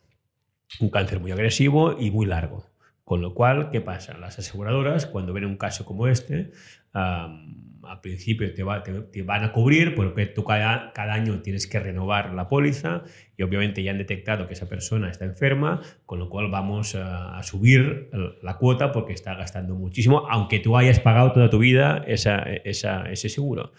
Un 0.81 0.90
cáncer 0.90 1.20
muy 1.20 1.31
agresivo 1.31 1.97
y 1.97 2.11
muy 2.11 2.27
largo. 2.27 2.66
Con 3.05 3.23
lo 3.23 3.33
cual, 3.33 3.70
¿qué 3.70 3.81
pasa? 3.81 4.18
Las 4.18 4.37
aseguradoras, 4.40 5.07
cuando 5.07 5.33
ven 5.33 5.44
un 5.44 5.57
caso 5.57 5.85
como 5.85 6.09
este, 6.09 6.51
um, 6.94 7.73
al 7.87 8.01
principio 8.01 8.53
te, 8.55 8.62
va, 8.62 8.83
te, 8.83 8.92
te, 8.92 9.23
van 9.23 9.44
a 9.44 9.53
cubrir 9.53 9.94
porque 9.94 10.27
tú 10.27 10.44
cada, 10.44 10.92
año 10.97 11.40
tienes 11.42 11.66
que 11.66 11.81
renovar 11.81 12.35
la 12.35 12.49
póliza 12.49 13.03
y 13.37 13.42
obviamente 13.42 13.83
ya 13.83 13.90
han 13.90 13.99
detectado 13.99 14.47
que 14.47 14.55
esa 14.55 14.68
persona 14.68 15.11
está 15.11 15.25
enferma, 15.25 15.81
con 16.07 16.18
lo 16.18 16.29
cual 16.29 16.51
vamos 16.51 16.94
a, 16.94 17.42
subir 17.42 18.11
la 18.42 18.57
cuota 18.59 18.92
porque 18.92 19.12
está 19.12 19.35
gastando 19.35 19.75
muchísimo, 19.75 20.27
aunque 20.31 20.59
tú 20.61 20.77
hayas 20.77 21.01
pagado 21.01 21.33
toda 21.33 21.51
tu 21.51 21.59
vida 21.59 22.05
esa, 22.07 22.42
ese 22.42 23.29
seguro. 23.29 23.73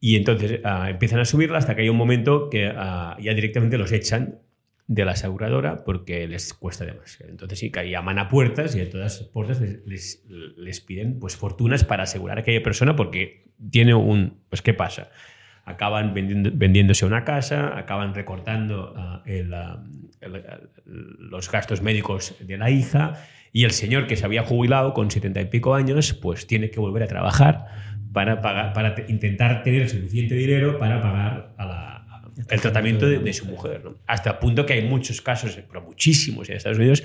Y 0.00 0.16
entonces 0.16 0.60
uh, 0.64 0.86
empiezan 0.86 1.20
a 1.20 1.24
subirla 1.26 1.58
hasta 1.58 1.76
que 1.76 1.82
hay 1.82 1.88
un 1.90 1.96
momento 1.96 2.48
que 2.48 2.68
uh, 2.68 3.20
ya 3.20 3.34
directamente 3.34 3.76
los 3.76 3.92
echan 3.92 4.40
de 4.90 5.04
la 5.04 5.12
aseguradora 5.12 5.84
porque 5.84 6.26
les 6.26 6.52
cuesta 6.52 6.84
demasiado. 6.84 7.30
Entonces 7.30 7.60
sí 7.60 7.70
que 7.70 7.88
llaman 7.88 8.18
a 8.18 8.28
puertas 8.28 8.74
y 8.74 8.80
a 8.80 8.90
todas 8.90 9.20
las 9.20 9.28
puertas 9.28 9.60
les, 9.60 9.86
les, 9.86 10.24
les, 10.56 10.80
piden 10.80 11.20
pues 11.20 11.36
fortunas 11.36 11.84
para 11.84 12.02
asegurar 12.02 12.38
a 12.38 12.40
aquella 12.40 12.60
persona 12.60 12.96
porque 12.96 13.44
tiene 13.70 13.94
un... 13.94 14.40
Pues 14.48 14.62
¿qué 14.62 14.74
pasa? 14.74 15.08
Acaban 15.64 16.12
vendiendo, 16.12 16.50
vendiéndose 16.52 17.06
una 17.06 17.24
casa, 17.24 17.78
acaban 17.78 18.14
recortando 18.14 18.92
uh, 18.92 19.28
el, 19.28 19.54
el, 20.22 20.44
los 20.86 21.52
gastos 21.52 21.82
médicos 21.82 22.34
de 22.40 22.58
la 22.58 22.68
hija 22.72 23.14
y 23.52 23.62
el 23.62 23.70
señor 23.70 24.08
que 24.08 24.16
se 24.16 24.24
había 24.24 24.42
jubilado 24.42 24.92
con 24.92 25.12
setenta 25.12 25.40
y 25.40 25.44
pico 25.44 25.76
años 25.76 26.14
pues 26.14 26.48
tiene 26.48 26.68
que 26.70 26.80
volver 26.80 27.04
a 27.04 27.06
trabajar 27.06 27.66
para, 28.12 28.40
pagar, 28.40 28.72
para 28.72 28.96
intentar 29.06 29.62
tener 29.62 29.88
suficiente 29.88 30.34
dinero 30.34 30.80
para 30.80 31.00
pagar 31.00 31.54
a 31.58 31.64
la, 31.64 31.89
el 32.48 32.60
tratamiento 32.60 33.08
de, 33.08 33.32
su 33.32 33.46
mujer. 33.46 33.82
Hasta 34.06 34.30
el 34.30 34.38
punto 34.38 34.66
que 34.66 34.74
hay 34.74 34.82
muchos 34.82 35.20
casos, 35.20 35.58
pero 35.68 35.82
muchísimos 35.82 36.48
en 36.48 36.56
Estados 36.56 36.78
Unidos, 36.78 37.02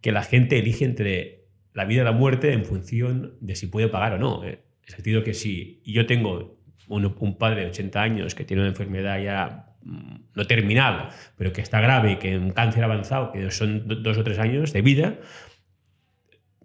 que 0.00 0.12
la 0.12 0.22
gente 0.22 0.58
elige 0.58 0.84
entre 0.84 1.44
la 1.72 1.84
vida 1.84 2.02
y 2.02 2.04
la 2.04 2.12
muerte 2.12 2.52
en 2.52 2.64
función 2.64 3.36
de 3.40 3.56
si 3.56 3.66
puede 3.66 3.88
pagar 3.88 4.14
o 4.14 4.18
no. 4.18 4.44
¿eh? 4.44 4.60
En 4.82 4.88
el 4.88 4.94
sentido 4.94 5.24
que 5.24 5.34
si 5.34 5.82
yo 5.84 6.06
tengo 6.06 6.58
un, 6.88 7.38
padre 7.38 7.62
de 7.62 7.66
80 7.68 8.02
años 8.02 8.34
que 8.34 8.44
tiene 8.44 8.62
una 8.62 8.70
enfermedad 8.70 9.20
ya 9.20 9.76
mm, 9.82 10.16
no 10.34 10.46
terminal, 10.46 11.10
pero 11.36 11.52
que 11.52 11.60
está 11.60 11.80
grave 11.80 12.18
que 12.18 12.36
un 12.38 12.50
cáncer 12.50 12.84
avanzado, 12.84 13.32
que 13.32 13.50
son 13.50 14.02
dos 14.02 14.18
o 14.18 14.24
tres 14.24 14.38
años 14.38 14.72
de 14.72 14.82
vida, 14.82 15.18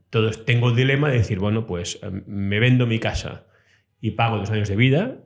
todos 0.09 0.45
tengo 0.45 0.69
el 0.69 0.75
dilema 0.75 1.09
de 1.09 1.19
decir, 1.19 1.39
bueno, 1.39 1.65
pues 1.65 1.99
me 2.25 2.59
vendo 2.59 2.87
mi 2.87 2.99
casa 2.99 3.45
y 4.01 4.11
pago 4.11 4.37
dos 4.37 4.49
años 4.49 4.67
de 4.69 4.75
vida, 4.75 5.19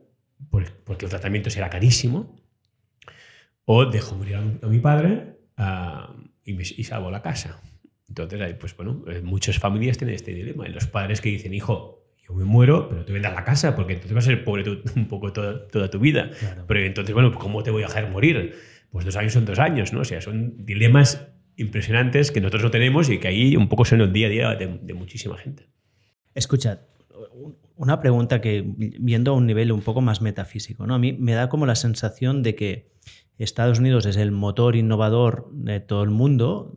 porque 0.50 1.06
el 1.06 1.10
tratamiento 1.10 1.50
será 1.50 1.70
carísimo, 1.70 2.36
o 3.64 3.86
dejo 3.86 4.14
morir 4.16 4.36
a 4.36 4.66
mi 4.66 4.78
padre 4.78 5.38
uh, 5.58 6.12
y, 6.44 6.54
me, 6.54 6.62
y, 6.62 6.84
salvo 6.84 7.10
la 7.10 7.22
casa. 7.22 7.60
Entonces, 8.08 8.54
pues 8.60 8.76
bueno, 8.76 9.04
eh, 9.08 9.20
muchas 9.22 9.58
familias 9.58 9.98
tienen 9.98 10.14
este 10.14 10.34
dilema. 10.34 10.68
Y 10.68 10.72
los 10.72 10.86
padres 10.86 11.20
que 11.20 11.30
dicen, 11.30 11.54
hijo, 11.54 12.04
yo 12.26 12.34
me 12.34 12.44
muero, 12.44 12.88
pero 12.88 13.04
tú 13.04 13.12
vendas 13.12 13.34
la 13.34 13.44
casa, 13.44 13.74
porque 13.74 13.94
entonces 13.94 14.14
vas 14.14 14.24
a 14.24 14.28
ser 14.28 14.44
pobre 14.44 14.62
tu, 14.62 14.80
un 14.96 15.08
poco 15.08 15.32
toda, 15.32 15.66
toda 15.68 15.90
tu 15.90 15.98
vida. 15.98 16.30
Claro. 16.38 16.64
Pero 16.66 16.80
entonces, 16.80 17.14
bueno, 17.14 17.32
¿cómo 17.32 17.62
te 17.62 17.70
voy 17.70 17.82
a 17.82 17.86
dejar 17.86 18.10
morir? 18.10 18.54
Pues 18.90 19.04
dos 19.04 19.16
años 19.16 19.32
son 19.32 19.44
dos 19.44 19.58
años, 19.58 19.92
¿no? 19.92 20.00
O 20.00 20.04
sea, 20.04 20.20
son 20.20 20.64
dilemas 20.64 21.26
impresionantes 21.56 22.30
que 22.30 22.40
nosotros 22.40 22.64
no 22.64 22.70
tenemos 22.70 23.08
y 23.08 23.18
que 23.18 23.28
ahí 23.28 23.56
un 23.56 23.68
poco 23.68 23.84
son 23.84 24.00
el 24.00 24.12
día 24.12 24.26
a 24.26 24.30
día 24.30 24.54
de, 24.54 24.78
de 24.82 24.94
muchísima 24.94 25.36
gente. 25.36 25.68
Escucha, 26.34 26.80
una 27.76 28.00
pregunta 28.00 28.40
que, 28.40 28.64
viendo 28.66 29.32
a 29.32 29.34
un 29.34 29.46
nivel 29.46 29.72
un 29.72 29.80
poco 29.80 30.00
más 30.00 30.20
metafísico, 30.20 30.86
¿no? 30.86 30.94
A 30.94 30.98
mí 30.98 31.12
me 31.12 31.32
da 31.32 31.48
como 31.48 31.66
la 31.66 31.74
sensación 31.74 32.42
de 32.42 32.54
que 32.54 32.92
Estados 33.38 33.78
Unidos 33.78 34.06
es 34.06 34.16
el 34.16 34.30
motor 34.30 34.76
innovador 34.76 35.48
de 35.52 35.80
todo 35.80 36.02
el 36.02 36.10
mundo 36.10 36.76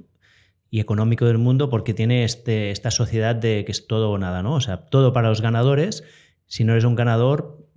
y 0.69 0.79
económico 0.79 1.25
del 1.25 1.37
mundo 1.37 1.69
porque 1.69 1.93
tiene 1.93 2.23
este, 2.23 2.71
esta 2.71 2.91
sociedad 2.91 3.35
de 3.35 3.63
que 3.65 3.71
es 3.71 3.87
todo 3.87 4.11
o 4.11 4.17
nada, 4.17 4.43
¿no? 4.43 4.55
O 4.55 4.61
sea, 4.61 4.77
todo 4.77 5.13
para 5.13 5.29
los 5.29 5.41
ganadores. 5.41 6.03
Si 6.45 6.63
no 6.63 6.73
eres 6.73 6.83
un 6.83 6.95
ganador, 6.95 7.67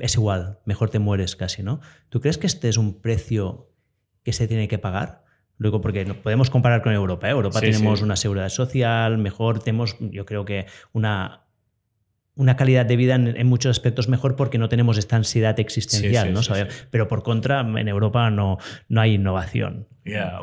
es 0.00 0.14
igual, 0.14 0.58
mejor 0.64 0.90
te 0.90 0.98
mueres 0.98 1.36
casi, 1.36 1.62
¿no? 1.62 1.80
¿Tú 2.08 2.20
crees 2.20 2.38
que 2.38 2.46
este 2.46 2.68
es 2.68 2.76
un 2.76 3.00
precio 3.00 3.70
que 4.22 4.32
se 4.32 4.46
tiene 4.46 4.68
que 4.68 4.78
pagar? 4.78 5.24
Luego, 5.58 5.80
porque 5.80 6.04
no 6.04 6.14
podemos 6.14 6.50
comparar 6.50 6.82
con 6.82 6.92
Europa. 6.92 7.28
¿eh? 7.28 7.32
Europa 7.32 7.60
sí, 7.60 7.66
tenemos 7.66 8.00
sí. 8.00 8.04
una 8.04 8.16
seguridad 8.16 8.48
social, 8.48 9.18
mejor, 9.18 9.62
tenemos, 9.62 9.96
yo 10.00 10.26
creo 10.26 10.44
que 10.44 10.66
una 10.92 11.42
una 12.34 12.56
calidad 12.56 12.86
de 12.86 12.96
vida 12.96 13.14
en, 13.14 13.46
muchos 13.46 13.70
aspectos 13.70 14.08
mejor 14.08 14.36
porque 14.36 14.56
no 14.56 14.68
tenemos 14.68 14.96
esta 14.96 15.16
ansiedad 15.16 15.58
existencial, 15.60 16.32
¿no? 16.32 16.40
Pero 16.90 17.06
por 17.06 17.22
contra, 17.22 17.60
en 17.60 17.88
Europa 17.88 18.30
no, 18.30 18.58
no 18.88 19.00
hay 19.00 19.14
innovación. 19.14 19.86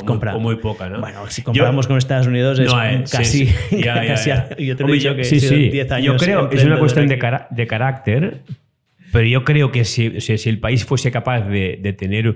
o, 0.06 0.40
muy, 0.40 0.58
poca, 0.58 0.88
¿no? 0.88 1.00
Bueno, 1.00 1.28
si 1.30 1.42
comparamos 1.42 1.88
con 1.88 1.98
Estados 1.98 2.28
Unidos 2.28 2.60
es 2.60 3.12
casi, 3.12 3.48
yo 4.60 4.76
te 4.76 4.84
he 4.84 4.92
dicho 4.92 5.16
que 5.16 5.24
10 5.24 5.92
años. 5.92 6.06
Yo 6.06 6.18
creo 6.18 6.50
que 6.50 6.58
es 6.58 6.66
una 6.66 6.78
cuestión 6.78 7.08
de, 7.08 7.20
de, 7.50 7.68
carácter, 7.68 8.42
pero 9.12 9.26
yo 9.26 9.44
creo 9.44 9.72
que 9.72 9.84
si, 9.84 10.22
si, 10.22 10.50
el 10.50 10.60
país 10.60 10.86
fuese 10.86 11.12
capaz 11.12 11.42
de, 11.42 11.80
de 11.82 11.94
tener 11.94 12.36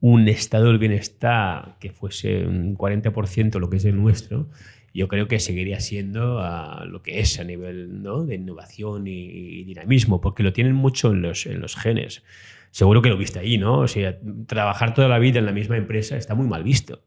un 0.00 0.28
estado 0.28 0.66
del 0.66 0.78
bienestar 0.78 1.76
que 1.80 1.90
fuese 1.90 2.46
un 2.46 2.76
40% 2.76 3.58
lo 3.58 3.68
que 3.68 3.76
es 3.76 3.84
el 3.84 3.96
nuestro, 3.96 4.48
yo 4.96 5.08
creo 5.08 5.28
que 5.28 5.38
seguiría 5.38 5.78
siendo 5.80 6.40
ah, 6.40 6.84
lo 6.86 7.02
que 7.02 7.20
es 7.20 7.38
a 7.38 7.44
nivel 7.44 8.02
de 8.26 8.34
innovación 8.34 9.06
y, 9.06 9.64
dinamismo, 9.64 10.20
porque 10.20 10.42
lo 10.42 10.52
tienen 10.52 10.74
mucho 10.74 11.12
en 11.12 11.20
los, 11.22 11.46
en 11.46 11.60
los 11.60 11.76
genes. 11.76 12.22
Seguro 12.70 13.02
que 13.02 13.10
lo 13.10 13.18
viste 13.18 13.38
ahí, 13.38 13.58
¿no? 13.58 13.80
O 13.80 13.88
sea, 13.88 14.18
trabajar 14.46 14.94
toda 14.94 15.08
la 15.08 15.18
vida 15.18 15.38
en 15.38 15.46
la 15.46 15.52
misma 15.52 15.76
empresa 15.76 16.16
está 16.16 16.34
muy 16.34 16.46
mal 16.46 16.64
visto. 16.64 17.02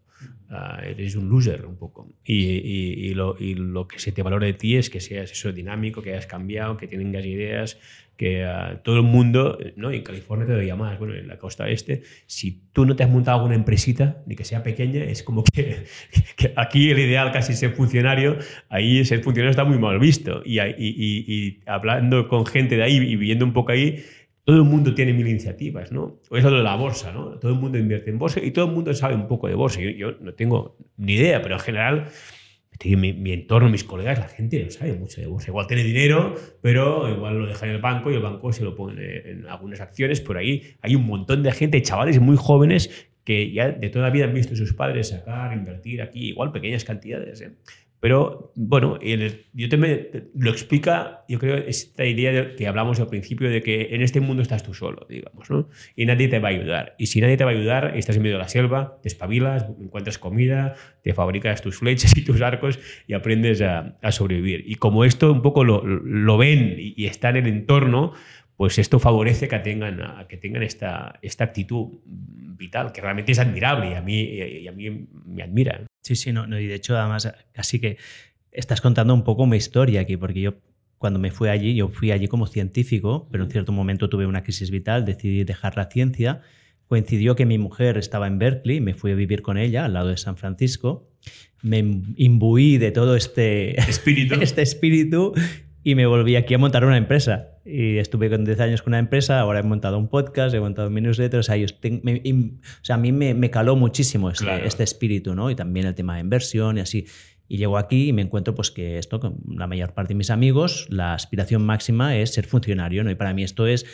Uh, 0.52 0.84
eres 0.84 1.16
un 1.16 1.30
loser 1.30 1.66
un 1.66 1.78
poco. 1.78 2.12
Y, 2.24 2.36
y, 2.36 3.14
lo, 3.14 3.36
y, 3.40 3.54
lo, 3.56 3.88
que 3.88 4.00
se 4.00 4.12
te 4.12 4.24
valora 4.24 4.46
de 4.46 4.54
ti 4.54 4.78
es 4.78 4.90
que 4.90 5.00
seas 5.00 5.32
eso 5.32 5.52
dinámico, 5.52 6.02
que 6.02 6.12
hayas 6.12 6.26
cambiado, 6.26 6.78
que 6.78 6.88
tengas 6.88 7.26
ideas, 7.26 7.78
que 8.20 8.44
uh, 8.44 8.80
todo 8.84 8.98
el 8.98 9.04
mundo, 9.04 9.58
¿no? 9.78 9.92
en 9.92 10.04
California 10.04 10.46
te 10.46 10.52
doy 10.52 10.70
más, 10.74 11.00
bueno, 11.00 11.14
en 11.14 11.26
la 11.30 11.38
costa 11.38 11.70
este, 11.70 12.04
si 12.28 12.66
tú 12.74 12.86
no 12.86 12.94
te 12.98 13.04
has 13.04 13.10
montado 13.10 13.38
alguna 13.38 13.56
empresita, 13.56 14.22
ni 14.26 14.36
que 14.36 14.44
sea 14.44 14.62
pequeña, 14.62 15.06
es 15.06 15.24
como 15.24 15.42
que, 15.46 15.86
aquí 16.58 16.92
el 16.92 17.00
ideal 17.00 17.32
casi 17.32 17.54
ser 17.54 17.72
funcionario, 17.72 18.38
ahí 18.68 19.06
ser 19.06 19.24
funcionario 19.24 19.52
está 19.52 19.64
muy 19.64 19.80
mal 19.80 20.00
visto. 20.00 20.42
Y, 20.44 20.60
y 20.60 21.62
hablando 21.66 22.28
con 22.28 22.46
gente 22.46 22.76
de 22.76 22.84
ahí 22.84 22.98
y 22.98 23.16
viviendo 23.16 23.46
un 23.46 23.54
poco 23.54 23.72
ahí, 23.72 24.04
todo 24.44 24.58
el 24.58 24.64
mundo 24.64 24.94
tiene 24.94 25.14
mil 25.14 25.28
iniciativas, 25.28 25.94
¿no? 25.94 26.20
O 26.30 26.36
es 26.36 26.44
lo 26.44 26.52
de 26.52 26.64
la 26.64 26.76
bolsa, 26.76 27.14
¿no? 27.14 27.40
Todo 27.40 27.54
el 27.54 27.58
mundo 27.58 27.78
invierte 27.78 28.10
en 28.10 28.20
bolsa 28.20 28.42
y 28.44 28.52
todo 28.52 28.66
el 28.66 28.72
mundo 28.74 28.94
sabe 28.94 29.16
un 29.16 29.30
poco 29.30 29.48
de 29.48 29.56
bolsa. 29.56 29.80
Yo, 29.80 30.12
no 30.20 30.34
tengo 30.34 30.76
ni 30.98 31.14
idea, 31.14 31.42
pero 31.42 31.56
en 31.56 31.62
general, 31.62 32.08
mi, 32.86 33.14
mi, 33.14 33.32
entorno, 33.34 33.70
mis 33.70 33.84
colegas, 33.84 34.20
la 34.20 34.28
gente 34.28 34.64
no 34.64 34.72
sabe 34.72 34.94
mucho 34.94 35.20
de 35.22 35.28
bolsa. 35.28 35.50
Igual 35.50 35.68
tiene 35.68 35.84
dinero, 35.84 36.36
pero 36.62 37.10
igual 37.10 37.40
lo 37.40 37.46
deja 37.46 37.66
en 37.66 37.74
el 37.74 37.82
banco 37.82 38.12
y 38.12 38.16
el 38.16 38.22
banco 38.22 38.54
se 38.54 38.64
lo 38.64 38.76
pone 38.76 39.30
en 39.30 39.46
algunas 39.48 39.82
acciones. 39.82 40.22
Por 40.22 40.38
ahí 40.38 40.64
hay 40.82 40.96
un 40.96 41.06
montón 41.06 41.44
de 41.44 41.52
gente, 41.52 41.82
chavales 41.82 42.20
muy 42.20 42.38
jóvenes, 42.38 43.10
que 43.24 43.52
ya 43.52 43.70
de 43.70 43.90
toda 43.90 44.06
la 44.06 44.12
vida 44.12 44.26
han 44.26 44.34
visto 44.34 44.54
a 44.54 44.58
sus 44.58 44.74
padres 44.74 45.10
sacar, 45.10 45.54
invertir 45.54 46.02
aquí, 46.02 46.30
igual 46.30 46.52
pequeñas 46.52 46.86
cantidades. 46.86 47.42
¿eh? 47.42 47.52
Pero 48.00 48.54
bueno, 48.56 48.98
yo 49.02 49.70
te 49.70 49.78
lo 50.36 50.52
explica, 50.52 51.26
yo 51.28 51.38
creo, 51.38 51.58
esta 51.58 52.06
idea 52.06 52.32
de, 52.32 52.56
que 52.56 52.66
hablamos 52.66 53.00
al 53.02 53.08
principio 53.08 53.50
de 53.50 53.62
que 53.62 53.90
en 53.92 54.02
este 54.02 54.22
mundo 54.22 54.42
estás 54.42 54.64
tú 54.64 54.74
solo, 54.74 55.06
digamos, 55.10 55.50
¿no? 55.50 55.68
Y 55.98 56.06
nadie 56.06 56.30
te 56.30 56.40
va 56.40 56.48
a 56.48 56.52
ayudar. 56.52 56.96
Y 56.98 57.08
si 57.08 57.20
nadie 57.20 57.36
te 57.36 57.44
va 57.44 57.52
a 57.52 57.54
ayudar, 57.54 57.98
estás 57.98 58.16
en 58.16 58.22
medio 58.22 58.38
de 58.38 58.44
la 58.44 58.48
selva, 58.48 59.00
te 59.02 59.10
espabilas, 59.10 59.66
encuentras 59.82 60.18
comida, 60.18 60.76
te 61.04 61.14
fabricas 61.14 61.62
tus 61.62 61.78
flechas 61.78 62.16
y 62.16 62.24
tus 62.24 62.42
arcos 62.42 62.80
y 63.06 63.14
aprendes 63.14 63.62
a, 63.62 63.98
sobrevivir. 64.12 64.64
Y 64.66 64.76
como 64.76 65.04
esto 65.04 65.32
un 65.32 65.42
poco 65.42 65.66
lo, 65.66 65.84
lo 65.84 66.38
ven 66.38 66.76
y, 66.80 66.94
y 66.96 67.06
está 67.06 67.30
en 67.30 67.38
el 67.38 67.48
entorno, 67.48 68.14
pues 68.60 68.78
esto 68.78 69.00
favorece 69.00 69.48
que 69.48 69.58
tengan, 69.60 70.28
que 70.28 70.36
tengan 70.36 70.64
esta, 70.64 71.18
esta 71.22 71.46
actitud 71.46 72.00
vital, 72.04 72.92
que 72.92 73.00
realmente 73.00 73.32
es 73.32 73.40
admirable 73.40 73.92
y 73.92 73.94
a 73.94 74.02
mí, 74.02 74.20
y 74.20 74.68
a 74.68 74.74
mí 74.74 75.08
me 75.26 75.44
admira. 75.44 75.86
Sí, 76.02 76.18
sí, 76.18 76.34
no, 76.34 76.46
y 76.60 76.68
de 76.68 76.76
hecho 76.76 76.98
además 76.98 77.34
casi 77.54 77.80
que 77.80 77.96
estás 78.52 78.82
contando 78.82 79.14
un 79.14 79.24
poco 79.24 79.46
mi 79.46 79.56
historia 79.56 80.02
aquí, 80.02 80.18
porque 80.18 80.42
yo 80.42 80.56
cuando 80.98 81.20
me 81.20 81.32
fui 81.32 81.48
allí, 81.48 81.74
yo 81.74 81.88
fui 81.88 82.12
allí 82.12 82.28
como 82.28 82.48
científico, 82.48 83.30
pero 83.32 83.46
en 83.46 83.50
cierto 83.50 83.72
momento 83.72 84.10
tuve 84.10 84.26
una 84.26 84.44
crisis 84.44 84.72
vital, 84.72 85.06
decidí 85.06 85.46
dejar 85.46 85.78
la 85.78 85.86
ciencia, 85.86 86.42
coincidió 86.88 87.38
que 87.38 87.46
mi 87.46 87.58
mujer 87.58 87.98
estaba 87.98 88.28
en 88.28 88.40
Berkeley, 88.40 88.82
me 88.82 88.94
fui 88.94 89.14
a 89.14 89.16
vivir 89.16 89.42
con 89.42 89.58
ella 89.58 89.86
al 89.86 89.94
lado 89.94 90.10
de 90.10 90.18
San 90.18 90.36
Francisco, 90.36 91.10
me 91.62 91.78
imbuí 92.18 92.78
de 92.78 92.92
todo 92.92 93.16
este 93.16 93.80
espíritu, 93.80 94.36
este 94.42 94.64
espíritu 94.64 95.34
y 95.84 95.96
me 95.96 96.06
volví 96.06 96.36
aquí 96.36 96.54
a 96.54 96.58
montar 96.58 96.84
una 96.86 96.98
empresa. 96.98 97.50
Y 97.66 97.98
estuve 97.98 98.30
con 98.30 98.46
10 98.46 98.60
años 98.60 98.82
con 98.82 98.92
una 98.92 99.00
empresa, 99.00 99.40
ahora 99.40 99.60
he 99.60 99.64
montado 99.64 99.98
un 99.98 100.08
podcast, 100.08 100.54
he 100.54 100.60
montado 100.60 100.88
un 100.88 100.96
newsletter, 100.96 101.40
o 101.40 101.44
sea, 101.44 101.56
a 101.56 102.98
mí 102.98 103.12
me, 103.12 103.50
caló 103.50 103.76
muchísimo 103.76 104.30
este, 104.30 104.66
este, 104.66 104.84
espíritu, 104.84 105.36
¿no? 105.36 105.52
Y 105.52 105.56
también 105.56 105.86
el 105.86 105.96
tema 105.96 106.16
de 106.16 106.22
inversión 106.22 106.78
y 106.78 106.82
así. 106.82 107.06
Y 107.48 107.58
llego 107.58 107.78
aquí 107.78 108.10
y 108.10 108.14
me 108.14 108.22
encuentro 108.22 108.54
pues 108.54 108.70
que 108.72 108.98
esto, 109.00 109.20
con 109.20 109.38
la 109.56 109.68
mayor 109.68 109.94
parte 109.94 110.14
de 110.14 110.18
mis 110.18 110.30
amigos, 110.30 110.88
la 110.90 111.14
aspiración 111.14 111.64
máxima 111.64 112.16
es 112.16 112.34
ser 112.34 112.46
funcionario, 112.46 113.04
¿no? 113.04 113.12
Y 113.12 113.16
para 113.16 113.34
mí 113.34 113.44
esto 113.44 113.66
es, 113.66 113.86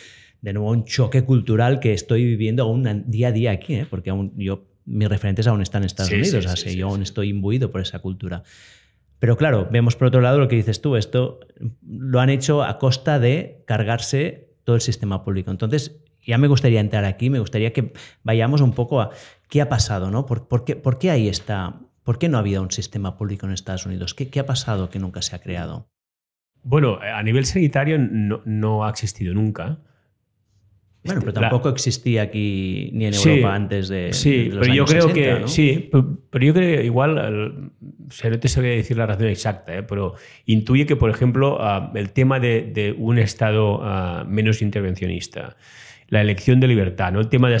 de 0.42 0.52
nuevo, 0.52 0.70
un 0.70 0.84
choque 0.84 1.22
cultural 1.22 1.80
que 1.80 1.92
estoy 1.92 2.24
viviendo 2.24 2.64
aún 2.64 3.04
día 3.06 3.28
a 3.28 3.32
día 3.32 3.52
aquí, 3.52 3.74
¿eh? 3.74 3.86
Porque 3.88 4.10
aún 4.10 4.34
yo, 4.36 4.66
mis 4.84 5.08
referentes 5.08 5.46
aún 5.46 5.62
están 5.62 5.82
en 5.82 5.86
Estados 5.86 6.12
Unidos, 6.12 6.46
o 6.46 6.56
sea, 6.56 6.72
yo 6.72 6.88
aún 6.88 7.02
estoy 7.02 7.28
imbuido 7.30 7.70
por 7.70 7.80
esa 7.80 8.00
cultura. 8.00 8.42
Pero 9.18 9.36
claro, 9.36 9.68
vemos 9.70 9.96
por 9.96 10.08
otro 10.08 10.20
lado 10.20 10.38
lo 10.38 10.48
que 10.48 10.56
dices 10.56 10.80
tú, 10.80 10.96
esto 10.96 11.40
lo 11.82 12.20
han 12.20 12.30
hecho 12.30 12.62
a 12.62 12.78
costa 12.78 13.18
de 13.18 13.64
cargarse 13.66 14.54
todo 14.64 14.76
el 14.76 14.82
sistema 14.82 15.24
público. 15.24 15.50
Entonces, 15.50 16.02
ya 16.26 16.38
me 16.38 16.48
gustaría 16.48 16.80
entrar 16.80 17.04
aquí, 17.04 17.30
me 17.30 17.38
gustaría 17.38 17.72
que 17.72 17.92
vayamos 18.22 18.60
un 18.60 18.72
poco 18.72 19.00
a 19.00 19.10
qué 19.48 19.62
ha 19.62 19.68
pasado, 19.68 20.10
¿no? 20.10 20.26
¿Por, 20.26 20.64
qué, 20.64 20.76
por 20.76 20.98
qué, 20.98 21.10
ahí 21.10 21.28
está? 21.28 21.80
¿Por 22.02 22.18
qué 22.18 22.28
no 22.28 22.36
ha 22.36 22.40
habido 22.40 22.62
un 22.62 22.70
sistema 22.70 23.16
público 23.16 23.46
en 23.46 23.52
Estados 23.52 23.86
Unidos? 23.86 24.14
¿Qué, 24.14 24.28
qué 24.28 24.40
ha 24.40 24.46
pasado 24.46 24.90
que 24.90 24.98
nunca 24.98 25.22
se 25.22 25.36
ha 25.36 25.40
creado? 25.40 25.88
Bueno, 26.62 26.98
a 27.00 27.22
nivel 27.22 27.46
sanitario 27.46 27.96
no, 27.98 28.42
no 28.44 28.84
ha 28.84 28.90
existido 28.90 29.34
nunca. 29.34 29.78
Bueno, 31.06 31.20
pero 31.20 31.32
tampoco 31.32 31.68
existía 31.68 32.22
aquí 32.22 32.90
ni 32.92 33.06
en 33.06 33.14
Europa 33.14 33.54
antes 33.54 33.88
de. 33.88 34.12
Sí, 34.12 34.48
pero 34.50 34.74
yo 34.74 34.84
creo 34.84 35.12
que. 35.12 35.42
Sí, 35.46 35.88
pero, 35.90 36.44
yo 36.44 36.52
creo 36.52 36.76
que 36.76 36.84
igual. 36.84 37.70
O 38.08 38.10
sea, 38.10 38.30
no 38.30 38.38
te 38.38 38.48
sabría 38.48 38.72
decir 38.72 38.96
la 38.96 39.06
razón 39.06 39.26
exacta, 39.26 39.76
¿eh? 39.76 39.82
pero 39.82 40.14
intuye 40.44 40.86
que, 40.86 40.96
por 40.96 41.10
ejemplo, 41.10 41.58
ah, 41.60 41.92
el 41.94 42.10
tema 42.10 42.40
de, 42.40 42.94
un 42.98 43.18
Estado 43.18 43.80
ah, 43.82 44.24
menos 44.28 44.62
intervencionista, 44.62 45.56
la 46.08 46.20
elección 46.20 46.60
de 46.60 46.68
libertad, 46.68 47.12
¿no? 47.12 47.20
El 47.20 47.28
tema 47.28 47.48
de 47.50 47.58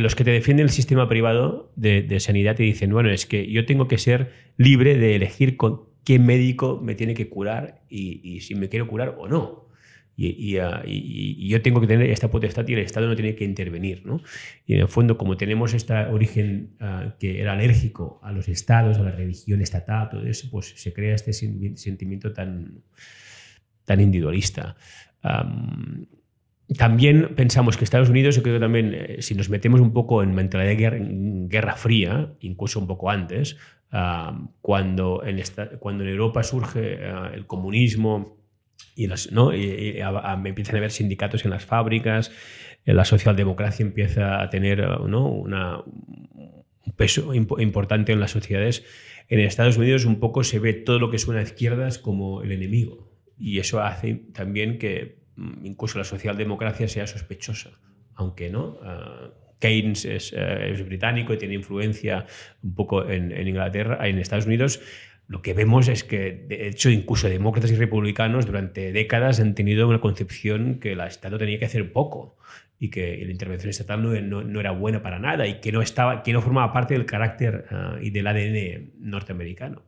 los 0.00 0.14
que 0.14 0.24
te 0.24 0.30
defienden 0.30 0.64
el 0.64 0.70
sistema 0.70 1.08
privado 1.08 1.72
de, 1.76 2.20
sanidad 2.20 2.56
te 2.56 2.62
dicen, 2.62 2.92
bueno, 2.92 3.10
es 3.10 3.26
que 3.26 3.50
yo 3.50 3.66
tengo 3.66 3.88
que 3.88 3.98
ser 3.98 4.32
libre 4.56 4.96
de 4.96 5.16
elegir 5.16 5.56
con 5.56 5.88
qué 6.04 6.18
médico 6.18 6.80
me 6.82 6.94
tiene 6.94 7.14
que 7.14 7.28
curar 7.28 7.82
y 7.88 8.40
si 8.40 8.54
me 8.54 8.68
quiero 8.68 8.86
curar 8.86 9.16
o 9.18 9.28
no. 9.28 9.67
Ah, 10.60 10.82
y, 10.84 11.48
yo 11.48 11.62
tengo 11.62 11.80
que 11.80 11.86
tener 11.86 12.10
esta 12.10 12.28
potestad 12.28 12.66
y 12.66 12.72
el 12.72 12.80
Estado 12.80 13.06
no 13.06 13.14
tiene 13.14 13.34
que 13.36 13.44
intervenir. 13.44 14.04
¿no? 14.04 14.20
Y 14.66 14.74
en 14.74 14.80
el 14.80 14.88
fondo, 14.88 15.16
como 15.16 15.36
tenemos 15.36 15.74
este 15.74 15.94
origen 15.94 16.76
ah, 16.80 17.14
que 17.18 17.40
era 17.40 17.52
alérgico 17.52 18.20
a 18.22 18.32
los 18.32 18.48
estados, 18.48 18.98
a 18.98 19.02
la 19.02 19.12
religión 19.12 19.60
estatal, 19.60 20.08
todo 20.10 20.26
eso, 20.26 20.48
pues 20.50 20.74
se 20.76 20.92
crea 20.92 21.14
este 21.14 21.32
sentimiento 21.32 22.32
tan, 22.32 22.82
tan 23.84 24.00
individualista. 24.00 24.76
también 26.76 27.34
pensamos 27.34 27.76
que 27.76 27.84
Estados 27.84 28.10
Unidos, 28.10 28.36
yo 28.36 28.42
creo 28.42 28.56
que 28.56 28.60
también, 28.60 28.94
eh, 28.94 29.16
si 29.20 29.34
nos 29.34 29.48
metemos 29.48 29.80
un 29.80 29.92
poco 29.92 30.22
en 30.22 30.34
mentalidad 30.34 30.68
de 30.68 30.76
guerra, 30.76 30.98
guerra 31.00 31.74
fría, 31.76 32.34
incluso 32.40 32.80
un 32.80 32.86
poco 32.86 33.10
antes, 33.10 33.56
cuando, 34.60 35.24
en 35.24 35.42
cuando 35.78 36.04
en 36.04 36.10
Europa 36.10 36.42
surge 36.42 37.06
ah, 37.06 37.30
el 37.32 37.46
comunismo, 37.46 38.37
y, 38.94 39.08
¿no? 39.30 39.54
y, 39.54 40.00
empiezan 40.44 40.74
a 40.74 40.78
haber 40.78 40.90
sindicatos 40.90 41.44
en 41.44 41.50
las 41.50 41.64
fábricas, 41.64 42.32
eh, 42.84 42.94
la 42.94 43.04
socialdemocracia 43.04 43.84
empieza 43.84 44.42
a 44.42 44.50
tener 44.50 44.80
¿no? 45.08 45.28
Una, 45.28 45.78
un 45.78 46.92
peso 46.96 47.34
importante 47.34 48.12
en 48.12 48.20
las 48.20 48.32
sociedades. 48.32 48.84
En 49.28 49.40
Estados 49.40 49.76
Unidos 49.76 50.04
un 50.04 50.20
poco 50.20 50.42
se 50.42 50.58
ve 50.58 50.72
todo 50.72 50.98
lo 50.98 51.10
que 51.10 51.18
suena 51.18 51.40
a 51.40 51.44
izquierdas 51.44 51.98
como 51.98 52.42
el 52.42 52.52
enemigo 52.52 53.08
y 53.38 53.58
eso 53.58 53.80
hace 53.80 54.14
también 54.32 54.78
que 54.78 55.18
mm, 55.36 55.64
incluso 55.66 55.98
la 55.98 56.04
socialdemocracia 56.04 56.88
sea 56.88 57.06
sospechosa, 57.06 57.70
aunque 58.14 58.50
no. 58.50 58.78
Ah, 58.82 59.30
Keynes 59.60 60.04
es, 60.04 60.32
eh, 60.36 60.70
es, 60.72 60.86
británico 60.86 61.34
y 61.34 61.38
tiene 61.38 61.54
influencia 61.54 62.26
un 62.62 62.74
poco 62.74 63.08
en, 63.08 63.32
en 63.32 63.48
Inglaterra, 63.48 64.08
en 64.08 64.18
Estados 64.18 64.46
Unidos 64.46 64.80
lo 65.28 65.42
que 65.42 65.52
vemos 65.52 65.88
es 65.88 66.04
que, 66.04 66.32
de 66.48 66.68
hecho, 66.68 66.88
incluso 66.88 67.28
demócratas 67.28 67.70
y 67.70 67.76
republicanos 67.76 68.46
durante 68.46 68.92
décadas 68.92 69.40
han 69.40 69.54
tenido 69.54 69.86
una 69.86 70.00
concepción 70.00 70.80
que 70.80 70.92
el 70.92 71.00
Estado 71.02 71.36
tenía 71.36 71.58
que 71.58 71.66
hacer 71.66 71.92
poco 71.92 72.38
y 72.78 72.88
que 72.88 73.22
la 73.24 73.30
intervención 73.30 73.68
estatal 73.68 74.02
no, 74.02 74.42
no, 74.42 74.60
era 74.60 74.70
buena 74.70 75.02
para 75.02 75.18
nada 75.18 75.46
y 75.46 75.60
que 75.60 75.70
no, 75.70 75.82
estaba, 75.82 76.22
que 76.22 76.32
no 76.32 76.40
formaba 76.40 76.72
parte 76.72 76.94
del 76.94 77.04
carácter 77.04 77.66
ah, 77.70 77.98
y 78.00 78.08
del 78.08 78.26
ADN 78.26 78.92
norteamericano. 79.00 79.82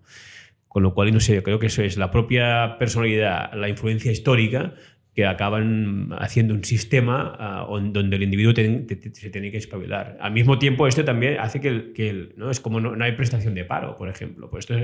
Con 0.69 0.83
lo 0.83 0.93
cual, 0.93 1.13
no 1.13 1.21
sé, 1.21 1.35
yo 1.37 1.43
creo 1.43 1.59
que 1.59 1.67
eso 1.69 1.83
es 1.83 1.97
la 1.97 2.11
propia 2.11 2.77
personalidad, 2.79 3.55
la 3.55 3.71
influencia 3.71 4.13
histórica 4.13 4.75
que 5.15 5.25
acaban 5.25 6.11
haciendo 6.19 6.53
un 6.53 6.65
sistema 6.65 7.35
ah, 7.39 7.67
donde 7.71 8.17
el 8.17 8.23
individuo 8.23 8.55
se 8.55 9.31
tiene 9.31 9.51
que 9.51 9.57
espabilar. 9.57 10.19
Al 10.21 10.33
mismo 10.33 10.59
tiempo, 10.59 10.87
esto 10.87 11.03
también 11.03 11.39
hace 11.41 11.63
que, 11.63 11.69
el, 11.69 11.93
que 11.95 12.35
¿no? 12.37 12.51
es 12.51 12.61
como 12.61 12.79
no, 12.79 13.03
hay 13.03 13.13
prestación 13.13 13.55
de 13.55 13.65
paro, 13.65 13.97
por 13.97 14.11
ejemplo. 14.11 14.51
Pues 14.51 14.69
esto 14.69 14.75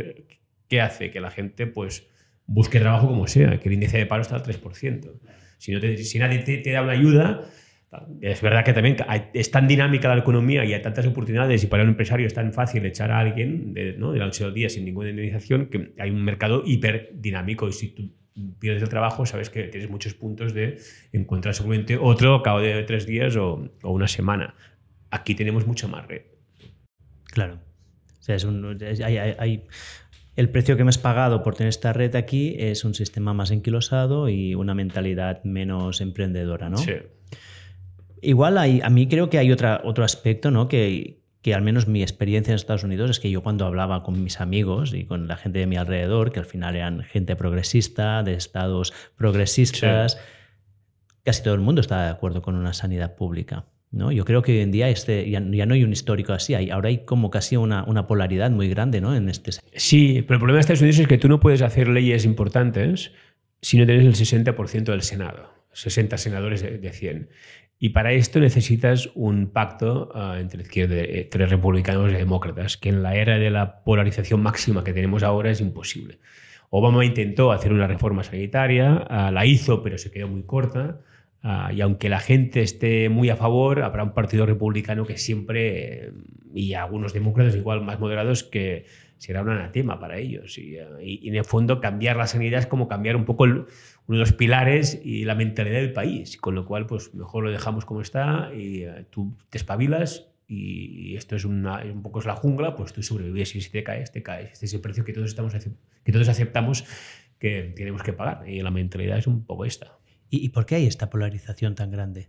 ¿Qué 0.69 0.81
hace? 0.81 1.11
Que 1.11 1.21
la 1.21 1.31
gente 1.31 1.67
pues 1.67 2.09
busque 2.47 2.81
trabajo 2.81 3.09
como 3.09 3.27
sea, 3.27 3.59
que 3.59 3.69
el 3.69 3.75
índice 3.75 3.99
de 3.99 4.07
paro 4.07 4.23
está 4.23 4.37
al 4.37 4.43
3%. 4.43 5.13
Si, 5.59 5.73
no 5.73 5.81
si 5.81 6.19
nadie 6.19 6.39
te, 6.41 6.71
da 6.71 6.83
una 6.83 6.93
ayuda, 6.93 7.43
es 8.21 8.43
verdad 8.43 8.65
que 8.65 8.73
también 8.73 8.97
es 9.33 9.51
tan 9.51 9.67
dinámica 9.67 10.09
la 10.09 10.21
economía 10.21 10.65
y 10.65 10.75
hay 10.75 10.83
tantas 10.83 11.07
oportunidades 11.07 11.65
y 11.65 11.67
para 11.67 11.83
un 11.83 11.91
empresario 11.91 12.27
es 12.27 12.35
tan 12.35 12.53
fácil 12.53 12.85
echar 12.85 13.11
a 13.11 13.19
alguien 13.19 13.73
de, 13.73 13.95
¿no? 13.97 14.13
de 14.13 14.19
la 14.19 14.27
noche 14.27 14.45
al 14.45 14.53
día 14.53 14.69
sin 14.69 14.85
ninguna 14.85 15.11
indemnización 15.11 15.67
que 15.67 15.95
hay 15.99 16.11
un 16.11 16.23
mercado 16.23 16.63
hiper 16.67 17.11
dinámico 17.15 17.69
y 17.69 17.73
si 17.73 17.89
tú 17.89 18.13
pierdes 18.59 18.83
el 18.83 18.91
trabajo 18.91 19.25
sabes 19.25 19.49
que 19.49 19.65
tienes 19.65 19.89
muchos 19.89 20.15
puntos 20.15 20.53
de 20.53 20.79
encontrar 21.13 21.55
seguramente 21.55 21.97
otro 21.97 22.35
a 22.35 22.43
cabo 22.43 22.61
de 22.61 22.83
tres 22.83 23.07
días 23.07 23.35
o, 23.37 23.71
o 23.83 23.91
una 23.91 24.09
semana. 24.09 24.55
Aquí 25.11 25.35
tenemos 25.35 25.67
mucha 25.67 25.87
más 25.87 26.07
red. 26.07 26.23
Claro. 27.33 27.61
O 28.19 28.23
sea, 28.27 28.35
es 28.35 28.45
un, 28.45 28.79
hay, 29.05 29.17
hay, 29.19 29.67
el 30.37 30.51
precio 30.51 30.77
que 30.77 30.85
me 30.85 30.91
has 30.91 30.99
pagado 30.99 31.43
por 31.43 31.55
tener 31.55 31.71
esta 31.71 31.93
red 31.93 32.15
aquí 32.15 32.55
es 32.59 32.85
un 32.85 32.95
sistema 32.95 33.33
más 33.33 33.51
enquilosado 33.51 34.29
y 34.29 34.55
una 34.55 34.75
mentalidad 34.75 35.43
menos 35.45 36.01
emprendedora, 36.03 36.69
¿no? 36.69 36.77
Sí. 36.77 36.93
Igual 38.21 38.59
hay, 38.59 38.81
a 38.83 38.91
mí 38.91 39.09
creo 39.09 39.31
que 39.31 39.39
hay 39.39 39.51
otra, 39.51 39.81
otro 39.85 40.05
aspecto, 40.05 40.51
¿no? 40.51 40.69
Que, 40.69 41.21
que 41.41 41.55
al 41.55 41.63
menos 41.63 41.89
mi 41.89 42.03
experiencia 42.03 42.53
en 42.53 42.57
Estados 42.57 42.85
Unidos 42.85 43.11
es 43.11 43.21
que 43.21 43.31
yo 43.31 43.43
cuando 43.43 43.65
hablaba 43.65 44.03
con 44.03 44.23
mis 44.23 44.41
amigos 44.41 44.93
y 44.93 45.05
con 45.05 45.27
la 45.27 45.37
gente 45.37 45.61
de 45.61 45.67
mi 45.67 45.77
alrededor, 45.77 46.33
que 46.33 46.41
al 46.41 46.47
final 46.47 46.77
eran 46.77 47.03
gente 47.03 47.35
progresista, 47.35 48.23
de 48.23 48.35
estados 48.35 48.93
progresistas, 49.17 50.19
casi 51.25 51.43
todo 51.43 51.55
el 51.55 51.61
mundo 51.61 51.81
estaba 51.81 52.05
de 52.05 52.11
acuerdo 52.11 52.43
con 52.43 52.57
una 52.57 52.75
sanidad 52.75 53.15
pública. 53.15 53.65
¿No? 53.91 54.13
Yo 54.13 54.25
creo 54.25 54.43
que 54.43 54.53
hoy 54.53 54.59
en 54.61 54.71
día 54.71 54.89
este, 54.89 55.29
ya, 55.31 55.41
no 55.41 55.75
hay 55.75 55.85
un 55.85 55.93
histórico 55.93 56.33
así, 56.33 56.55
hay, 56.55 56.71
ahora 56.71 56.89
hay 56.89 57.05
como 57.05 57.31
casi 57.31 57.57
una, 57.57 57.85
una 57.85 58.07
polaridad 58.07 58.51
muy 58.51 58.69
grande 58.69 59.01
¿no? 59.01 59.15
en 59.15 59.29
este 59.29 59.53
Sí, 59.75 60.23
pero 60.23 60.35
el 60.35 60.41
problema 60.41 60.57
de 60.57 60.61
Estados 60.61 60.81
Unidos 60.81 60.99
es 61.01 61.09
que 61.09 61.19
tú 61.19 61.29
no 61.29 61.41
puedes 61.41 61.63
hacer 61.63 61.89
leyes 61.89 62.25
importantes 62.25 63.13
si 63.63 63.79
no 63.79 63.87
tienes 63.87 64.05
el 64.05 64.15
60% 64.15 64.85
del 64.85 65.03
Senado, 65.03 65.51
60 65.73 66.19
senadores 66.19 66.63
de, 66.63 66.93
100. 66.93 67.31
Y 67.79 67.91
para 67.91 68.13
esto 68.13 68.41
necesitas 68.41 69.11
un 69.15 69.49
pacto 69.49 70.11
uh, 70.15 70.35
entre, 70.35 70.65
entre 71.21 71.47
republicanos 71.47 72.11
y 72.11 72.15
demócratas, 72.15 72.77
que 72.77 72.89
en 72.89 73.03
la 73.03 73.17
era 73.17 73.39
de 73.39 73.51
la 73.51 73.83
polarización 73.85 74.43
máxima 74.43 74.85
que 74.85 74.93
tenemos 74.93 75.23
ahora 75.23 75.51
es 75.51 75.61
imposible. 75.61 76.19
Obama 76.71 77.05
intentó 77.05 77.53
hacer 77.53 77.73
una 77.73 77.87
reforma 77.87 78.23
sanitaria, 78.23 79.07
uh, 79.11 79.33
la 79.33 79.45
hizo, 79.47 79.83
pero 79.83 79.99
se 79.99 80.11
quedó 80.11 80.29
muy 80.29 80.45
corta. 80.45 81.01
Ah, 81.49 81.73
y 81.73 81.81
aunque 81.81 82.09
la 82.09 82.19
gente 82.19 82.61
esté 82.61 83.09
muy 83.09 83.31
a 83.31 83.37
favor, 83.37 83.83
habrá 83.83 84.03
un 84.03 84.15
partido 84.15 84.47
republicano 84.47 85.07
que 85.07 85.17
siempre, 85.17 86.11
y 86.53 86.75
algunos 86.75 87.13
demócratas 87.13 87.55
igual 87.55 87.83
más 87.83 88.01
moderados, 88.01 88.43
que 88.43 88.87
será 89.19 89.43
un 89.43 89.51
anatema 89.51 90.01
para 90.01 90.19
ellos. 90.19 90.59
Y, 90.59 90.77
ah, 90.81 90.89
en 90.99 91.37
el 91.37 91.45
fondo 91.45 91.81
cambiar 91.81 92.17
la 92.17 92.27
sanidad 92.27 92.59
es 92.59 92.67
como 92.67 92.89
cambiar 92.89 93.15
un 93.15 93.25
poco 93.25 93.45
uno 93.45 93.65
de 94.09 94.19
los 94.19 94.33
pilares 94.33 95.01
y 95.05 95.25
la 95.25 95.37
mentalidad 95.37 95.79
del 95.79 95.93
país. 95.93 96.37
Con 96.37 96.57
lo 96.57 96.67
cual, 96.67 96.87
pues 96.87 97.15
mejor 97.15 97.45
lo 97.45 97.53
dejamos 97.53 97.85
como 97.85 98.01
está 98.01 98.51
y 98.53 98.83
ah, 98.83 99.05
tú 99.09 99.39
te 99.49 99.59
espabilas 99.59 100.27
y 100.49 101.15
esto 101.15 101.37
es 101.37 101.45
una, 101.45 101.85
un 101.85 102.03
poco 102.03 102.19
es 102.19 102.27
la 102.27 102.35
jungla, 102.35 102.75
pues 102.75 102.93
tú 102.93 103.05
sobrevives 103.05 103.55
y 103.55 103.61
si 103.61 103.71
te 103.71 103.85
caes, 103.85 104.11
te 104.11 104.25
caes. 104.25 104.51
Este 104.55 104.67
es 104.67 104.75
el 104.75 104.81
precio 104.81 105.05
que 105.05 105.13
todos, 105.13 105.29
estamos, 105.29 105.55
que 106.03 106.13
todos 106.13 106.29
aceptamos 106.29 106.85
que 107.39 107.73
tenemos 107.77 108.03
que 108.03 108.13
pagar 108.13 108.49
y 108.49 108.63
la 108.63 108.73
mentalidad 108.73 109.19
es 109.19 109.29
un 109.29 109.45
poco 109.45 109.65
esta. 109.65 109.97
¿Y, 110.29 110.49
por 110.51 110.67
qué 110.67 110.77
hay 110.77 110.87
esta 110.87 111.09
polarización 111.09 111.75
tan 111.75 111.91
grande? 111.91 112.29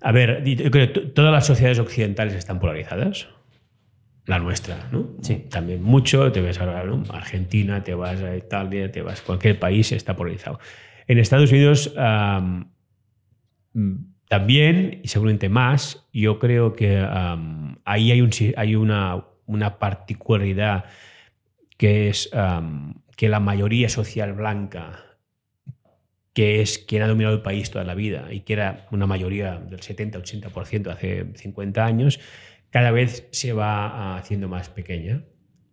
A 0.00 0.12
ver, 0.12 0.44
yo 0.44 0.70
creo 0.70 0.92
que 0.92 1.00
todas 1.00 1.32
las 1.32 1.46
sociedades 1.46 1.78
occidentales 1.78 2.34
están 2.34 2.58
polarizadas. 2.58 3.28
La 4.26 4.40
nuestra, 4.40 4.88
¿no? 4.90 5.10
Sí. 5.22 5.46
También 5.50 5.82
mucho, 5.82 6.32
te 6.32 6.40
ves 6.40 6.60
ahora, 6.60 6.82
¿no? 6.84 7.04
Argentina, 7.10 7.84
te 7.84 7.94
vas 7.94 8.20
a 8.22 8.36
Italia, 8.36 8.90
te 8.90 9.00
vas 9.00 9.20
a 9.20 9.24
cualquier 9.24 9.58
país, 9.58 9.92
está 9.92 10.16
polarizado. 10.16 10.58
En 11.06 11.18
Estados 11.18 11.52
Unidos 11.52 11.94
también, 14.28 15.00
y 15.04 15.08
seguramente 15.08 15.48
más, 15.48 16.08
yo 16.12 16.40
creo 16.40 16.72
que 16.72 16.98
ahí 17.84 18.10
hay, 18.10 18.20
un, 18.20 18.30
hay 18.56 18.74
una, 18.74 19.24
una, 19.46 19.78
particularidad 19.78 20.86
que 21.76 22.08
es 22.08 22.28
que 23.16 23.28
la 23.28 23.38
mayoría 23.38 23.88
social 23.88 24.32
blanca 24.32 25.05
que 26.36 26.60
es 26.60 26.78
quien 26.78 27.00
ha 27.00 27.08
dominado 27.08 27.34
el 27.34 27.40
país 27.40 27.70
toda 27.70 27.86
la 27.86 27.94
vida 27.94 28.28
y 28.30 28.40
que 28.40 28.52
era 28.52 28.86
una 28.90 29.06
mayoría 29.06 29.58
del 29.58 29.80
70-80% 29.80 30.92
hace 30.92 31.28
50 31.34 31.82
años, 31.82 32.20
cada 32.68 32.90
vez 32.90 33.26
se 33.30 33.54
va 33.54 34.18
haciendo 34.18 34.46
más 34.46 34.68
pequeña. 34.68 35.22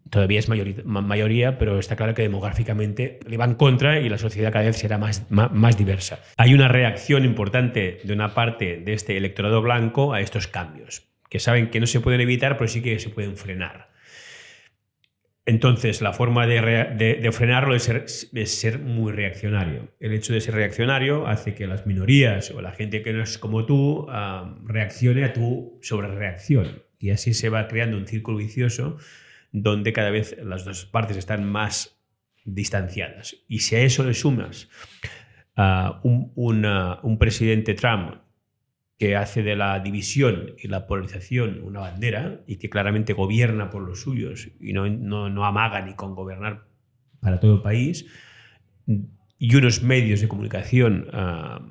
Todavía 0.09 0.39
es 0.39 0.47
mayoría, 0.47 1.57
pero 1.57 1.79
está 1.79 1.97
claro 1.97 2.13
que 2.13 2.21
demográficamente 2.21 3.19
le 3.27 3.35
va 3.35 3.43
en 3.43 3.55
contra 3.55 3.99
y 3.99 4.07
la 4.07 4.17
sociedad 4.17 4.53
cada 4.53 4.63
vez 4.63 4.77
será 4.77 4.97
más, 4.97 5.29
más, 5.29 5.77
diversa. 5.77 6.19
Hay 6.37 6.53
una 6.53 6.69
reacción 6.69 7.25
importante 7.25 7.99
de 8.01 8.13
una 8.13 8.33
parte 8.33 8.77
de 8.77 8.93
este 8.93 9.17
electorado 9.17 9.61
blanco 9.61 10.13
a 10.13 10.21
estos 10.21 10.47
cambios, 10.47 11.03
que 11.29 11.39
saben 11.39 11.71
que 11.71 11.81
no 11.81 11.87
se 11.87 11.99
pueden 11.99 12.21
evitar, 12.21 12.55
pero 12.57 12.69
sí 12.69 12.81
que 12.81 12.99
se 12.99 13.09
pueden 13.09 13.35
frenar. 13.35 13.89
Entonces, 15.45 16.01
la 16.01 16.13
forma 16.13 16.47
de, 16.47 17.29
frenarlo 17.33 17.75
es 17.75 18.29
ser, 18.45 18.79
muy 18.79 19.11
reaccionario. 19.11 19.89
El 19.99 20.13
hecho 20.13 20.33
de 20.33 20.39
ser 20.39 20.55
reaccionario 20.55 21.27
hace 21.27 21.53
que 21.53 21.67
las 21.67 21.85
minorías 21.85 22.51
o 22.51 22.61
la 22.61 22.71
gente 22.71 23.01
que 23.01 23.11
no 23.11 23.21
es 23.21 23.37
como 23.37 23.65
tú 23.65 24.07
reaccione 24.63 25.25
a 25.25 25.33
tu 25.33 25.79
sobrereacción. 25.81 26.83
Y 26.97 27.09
así 27.09 27.33
se 27.33 27.49
va 27.49 27.67
creando 27.67 27.97
un 27.97 28.07
círculo 28.07 28.37
vicioso 28.37 28.97
donde 29.51 29.91
cada 29.91 30.11
vez 30.11 30.37
las 30.41 30.63
dos 30.63 30.85
partes 30.85 31.17
están 31.17 31.43
más 31.43 31.99
distanciadas. 32.45 33.35
Y 33.49 33.59
si 33.59 33.75
a 33.75 33.81
eso 33.81 34.05
le 34.05 34.13
sumas 34.13 34.69
a 35.57 35.99
un, 36.03 36.31
un 36.35 37.17
presidente 37.19 37.73
Trump 37.73 38.22
que 38.97 39.15
hace 39.15 39.43
de 39.43 39.55
la 39.55 39.79
división 39.79 40.53
y 40.57 40.67
la 40.67 40.87
polarización 40.87 41.61
una 41.63 41.81
bandera 41.81 42.41
y 42.47 42.57
que 42.57 42.69
claramente 42.69 43.13
gobierna 43.13 43.69
por 43.69 43.81
los 43.81 44.01
suyos 44.01 44.49
y 44.59 44.73
no, 44.73 44.87
no, 44.89 45.45
amaga 45.45 45.81
ni 45.81 45.95
con 45.95 46.15
gobernar 46.15 46.67
para 47.19 47.39
todo 47.39 47.55
el 47.55 47.61
país, 47.61 48.05
y 48.85 49.55
unos 49.55 49.81
medios 49.81 50.21
de 50.21 50.27
comunicación 50.27 51.07
ah, 51.13 51.65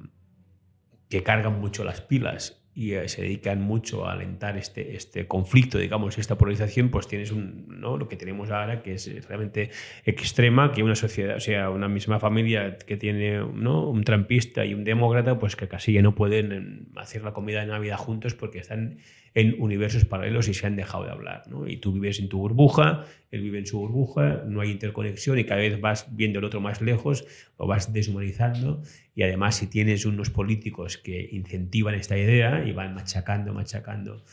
que 1.09 1.23
cargan 1.23 1.61
mucho 1.61 1.85
las 1.85 2.01
pilas 2.01 2.62
y 2.75 2.93
eh, 2.95 3.09
se 3.09 3.23
dedican 3.23 3.61
mucho 3.61 4.07
a 4.07 4.13
alentar 4.13 4.57
este, 4.57 4.97
este 4.97 5.27
conflicto, 5.27 5.79
digamos, 5.79 6.17
esta 6.17 6.39
polarización, 6.39 6.89
pues 6.91 7.07
tienes 7.07 7.31
un, 7.31 7.67
¿no? 7.69 7.99
lo 7.99 8.09
que 8.09 8.17
tenemos 8.17 8.51
ahora, 8.51 8.83
que 8.83 8.95
es 8.95 9.29
realmente 9.29 9.71
extrema, 10.05 10.73
que 10.73 10.83
una 10.83 10.95
sociedad, 10.95 11.37
o 11.37 11.41
sea, 11.41 11.71
una 11.71 11.89
misma 11.89 12.19
familia 12.19 12.79
que 12.79 12.97
tiene 12.97 13.39
¿no? 13.41 13.89
un 13.89 14.05
trampista 14.05 14.65
y 14.65 14.73
un 14.73 14.85
demócrata, 14.85 15.39
pues 15.39 15.55
que 15.55 15.69
casi 15.69 15.93
ya 15.93 16.03
no 16.03 16.15
pueden 16.15 16.89
hacer 16.97 17.23
la 17.23 17.33
comida 17.33 17.61
de 17.61 17.67
Navidad 17.67 17.99
juntos 17.99 18.35
porque 18.35 18.59
están 18.59 18.99
en 19.35 19.61
universos 19.61 20.05
paralelos 20.05 20.49
y 20.49 20.55
se 20.55 20.67
han 20.67 20.77
dejado 20.77 21.05
de 21.05 21.11
hablar. 21.11 21.45
¿no? 21.49 21.67
Y 21.67 21.79
tú 21.79 21.93
vives 21.93 22.19
en 22.19 22.29
tu 22.29 22.39
burbuja, 22.39 23.07
él 23.31 23.41
vive 23.41 23.59
en 23.59 23.67
su 23.67 23.79
burbuja, 23.79 24.45
no 24.47 24.61
hay 24.61 24.71
interconexión 24.71 25.39
y 25.39 25.45
cada 25.45 25.61
vez 25.61 25.81
vas 25.81 26.15
viendo 26.15 26.39
el 26.39 26.45
otro 26.45 26.61
más 26.61 26.83
lejos, 26.83 27.25
lo 27.59 27.67
vas 27.67 27.93
deshumanizando 27.93 28.83
y 29.15 29.23
además 29.23 29.57
si 29.57 29.67
tienes 29.67 30.05
unos 30.05 30.31
políticos 30.31 30.99
que 30.99 31.29
incentivan 31.33 31.95
esta 31.95 32.17
idea 32.17 32.65
y 32.67 32.73
van 32.73 32.95
machacando, 32.95 33.55
machacando 33.55 34.25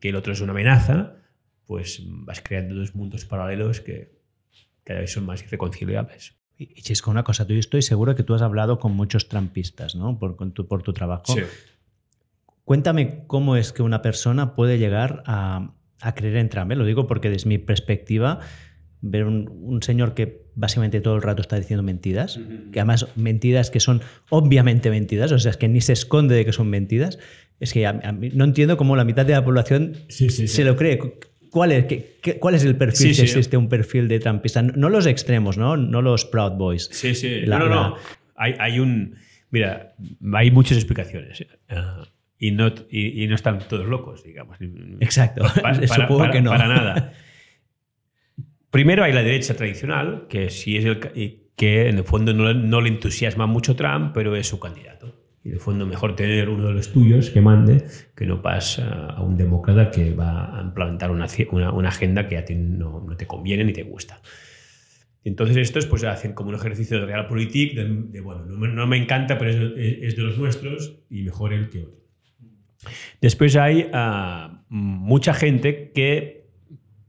que 0.00 0.08
el 0.08 0.16
otro 0.16 0.32
es 0.32 0.40
una 0.40 0.52
amenaza, 0.52 1.16
pues 1.66 2.02
vas 2.04 2.40
creando 2.40 2.74
dos 2.74 2.94
mundos 2.94 3.24
paralelos 3.24 3.80
que 3.80 4.18
cada 4.82 5.00
vez 5.00 5.12
son 5.12 5.26
más 5.26 5.42
irreconciliables. 5.42 6.34
Y 6.58 6.82
Chisco, 6.82 7.10
una 7.10 7.24
cosa, 7.24 7.46
tú 7.46 7.54
estoy 7.54 7.80
seguro 7.80 8.14
que 8.14 8.22
tú 8.22 8.34
has 8.34 8.42
hablado 8.42 8.78
con 8.78 8.92
muchos 8.92 9.28
trampistas, 9.28 9.94
¿no? 9.94 10.18
Por, 10.18 10.36
tu, 10.52 10.66
por 10.66 10.82
tu 10.82 10.92
trabajo. 10.92 11.32
Sí. 11.32 11.40
Cuéntame 12.64 13.24
cómo 13.26 13.56
es 13.56 13.72
que 13.72 13.82
una 13.82 14.02
persona 14.02 14.54
puede 14.54 14.78
llegar 14.78 15.22
a, 15.26 15.74
creer 16.14 16.36
en 16.36 16.48
Trump. 16.48 16.72
¿eh? 16.72 16.76
Lo 16.76 16.84
digo 16.84 17.06
porque 17.06 17.30
desde 17.30 17.48
mi 17.48 17.58
perspectiva, 17.58 18.40
ver 19.00 19.24
un, 19.24 19.80
señor 19.82 20.14
que 20.14 20.42
básicamente 20.54 21.00
todo 21.00 21.16
el 21.16 21.22
rato 21.22 21.42
está 21.42 21.56
diciendo 21.56 21.82
mentiras, 21.82 22.38
que 22.72 22.80
además 22.80 23.06
mentiras 23.16 23.70
que 23.70 23.80
son 23.80 24.02
obviamente 24.28 24.90
mentiras, 24.90 25.32
o 25.32 25.38
sea, 25.38 25.50
es 25.50 25.56
que 25.56 25.68
ni 25.68 25.80
se 25.80 25.92
esconde 25.92 26.34
de 26.34 26.44
que 26.44 26.52
son 26.52 26.68
mentiras, 26.68 27.18
es 27.60 27.72
que 27.72 27.90
no 28.32 28.44
entiendo 28.44 28.76
cómo 28.76 28.96
la 28.96 29.04
mitad 29.04 29.26
de 29.26 29.32
la 29.32 29.44
población 29.44 29.94
se 30.08 30.64
lo 30.64 30.76
cree. 30.76 30.98
¿Cuál 31.50 31.72
es, 31.72 31.86
¿Cuál 32.38 32.54
es 32.54 32.64
el 32.64 32.76
perfil 32.76 33.14
si 33.14 33.22
existe 33.22 33.56
un 33.56 33.68
perfil 33.68 34.06
de 34.06 34.20
trumpista? 34.20 34.62
No 34.62 34.88
los 34.88 35.06
extremos, 35.06 35.58
¿no? 35.58 35.76
No 35.76 36.00
los 36.00 36.24
Proud 36.24 36.52
Boys. 36.52 36.88
Sí, 36.92 37.14
sí. 37.14 37.42
no, 37.46 37.58
no, 37.58 37.68
no. 37.68 37.96
Hay, 38.36 38.54
hay, 38.58 38.78
un... 38.78 39.16
Mira, 39.50 39.94
hay 40.32 40.50
muchas 40.50 40.78
explicaciones. 40.78 41.44
Uh, 41.68 42.04
y 42.42 42.52
no, 42.52 42.72
y, 42.90 43.26
no 43.28 43.34
están 43.34 43.58
todos 43.58 43.86
locos, 43.86 44.24
digamos. 44.24 44.56
Exacto, 44.98 45.44
supongo 45.86 46.30
que 46.30 46.40
no. 46.40 46.50
Para 46.50 46.66
nada. 46.66 47.12
Primero 48.70 49.04
hay 49.04 49.12
la 49.12 49.22
derecha 49.22 49.54
tradicional, 49.54 50.26
que 50.26 50.48
sí 50.48 50.78
es 50.78 50.86
el 50.86 50.98
que 51.54 51.88
en 51.88 51.98
el 51.98 52.04
fondo 52.04 52.32
no, 52.32 52.80
le 52.80 52.88
entusiasma 52.88 53.46
mucho 53.46 53.76
Trump, 53.76 54.12
pero 54.14 54.34
es 54.34 54.48
su 54.48 54.58
candidato. 54.58 55.14
Y 55.44 55.48
en 55.48 55.54
el 55.54 55.60
fondo 55.60 55.84
mejor 55.84 56.16
tener 56.16 56.48
uno 56.48 56.68
de 56.68 56.72
los 56.72 56.90
tuyos 56.90 57.28
que 57.28 57.42
mande 57.42 57.84
que 58.16 58.24
no 58.24 58.40
pasa 58.40 59.06
a 59.10 59.22
un 59.22 59.36
demócrata 59.36 59.90
que 59.90 60.14
va 60.14 60.58
a 60.58 60.62
implementar 60.62 61.10
una, 61.10 61.26
una, 61.72 61.88
agenda 61.90 62.26
que 62.26 62.38
a 62.38 62.44
ti 62.46 62.54
no, 62.54 63.04
no, 63.06 63.16
te 63.18 63.26
conviene 63.26 63.64
ni 63.64 63.74
te 63.74 63.82
gusta. 63.82 64.22
Entonces 65.24 65.58
estos 65.58 65.84
pues 65.84 66.04
hacen 66.04 66.32
como 66.32 66.48
un 66.48 66.54
ejercicio 66.54 66.98
de 67.00 67.04
realpolitik, 67.04 67.74
de, 67.74 67.84
de 67.84 68.20
bueno, 68.22 68.46
no 68.46 68.56
me, 68.56 68.68
no 68.68 68.86
me, 68.86 68.96
encanta, 68.96 69.36
pero 69.36 69.50
es, 69.50 69.56
es, 69.76 70.16
de 70.16 70.22
los 70.22 70.38
nuestros 70.38 71.00
y 71.10 71.22
mejor 71.22 71.52
él 71.52 71.68
que 71.68 71.82
otro. 71.82 71.99
Después 73.20 73.56
hay 73.56 73.90
uh, 73.92 74.56
mucha 74.68 75.34
gente 75.34 75.92
que, 75.92 76.46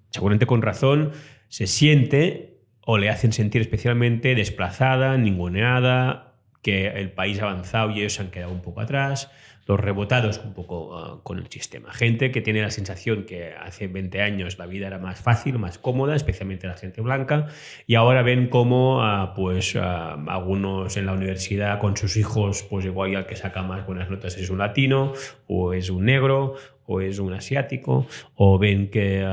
seguramente 0.09 0.45
con 0.45 0.61
razón, 0.61 1.11
se 1.47 1.67
siente 1.67 2.59
o 2.82 2.97
le 2.97 3.09
hacen 3.09 3.32
sentir 3.32 3.61
especialmente 3.61 4.36
desplazada, 4.36 5.17
ninguneada, 5.17 6.36
que 6.61 6.88
el 6.88 7.11
país 7.11 7.39
ha 7.39 7.43
avanzado 7.43 7.91
y 7.91 7.99
ellos 7.99 8.13
se 8.13 8.22
han 8.22 8.32
quedado 8.32 8.51
un 8.51 8.61
poco 8.61 8.82
atrás, 8.82 9.32
rebotados 9.80 10.41
un 10.43 10.53
poco 10.53 10.95
uh, 10.95 11.24
con 11.24 11.39
el 11.39 11.47
sistema. 11.47 11.93
Gente 11.93 12.32
que 12.32 12.41
tiene 12.41 12.61
la 12.61 12.72
sensación 12.72 13.26
que 13.26 13.53
hace 13.53 13.88
20 13.88 14.22
años 14.22 14.57
la 14.57 14.65
vida 14.65 14.88
era 14.88 14.99
más 14.99 15.19
fácil, 15.19 15.59
más 15.59 15.78
cómoda, 15.78 16.15
especialmente 16.15 16.67
la 16.67 16.78
gente 16.78 17.01
blanca, 17.01 17.47
y 17.88 17.95
ahora 17.95 18.22
ven 18.22 18.47
cómo 18.47 18.99
uh, 18.99 19.34
pues, 19.36 19.76
uh, 19.76 19.80
algunos 19.80 20.97
en 20.97 21.05
la 21.05 21.13
universidad 21.13 21.80
con 21.80 21.95
sus 21.97 22.17
hijos, 22.17 22.63
pues 22.69 22.86
igual 22.86 23.13
el 23.15 23.26
que 23.26 23.36
saca 23.36 23.63
más 23.63 23.86
buenas 23.86 24.09
notas 24.09 24.38
es 24.38 24.49
un 24.49 24.57
latino, 24.57 25.13
o 25.47 25.74
es 25.74 25.89
un 25.89 26.05
negro, 26.05 26.55
o 26.86 27.01
es 27.01 27.19
un 27.19 27.34
asiático, 27.34 28.05
o 28.36 28.59
ven 28.59 28.89
que 28.89 29.26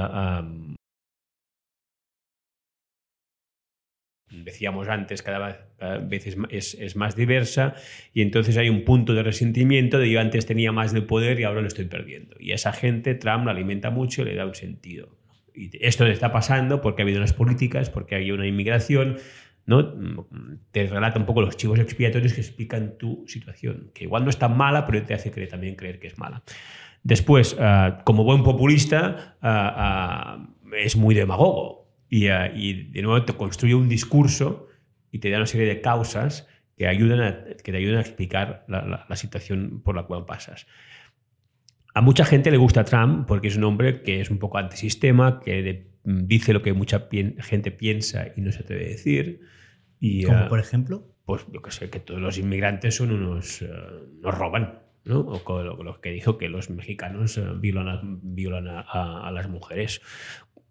decíamos 4.30 4.88
antes, 4.88 5.22
cada 5.22 5.66
vez 6.00 6.36
es, 6.50 6.96
más 6.96 7.16
diversa 7.16 7.74
y 8.12 8.22
entonces 8.22 8.56
hay 8.56 8.68
un 8.68 8.84
punto 8.84 9.14
de 9.14 9.22
resentimiento 9.22 9.98
de 9.98 10.10
yo 10.10 10.20
antes 10.20 10.46
tenía 10.46 10.72
más 10.72 10.92
de 10.92 11.02
poder 11.02 11.40
y 11.40 11.44
ahora 11.44 11.60
lo 11.60 11.68
estoy 11.68 11.86
perdiendo. 11.86 12.36
Y 12.38 12.52
esa 12.52 12.72
gente 12.72 13.14
Trump 13.14 13.46
la 13.46 13.52
alimenta 13.52 13.90
mucho 13.90 14.22
y 14.22 14.26
le 14.26 14.34
da 14.34 14.46
un 14.46 14.54
sentido. 14.54 15.16
Y 15.54 15.70
esto 15.80 16.04
le 16.04 16.12
está 16.12 16.30
pasando 16.30 16.80
porque 16.80 17.02
ha 17.02 17.04
habido 17.04 17.18
unas 17.18 17.32
políticas, 17.32 17.90
porque 17.90 18.14
hay 18.14 18.30
una 18.30 18.46
inmigración, 18.46 19.16
¿no? 19.66 19.94
Te 20.70 20.86
relata 20.86 21.18
un 21.18 21.26
poco 21.26 21.42
los 21.42 21.56
chivos 21.56 21.78
expiatorios 21.78 22.32
que 22.32 22.40
explican 22.40 22.96
tu 22.96 23.24
situación, 23.26 23.90
que 23.94 24.04
igual 24.04 24.24
no 24.24 24.30
es 24.30 24.38
tan 24.38 24.56
mala, 24.56 24.86
pero 24.86 25.02
te 25.02 25.14
hace 25.14 25.30
creer, 25.30 25.48
también 25.48 25.74
creer 25.74 25.98
que 25.98 26.06
es 26.06 26.18
mala. 26.18 26.42
Después, 27.02 27.54
uh, 27.54 28.02
como 28.04 28.24
buen 28.24 28.42
populista, 28.42 29.36
uh, 29.42 30.42
uh, 30.42 30.74
es 30.74 30.96
muy 30.96 31.14
demagogo 31.14 31.77
y, 32.08 32.28
uh, 32.28 32.50
y, 32.54 32.90
de 32.90 33.02
nuevo 33.02 33.24
te 33.24 33.34
construye 33.34 33.74
un 33.74 33.88
discurso 33.88 34.68
y 35.10 35.18
te 35.18 35.30
da 35.30 35.38
una 35.38 35.46
serie 35.46 35.66
de 35.66 35.80
causas 35.80 36.46
que, 36.76 36.86
ayudan 36.86 37.20
a, 37.20 37.44
que 37.62 37.72
te 37.72 37.76
ayudan 37.76 37.98
a 37.98 38.00
explicar 38.00 38.64
la, 38.68 38.82
la, 38.82 39.06
la, 39.08 39.16
situación 39.16 39.82
por 39.84 39.96
la 39.96 40.04
cual 40.04 40.24
pasas. 40.26 40.66
A 41.94 42.00
mucha 42.00 42.24
gente 42.24 42.50
le 42.50 42.56
gusta 42.56 42.84
Trump 42.84 43.26
porque 43.26 43.48
es 43.48 43.56
un 43.56 43.64
hombre 43.64 44.02
que 44.02 44.20
es 44.20 44.30
un 44.30 44.38
poco 44.38 44.58
antisistema, 44.58 45.40
que 45.40 45.62
de, 45.62 45.90
dice 46.04 46.52
lo 46.52 46.62
que 46.62 46.72
mucha 46.72 47.08
pi 47.08 47.34
gente 47.40 47.70
piensa 47.70 48.28
y 48.36 48.40
no 48.40 48.52
se 48.52 48.60
atreve 48.60 48.86
a 48.86 48.88
decir. 48.88 49.40
Y, 49.98 50.24
¿Como 50.24 50.46
uh, 50.46 50.48
por 50.48 50.60
ejemplo? 50.60 51.14
Pues 51.24 51.44
yo 51.52 51.60
que 51.60 51.70
sé, 51.70 51.90
que 51.90 52.00
todos 52.00 52.20
los 52.20 52.38
inmigrantes 52.38 52.96
son 52.96 53.12
unos... 53.12 53.62
Uh, 53.62 54.20
nos 54.20 54.36
roban. 54.36 54.80
¿no? 55.04 55.20
O 55.20 55.42
con 55.42 55.64
lo, 55.64 55.82
lo, 55.82 56.00
que 56.00 56.10
dijo 56.10 56.38
que 56.38 56.48
los 56.48 56.70
mexicanos 56.70 57.36
uh, 57.38 57.58
violan, 57.58 57.88
a, 57.88 58.00
violan 58.04 58.68
a, 58.68 58.80
a, 58.80 59.26
a, 59.26 59.32
las 59.32 59.48
mujeres 59.48 60.02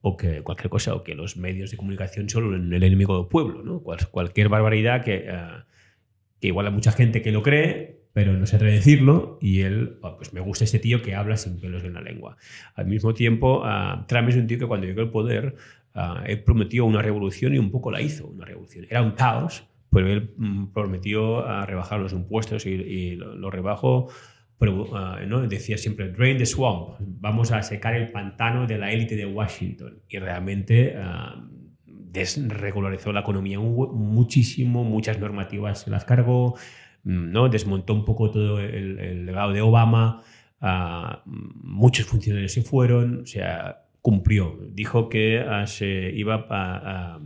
o 0.02 0.18
que 0.18 0.42
cualquier 0.42 0.70
cosa, 0.70 0.96
o 0.96 1.04
que 1.04 1.16
los 1.16 1.38
medios 1.38 1.72
de 1.72 1.78
comunicación 1.78 2.30
son 2.30 2.74
el 2.74 2.84
enemigo 2.84 3.18
del 3.18 3.28
pueblo, 3.28 3.64
¿no? 3.64 3.80
Cual, 3.82 4.08
cualquier 4.10 4.50
barbaridad 4.50 5.04
que, 5.04 5.28
uh, 5.30 5.64
que 6.40 6.48
igual 6.48 6.68
hay 6.68 6.74
mucha 6.74 6.92
gente 6.92 7.22
que 7.22 7.32
lo 7.32 7.42
cree, 7.42 7.98
pero 8.14 8.34
no 8.34 8.46
se 8.46 8.56
atreve 8.56 8.74
a 8.74 8.78
decirlo, 8.78 9.38
y 9.42 9.62
él, 9.62 9.98
oh, 10.02 10.18
pues 10.18 10.34
me 10.34 10.40
gusta 10.40 10.64
este 10.64 10.80
tío 10.80 11.02
que 11.02 11.16
habla 11.16 11.38
sin 11.38 11.60
pelos 11.60 11.84
en 11.84 11.94
la 11.94 12.02
lengua. 12.02 12.38
Al 12.76 12.88
mismo 12.88 13.14
tiempo, 13.14 13.64
uh, 13.64 14.06
Trump 14.08 14.30
es 14.30 14.36
un 14.36 14.48
tío 14.48 14.60
que 14.60 14.66
cuando 14.66 14.88
llegó 14.88 15.02
al 15.02 15.12
poder, 15.12 15.56
uh, 15.96 16.24
él 16.26 16.44
prometió 16.44 16.86
una 16.86 17.02
revolución 17.02 17.54
y 17.54 17.58
un 17.58 17.72
poco 17.72 17.92
la 17.92 18.02
hizo, 18.02 18.28
una 18.28 18.46
revolución. 18.46 18.86
Era 18.90 19.02
un 19.02 19.12
caos, 19.12 19.66
pero 19.92 20.08
él 20.08 20.32
mm, 20.38 20.68
prometió 20.74 21.44
rebajar 21.66 22.00
los 22.00 22.14
impuestos 22.14 22.66
y, 22.66 22.72
y 22.72 23.16
lo, 23.16 23.36
lo 23.36 23.50
rebajó 23.50 24.10
pero, 24.60 24.86
uh, 24.86 25.26
¿no? 25.28 25.48
decía 25.48 25.78
siempre, 25.78 26.10
drain 26.10 26.38
the 26.38 26.46
swamp, 26.46 26.96
vamos 27.00 27.52
a 27.52 27.62
secar 27.62 27.94
el 27.96 28.12
pantano 28.12 28.66
de 28.66 28.78
la 28.78 28.92
élite 28.92 29.16
de 29.16 29.26
Washington. 29.26 30.02
Y 30.10 30.18
realmente 30.18 30.96
uh, 30.98 31.40
desregularizó 31.86 33.12
la 33.14 33.20
economía 33.20 33.60
muchísimo, 33.60 34.84
muchas 34.84 35.20
normativas 35.20 35.82
se 35.82 35.92
las 35.92 36.06
cargó, 36.06 36.56
mm, 37.04 37.32
¿no? 37.32 37.50
desmontó 37.50 37.94
un 37.94 38.04
poco 38.04 38.32
todo 38.32 38.60
el, 38.60 39.00
el 39.00 39.26
legado 39.28 39.54
de 39.54 39.62
Obama, 39.62 40.24
uh, 40.62 41.30
muchos 41.30 42.08
funcionarios 42.08 42.52
se 42.52 42.64
fueron, 42.64 43.22
o 43.22 43.26
sea, 43.28 43.84
cumplió. 44.02 44.58
Dijo 44.72 45.08
que 45.08 45.46
se 45.68 46.12
iba 46.16 46.48
a, 46.50 47.20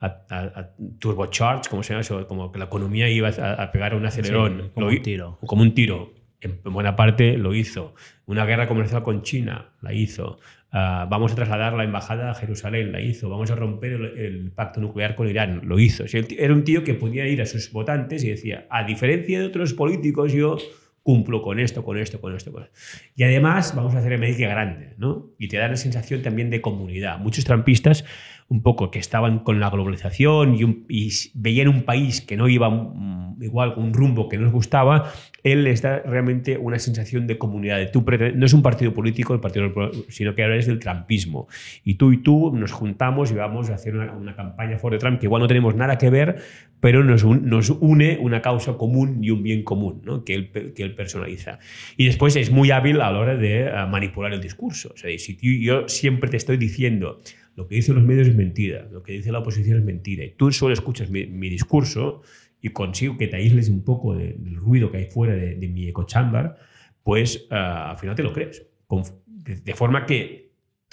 a, 0.00 0.08
a, 0.08 0.36
a, 0.36 0.70
turbocharge, 0.98 1.70
como 1.70 1.84
se 1.84 1.92
llama 1.92 2.00
eso, 2.00 2.26
como 2.26 2.50
que 2.50 2.58
la 2.58 2.64
economía 2.64 3.08
iba 3.08 3.28
a, 3.28 3.70
pegar 3.70 3.94
un 3.94 4.06
acelerón. 4.06 4.62
Sí, 4.62 4.70
como 4.74 4.86
Lo, 4.86 4.92
un 4.92 5.02
tiro. 5.02 5.38
Como 5.46 5.62
un 5.62 5.74
tiro 5.74 6.23
en 6.48 6.72
buena 6.72 6.96
parte 6.96 7.36
lo 7.36 7.54
hizo. 7.54 7.94
Una 8.26 8.44
guerra 8.44 8.68
comercial 8.68 9.02
con 9.02 9.22
China 9.22 9.70
la 9.80 9.92
hizo. 9.92 10.38
Uh, 10.72 11.08
vamos 11.08 11.32
a 11.32 11.34
trasladar 11.36 11.74
la 11.74 11.84
embajada 11.84 12.30
a 12.30 12.34
Jerusalén, 12.34 12.90
la 12.90 13.00
hizo. 13.00 13.28
Vamos 13.28 13.50
a 13.50 13.54
romper 13.54 13.92
el, 13.92 14.50
pacto 14.50 14.80
nuclear 14.80 15.14
con 15.14 15.28
Irán, 15.28 15.60
lo 15.64 15.78
hizo. 15.78 16.04
Era 16.36 16.52
un 16.52 16.64
tío 16.64 16.82
que 16.82 16.94
podía 16.94 17.26
ir 17.28 17.40
a 17.42 17.46
sus 17.46 17.70
votantes 17.70 18.24
y 18.24 18.30
decía, 18.30 18.66
a 18.70 18.84
diferencia 18.84 19.38
de 19.38 19.46
otros 19.46 19.72
políticos, 19.72 20.32
yo 20.32 20.58
cumplo 21.04 21.42
con 21.42 21.60
esto, 21.60 21.84
con 21.84 21.98
esto, 21.98 22.20
con 22.20 22.34
esto, 22.34 22.50
con 22.50 22.64
esto. 22.64 22.74
Y 23.14 23.22
además 23.22 23.76
vamos 23.76 23.94
a 23.94 23.98
hacer 23.98 24.14
América 24.14 24.48
grande, 24.48 24.94
¿no? 24.96 25.30
Y 25.38 25.48
te 25.48 25.58
da 25.58 25.68
la 25.68 25.76
sensación 25.76 26.22
también 26.22 26.50
de 26.50 26.62
comunidad. 26.62 27.18
Muchos 27.18 27.44
trampistas 27.44 28.04
un 28.48 28.62
poco 28.62 28.90
que 28.90 28.98
estaban 28.98 29.40
con 29.40 29.60
la 29.60 29.70
globalización 29.70 30.56
y, 30.88 31.10
veían 31.34 31.68
un 31.68 31.82
país 31.82 32.20
que 32.20 32.36
no 32.36 32.48
iba 32.48 32.68
um, 32.68 33.42
igual 33.42 33.74
un 33.76 33.92
rumbo 33.92 34.28
que 34.28 34.36
no 34.36 34.44
les 34.44 34.52
gustaba, 34.52 35.10
él 35.42 35.64
les 35.64 35.82
da 35.82 36.00
realmente 36.00 36.56
una 36.56 36.78
sensación 36.78 37.26
de 37.26 37.38
comunidad. 37.38 37.78
De 37.78 38.32
no 38.34 38.46
es 38.46 38.52
un 38.52 38.62
partido 38.62 38.94
político, 38.94 39.34
el 39.34 39.40
partido, 39.40 39.72
sino 40.08 40.34
que 40.34 40.42
ahora 40.42 40.56
es 40.56 40.66
del 40.66 40.78
trampismo. 40.78 41.48
Y 41.84 41.94
tú 41.94 42.12
y 42.12 42.18
tú 42.18 42.52
nos 42.54 42.72
juntamos 42.72 43.30
y 43.30 43.34
vamos 43.34 43.70
a 43.70 43.74
hacer 43.74 43.94
una, 43.96 44.34
campaña 44.34 44.78
for 44.78 44.92
the 44.92 44.98
Trump 44.98 45.20
que 45.20 45.26
igual 45.26 45.42
no 45.42 45.48
tenemos 45.48 45.74
nada 45.74 45.98
que 45.98 46.10
ver, 46.10 46.36
pero 46.84 47.02
nos, 47.02 47.24
un, 47.24 47.48
nos 47.48 47.70
une 47.70 48.18
una 48.20 48.42
causa 48.42 48.76
común 48.76 49.24
y 49.24 49.30
un 49.30 49.42
bien 49.42 49.62
común 49.62 50.02
¿no? 50.04 50.22
que, 50.22 50.34
él, 50.34 50.50
que 50.50 50.82
él 50.82 50.94
personaliza. 50.94 51.58
Y 51.96 52.04
después 52.04 52.36
es 52.36 52.50
muy 52.50 52.72
hábil 52.72 53.00
a 53.00 53.10
la 53.10 53.18
hora 53.18 53.36
de 53.36 53.72
uh, 53.72 53.88
manipular 53.88 54.34
el 54.34 54.42
discurso. 54.42 54.90
O 54.92 54.96
sea, 54.98 55.10
si 55.18 55.38
yo 55.62 55.88
siempre 55.88 56.28
te 56.28 56.36
estoy 56.36 56.58
diciendo 56.58 57.22
lo 57.56 57.66
que 57.66 57.76
dicen 57.76 57.94
los 57.94 58.04
medios 58.04 58.28
es 58.28 58.36
mentira, 58.36 58.86
lo 58.92 59.02
que 59.02 59.12
dice 59.12 59.32
la 59.32 59.38
oposición 59.38 59.78
es 59.78 59.82
mentira. 59.82 60.26
Y 60.26 60.32
tú 60.32 60.52
solo 60.52 60.74
escuchas 60.74 61.08
mi, 61.08 61.24
discurso 61.48 62.20
y 62.60 62.68
consigo 62.68 63.16
que 63.16 63.28
te 63.28 63.36
aísles 63.36 63.70
un 63.70 63.82
poco 63.82 64.14
de, 64.14 64.34
del 64.34 64.56
ruido 64.56 64.92
que 64.92 64.98
hay 64.98 65.06
fuera 65.06 65.34
de, 65.34 65.54
de 65.54 65.68
mi 65.68 65.88
eco 65.88 66.04
chamber, 66.04 66.52
pues 67.02 67.46
uh, 67.50 67.54
al 67.54 67.96
final 67.96 68.14
te 68.14 68.22
lo 68.22 68.34
crees. 68.34 68.62
De, 69.26 69.72
forma 69.72 70.04
que 70.04 70.43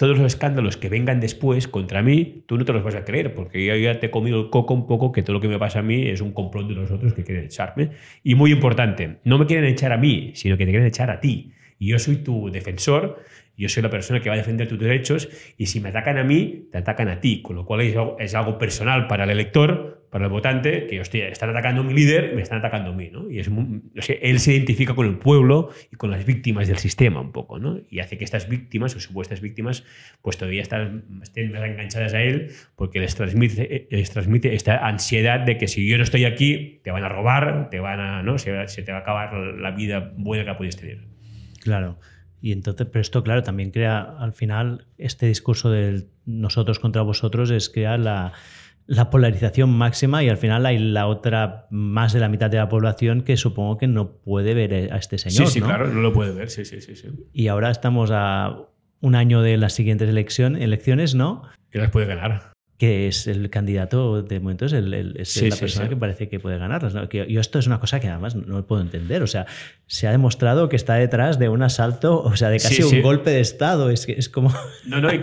todos 0.02 0.18
los 0.18 0.26
escándalos 0.26 0.76
que 0.76 0.88
vengan 0.88 1.20
después 1.20 1.68
contra 1.68 2.02
mí, 2.02 2.42
tú 2.46 2.58
no 2.58 2.64
te 2.64 2.72
los 2.72 2.82
vas 2.82 2.96
a 2.96 3.04
creer, 3.04 3.34
porque 3.34 3.64
yo 3.64 3.76
ya 3.76 4.00
te 4.00 4.06
he 4.06 4.10
comido 4.10 4.40
el 4.40 4.50
coco 4.50 4.74
un 4.74 4.88
poco, 4.88 5.12
que 5.12 5.22
todo 5.22 5.34
lo 5.34 5.40
que 5.40 5.46
me 5.46 5.60
pasa 5.60 5.78
a 5.78 5.82
mí 5.82 6.08
es 6.08 6.20
un 6.20 6.32
complot 6.32 6.66
de 6.66 6.74
los 6.74 6.90
otros 6.90 7.14
que 7.14 7.22
quieren 7.22 7.44
echarme. 7.44 7.90
Y 8.24 8.34
muy 8.34 8.50
importante, 8.50 9.18
no 9.22 9.38
me 9.38 9.46
quieren 9.46 9.64
echar 9.64 9.92
a 9.92 9.98
mí, 9.98 10.32
sino 10.34 10.56
que 10.58 10.64
te 10.64 10.72
quieren 10.72 10.88
echar 10.88 11.08
a 11.08 11.20
ti. 11.20 11.52
Y 11.78 11.86
yo 11.86 12.00
soy 12.00 12.16
tu 12.16 12.50
defensor 12.50 13.22
yo 13.56 13.68
soy 13.68 13.82
la 13.82 13.90
persona 13.90 14.20
que 14.20 14.28
va 14.28 14.34
a 14.34 14.38
defender 14.38 14.66
tus 14.66 14.78
derechos 14.78 15.28
y 15.56 15.66
si 15.66 15.78
me 15.78 15.90
atacan 15.90 16.18
a 16.18 16.24
mí, 16.24 16.68
te 16.72 16.78
atacan 16.78 17.08
a 17.08 17.20
ti, 17.20 17.42
con 17.42 17.54
lo 17.54 17.64
cual 17.64 17.82
es 17.82 17.96
algo, 17.96 18.16
es 18.18 18.34
algo 18.34 18.58
personal 18.58 19.06
para 19.06 19.22
el 19.24 19.30
elector, 19.30 20.01
para 20.12 20.26
el 20.26 20.30
votante, 20.30 20.86
que 20.88 21.00
hostia, 21.00 21.28
están 21.28 21.48
atacando 21.48 21.80
a 21.80 21.84
mi 21.84 21.94
líder, 21.94 22.34
me 22.34 22.42
están 22.42 22.58
atacando 22.58 22.90
a 22.90 22.92
mí, 22.92 23.08
¿no? 23.10 23.30
Y 23.30 23.38
es 23.38 23.48
muy, 23.48 23.80
o 23.96 24.02
sea, 24.02 24.14
él 24.20 24.40
se 24.40 24.52
identifica 24.52 24.94
con 24.94 25.06
el 25.06 25.16
pueblo 25.16 25.70
y 25.90 25.96
con 25.96 26.10
las 26.10 26.26
víctimas 26.26 26.68
del 26.68 26.76
sistema 26.76 27.18
un 27.18 27.32
poco, 27.32 27.58
¿no? 27.58 27.80
Y 27.88 28.00
hace 28.00 28.18
que 28.18 28.24
estas 28.24 28.46
víctimas 28.46 28.94
o 28.94 29.00
supuestas 29.00 29.40
víctimas 29.40 29.84
pues 30.20 30.36
todavía 30.36 30.60
están, 30.60 31.04
estén 31.22 31.50
más 31.50 31.62
enganchadas 31.62 32.12
a 32.12 32.20
él 32.20 32.50
porque 32.76 33.00
les 33.00 33.14
transmite, 33.14 33.88
les 33.90 34.10
transmite 34.10 34.54
esta 34.54 34.86
ansiedad 34.86 35.40
de 35.40 35.56
que 35.56 35.66
si 35.66 35.88
yo 35.88 35.96
no 35.96 36.04
estoy 36.04 36.26
aquí, 36.26 36.82
te 36.84 36.90
van 36.90 37.04
a 37.04 37.08
robar, 37.08 37.70
te 37.70 37.80
van 37.80 37.98
a, 37.98 38.22
¿no? 38.22 38.36
Se, 38.36 38.68
se 38.68 38.82
te 38.82 38.92
va 38.92 38.98
a 38.98 39.00
acabar 39.00 39.32
la 39.32 39.70
vida 39.70 40.12
buena 40.18 40.44
que 40.44 40.54
puedes 40.58 40.76
tener. 40.76 40.98
Claro. 41.62 41.98
Y 42.42 42.52
entonces, 42.52 42.86
pero 42.92 43.00
esto, 43.00 43.24
claro, 43.24 43.42
también 43.42 43.70
crea, 43.70 44.02
al 44.18 44.34
final, 44.34 44.84
este 44.98 45.24
discurso 45.24 45.70
del 45.70 46.08
nosotros 46.26 46.78
contra 46.80 47.00
vosotros 47.00 47.50
es 47.50 47.70
crear 47.70 47.98
la, 47.98 48.34
la 48.86 49.10
polarización 49.10 49.70
máxima 49.70 50.22
y 50.22 50.28
al 50.28 50.36
final 50.36 50.66
hay 50.66 50.78
la 50.78 51.06
otra, 51.06 51.66
más 51.70 52.12
de 52.12 52.20
la 52.20 52.28
mitad 52.28 52.50
de 52.50 52.58
la 52.58 52.68
población 52.68 53.22
que 53.22 53.36
supongo 53.36 53.78
que 53.78 53.86
no 53.86 54.12
puede 54.12 54.54
ver 54.54 54.92
a 54.92 54.96
este 54.96 55.18
señor. 55.18 55.46
Sí, 55.46 55.54
sí, 55.54 55.60
¿no? 55.60 55.66
claro, 55.66 55.88
no 55.88 56.00
lo 56.00 56.12
puede 56.12 56.32
ver, 56.32 56.50
sí, 56.50 56.64
sí, 56.64 56.80
sí, 56.80 56.96
sí. 56.96 57.08
Y 57.32 57.48
ahora 57.48 57.70
estamos 57.70 58.10
a 58.12 58.68
un 59.00 59.14
año 59.14 59.42
de 59.42 59.56
las 59.56 59.72
siguientes 59.72 60.08
elección, 60.08 60.56
elecciones, 60.56 61.14
¿no? 61.14 61.42
Que 61.70 61.78
las 61.78 61.90
puede 61.90 62.06
ganar. 62.06 62.51
Que 62.82 63.06
es 63.06 63.28
el 63.28 63.48
candidato, 63.48 64.24
de 64.24 64.40
momento 64.40 64.66
es, 64.66 64.72
el, 64.72 65.14
es 65.16 65.40
la 65.40 65.54
persona 65.54 65.88
que 65.88 65.94
parece 65.94 66.28
que 66.28 66.40
puede 66.40 66.58
ganar. 66.58 66.82
yo 67.12 67.40
esto 67.40 67.60
es 67.60 67.68
una 67.68 67.78
cosa 67.78 68.00
que 68.00 68.08
además 68.08 68.34
no, 68.34 68.66
puedo 68.66 68.82
entender. 68.82 69.22
O 69.22 69.28
sea, 69.28 69.46
se 69.86 70.08
ha 70.08 70.10
demostrado 70.10 70.68
que 70.68 70.74
está 70.74 70.94
detrás 70.94 71.38
de 71.38 71.48
un 71.48 71.62
asalto, 71.62 72.20
o 72.20 72.34
sea, 72.34 72.48
de 72.48 72.58
casi 72.58 72.82
un 72.82 73.00
golpe 73.00 73.30
de 73.30 73.38
Estado. 73.38 73.88
Es, 73.88 74.08
es 74.08 74.28
como... 74.28 74.52
No, 74.84 75.00
no, 75.00 75.14
y 75.14 75.20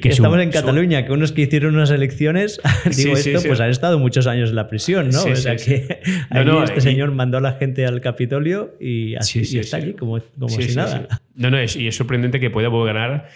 que, 0.00 0.08
estamos 0.08 0.40
en 0.40 0.50
Cataluña, 0.50 1.04
que 1.04 1.12
unos 1.12 1.32
que 1.32 1.42
hicieron 1.42 1.74
unas 1.74 1.90
elecciones, 1.90 2.58
digo 2.96 3.14
esto, 3.18 3.42
pues 3.46 3.60
han 3.60 3.68
estado 3.68 3.98
muchos 3.98 4.26
años 4.26 4.48
en 4.48 4.56
la 4.56 4.68
prisión, 4.68 5.10
¿no? 5.10 5.24
o 5.24 5.36
sea, 5.36 5.56
que 5.56 6.00
este 6.30 6.80
señor 6.80 7.10
mandó 7.10 7.36
a 7.36 7.42
la 7.42 7.52
gente 7.52 7.84
al 7.84 8.00
Capitolio 8.00 8.76
y, 8.80 9.14
así, 9.16 9.58
está 9.58 9.76
aquí 9.76 9.92
como, 9.92 10.20
como 10.38 10.48
si 10.48 10.74
nada. 10.74 11.20
No, 11.34 11.50
no, 11.50 11.58
y 11.62 11.86
es 11.86 11.94
sorprendente 11.94 12.40
que 12.40 12.48
pueda 12.48 12.70
ganar 12.70 13.28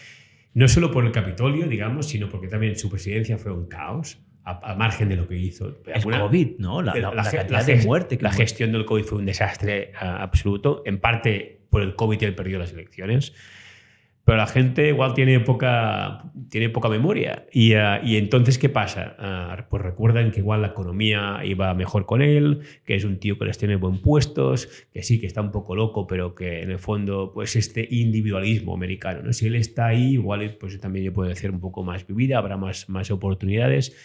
no 0.59 0.67
solo 0.67 0.91
por 0.91 1.07
el 1.07 1.13
Capitolio, 1.13 1.69
digamos, 1.69 2.09
sino 2.09 2.29
porque 2.29 2.49
también 2.49 2.77
su 2.77 2.91
presidencia 2.91 3.39
fue 3.39 3.53
un 3.53 3.69
caos, 3.69 4.19
a, 4.43 4.75
margen 4.75 5.09
de 5.09 5.15
lo 5.15 5.29
que 5.29 5.37
hizo. 5.37 5.79
El 5.87 6.03
COVID, 6.03 6.59
¿no? 6.59 6.83
La, 6.83 6.95
la, 6.95 7.63
de 7.63 7.77
muerte. 7.77 8.19
la 8.21 8.33
gestión 8.33 8.73
del 8.73 8.85
COVID 8.85 9.05
fue 9.05 9.19
un 9.19 9.27
desastre 9.27 9.93
absoluto, 9.95 10.83
en 10.85 10.99
parte 10.99 11.61
por 11.71 11.83
el 11.83 11.95
COVID 11.95 12.21
y 12.21 12.25
él 12.25 12.35
perdió 12.35 12.59
las 12.59 12.73
elecciones 12.73 13.35
pero 14.29 14.37
la 14.37 14.47
gente 14.47 14.89
igual 14.89 15.15
tiene 15.15 15.41
poca, 15.41 16.31
tiene 16.51 16.69
poca 16.69 16.91
memoria. 16.91 17.47
Y, 17.51 17.73
ah, 17.73 17.99
y 18.05 18.19
entonces, 18.19 18.59
¿qué 18.59 18.69
pasa? 18.69 19.17
Uh, 19.19 19.63
pues 19.71 19.83
recuerdan 19.83 20.33
que 20.33 20.41
igual 20.41 20.61
la 20.61 20.69
economía 20.69 21.41
iba 21.47 21.73
mejor 21.73 22.05
con 22.05 22.21
él, 22.21 22.61
que 22.85 22.95
es 22.95 23.05
un 23.05 23.19
tío 23.21 23.39
que 23.39 23.47
les 23.47 23.57
tiene 23.57 23.77
buen 23.77 24.03
puestos, 24.03 24.69
que 24.93 25.03
sí, 25.03 25.19
que 25.19 25.27
está 25.27 25.41
un 25.41 25.51
poco 25.51 25.75
loco, 25.75 26.07
pero 26.07 26.35
que 26.35 26.61
en 26.61 26.71
el 26.71 26.79
fondo, 26.79 27.33
pues 27.33 27.57
este 27.57 27.89
individualismo 27.91 28.75
americano, 28.75 29.23
¿no? 29.23 29.33
Si 29.33 29.47
él 29.47 29.55
está 29.55 29.87
ahí, 29.87 30.13
igual 30.13 30.59
pues 30.61 30.79
también 30.79 31.07
yo 31.07 31.15
puedo 31.15 31.33
hacer 31.33 31.51
un 31.51 31.61
poco 31.61 31.83
más 31.83 32.07
vivida, 32.07 32.37
habrá 32.37 32.59
más, 32.59 32.87
más 32.91 33.11
oportunidades. 33.11 33.97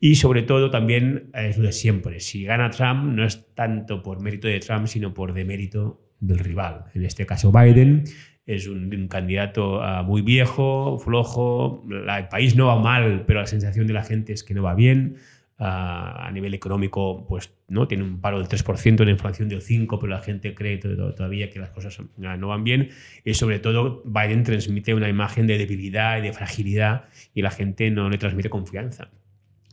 Y 0.00 0.16
sobre 0.16 0.42
todo 0.42 0.72
también 0.72 1.30
es 1.34 1.56
lo 1.56 1.66
de 1.66 1.72
siempre, 1.72 2.18
si 2.18 2.42
gana 2.42 2.70
Trump 2.70 3.14
no 3.14 3.24
es 3.24 3.54
tanto 3.54 4.02
por 4.02 4.20
mérito 4.20 4.48
de 4.48 4.58
Trump, 4.58 4.88
sino 4.88 5.14
por 5.14 5.34
demérito 5.34 6.00
del 6.18 6.40
rival. 6.40 6.86
En 6.94 7.04
este 7.04 7.26
caso 7.26 7.52
Biden, 7.52 8.02
es 8.48 8.66
un, 8.66 9.08
candidato 9.08 9.82
ah, 9.82 10.02
muy 10.02 10.22
viejo, 10.22 10.98
flojo, 10.98 11.84
el 11.90 12.28
país 12.28 12.56
no 12.56 12.66
va 12.66 12.78
mal, 12.78 13.24
pero 13.26 13.40
la 13.40 13.46
sensación 13.46 13.86
de 13.86 13.92
la 13.92 14.02
gente 14.02 14.32
es 14.32 14.42
que 14.42 14.54
no 14.54 14.62
va 14.62 14.74
bien. 14.74 15.16
Ah, 15.60 16.26
a 16.26 16.30
nivel 16.30 16.54
económico, 16.54 17.26
pues 17.28 17.52
no 17.66 17.88
tiene 17.88 18.04
un 18.04 18.20
paro 18.20 18.38
del 18.38 18.46
3%, 18.46 19.02
una 19.02 19.10
inflación 19.10 19.48
del 19.48 19.60
5%, 19.60 19.98
pero 20.00 20.06
la 20.06 20.22
gente 20.22 20.54
cree 20.54 20.78
todavía 20.78 21.50
que 21.50 21.58
las 21.58 21.70
cosas 21.70 21.98
no 22.16 22.48
van 22.48 22.64
bien. 22.64 22.90
Y 23.24 23.34
sobre 23.34 23.58
todo, 23.58 24.02
Biden 24.04 24.44
transmite 24.44 24.94
una 24.94 25.08
imagen 25.08 25.46
de 25.46 25.58
debilidad 25.58 26.18
y 26.18 26.22
de 26.22 26.32
fragilidad 26.32 27.04
y 27.34 27.42
la 27.42 27.50
gente 27.50 27.90
no 27.90 28.08
le 28.08 28.16
transmite 28.16 28.48
confianza. 28.48 29.10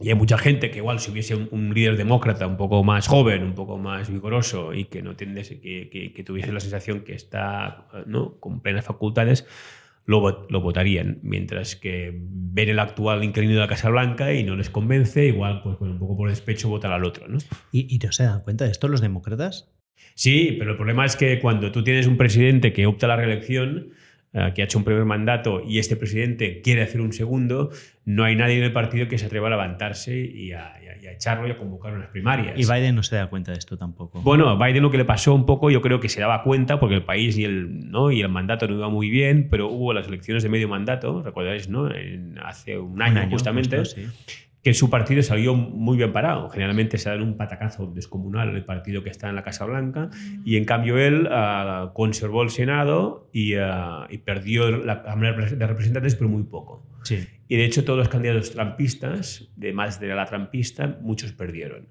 Y 0.01 0.09
hay 0.09 0.15
mucha 0.15 0.37
gente 0.37 0.71
que 0.71 0.79
igual 0.79 0.99
si 0.99 1.11
hubiese 1.11 1.35
un, 1.35 1.73
líder 1.73 1.95
demócrata 1.95 2.47
un 2.47 2.57
poco 2.57 2.83
más 2.83 3.07
joven, 3.07 3.43
un 3.43 3.55
poco 3.55 3.77
más 3.77 4.09
vigoroso 4.09 4.73
y 4.73 4.85
que 4.85 5.01
no 5.01 5.15
que, 5.15 6.11
que, 6.13 6.23
tuviese 6.23 6.51
la 6.51 6.59
sensación 6.59 7.01
que 7.01 7.13
está 7.13 7.87
¿no? 8.05 8.37
con 8.39 8.61
plenas 8.61 8.83
facultades, 8.83 9.47
lo, 10.05 10.47
lo, 10.49 10.61
votarían. 10.61 11.19
Mientras 11.23 11.77
que 11.77 12.13
ven 12.13 12.69
el 12.69 12.79
actual 12.79 13.23
inquilino 13.23 13.53
de 13.53 13.59
la 13.59 13.67
Casa 13.67 13.89
Blanca 13.89 14.33
y 14.33 14.43
no 14.43 14.57
les 14.57 14.69
convence, 14.69 15.25
igual 15.25 15.61
pues, 15.63 15.77
un 15.79 15.97
poco 15.97 16.17
por 16.17 16.29
despecho 16.29 16.67
votar 16.67 16.91
al 16.91 17.05
otro. 17.05 17.29
¿no? 17.29 17.37
¿Y, 17.71 17.95
¿Y 17.95 17.99
no 17.99 18.11
se 18.11 18.23
dan 18.23 18.41
cuenta 18.41 18.65
de 18.65 18.71
esto 18.71 18.89
los 18.89 18.99
demócratas? 18.99 19.71
Sí, 20.13 20.55
pero 20.59 20.71
el 20.71 20.77
problema 20.77 21.05
es 21.05 21.15
que 21.15 21.39
cuando 21.39 21.71
tú 21.71 21.83
tienes 21.83 22.05
un 22.05 22.17
presidente 22.17 22.73
que 22.73 22.85
opta 22.85 23.05
a 23.05 23.09
la 23.09 23.15
reelección, 23.15 23.93
eh, 24.33 24.51
que 24.53 24.61
ha 24.61 24.65
hecho 24.65 24.77
un 24.77 24.83
primer 24.83 25.05
mandato 25.05 25.61
y 25.65 25.79
este 25.79 25.95
presidente 25.95 26.61
quiere 26.61 26.81
hacer 26.81 26.99
un 26.99 27.13
segundo, 27.13 27.71
no 28.05 28.23
hay 28.23 28.35
nadie 28.35 28.57
en 28.57 28.63
el 28.63 28.71
partido 28.71 29.07
que 29.07 29.17
se 29.17 29.25
atreva 29.25 29.47
a 29.47 29.49
levantarse 29.49 30.17
y 30.17 30.51
a, 30.51 30.75
echarlo 31.11 31.47
y 31.47 31.51
a 31.51 31.57
convocar 31.57 31.93
unas 31.93 32.09
primarias. 32.09 32.57
Y 32.57 32.65
Biden 32.65 32.95
no 32.95 33.03
se 33.03 33.15
da 33.15 33.27
cuenta 33.27 33.51
de 33.51 33.57
esto 33.57 33.77
tampoco. 33.77 34.21
Bueno, 34.21 34.57
Biden 34.57 34.83
lo 34.83 34.91
que 34.91 34.97
le 34.97 35.05
pasó 35.05 35.33
un 35.33 35.45
poco, 35.45 35.69
yo 35.69 35.81
creo 35.81 35.99
que 35.99 36.09
se 36.09 36.19
daba 36.19 36.43
cuenta 36.43 36.79
porque 36.79 36.95
el 36.95 37.03
país 37.03 37.37
y 37.37 37.45
el, 37.45 37.89
¿no? 37.91 38.11
y 38.11 38.21
el 38.21 38.29
mandato 38.29 38.67
no 38.67 38.75
iba 38.75 38.89
muy 38.89 39.09
bien, 39.09 39.47
pero 39.49 39.69
hubo 39.69 39.93
las 39.93 40.07
elecciones 40.07 40.43
de 40.43 40.49
medio 40.49 40.67
mandato, 40.67 41.21
recordáis, 41.21 41.69
¿no? 41.69 41.89
hace 42.43 42.77
un 42.77 43.01
año, 43.01 43.27
justamente 43.29 43.83
que 44.65 44.73
su 44.73 44.89
partido 44.89 45.21
salió 45.21 45.53
muy 45.53 45.95
bien 45.95 46.11
parado. 46.11 46.49
Generalmente 46.49 46.97
se 46.97 47.07
da 47.07 47.21
un 47.21 47.37
patacazo 47.37 47.85
descomunal 47.85 48.55
el 48.55 48.65
partido 48.65 49.03
que 49.03 49.11
está 49.11 49.29
en 49.29 49.35
la 49.35 49.43
Casa 49.43 49.63
Blanca 49.63 50.09
y 50.43 50.57
en 50.57 50.65
cambio 50.65 50.97
él 50.97 51.27
ah, 51.29 51.91
conservó 51.93 52.41
el 52.41 52.49
Senado 52.49 53.29
y, 53.31 53.53
ah, 53.53 54.07
y, 54.09 54.17
perdió 54.17 54.71
la 54.71 55.03
Cámara 55.03 55.33
de 55.33 55.67
Representantes, 55.67 56.15
pero 56.15 56.31
muy 56.31 56.45
poco. 56.45 56.83
Sí. 57.03 57.27
Y 57.47 57.57
de 57.57 57.65
hecho 57.65 57.83
todos 57.83 57.99
los 57.99 58.09
candidatos 58.09 58.51
trampistas, 58.51 59.49
de 59.55 59.73
más 59.73 59.99
de 59.99 60.07
la 60.07 60.25
trampista, 60.25 60.97
muchos 61.01 61.31
perdieron. 61.31 61.87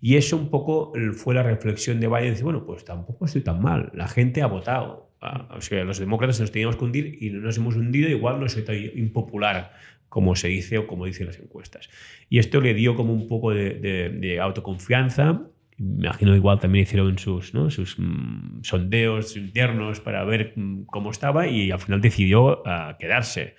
Y 0.00 0.16
eso 0.16 0.36
un 0.36 0.50
poco 0.50 0.92
fue 1.14 1.34
la 1.34 1.42
reflexión 1.42 2.00
de 2.00 2.08
Biden. 2.08 2.32
Dice, 2.32 2.44
bueno, 2.44 2.64
pues 2.64 2.84
tampoco 2.84 3.24
estoy 3.24 3.42
tan 3.42 3.60
mal. 3.60 3.90
La 3.94 4.08
gente 4.08 4.42
ha 4.42 4.46
votado. 4.46 5.10
Ah, 5.20 5.48
o 5.56 5.60
sea, 5.60 5.82
los 5.84 5.98
demócratas 5.98 6.38
nos 6.40 6.52
teníamos 6.52 6.76
que 6.76 6.84
hundir 6.84 7.18
y 7.20 7.30
no 7.30 7.40
nos 7.40 7.56
hemos 7.56 7.76
hundido. 7.76 8.08
Igual 8.08 8.40
no 8.40 8.48
soy 8.48 8.62
tan 8.62 8.76
impopular 8.76 9.72
como 10.08 10.36
se 10.36 10.48
dice 10.48 10.78
o 10.78 10.86
como 10.86 11.06
dicen 11.06 11.26
las 11.26 11.38
encuestas. 11.38 11.88
Y 12.28 12.38
esto 12.38 12.60
le 12.60 12.74
dio 12.74 12.94
como 12.94 13.12
un 13.12 13.26
poco 13.26 13.52
de, 13.52 14.38
autoconfianza. 14.40 15.42
Me 15.78 16.06
imagino 16.06 16.34
igual 16.34 16.58
también 16.58 16.84
hicieron 16.84 17.18
sus, 17.18 17.52
sus 17.68 17.98
mm, 17.98 18.62
sondeos 18.62 19.36
internos 19.36 20.00
para 20.00 20.24
ver 20.24 20.54
mm, 20.56 20.84
cómo 20.84 21.10
estaba 21.10 21.48
y 21.48 21.70
al 21.70 21.80
final 21.80 22.00
decidió 22.00 22.62
ah, 22.66 22.96
quedarse. 22.98 23.56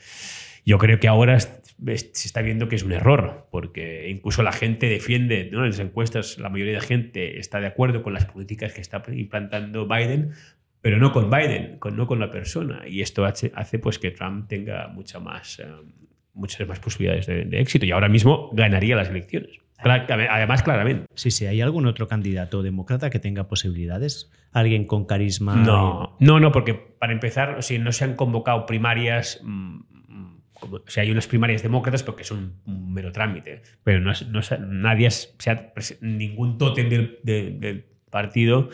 Yo 0.68 0.78
creo 0.80 1.00
que 1.00 1.08
ahora 1.08 1.40
se 1.40 2.12
está 2.26 2.42
viendo 2.42 2.68
que 2.68 2.76
es 2.76 2.84
un 2.84 2.92
error, 2.92 3.48
porque 3.52 4.10
incluso 4.10 4.44
la 4.44 4.52
gente 4.52 4.90
defiende, 4.90 5.48
¿no? 5.50 5.64
en 5.64 5.70
las 5.70 5.80
encuestas 5.80 6.38
la 6.40 6.50
mayoría 6.50 6.74
de 6.74 6.82
gente 6.82 7.40
está 7.40 7.62
de 7.62 7.68
acuerdo 7.68 8.04
con 8.04 8.14
las 8.14 8.26
políticas 8.26 8.74
que 8.74 8.82
está 8.82 9.02
implantando 9.14 9.88
Biden, 9.88 10.32
pero 10.82 10.98
no 10.98 11.14
con 11.14 11.30
Biden, 11.30 11.80
con, 11.80 11.96
no 11.96 12.06
con 12.06 12.20
la 12.20 12.32
persona. 12.32 12.86
Y 12.86 13.00
esto 13.00 13.24
hace, 13.24 13.54
hace 13.56 13.80
pues 13.80 13.98
que 13.98 14.12
Trump 14.12 14.50
tenga 14.50 14.90
mucha 14.90 15.22
más, 15.22 15.60
eh, 15.60 15.68
muchas 16.34 16.68
más 16.68 16.82
posibilidades 16.82 17.28
de, 17.28 17.48
éxito 17.62 17.86
y 17.86 17.92
ahora 17.92 18.10
mismo 18.10 18.50
ganaría 18.52 18.98
las 18.98 19.08
elecciones. 19.08 19.52
Además, 19.78 20.64
claramente. 20.64 21.06
Sí, 21.14 21.32
sí. 21.32 21.46
¿Hay 21.46 21.62
algún 21.62 21.86
otro 21.86 22.10
candidato 22.10 22.62
demócrata 22.62 23.10
que 23.10 23.20
tenga 23.20 23.48
posibilidades? 23.48 24.30
¿Alguien 24.52 24.86
con 24.86 25.06
carisma? 25.06 25.56
No, 25.56 26.18
no, 26.20 26.42
no, 26.42 26.52
porque 26.52 26.74
para 26.74 27.14
empezar, 27.14 27.64
si 27.64 27.80
no 27.80 27.94
se 27.94 28.04
han 28.04 28.16
convocado 28.16 28.66
primarias. 28.66 29.42
Mm, 30.62 30.74
o 30.74 30.82
sea, 30.88 31.04
hay 31.04 31.12
unas 31.12 31.28
primarias 31.28 31.64
demócratas 31.64 32.04
porque 32.04 32.24
son 32.24 32.54
un 32.66 32.94
mero 32.94 33.12
trámite, 33.12 33.62
pero 33.84 34.00
no, 34.00 34.12
no 34.30 34.42
nadie, 34.60 35.10
ningún 36.02 36.58
tótem 36.58 36.90
del, 36.90 37.86
partido 38.10 38.70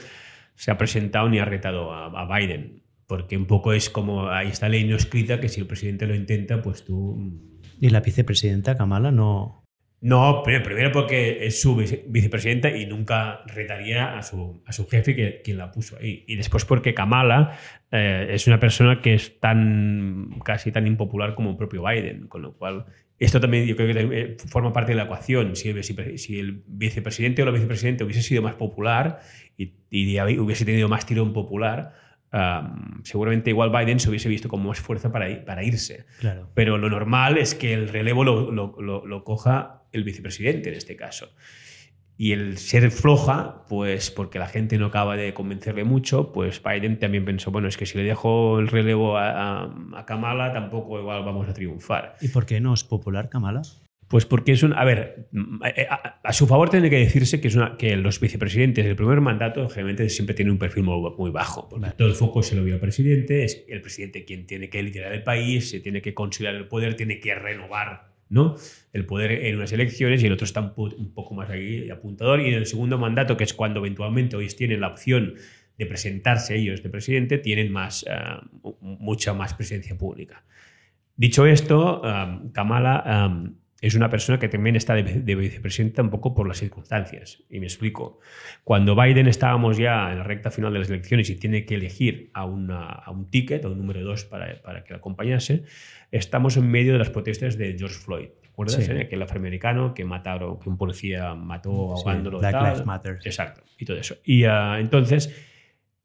se 0.55 0.69
ha 0.69 0.77
presentado 0.77 1.27
ni 1.27 1.39
ha 1.39 1.45
retado 1.45 1.91
a, 1.91 2.05
a 2.05 2.37
Biden 2.37 2.83
porque 3.07 3.35
un 3.35 3.47
poco 3.47 3.73
es 3.73 3.89
como 3.89 4.29
hay 4.29 4.49
esta 4.49 4.69
ley 4.69 4.85
no 4.85 4.95
escrita 4.95 5.39
que 5.39 5.49
si 5.49 5.59
el 5.59 5.67
presidente 5.67 6.05
lo 6.05 6.15
intenta, 6.15 6.61
pues 6.61 6.85
tú 6.85 7.15
mm, 7.17 7.53
¿Y 7.79 7.89
la 7.89 7.99
vicepresidenta 7.99 8.77
Kamala 8.77 9.11
no...? 9.11 9.62
No, 10.03 10.43
primero 10.43 10.91
porque 10.91 11.45
es 11.45 11.61
su 11.61 11.77
vicepresidenta 11.77 12.69
y 12.75 12.85
nunca 12.85 13.39
retaría 13.45 14.17
a 14.17 14.21
su, 14.21 14.61
a 14.65 14.73
su 14.73 14.85
jefe 14.85 15.15
que, 15.15 15.41
quien 15.41 15.57
la 15.57 15.71
puso 15.71 15.97
ahí. 15.97 16.25
Y 16.27 16.35
después 16.35 16.65
porque 16.65 16.93
Kamala 16.93 17.57
eh, 17.89 18.27
es 18.31 18.45
una 18.45 18.59
persona 18.59 19.01
que 19.01 19.13
es 19.13 19.39
tan 19.39 20.41
casi 20.43 20.73
tan 20.73 20.87
impopular 20.87 21.35
como 21.35 21.51
el 21.51 21.55
propio 21.55 21.85
Biden, 21.85 22.27
con 22.27 22.41
lo 22.41 22.51
cual 22.51 22.85
esto 23.17 23.39
también 23.39 23.65
yo 23.65 23.77
creo 23.77 23.93
que 23.93 24.19
eh, 24.19 24.37
forma 24.45 24.73
parte 24.73 24.91
de 24.91 24.97
la 24.97 25.03
ecuación. 25.03 25.55
Si 25.55 25.69
el, 25.69 25.81
si 25.81 26.37
el 26.37 26.63
vicepresidente 26.67 27.41
o 27.41 27.45
la 27.45 27.51
vicepresidenta 27.51 28.03
hubiese 28.03 28.23
sido 28.23 28.41
más 28.41 28.55
popular 28.55 29.21
y, 29.55 29.71
y 29.89 30.19
hubiese 30.37 30.65
tenido 30.65 30.89
más 30.89 31.05
tirón 31.05 31.31
popular, 31.31 31.93
seguramente 33.03 33.51
igual 33.51 33.69
Biden 33.69 33.99
se 33.99 34.09
hubiese 34.09 34.29
visto 34.29 34.49
como 34.49 34.69
más 34.69 34.79
fuerza 34.79 35.11
para, 35.11 35.45
para 35.45 35.63
irse. 35.63 36.05
Claro. 36.19 36.49
Pero 36.53 36.77
lo 36.77 36.89
normal 36.89 37.37
es 37.37 37.53
que 37.53 37.73
el 37.73 37.89
relevo 37.89 38.23
lo, 38.23 38.51
lo, 38.51 39.05
lo, 39.05 39.23
coja 39.23 39.83
el 39.91 40.03
vicepresidente 40.03 40.69
en 40.69 40.75
este 40.75 40.95
caso. 40.95 41.29
Y 42.15 42.31
el 42.31 42.57
ser 42.57 42.89
floja, 42.91 43.65
pues 43.67 44.11
porque 44.11 44.39
la 44.39 44.47
gente 44.47 44.77
no 44.77 44.87
acaba 44.87 45.15
de 45.15 45.33
convencerle 45.33 45.83
mucho, 45.83 46.31
pues 46.31 46.61
Biden 46.63 46.99
también 46.99 47.25
pensó, 47.25 47.51
bueno, 47.51 47.67
es 47.67 47.75
que 47.75 47.85
si 47.85 47.97
le 47.97 48.03
dejo 48.03 48.59
el 48.59 48.67
relevo 48.67 49.17
a, 49.17 49.63
a, 49.63 49.75
a 49.95 50.05
Kamala, 50.05 50.53
tampoco 50.53 50.99
igual 50.99 51.23
vamos 51.25 51.49
a 51.49 51.53
triunfar. 51.53 52.15
¿Y 52.21 52.29
por 52.29 52.45
qué 52.45 52.59
no 52.59 52.73
es 52.73 52.83
popular 52.83 53.29
Kamala? 53.29 53.63
Pues 54.13 54.27
porque 54.27 54.51
es 54.51 54.61
un. 54.61 54.73
A 54.73 54.85
ver, 54.85 55.27
eh, 55.75 55.87
a, 55.89 56.33
su 56.33 56.45
favor 56.45 56.69
tiene 56.69 56.91
que 56.91 56.99
decirse 56.99 57.41
que, 57.41 57.47
es 57.47 57.55
una, 57.55 57.77
que 57.77 57.95
los 57.95 58.19
vicepresidentes 58.19 58.85
del 58.85 58.95
primer 58.95 59.21
mandato 59.21 59.67
generalmente 59.69 60.07
siempre 60.09 60.35
tienen 60.35 60.51
un 60.51 60.59
perfil 60.59 60.83
muy, 60.83 61.31
bajo. 61.31 61.67
todo 61.97 62.07
el 62.07 62.13
foco 62.13 62.43
se 62.43 62.55
lo 62.55 62.63
vio 62.63 62.75
al 62.75 62.79
presidente, 62.79 63.43
es 63.43 63.65
el 63.67 63.81
presidente 63.81 64.23
quien 64.23 64.45
tiene 64.45 64.69
que 64.69 64.83
liderar 64.83 65.13
el 65.13 65.23
país, 65.23 65.71
se 65.71 65.79
tiene 65.79 66.03
que 66.03 66.13
considerar 66.13 66.53
el 66.53 66.67
poder, 66.67 66.93
tiene 66.93 67.19
que 67.19 67.33
renovar 67.33 68.13
¿no? 68.29 68.55
el 68.93 69.03
poder 69.07 69.31
en 69.31 69.55
unas 69.55 69.71
elecciones 69.71 70.21
y 70.21 70.27
el 70.27 70.33
otro 70.33 70.45
está 70.45 70.61
un, 70.61 71.13
poco 71.15 71.33
más 71.33 71.49
ahí 71.49 71.89
apuntador. 71.89 72.39
Y 72.39 72.49
en 72.49 72.53
el 72.53 72.67
segundo 72.67 72.99
mandato, 72.99 73.35
que 73.35 73.45
es 73.45 73.55
cuando 73.55 73.79
eventualmente 73.79 74.35
hoy 74.35 74.47
tienen 74.49 74.81
la 74.81 74.89
opción 74.89 75.33
de 75.79 75.85
presentarse 75.87 76.55
ellos 76.55 76.83
de 76.83 76.89
presidente, 76.91 77.39
tienen 77.39 77.71
más, 77.71 78.05
uh, 78.61 78.75
mucha 78.79 79.33
más 79.33 79.55
presencia 79.55 79.97
pública. 79.97 80.43
Dicho 81.15 81.47
esto, 81.47 81.99
um, 82.03 82.51
Kamala. 82.51 83.27
Um, 83.27 83.62
es 83.83 83.95
una 83.95 84.09
persona 84.09 84.39
que 84.39 84.47
también 84.47 84.77
está 84.77 84.95
de, 84.95 85.03
de 85.03 85.35
vicepresidenta 85.35 86.01
un 86.01 86.09
poco 86.09 86.33
por 86.33 86.47
las 86.47 86.57
circunstancias. 86.57 87.43
Y 87.49 87.59
me 87.59 87.65
explico. 87.65 88.21
Cuando 88.63 88.95
Biden 88.95 89.27
estábamos 89.27 89.77
ya 89.77 90.09
en 90.09 90.19
la 90.19 90.23
recta 90.23 90.51
final 90.51 90.71
de 90.71 90.79
las 90.79 90.89
elecciones 90.89 91.29
y 91.29 91.35
tiene 91.35 91.65
que 91.65 91.75
elegir 91.75 92.31
a, 92.33 92.45
una, 92.45 92.85
a 92.85 93.11
un 93.11 93.29
ticket, 93.29 93.65
a 93.65 93.67
un 93.67 93.77
número 93.77 94.01
dos 94.01 94.23
para, 94.23 94.61
para 94.61 94.85
que 94.85 94.93
la 94.93 94.99
acompañase, 94.99 95.65
estamos 96.11 96.55
en 96.55 96.71
medio 96.71 96.93
de 96.93 96.99
las 96.99 97.09
protestas 97.09 97.57
de 97.57 97.75
George 97.77 97.95
Floyd. 97.95 98.29
¿Te 98.41 98.47
acuerdas? 98.47 98.75
Sí. 98.75 98.89
Eh? 98.89 99.09
Que 99.09 99.15
el 99.15 99.21
afroamericano 99.21 99.93
que 99.93 100.05
mataron, 100.05 100.59
que 100.59 100.69
un 100.69 100.77
policía 100.77 101.35
mató 101.35 101.71
Sí, 101.97 102.03
ahogándolo. 102.07 102.39
Black 102.39 102.53
tal. 102.53 102.63
Lives 102.63 102.85
Matter. 102.85 103.19
Exacto, 103.25 103.63
y 103.77 103.83
todo 103.83 103.97
eso. 103.97 104.15
Y 104.23 104.45
ah, 104.45 104.77
entonces 104.79 105.35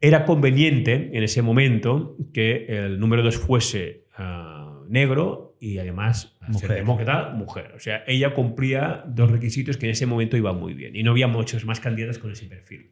era 0.01 0.25
conveniente 0.25 1.11
en 1.13 1.23
ese 1.23 1.43
momento 1.43 2.17
que 2.35 2.67
el 2.69 2.99
número 2.99 3.23
dos 3.23 3.37
fuese 3.37 4.03
ah, 4.17 4.81
negro 4.89 5.48
y 5.61 5.79
además, 5.79 6.37
Mujer. 6.47 6.75
demócrata, 6.75 7.31
mujer. 7.31 7.73
O 7.77 7.81
sea, 7.81 8.05
ella 8.07 8.35
cumplía 8.35 9.05
dos 9.07 9.31
requisitos 9.31 9.77
que 9.77 9.87
en 9.87 9.93
ese 9.93 10.07
momento 10.07 10.37
iban 10.37 10.59
muy 10.59 10.75
bien 10.75 10.97
y 10.97 11.03
no 11.03 11.13
había 11.13 11.27
muchos 11.29 11.65
más 11.65 11.81
candidatos 11.81 12.19
con 12.19 12.33
ese 12.33 12.47
perfil. 12.47 12.91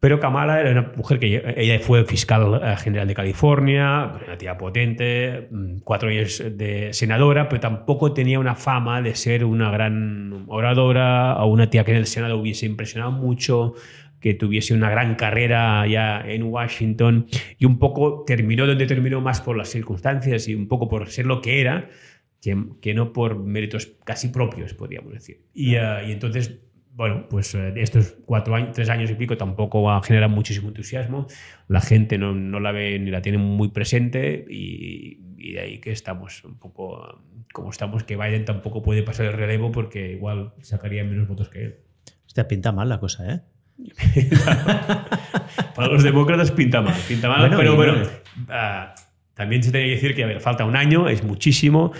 Pero 0.00 0.18
Kamala 0.18 0.58
era 0.60 0.70
una 0.70 0.92
mujer 0.96 1.18
que 1.18 1.54
ella 1.58 1.78
fue 1.80 2.06
fiscal 2.06 2.58
eh, 2.62 2.74
general 2.78 3.06
de 3.06 3.14
California, 3.14 4.12
una 4.26 4.38
tía 4.38 4.56
potente, 4.56 5.48
mm, 5.50 5.80
cuatro 5.84 6.08
años 6.08 6.42
de 6.42 6.88
senadora, 6.94 7.50
pero 7.50 7.60
tampoco 7.60 8.14
tenía 8.14 8.38
una 8.38 8.54
fama 8.54 9.02
de 9.02 9.14
ser 9.14 9.44
una 9.44 9.70
gran 9.70 10.46
oradora 10.48 11.36
o 11.36 11.48
una 11.48 11.68
tía 11.68 11.84
que 11.84 11.90
en 11.90 11.98
el 11.98 12.06
Senado 12.06 12.38
hubiese 12.38 12.64
impresionado 12.64 13.12
mucho, 13.12 13.74
que 14.20 14.34
tuviese 14.34 14.74
una 14.74 14.90
gran 14.90 15.14
carrera 15.14 15.86
ya 15.86 16.20
en 16.20 16.44
Washington 16.44 17.26
y 17.58 17.64
un 17.64 17.78
poco 17.78 18.24
terminó 18.26 18.66
donde 18.66 18.86
terminó 18.86 19.20
más 19.20 19.40
por 19.40 19.56
las 19.56 19.68
circunstancias 19.68 20.46
y 20.48 20.54
un 20.54 20.68
poco 20.68 20.88
por 20.88 21.08
ser 21.08 21.26
lo 21.26 21.40
que 21.40 21.60
era, 21.60 21.88
que, 22.40 22.56
que 22.80 22.94
no 22.94 23.12
por 23.12 23.38
méritos 23.38 23.92
casi 24.04 24.28
propios, 24.28 24.74
podríamos 24.74 25.12
decir. 25.12 25.42
Y, 25.54 25.74
eh, 25.74 26.04
y 26.08 26.12
entonces 26.12 26.60
bueno, 26.92 27.26
pues 27.30 27.54
eh, 27.54 27.72
estos 27.76 28.16
cuatro 28.26 28.54
años, 28.54 28.72
tres 28.74 28.90
años 28.90 29.10
y 29.10 29.14
pico 29.14 29.36
tampoco 29.36 29.82
va 29.82 29.96
a 29.96 30.02
generar 30.02 30.28
muchísimo 30.28 30.68
entusiasmo. 30.68 31.26
La 31.66 31.80
gente 31.80 32.18
no, 32.18 32.34
no 32.34 32.60
la 32.60 32.72
ve 32.72 32.98
ni 32.98 33.10
la 33.10 33.22
tiene 33.22 33.38
muy 33.38 33.68
presente 33.68 34.44
y, 34.50 35.18
y, 35.38 35.52
de 35.52 35.60
ahí 35.60 35.78
que 35.78 35.92
estamos 35.92 36.44
un 36.44 36.58
poco 36.58 37.22
como 37.52 37.70
estamos, 37.70 38.04
que 38.04 38.16
Biden 38.16 38.44
tampoco 38.44 38.82
puede 38.82 39.02
pasar 39.02 39.26
el 39.26 39.32
relevo 39.32 39.72
porque 39.72 40.12
igual 40.12 40.52
sacaría 40.60 41.02
menos 41.04 41.26
votos 41.26 41.48
que 41.48 41.64
él. 41.64 41.76
Hostia, 42.26 42.46
pinta 42.46 42.70
mal 42.70 42.88
la 42.88 43.00
cosa, 43.00 43.32
¿eh? 43.32 43.40
Para 45.74 45.88
los 45.88 46.02
demócratas 46.02 46.50
pinta 46.50 46.80
mal, 46.80 46.94
pinta 47.08 47.28
mal, 47.28 47.40
Bueno, 47.40 47.56
pero 47.56 47.76
bueno. 47.76 48.02
ah, 48.48 48.94
también 49.34 49.62
se 49.62 49.70
tiene 49.70 49.86
que 49.86 49.94
decir 49.94 50.14
que, 50.14 50.24
a 50.24 50.26
ver, 50.26 50.40
falta 50.40 50.64
un 50.64 50.76
año, 50.76 51.08
es 51.08 51.22
muchísimo. 51.24 51.92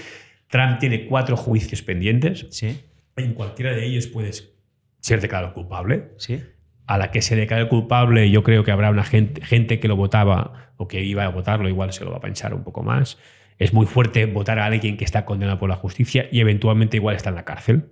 Trump 0.49 0.79
tiene 0.79 1.07
cuatro 1.07 1.37
juicios 1.37 1.83
pendientes. 1.83 2.47
Sí, 2.51 2.81
En 3.17 3.35
cualquiera 3.35 3.73
de 3.73 3.85
ellos 3.87 4.07
puedes 4.07 4.53
ser 5.01 5.21
declarado 5.21 5.55
culpable. 5.55 6.11
sí. 6.19 6.43
a 6.87 6.99
la 6.99 7.13
que 7.13 7.23
se 7.23 7.37
declare 7.37 7.69
culpable, 7.69 8.31
yo 8.33 8.43
creo 8.43 8.65
que 8.65 8.73
habrá 8.73 8.91
una 8.91 9.05
gente, 9.05 9.41
gente 9.45 9.79
que 9.79 9.87
lo 9.87 9.95
votaba 9.95 10.73
o 10.77 10.89
que 10.89 11.05
iba 11.05 11.25
a 11.25 11.29
votarlo, 11.29 11.69
igual 11.69 11.93
se 11.93 12.05
lo 12.05 12.11
va 12.11 12.17
a 12.17 12.21
pensar 12.21 12.53
un 12.53 12.65
poco 12.65 12.83
más. 12.83 13.17
Es 13.61 13.73
muy 13.73 13.87
fuerte 13.87 14.27
votar 14.27 14.59
a 14.59 14.65
alguien 14.67 14.97
que 14.97 15.05
está 15.05 15.25
condenado 15.25 15.59
por 15.61 15.69
la 15.69 15.77
justicia 15.77 16.27
y 16.33 16.41
eventualmente 16.41 16.97
igual 16.97 17.15
está 17.15 17.29
en 17.29 17.37
la 17.37 17.45
cárcel. 17.45 17.91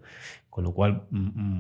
Con 0.59 0.65
lo 0.65 0.73
cual 0.75 1.03
mm, 1.13 1.19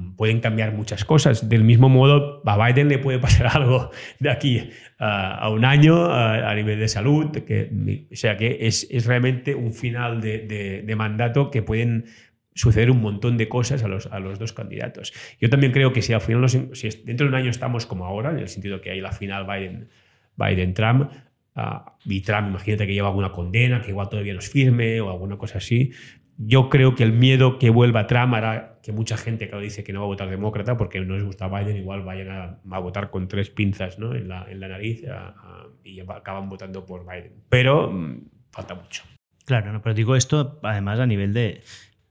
mm, 0.09 0.17
pueden 0.17 0.41
cambiar 0.41 0.73
muchas 0.73 1.05
cosas. 1.05 1.49
Del 1.49 1.63
mismo 1.63 1.89
modo, 1.89 2.43
a 2.45 2.67
Biden 2.67 2.89
le 2.89 2.99
puede 2.99 3.21
pasar 3.21 3.47
algo 3.57 3.93
de 4.19 4.29
aquí 4.29 4.71
a, 4.99 5.49
un 5.51 5.65
año 5.65 6.07
a, 6.13 6.53
nivel 6.57 6.81
de 6.81 6.89
salud. 6.89 7.31
Que, 7.47 7.71
o 8.13 8.17
sea 8.17 8.37
que 8.37 8.59
es, 8.63 8.89
es 8.91 9.07
realmente 9.07 9.55
un 9.55 9.73
final 9.73 10.21
de, 10.21 10.39
de- 10.41 10.83
de 10.83 10.97
mandato 10.97 11.53
que 11.53 11.63
pueden 11.63 12.07
suceder 12.57 12.91
un 12.91 13.01
montón 13.01 13.37
de 13.37 13.49
cosas 13.49 13.85
a 13.85 13.87
los, 13.87 14.07
a 14.09 14.19
los 14.19 14.41
dos 14.41 14.53
candidatos. 14.53 15.13
Yo 15.41 15.49
también 15.49 15.71
creo 15.71 15.93
que 15.93 16.03
si 16.03 16.13
al 16.13 16.21
final, 16.21 16.41
nos- 16.41 16.59
si 16.73 16.89
dentro 17.05 17.25
de 17.25 17.29
un 17.29 17.37
año 17.37 17.51
estamos 17.51 17.87
como 17.87 18.05
ahora, 18.05 18.31
en 18.33 18.41
el 18.41 18.49
sentido 18.49 18.81
que 18.81 18.91
hay 18.91 19.01
la 19.01 19.13
final 19.13 19.47
Biden- 19.47 19.87
Biden-Trump, 20.37 21.09
ah, 21.55 21.97
y 22.05 22.21
Trump, 22.23 22.49
imagínate 22.49 22.85
que 22.89 22.95
lleva 22.95 23.07
alguna 23.11 23.31
condena, 23.31 23.81
que 23.81 23.91
igual 23.91 24.09
todavía 24.09 24.33
no 24.33 24.41
es 24.41 24.51
firme 24.51 25.01
o 25.01 25.09
alguna 25.11 25.37
cosa 25.37 25.59
así, 25.59 25.93
yo 26.41 26.69
creo 26.71 26.95
que 26.95 27.03
el 27.03 27.13
miedo 27.13 27.59
que 27.59 27.69
vuelva 27.71 28.07
Trump 28.07 28.33
hará 28.35 28.79
que 28.83 28.93
mucha 28.93 29.17
gente 29.17 29.51
que 29.51 29.57
dice 29.59 29.83
que 29.85 29.93
no 29.93 30.01
va 30.01 30.05
a 30.07 30.09
votar 30.09 30.31
demócrata 30.31 30.77
porque 30.77 31.01
no 31.01 31.15
les 31.15 31.25
gusta 31.25 31.49
Biden, 31.49 31.77
igual 31.77 32.03
vayan 32.05 32.31
a, 32.31 32.59
a 32.71 32.79
votar 32.79 33.11
con 33.11 33.27
tres 33.29 33.51
pinzas 33.51 33.99
¿no? 33.99 34.15
en, 34.15 34.29
la, 34.29 34.47
en 34.51 34.61
la 34.61 34.69
nariz 34.69 35.03
y 35.85 36.01
acaban 36.01 36.49
votando 36.49 36.87
por 36.87 37.05
Biden. 37.05 37.33
Pero 37.49 37.91
mm, 37.91 38.21
falta 38.53 38.75
mucho. 38.75 39.03
Claro, 39.45 39.73
no, 39.73 39.83
pero 39.83 39.95
digo 39.95 40.15
esto 40.17 40.61
además 40.63 41.01
a 41.01 41.07
nivel 41.07 41.33
de 41.35 41.63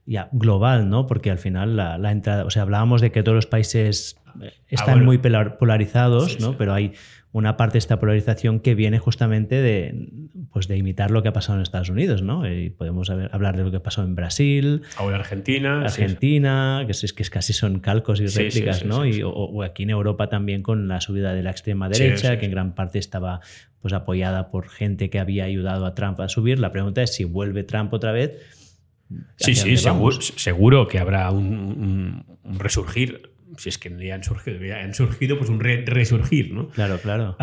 ya 0.05 0.29
global, 0.31 0.89
¿no? 0.89 1.05
Porque 1.07 1.31
al 1.31 1.37
final 1.37 1.75
la, 1.75 1.97
la 1.97 2.11
entrada, 2.11 2.45
o 2.45 2.49
sea, 2.49 2.61
hablábamos 2.63 3.01
de 3.01 3.11
que 3.11 3.23
todos 3.23 3.35
los 3.35 3.45
países 3.47 4.19
eh, 4.41 4.51
están 4.67 4.89
Ah, 4.89 4.91
bueno. 4.93 5.05
muy 5.05 5.17
polar- 5.19 5.57
polarizados, 5.57 6.33
Sí, 6.33 6.37
¿no? 6.41 6.49
sí. 6.51 6.55
Pero 6.57 6.73
hay 6.73 6.93
una 7.37 7.55
parte 7.55 7.73
de 7.73 7.79
esta 7.79 7.99
polarización 7.99 8.59
que 8.59 8.73
viene 8.75 8.99
justamente 8.99 9.55
de, 9.61 10.09
pues 10.51 10.67
de 10.67 10.75
imitar 10.77 11.11
lo 11.11 11.21
que 11.21 11.29
ha 11.29 11.33
pasado 11.33 11.57
en 11.57 11.63
Estados 11.63 11.89
Unidos, 11.89 12.21
¿no? 12.21 12.51
Y 12.51 12.69
podemos 12.71 13.09
haber- 13.09 13.29
hablar 13.33 13.55
de 13.55 13.63
lo 13.63 13.71
que 13.71 13.79
pasó 13.79 14.03
en 14.03 14.15
Brasil, 14.15 14.81
Ahora 14.97 15.17
Argentina. 15.17 15.87
sí, 15.87 15.95
sí. 15.95 16.01
Argentina, 16.03 16.83
que 16.85 16.91
es, 16.93 17.13
que 17.13 17.23
es 17.23 17.29
casi 17.29 17.53
son 17.53 17.79
calcos 17.79 18.19
y 18.21 18.27
sí, 18.27 18.39
réplicas, 18.39 18.79
sí, 18.79 18.87
¿no? 18.87 19.05
y. 19.05 19.21
O, 19.21 19.29
o 19.29 19.63
aquí 19.63 19.83
en 19.83 19.91
Europa 19.91 20.29
también 20.29 20.63
con 20.63 20.87
la 20.87 20.99
subida 20.99 21.33
de 21.33 21.43
la 21.43 21.51
extrema 21.51 21.89
derecha, 21.89 22.39
que 22.39 22.45
en 22.45 22.51
gran 22.51 22.73
parte 22.75 22.97
estaba 22.99 23.39
pues 23.81 23.93
apoyada 23.93 24.49
por 24.49 24.67
gente 24.67 25.09
que 25.09 25.19
había 25.19 25.43
ayudado 25.45 25.85
a 25.85 25.93
Trump 25.93 26.19
a 26.19 26.29
subir. 26.29 26.57
La 26.59 26.71
pregunta 26.71 27.03
es 27.03 27.13
si 27.13 27.23
vuelve 27.23 27.63
Trump 27.63 27.93
otra 27.93 28.11
vez. 28.11 28.31
Sí, 29.37 29.51
¿hacia 29.51 29.77
sí, 29.77 30.33
seguro, 30.37 30.87
que 30.87 30.99
habrá 30.99 31.29
un, 31.31 31.45
un- 31.53 32.25
un 32.43 32.59
resurgir. 32.59 33.29
Si 33.57 33.69
es 33.69 33.77
que 33.77 33.89
ya 34.05 34.15
han 34.15 34.23
surgido, 34.23 34.59
ya 34.65 34.79
han 34.81 34.93
surgido 34.93 35.37
pues 35.37 35.49
un 35.49 35.59
re- 35.59 35.83
resurgir, 35.85 36.53
¿no? 36.53 36.69
Claro, 36.69 36.99
claro. 36.99 37.35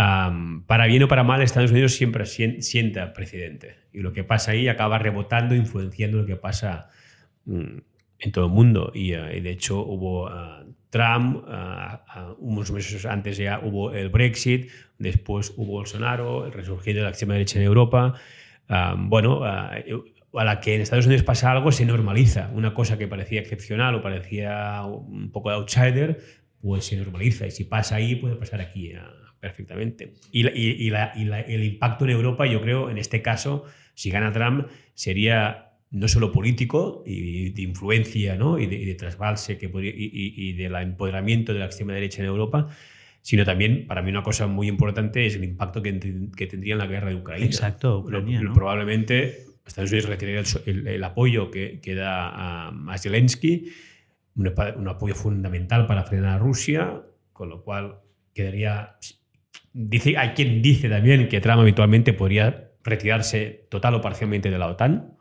Para 0.67 0.87
bien 0.87 1.03
o 1.03 1.09
para 1.09 1.25
mal, 1.25 1.41
Estados 1.43 1.71
Unidos 1.71 1.95
siempre 1.95 2.25
sien- 2.27 2.61
sienta 2.63 3.13
precedente. 3.13 3.77
Y 3.93 4.01
lo 4.01 4.13
que 4.13 4.23
pasa 4.25 4.51
ahí 4.53 4.69
acaba 4.69 4.99
rebotando, 4.99 5.55
influenciando 5.55 6.19
lo 6.19 6.27
que 6.27 6.37
pasa 6.37 6.91
mm, 7.47 7.79
en 8.19 8.33
todo 8.33 8.47
el 8.47 8.53
mundo. 8.53 8.93
Y, 8.95 9.13
eh, 9.13 9.39
y 9.39 9.41
de 9.41 9.51
hecho 9.51 9.81
hubo 9.81 10.29
ah, 10.29 10.65
Trump, 10.91 11.45
ah, 11.49 12.35
unos 12.39 12.71
meses 12.71 13.07
antes 13.07 13.37
ya 13.39 13.61
hubo 13.63 13.93
el 13.93 14.09
Brexit, 14.11 14.71
después 14.99 15.53
hubo 15.57 15.73
Bolsonaro, 15.73 16.47
el 16.47 16.53
resurgir 16.53 16.95
de 16.97 17.03
la 17.03 17.09
extrema 17.09 17.35
derecha 17.35 17.59
en 17.59 17.65
Europa. 17.65 18.15
Bueno, 18.97 19.43
a 20.37 20.45
la 20.45 20.61
que 20.61 20.75
en 20.75 20.81
Estados 20.81 21.07
Unidos 21.07 21.23
pasa 21.25 21.51
algo, 21.53 21.71
se 21.73 21.85
normaliza. 21.87 22.51
Una 22.55 22.75
cosa 22.75 22.99
que 22.99 23.07
parecía 23.09 23.41
excepcional 23.41 23.95
o 23.95 24.03
parecía 24.03 24.83
un 24.85 25.31
poco 25.31 25.51
de 25.51 25.57
outsider, 25.57 26.21
pues 26.61 26.85
se 26.87 26.97
normaliza. 26.97 27.47
Y 27.47 27.51
si 27.51 27.65
pasa 27.65 27.97
ahí, 27.97 28.17
puede 28.17 28.37
pasar 28.37 28.61
aquí 28.61 28.93
ah, 28.95 29.11
perfectamente. 29.41 30.15
Y, 30.33 30.43
la- 30.45 30.53
y- 30.55 30.91
la- 30.91 31.13
y 31.15 31.25
la- 31.25 31.41
el 31.41 31.63
impacto 31.65 32.05
en 32.05 32.11
Europa, 32.13 32.47
yo 32.47 32.61
creo, 32.63 32.91
en 32.91 32.99
este 32.99 33.23
caso, 33.23 33.65
si 33.95 34.11
gana 34.11 34.33
Trump, 34.33 34.67
sería 34.95 35.71
no 35.91 36.09
solo 36.09 36.33
político 36.33 37.05
y 37.07 37.51
de 37.51 37.63
influencia 37.63 38.35
¿no? 38.37 38.59
y, 38.59 38.67
de, 38.67 38.75
y 38.77 38.85
de 38.87 38.95
trasbalse 38.97 39.59
que 39.59 39.69
podría- 39.69 39.93
y, 39.95 40.53
del 40.55 40.75
empoderamiento 40.75 41.53
de 41.53 41.61
la 41.61 41.67
extrema 41.67 41.93
derecha 41.93 42.21
en 42.23 42.27
Europa, 42.27 42.67
sino 43.23 43.45
también, 43.45 43.87
para 43.87 44.03
mí, 44.03 44.11
una 44.11 44.23
cosa 44.25 44.47
muy 44.49 44.67
importante 44.69 45.25
es 45.27 45.37
el 45.37 45.45
impacto 45.45 45.81
que, 45.83 45.99
que 46.37 46.47
tendría 46.49 46.73
en 46.73 46.79
la 46.79 46.87
guerra 46.87 47.11
de 47.11 47.15
Ucrania. 47.15 47.47
Exacto, 47.47 48.01
Ucrania, 48.01 48.41
Lo- 48.41 48.49
¿no? 48.49 48.55
Probablemente 48.55 49.39
Estados 49.67 49.91
Unidos 49.91 50.09
retiraría 50.09 50.41
el, 50.41 50.47
el- 50.79 50.89
el 50.89 51.05
apoyo 51.05 51.51
que, 51.51 51.81
que 51.81 51.95
da 51.95 52.29
a, 52.29 52.69
a 52.89 52.99
Zelensky, 52.99 53.73
un, 54.37 54.53
un 54.77 54.89
apoyo 54.89 55.15
fundamental 55.15 55.87
para 55.87 56.05
frenar 56.05 56.35
a 56.35 56.39
Rusia, 56.39 57.03
con 57.33 57.49
lo 57.49 57.63
cual 57.65 58.01
quedaría. 58.35 58.97
Dice, 59.73 60.17
hay 60.17 60.31
quien 60.31 60.63
dice 60.63 60.89
también 60.89 61.29
que 61.29 61.41
Trump 61.41 61.61
habitualmente 61.61 62.13
podría 62.13 62.71
retirarse 62.85 63.67
total 63.71 63.95
o 63.95 64.01
parcialmente 64.01 64.51
de 64.51 64.59
la 64.59 64.69
OTAN, 64.69 65.17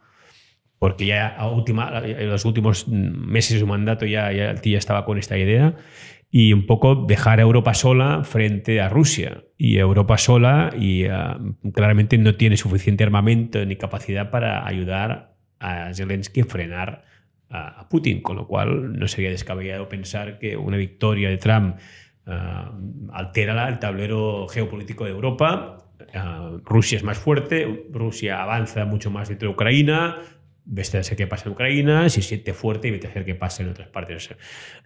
porque 0.77 1.05
ya 1.05 1.27
a 1.29 1.47
última, 1.49 2.01
en 2.03 2.29
los 2.29 2.43
últimos 2.45 2.87
meses 2.87 3.53
de 3.53 3.59
su 3.61 3.67
mandato 3.67 4.05
ya, 4.05 4.31
ya, 4.31 4.53
ya 4.61 4.77
estaba 4.77 5.05
con 5.05 5.17
esta 5.17 5.37
idea, 5.37 5.75
y 6.36 6.51
un 6.51 6.65
poco 6.65 6.95
dejar 6.95 7.38
a 7.38 7.43
Europa 7.43 7.75
sola 7.75 8.23
frente 8.23 8.81
a 8.81 8.89
Rusia. 8.89 9.43
Y 9.55 9.77
Europa 9.77 10.17
sola 10.17 10.71
y 10.75 11.05
ah, 11.05 11.39
claramente 11.75 12.17
no 12.17 12.34
tiene 12.34 12.57
suficiente 12.57 13.03
armamento 13.03 13.63
ni 13.67 13.75
capacidad 13.75 14.31
para 14.31 14.67
ayudar 14.67 15.36
a 15.59 15.93
Zelensky 15.93 16.41
a 16.41 16.45
frenar 16.45 17.05
a, 17.51 17.88
Putin, 17.88 18.23
con 18.23 18.38
lo 18.38 18.47
cual 18.47 18.97
no 18.97 19.07
sería 19.07 19.29
descabellado 19.29 19.88
pensar 19.88 20.39
que 20.39 20.57
una 20.57 20.75
victoria 20.75 21.29
de 21.29 21.38
Trump 21.38 21.77
ah, 22.25 22.71
altera 23.11 23.69
el 23.69 23.77
tablero 23.77 24.47
geopolítico 24.47 25.05
de 25.05 25.11
Europa. 25.11 25.86
Ah, 26.15 26.49
Rusia 26.63 26.97
es 26.97 27.03
más 27.03 27.19
fuerte, 27.19 27.86
Rusia 27.91 28.41
avanza 28.41 28.86
mucho 28.86 29.11
más 29.11 29.29
dentro 29.29 29.49
de 29.49 29.53
Ucrania, 29.53 30.15
vete 30.66 30.97
a 30.97 31.03
ser 31.03 31.18
qué 31.18 31.28
pasa 31.28 31.45
en 31.47 31.51
Ucrania, 31.53 32.07
se 32.09 32.22
siente 32.22 32.53
fuerte 32.53 32.88
y 32.88 32.91
vete 32.91 33.07
a 33.07 33.09
hacer 33.09 33.26
qué 33.26 33.36
pasa 33.36 33.64
en 33.64 33.70
otras 33.70 33.88
partes 33.89 34.30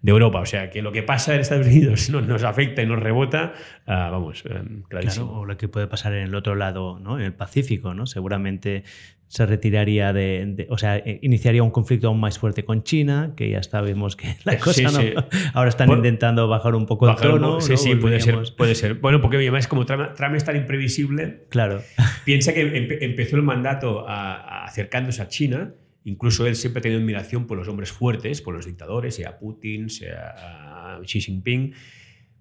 de 0.02 0.12
Europa. 0.12 0.40
O 0.40 0.46
sea, 0.46 0.70
que 0.70 0.82
lo 0.82 0.92
que 0.92 1.04
pasa 1.04 1.36
en 1.36 1.42
Estados 1.42 1.68
Unidos 1.68 2.10
no- 2.12 2.22
nos 2.22 2.44
afecta 2.44 2.82
y 2.82 2.86
nos 2.88 3.00
rebota, 3.00 3.54
ah, 3.86 4.10
vamos, 4.12 4.44
eh, 4.50 4.62
clarísimo. 4.90 5.28
Claro, 5.28 5.40
o 5.42 5.46
lo 5.46 5.58
que 5.58 5.68
puede 5.68 5.88
pasar 5.88 6.14
en 6.14 6.24
el 6.24 6.36
otro 6.36 6.56
lado, 6.56 7.00
¿no? 7.00 7.20
En 7.20 7.26
el 7.26 7.34
Pacífico, 7.34 7.94
¿no? 7.94 8.06
Seguramente 8.08 8.84
se 9.28 9.46
retiraría 9.46 10.14
de, 10.14 10.68
o 10.70 10.78
sea, 10.78 10.98
eh, 10.98 11.20
iniciaría 11.22 11.62
un 11.62 11.72
conflicto 11.72 12.08
aún 12.08 12.20
más 12.20 12.40
fuerte 12.40 12.64
con 12.64 12.84
China, 12.84 13.34
que 13.36 13.50
ya 13.50 13.62
sabemos 13.62 14.16
que 14.16 14.36
la 14.46 14.58
cosa 14.58 14.84
no, 14.84 15.00
ahora 15.54 15.70
están 15.70 15.92
intentando 15.92 16.48
bajar 16.48 16.76
un 16.76 16.86
poco 16.86 17.10
el 17.10 17.16
tono. 17.18 17.60
Sí, 17.60 17.76
sí, 17.76 17.96
puede 17.96 18.22
ser, 18.22 18.38
puede 18.56 18.76
ser. 18.76 18.96
Bueno, 18.96 19.22
porque 19.22 19.38
además 19.38 19.68
como 19.68 19.86
Trump, 19.86 20.36
es 20.36 20.44
tan 20.46 20.56
imprevisible, 20.56 21.46
claro. 21.50 21.82
piensa 22.26 22.54
que 22.54 22.98
empezó 23.02 23.36
el 23.36 23.44
mandato 23.44 24.06
acercándose 24.08 25.22
a 25.22 25.28
China, 25.28 25.74
incluso 26.06 26.48
él 26.48 26.56
siempre 26.56 26.80
ha 26.80 26.84
tenido 26.84 27.02
admiración 27.02 27.48
por 27.48 27.58
los 27.58 27.68
hombres 27.68 27.92
fuertes, 27.92 28.42
por 28.42 28.56
los 28.56 28.66
dictadores, 28.66 29.16
sea 29.16 29.38
Putin, 29.40 29.90
sea 29.90 31.00
Xi 31.04 31.20
Jinping, 31.20 31.74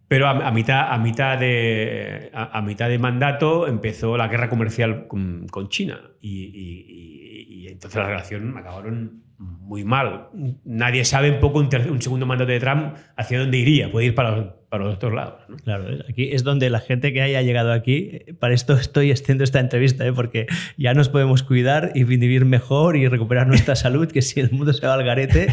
pero 0.08 0.28
a, 0.28 0.50
mitad, 0.52 0.92
a, 0.92 0.98
mitad 0.98 1.38
de, 1.38 2.30
a, 2.32 2.62
mitad 2.62 2.88
de 2.88 2.98
mandato 2.98 3.66
empezó 3.66 4.16
la 4.16 4.28
guerra 4.28 4.48
comercial 4.48 5.08
con, 5.08 5.48
China. 5.68 6.00
Y, 6.20 7.66
entonces 7.68 7.98
la 8.00 8.06
relación 8.06 8.56
acabaron 8.56 9.25
muy 9.38 9.84
mal. 9.84 10.28
Nadie 10.64 11.04
sabe 11.04 11.30
un 11.30 11.40
poco 11.40 11.58
un, 11.58 11.68
un 11.90 12.02
segundo 12.02 12.26
mandato 12.26 12.52
de 12.52 12.60
Trump 12.60 12.94
hacia 13.16 13.38
dónde 13.38 13.58
iría. 13.58 13.90
Puede 13.90 14.06
ir 14.06 14.14
para, 14.14 14.56
para 14.68 14.84
los 14.84 14.94
otros 14.96 15.12
lados. 15.12 15.34
Claro, 15.64 15.84
aquí 16.08 16.30
es 16.32 16.42
donde 16.42 16.70
la 16.70 16.80
gente 16.80 17.12
que 17.12 17.22
haya 17.22 17.42
llegado 17.42 17.72
aquí, 17.72 18.10
eh, 18.12 18.34
para 18.38 18.54
esto 18.54 18.74
estoy 18.74 19.12
haciendo 19.12 19.44
esta 19.44 19.60
entrevista, 19.60 20.06
¿eh? 20.06 20.12
porque 20.12 20.46
ya 20.76 20.94
nos 20.94 21.08
podemos 21.08 21.42
cuidar 21.42 21.92
y 21.94 22.04
vivir 22.04 22.44
mejor 22.44 22.96
y 22.96 23.06
recuperar 23.08 23.46
nuestra 23.46 23.76
salud, 23.76 24.10
que 24.10 24.22
si 24.22 24.40
el 24.40 24.50
mundo 24.50 24.72
se 24.72 24.86
va 24.86 24.94
al 24.94 25.04
garete, 25.04 25.48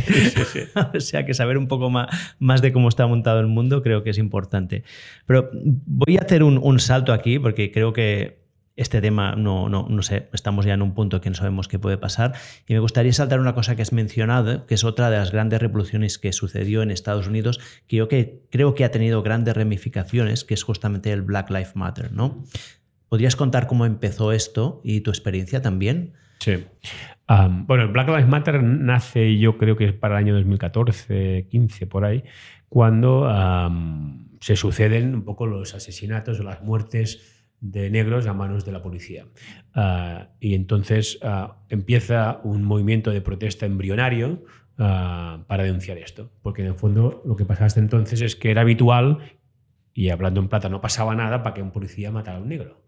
o 0.93 0.99
sea 0.99 1.25
que 1.25 1.33
saber 1.33 1.57
un 1.57 1.67
poco 1.67 1.89
más, 1.89 2.35
más 2.39 2.61
de 2.61 2.71
cómo 2.71 2.89
está 2.89 3.05
montado 3.07 3.39
el 3.39 3.47
mundo 3.47 3.83
creo 3.83 4.03
que 4.03 4.11
es 4.11 4.17
importante. 4.17 4.83
Pero 5.25 5.49
voy 5.53 6.17
a 6.17 6.21
hacer 6.21 6.43
un, 6.43 6.57
un 6.57 6.79
salto 6.79 7.13
aquí, 7.13 7.39
porque 7.39 7.71
creo 7.71 7.93
que 7.93 8.42
este 8.75 9.01
tema 9.01 9.35
no, 9.35 9.69
no, 9.69 9.87
no 9.87 10.01
sé, 10.01 10.29
estamos 10.33 10.65
ya 10.65 10.73
en 10.73 10.81
un 10.81 10.93
punto 10.93 11.21
que 11.21 11.29
no 11.29 11.35
sabemos 11.35 11.67
qué 11.67 11.77
puede 11.77 11.97
pasar. 11.97 12.33
Y 12.67 12.73
me 12.73 12.79
gustaría 12.79 13.13
saltar 13.13 13.39
una 13.39 13.53
cosa 13.53 13.75
que 13.75 13.83
has 13.83 13.93
mencionado, 13.93 14.65
que 14.65 14.73
es 14.75 14.83
otra 14.83 15.09
de 15.09 15.17
las 15.17 15.31
grandes 15.31 15.61
revoluciones 15.61 16.17
que 16.17 16.33
sucedió 16.33 16.81
en 16.81 16.89
Estados 16.89 17.27
Unidos, 17.27 17.59
que 17.87 17.97
yo 17.97 18.07
que, 18.07 18.41
creo 18.49 18.73
que 18.73 18.83
ha 18.83 18.91
tenido 18.91 19.21
grandes 19.21 19.55
ramificaciones, 19.55 20.43
que 20.43 20.55
es 20.55 20.63
justamente 20.63 21.11
el 21.11 21.21
Black 21.21 21.49
Lives 21.49 21.75
Matter, 21.75 22.11
¿no? 22.11 22.43
¿Podrías 23.09 23.35
contar 23.35 23.67
cómo 23.67 23.85
empezó 23.85 24.31
esto 24.31 24.81
y 24.83 25.01
tu 25.01 25.11
experiencia 25.11 25.61
también? 25.61 26.13
Sí. 26.39 26.65
bueno, 27.27 27.83
el 27.83 27.89
Black 27.89 28.07
Lives 28.07 28.27
Matter 28.27 28.63
nace, 28.63 29.37
yo 29.37 29.57
creo 29.59 29.77
que 29.77 29.85
es 29.85 29.93
para 29.93 30.17
el 30.17 30.25
año 30.25 30.33
2014, 30.33 31.47
15, 31.49 31.87
por 31.87 32.05
ahí, 32.05 32.23
cuando 32.69 33.29
se 34.41 34.55
suceden 34.55 35.13
un 35.13 35.23
poco 35.23 35.45
los 35.45 35.75
asesinatos 35.75 36.39
o 36.39 36.43
las 36.43 36.63
muertes 36.63 37.42
de 37.63 37.89
negros 37.89 38.27
a 38.27 38.33
manos 38.33 38.65
de 38.65 38.73
la 38.73 38.83
policía. 38.83 39.25
Ah, 39.73 40.27
y 40.41 40.53
entonces 40.53 41.17
ah, 41.23 41.63
empieza 41.69 42.41
un 42.43 42.63
movimiento 42.63 43.09
de 43.11 43.21
protesta 43.21 43.65
embrionario 43.65 44.43
ah, 44.77 45.45
para 45.47 45.63
denunciar 45.63 45.97
esto, 45.97 46.29
porque 46.41 46.61
en 46.61 46.67
el 46.67 46.75
fondo 46.75 47.23
lo 47.25 47.37
que 47.37 47.45
pasaba 47.45 47.67
hasta 47.67 47.79
entonces 47.79 48.21
es 48.21 48.35
que 48.35 48.51
era 48.51 48.61
habitual, 48.61 49.19
y 49.93 50.09
hablando 50.09 50.41
en 50.41 50.49
plata 50.49 50.67
no 50.67 50.81
pasaba 50.81 51.15
nada 51.15 51.41
para 51.41 51.53
que 51.53 51.61
un 51.61 51.71
policía 51.71 52.11
matara 52.11 52.37
a 52.37 52.41
un 52.41 52.49
negro, 52.49 52.85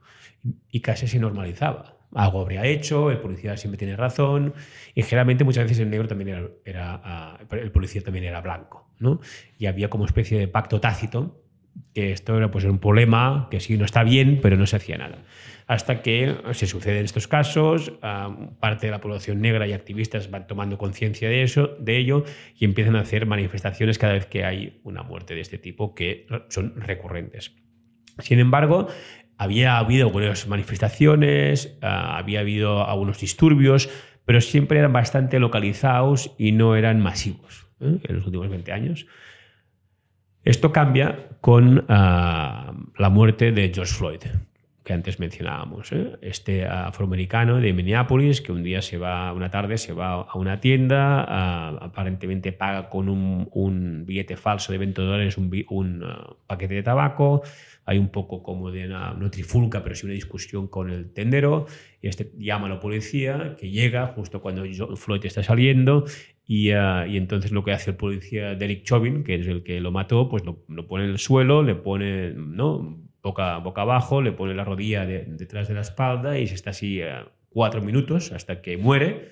y 0.70 0.82
casi 0.82 1.08
se 1.08 1.20
normalizaba. 1.20 1.98
Algo 2.14 2.42
habría 2.42 2.66
hecho, 2.66 3.12
el 3.12 3.20
policía 3.20 3.56
siempre 3.56 3.78
tiene 3.78 3.96
razón, 3.96 4.54
y 4.94 5.04
generalmente 5.04 5.46
muchas 5.46 5.64
veces 5.64 5.80
el 5.80 5.90
negro 5.90 6.08
también 6.08 6.50
era, 6.66 7.38
el 7.50 7.72
policía 7.72 8.02
también 8.02 8.26
era 8.26 8.42
blanco. 8.42 8.90
Y 9.58 9.66
había 9.66 9.90
como 9.90 10.06
especie 10.06 10.40
de 10.40 10.48
pacto 10.48 10.80
tácito 10.80 11.45
que 11.94 12.12
esto 12.12 12.38
era 12.38 12.52
pues, 12.52 12.66
un 12.66 12.80
problema, 12.80 13.48
que 13.50 13.60
sí 13.60 13.78
no 13.78 13.86
está 13.86 14.04
bien, 14.04 14.40
pero 14.42 14.58
no 14.58 14.66
se 14.66 14.76
hacía 14.76 14.98
nada. 14.98 15.24
Hasta 15.68 16.02
que 16.02 16.36
se 16.52 16.68
suceden 16.68 17.06
estos 17.06 17.28
casos, 17.28 17.94
parte 18.60 18.86
de 18.86 18.92
la 18.92 19.02
población 19.02 19.42
negra 19.42 19.66
y 19.68 19.74
activistas 19.74 20.30
van 20.30 20.46
tomando 20.46 20.78
conciencia 20.78 21.28
de, 21.28 21.70
de 21.80 21.98
ello 21.98 22.24
y 22.56 22.66
empiezan 22.66 22.96
a 22.96 23.00
hacer 23.00 23.26
manifestaciones 23.26 23.98
cada 23.98 24.14
vez 24.14 24.28
que 24.28 24.46
hay 24.46 24.80
una 24.84 25.02
muerte 25.02 25.34
de 25.34 25.42
este 25.42 25.58
tipo 25.58 25.96
que 25.96 26.28
son 26.50 26.76
recurrentes. 26.76 27.56
Sin 28.20 28.40
embargo, 28.40 28.88
había 29.38 29.78
habido 29.78 30.08
algunas 30.08 30.48
manifestaciones, 30.48 31.78
había 31.82 32.42
habido 32.42 32.88
algunos 32.88 33.20
disturbios, 33.20 33.90
pero 34.26 34.42
siempre 34.42 34.80
eran 34.80 34.94
bastante 34.94 35.40
localizados 35.40 36.36
y 36.38 36.52
no 36.52 36.76
eran 36.76 37.02
masivos 37.02 37.68
¿eh? 37.80 38.00
en 38.04 38.16
los 38.16 38.26
últimos 38.26 38.50
20 38.50 38.72
años. 38.72 39.08
Esto 40.46 40.72
cambia 40.72 41.30
con 41.42 41.86
ah, 41.90 42.72
la 43.00 43.10
muerte 43.10 43.52
de 43.52 43.72
George 43.74 43.96
Floyd, 43.96 44.20
que 44.84 44.94
antes 44.94 45.20
mencionábamos. 45.20 45.92
¿eh? 45.92 46.18
Este 46.22 46.68
afroamericano 46.68 47.60
de 47.60 47.74
Minneapolis 47.74 48.42
que 48.42 48.52
un 48.52 48.62
día 48.62 48.84
se 48.84 49.00
va, 49.00 49.34
una 49.34 49.50
tarde 49.50 49.80
se 49.80 49.92
va 49.92 50.22
a 50.22 50.38
una 50.38 50.60
tienda, 50.60 51.26
ah, 51.28 51.80
aparentemente 51.82 52.52
paga 52.52 52.92
con 52.92 53.10
un, 53.10 54.04
billete 54.06 54.38
falso 54.38 54.72
de 54.72 54.78
20 54.78 55.02
dólares 55.02 55.36
un, 55.40 56.04
ah, 56.06 56.36
paquete 56.46 56.76
de 56.76 56.84
tabaco. 56.84 57.42
Hay 57.88 57.98
un 57.98 58.10
poco 58.10 58.44
como 58.44 58.70
de 58.70 58.86
una, 58.86 59.16
no 59.16 59.32
trifulca, 59.32 59.82
pero 59.82 59.96
sí 59.96 60.06
una 60.06 60.14
discusión 60.14 60.68
con 60.68 60.92
el 60.92 61.12
tendero. 61.12 61.66
Y 62.04 62.08
este 62.08 62.32
llama 62.38 62.68
a 62.68 62.70
la 62.70 62.80
policía, 62.80 63.56
que 63.60 63.72
llega 63.72 64.06
justo 64.08 64.44
cuando 64.44 64.64
Floyd 64.96 65.26
está 65.26 65.42
saliendo 65.42 66.06
Ah, 66.48 67.06
y, 67.08 67.18
entonces 67.18 67.52
lo 67.52 67.64
que 67.64 67.72
hace 67.72 67.92
el 67.92 67.98
policía 67.98 68.56
Derek 68.56 68.84
Chauvin, 68.84 69.24
que 69.24 69.36
es 69.36 69.48
el 69.48 69.64
que 69.64 69.80
lo 69.80 69.92
mató, 69.92 70.30
pues 70.30 70.44
lo, 70.46 70.58
pone 70.88 71.06
en 71.06 71.12
el 71.12 71.20
suelo, 71.20 71.64
le 71.64 71.76
pone 71.76 72.34
boca, 73.24 73.58
boca 73.58 73.82
abajo, 73.82 74.22
le 74.22 74.32
pone 74.32 74.54
la 74.54 74.64
rodilla 74.64 75.06
detrás 75.06 75.68
de 75.68 75.74
la 75.74 75.82
espalda 75.82 76.38
y 76.38 76.48
se 76.48 76.54
está 76.54 76.70
así 76.70 77.02
cuatro 77.50 77.82
minutos 77.82 78.32
hasta 78.32 78.62
que 78.62 78.78
muere, 78.78 79.32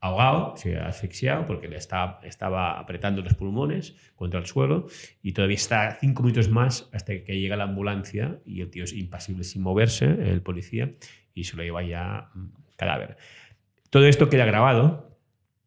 ahogado, 0.00 0.54
se 0.58 0.76
ha 0.76 0.88
asfixiado 0.88 1.46
porque 1.46 1.66
le 1.66 1.76
está, 1.76 2.20
estaba 2.24 2.78
apretando 2.78 3.22
los 3.22 3.32
pulmones 3.32 3.96
contra 4.14 4.38
el 4.38 4.44
suelo 4.44 4.86
y 5.22 5.32
todavía 5.32 5.56
está 5.56 5.96
cinco 5.98 6.22
minutos 6.22 6.50
más 6.50 6.90
hasta 6.92 7.24
que 7.24 7.40
llega 7.40 7.56
la 7.56 7.64
ambulancia 7.64 8.38
y 8.44 8.60
el 8.60 8.68
tío 8.68 8.84
es 8.84 8.92
impasible 8.92 9.44
sin 9.44 9.62
moverse, 9.62 10.04
el 10.04 10.42
policía, 10.42 10.92
y 11.32 11.44
se 11.44 11.56
lo 11.56 11.62
lleva 11.62 11.82
ya 11.82 12.28
mm, 12.34 12.48
cadáver. 12.76 13.16
Todo 13.88 14.06
esto 14.06 14.28
queda 14.28 14.44
grabado 14.44 15.13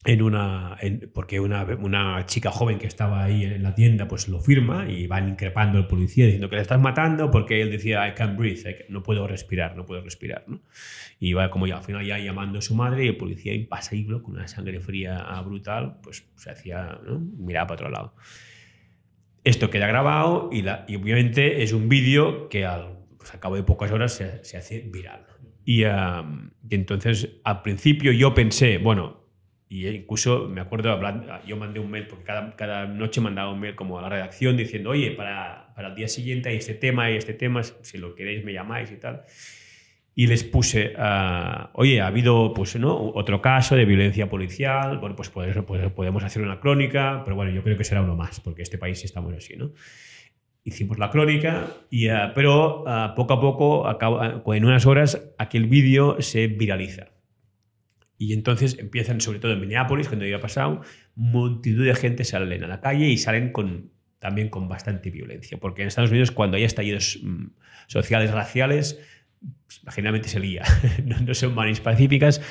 en 0.08 0.22
una, 0.22 0.78
porque 1.14 1.42
una, 1.42 1.66
una, 1.82 2.26
chica 2.28 2.50
joven 2.50 2.80
que 2.80 2.88
estaba 2.88 3.26
ahí 3.26 3.44
en 3.44 3.62
la 3.62 3.76
tienda 3.76 4.08
pues 4.08 4.30
lo 4.30 4.40
firma 4.40 4.90
y 4.90 5.06
van 5.06 5.28
increpando 5.28 5.78
al 5.78 5.88
policía 5.88 6.24
diciendo 6.24 6.50
que 6.50 6.56
le 6.56 6.62
estás 6.62 6.80
matando 6.80 7.30
porque 7.30 7.62
él 7.62 7.70
decía 7.70 8.08
I 8.08 8.14
can't 8.14 8.38
breathe, 8.38 8.86
no 8.88 9.04
puedo 9.04 9.28
respirar, 9.28 9.76
no 9.76 9.86
puedo 9.86 10.02
respirar. 10.02 10.46
¿no? 10.48 10.62
Y 11.20 11.34
va 11.34 11.50
como 11.50 11.68
ya 11.68 11.76
al 11.76 11.84
final 11.84 12.06
ya 12.06 12.18
llamando 12.20 12.60
a 12.60 12.62
su 12.62 12.74
madre 12.74 13.04
y 13.04 13.10
el 13.10 13.18
policía 13.18 13.54
impasible 13.54 14.22
con 14.22 14.36
una 14.36 14.48
sangre 14.48 14.80
fría 14.80 15.26
brutal 15.46 15.98
pues 16.02 16.26
se 16.36 16.52
hacía, 16.52 17.02
¿no? 17.06 17.20
miraba 17.20 17.68
para 17.68 17.76
otro 17.76 17.90
lado. 17.90 18.16
Esto 19.44 19.70
queda 19.70 19.88
grabado 19.88 20.50
y, 20.54 20.62
la, 20.62 20.86
y 20.88 20.96
obviamente 20.96 21.64
es 21.64 21.74
un 21.74 21.90
vídeo 21.90 22.48
que 22.48 22.66
al, 22.66 22.98
pues, 23.18 23.34
al, 23.34 23.42
cabo 23.42 23.58
de 23.58 23.64
pocas 23.64 23.92
horas 23.92 24.14
se, 24.14 24.42
se 24.46 24.56
hace 24.56 24.80
viral. 24.80 25.26
Y, 25.66 25.84
y 25.84 25.86
entonces 26.70 27.28
al 27.44 27.62
principio 27.62 28.14
yo 28.14 28.34
pensé, 28.34 28.78
bueno, 28.78 29.27
y 29.70 29.88
incluso 29.88 30.48
me 30.48 30.62
acuerdo, 30.62 30.92
hablando, 30.92 31.28
yo 31.46 31.58
mandé 31.58 31.80
un 31.80 31.92
mail, 31.92 32.08
porque 32.08 32.24
cada, 32.24 32.56
cada 32.56 32.86
noche 32.86 33.20
mandaba 33.20 33.52
un 33.52 33.60
mail 33.60 33.76
como 33.76 34.00
a 34.00 34.02
la 34.02 34.10
redacción 34.10 34.56
diciendo, 34.56 34.92
oye, 34.92 35.12
para, 35.12 35.74
para 35.76 35.90
el 35.90 35.96
día 35.96 36.08
siguiente 36.08 36.50
hay 36.50 36.58
este 36.58 36.74
tema 36.74 37.12
y 37.12 37.18
este 37.18 37.34
tema, 37.34 37.64
si 37.64 37.98
lo 37.98 38.16
queréis 38.16 38.46
me 38.46 38.54
llamáis 38.54 38.92
y 38.92 38.96
tal. 38.96 39.24
Y 40.16 40.28
les 40.28 40.44
puse, 40.46 40.94
uh, 40.98 41.68
oye, 41.74 42.00
ha 42.00 42.08
habido 42.08 42.54
pues, 42.54 42.78
¿no? 42.78 42.96
otro 42.98 43.42
caso 43.42 43.76
de 43.76 43.84
violencia 43.84 44.30
policial, 44.30 45.00
bueno, 45.00 45.16
pues, 45.18 45.30
pues, 45.30 45.56
podemos 45.92 46.24
hacer 46.24 46.42
una 46.42 46.62
crónica, 46.62 47.22
pero 47.26 47.36
bueno, 47.36 47.52
yo 47.52 47.62
creo 47.62 47.78
que 47.78 47.84
será 47.84 48.02
uno 48.02 48.16
más, 48.16 48.40
porque 48.40 48.62
este 48.62 48.78
país 48.78 49.04
estamos 49.04 49.34
así, 49.36 49.58
¿no? 49.58 49.74
Hicimos 50.64 50.98
la 50.98 51.12
crónica, 51.12 51.68
y, 51.90 52.10
uh, 52.10 52.32
pero 52.34 52.84
uh, 52.84 53.16
poco 53.16 53.34
a 53.34 53.42
poco, 53.42 54.54
en 54.56 54.66
unas 54.66 54.86
horas, 54.86 55.30
aquel 55.38 55.68
vídeo 55.68 56.22
se 56.22 56.48
viraliza. 56.48 57.17
Y 58.18 58.34
entonces 58.34 58.78
empiezan, 58.80 59.22
sobre 59.22 59.40
todo 59.40 59.54
en 59.54 59.60
Minneapolis, 59.60 60.08
cuando 60.08 60.26
había 60.26 60.40
pasado, 60.40 60.82
multitud 61.16 61.86
de 61.86 61.96
gente 61.96 62.24
salen 62.24 62.64
a 62.64 62.68
la 62.68 62.82
calle 62.82 63.08
y 63.08 63.18
salen 63.18 63.52
con, 63.52 63.92
también 64.20 64.50
con 64.50 64.68
bastante 64.68 65.12
violencia. 65.12 65.58
Porque 65.60 65.84
en 65.84 65.90
Estados 65.90 66.10
Unidos, 66.10 66.32
cuando 66.32 66.58
hay 66.58 66.64
estallidos 66.64 67.20
mm, 67.22 67.46
sociales, 67.88 68.32
raciales, 68.32 69.00
pues, 69.40 69.82
generalmente 69.94 70.30
se 70.30 70.40
lía. 70.40 70.64
no, 71.04 71.34
son 71.34 71.54
manis 71.54 71.80
pacíficas, 71.80 72.42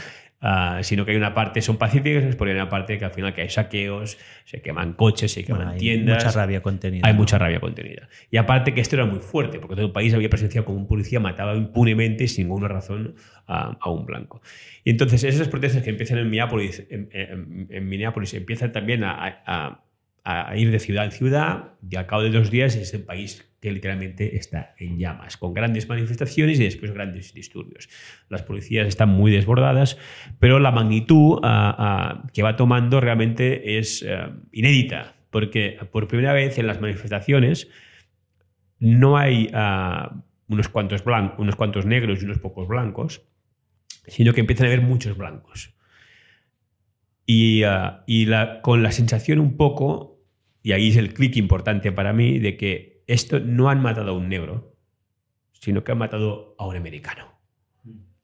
Ah, 0.41 0.81
sino 0.83 1.07
que 1.07 1.13
hay 1.13 1.17
una 1.17 1.33
parte, 1.33 1.63
son 1.63 1.79
pacíficas, 1.79 2.37
pero 2.37 2.51
hay 2.51 2.57
una 2.57 2.69
parte 2.69 2.99
que 2.99 3.05
al 3.07 3.11
final 3.11 3.33
que 3.35 3.41
hay 3.43 3.49
saqueos, 3.49 4.19
se 4.45 4.61
queman 4.61 4.93
coches, 4.93 5.33
se 5.33 5.45
queman 5.45 5.79
tiendas. 5.79 6.19
Hay 6.19 6.25
mucha 6.25 6.39
rabia 6.39 6.63
contenida. 6.63 7.09
Hay 7.09 7.15
mucha 7.15 7.39
rabia 7.39 7.59
contenida. 7.59 8.09
Y 8.31 8.37
aparte 8.37 8.75
que 8.75 8.83
esto 8.83 8.97
era 8.97 9.07
muy 9.07 9.21
fuerte, 9.21 9.59
porque 9.59 9.77
todo 9.77 9.87
el 9.87 9.93
país 9.93 10.13
había 10.13 10.29
presenciado 10.29 10.67
como 10.67 10.79
un 10.79 10.87
policía 10.87 11.21
mataba 11.21 11.57
impunemente 11.57 12.29
sin 12.29 12.49
ninguna 12.49 12.69
razón 12.69 13.15
a, 13.47 13.91
un 13.91 14.05
blanco. 14.05 14.43
Y 14.85 14.91
entonces 14.91 15.25
esas 15.25 15.49
protestas 15.49 15.83
que 15.83 15.91
empiezan 15.91 16.19
en 16.19 16.29
Minneapolis, 16.29 16.87
en, 16.91 17.89
Minneapolis 17.89 18.35
empiezan 18.35 18.73
también 18.73 19.05
a, 19.05 19.83
a 20.27 20.57
ir 20.57 20.71
de 20.73 20.81
ciudad 20.81 21.05
en 21.05 21.13
ciudad 21.13 21.75
y 21.89 21.97
al 21.97 22.07
cabo 22.07 22.23
de 22.23 22.31
dos 22.31 22.51
días 22.51 22.75
es 22.75 22.93
el 22.95 23.05
país 23.05 23.49
que 23.67 23.73
literalmente 23.73 24.37
está 24.37 24.77
en 24.79 24.97
llamas, 24.97 25.37
con 25.37 25.53
grandes 25.53 25.89
manifestaciones 25.89 26.61
y 26.61 26.63
después 26.63 26.93
grandes 26.93 27.35
disturbios. 27.35 27.89
Las 28.29 28.45
policías 28.45 28.87
están 28.87 29.09
muy 29.09 29.33
desbordadas, 29.33 29.99
pero 30.39 30.61
la 30.61 30.71
magnitud 30.71 31.41
ah, 31.43 31.75
ah, 31.77 32.27
que 32.33 32.45
va 32.45 32.55
tomando 32.55 33.01
realmente 33.01 33.77
es 33.77 34.05
eh, 34.07 34.29
inédita, 34.53 35.17
porque 35.31 35.81
por 35.91 36.07
primera 36.07 36.33
vez 36.33 36.59
en 36.59 36.69
las 36.69 36.81
manifestaciones 36.81 37.69
no 38.79 39.17
hay 39.17 39.51
ah, 39.53 40.15
unos, 40.47 40.69
cuantos 40.69 41.03
unos 41.37 41.57
cuantos 41.57 41.87
negros 41.87 42.23
y 42.23 42.25
unos 42.25 42.39
pocos 42.39 42.69
blancos, 42.69 43.23
sino 44.07 44.33
que 44.33 44.43
empiezan 44.43 44.67
a 44.67 44.69
haber 44.69 44.83
muchos 44.83 45.19
blancos. 45.19 45.75
Y, 47.27 47.65
la, 47.65 48.61
con 48.63 48.85
la 48.85 48.93
sensación 48.93 49.41
un 49.41 49.57
poco 49.57 50.21
y 50.63 50.71
ahí 50.71 50.91
es 50.91 50.97
el 50.97 51.15
clic 51.15 51.37
importante 51.37 51.91
para 51.91 52.13
mí 52.13 52.39
de 52.39 52.57
que 52.57 52.96
esto 53.07 53.41
no 53.41 53.69
han 53.69 53.81
matado 53.83 54.11
a 54.11 54.15
un 54.15 54.29
negro, 54.29 54.77
sino 55.53 55.85
que 55.85 55.93
han 55.93 55.99
matado 55.99 56.55
a 56.59 56.67
un 56.67 56.77
americano. 56.77 57.37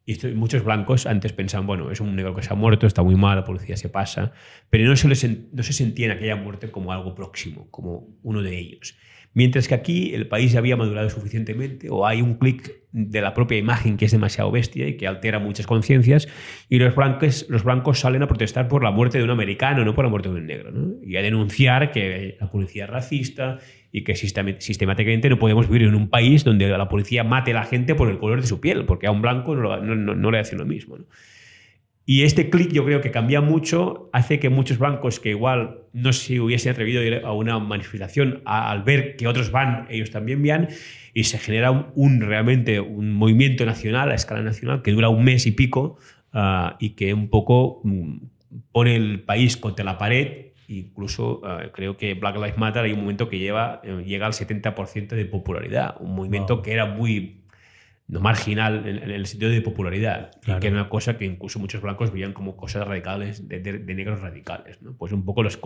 Y 0.04 0.12
esto, 0.12 0.28
muchos 0.34 0.64
blancos 0.64 1.06
antes 1.06 1.32
pensaban, 1.32 1.66
bueno, 1.66 1.90
es 1.90 2.00
un 2.00 2.16
negro 2.16 2.34
que 2.34 2.42
se 2.42 2.52
ha 2.52 2.56
muerto, 2.56 2.86
está 2.86 3.02
muy 3.02 3.14
mal, 3.14 3.36
la 3.36 3.44
policía 3.44 3.76
se 3.76 3.88
pasa, 3.88 4.32
pero 4.68 4.84
no 4.88 4.96
se, 4.96 5.08
les, 5.08 5.52
no 5.52 5.62
se 5.62 5.72
sentían 5.72 6.10
aquella 6.10 6.34
muerte 6.34 6.70
como 6.70 6.92
algo 6.92 7.14
próximo, 7.14 7.70
como 7.70 8.18
uno 8.22 8.42
de 8.42 8.58
ellos. 8.58 8.96
Mientras 9.32 9.68
que 9.68 9.74
aquí 9.74 10.14
el 10.14 10.28
país 10.28 10.52
ya 10.52 10.58
había 10.58 10.76
madurado 10.76 11.08
suficientemente 11.08 11.88
o 11.88 12.04
hay 12.04 12.20
un 12.20 12.34
clic 12.34 12.81
de 12.92 13.20
la 13.20 13.32
propia 13.34 13.58
imagen 13.58 13.96
que 13.96 14.04
es 14.04 14.12
demasiado 14.12 14.50
bestia 14.50 14.86
y 14.86 14.96
que 14.96 15.06
altera 15.06 15.38
muchas 15.38 15.66
conciencias 15.66 16.28
y 16.68 16.78
los 16.78 16.94
blancos, 16.94 17.46
los 17.48 17.64
blancos 17.64 18.00
salen 18.00 18.22
a 18.22 18.28
protestar 18.28 18.68
por 18.68 18.84
la 18.84 18.90
muerte 18.90 19.18
de 19.18 19.24
un 19.24 19.30
americano, 19.30 19.84
no 19.84 19.94
por 19.94 20.04
la 20.04 20.10
muerte 20.10 20.28
de 20.28 20.34
un 20.34 20.46
negro. 20.46 20.72
Y 21.04 21.16
a 21.16 21.22
denunciar 21.22 21.90
que 21.90 22.36
la 22.38 22.50
policía 22.50 22.84
es 22.84 22.90
racista 22.90 23.58
y 23.90 24.04
que 24.04 24.14
sistemáticamente 24.14 25.28
no 25.28 25.38
podemos 25.38 25.68
vivir 25.68 25.88
en 25.88 25.94
un 25.94 26.08
país 26.08 26.44
donde 26.44 26.68
la 26.68 26.88
policía 26.88 27.24
mate 27.24 27.52
a 27.52 27.54
la 27.54 27.64
gente 27.64 27.94
por 27.94 28.10
el 28.10 28.18
color 28.18 28.40
de 28.40 28.46
su 28.46 28.60
piel, 28.60 28.84
porque 28.84 29.06
a 29.06 29.10
un 29.10 29.22
blanco 29.22 29.54
no, 29.54 29.76
no 29.78 30.30
le 30.30 30.38
hace 30.38 30.56
lo 30.56 30.64
mismo. 30.64 30.98
Y 32.04 32.24
este 32.24 32.50
clic 32.50 32.72
yo 32.72 32.84
creo 32.84 33.00
que 33.00 33.12
cambia 33.12 33.40
mucho, 33.40 34.10
hace 34.12 34.40
que 34.40 34.48
muchos 34.48 34.78
bancos 34.78 35.20
que 35.20 35.30
igual 35.30 35.82
no 35.92 36.12
se 36.12 36.40
hubiesen 36.40 36.72
atrevido 36.72 37.00
a 37.00 37.04
ir 37.04 37.22
a 37.24 37.32
una 37.32 37.58
manifestación, 37.60 38.42
al 38.44 38.82
ver 38.82 39.16
que 39.16 39.28
otros 39.28 39.52
van, 39.52 39.86
ellos 39.88 40.10
también 40.10 40.42
van, 40.42 40.68
y 41.14 41.24
se 41.24 41.38
genera 41.38 41.70
un, 41.94 42.20
realmente 42.20 42.80
un 42.80 43.12
movimiento 43.12 43.64
nacional 43.64 44.10
a 44.10 44.14
escala 44.14 44.42
nacional 44.42 44.82
que 44.82 44.90
dura 44.90 45.08
un 45.10 45.22
mes 45.22 45.46
y 45.46 45.52
pico 45.52 45.96
ah, 46.32 46.76
y 46.80 46.90
que 46.90 47.14
un 47.14 47.28
poco 47.28 47.80
mm, 47.84 48.16
pone 48.72 48.96
el 48.96 49.22
país 49.22 49.56
contra 49.56 49.84
la 49.84 49.96
pared. 49.98 50.46
Incluso 50.66 51.42
ah, 51.44 51.66
creo 51.72 51.96
que 51.96 52.14
Black 52.14 52.34
Lives 52.36 52.58
Matter 52.58 52.84
hay 52.84 52.92
un 52.92 53.00
momento 53.00 53.28
que 53.28 53.38
lleva, 53.38 53.80
eh, 53.84 54.02
llega 54.04 54.26
al 54.26 54.32
70% 54.32 55.08
de 55.08 55.24
popularidad, 55.26 55.96
un 56.00 56.16
movimiento 56.16 56.62
que 56.62 56.72
era 56.72 56.86
muy 56.86 57.41
marginal 58.20 58.86
en, 58.86 59.10
el 59.10 59.26
sentido 59.26 59.50
de 59.50 59.62
popularidad, 59.62 60.30
que 60.44 60.66
era 60.66 60.70
una 60.70 60.88
cosa 60.88 61.16
que 61.16 61.24
incluso 61.24 61.58
muchos 61.58 61.80
blancos 61.80 62.12
veían 62.12 62.32
como 62.32 62.56
cosas 62.56 62.86
radicales, 62.86 63.48
de, 63.48 63.60
negros 63.94 64.20
radicales. 64.20 64.82
¿no? 64.82 64.94
Pues 64.96 65.12
un 65.12 65.24
poco 65.24 65.42
los 65.42 65.58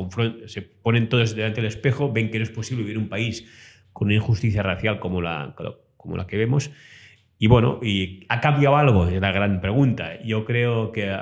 se 0.47 0.62
ponen 0.62 1.09
todos 1.09 1.34
delante 1.34 1.61
del 1.61 1.68
espejo, 1.68 2.12
ven 2.12 2.30
que 2.30 2.38
no 2.38 2.44
es 2.44 2.51
posible 2.51 2.84
vivir 2.84 2.99
un 2.99 3.09
país 3.09 3.47
con 3.92 4.07
una 4.07 4.14
injusticia 4.14 4.62
racial 4.62 5.01
como 5.01 5.20
la, 5.20 5.57
como 5.97 6.16
la 6.16 6.26
que 6.26 6.36
vemos. 6.36 6.70
Y 7.38 7.49
bueno, 7.49 7.80
¿y 7.82 8.24
¿ha 8.28 8.40
cambiado 8.40 8.76
algo? 8.76 9.09
Es 9.09 9.20
la 9.20 9.32
gran 9.32 9.61
pregunta. 9.61 10.22
Yo 10.22 10.44
creo 10.44 10.92
que, 10.92 11.14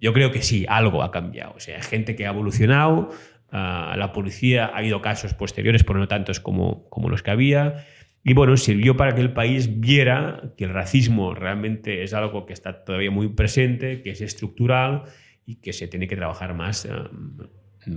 yo 0.00 0.12
creo 0.12 0.30
que 0.32 0.42
sí, 0.42 0.64
algo 0.68 1.02
ha 1.02 1.10
cambiado. 1.10 1.54
O 1.56 1.60
sea, 1.60 1.76
hay 1.76 1.82
gente 1.82 2.16
que 2.16 2.26
ha 2.26 2.30
evolucionado, 2.30 3.10
uh, 3.52 3.96
la 3.96 4.12
policía, 4.12 4.66
ha 4.66 4.78
habido 4.78 5.02
casos 5.02 5.34
posteriores, 5.34 5.84
pero 5.84 5.98
no 5.98 6.08
tantos 6.08 6.40
como, 6.40 6.88
como 6.88 7.08
los 7.08 7.22
que 7.22 7.30
había. 7.30 7.84
Y 8.22 8.34
bueno, 8.34 8.56
sirvió 8.56 8.96
para 8.96 9.14
que 9.14 9.22
el 9.22 9.32
país 9.32 9.80
viera 9.80 10.52
que 10.56 10.64
el 10.64 10.74
racismo 10.74 11.34
realmente 11.34 12.02
es 12.02 12.12
algo 12.12 12.44
que 12.44 12.52
está 12.52 12.84
todavía 12.84 13.10
muy 13.10 13.28
presente, 13.28 14.02
que 14.02 14.10
es 14.10 14.20
estructural 14.20 15.04
y 15.46 15.56
que 15.56 15.72
se 15.72 15.88
tiene 15.88 16.06
que 16.06 16.16
trabajar 16.16 16.54
más 16.54 16.84
eh, 16.84 16.90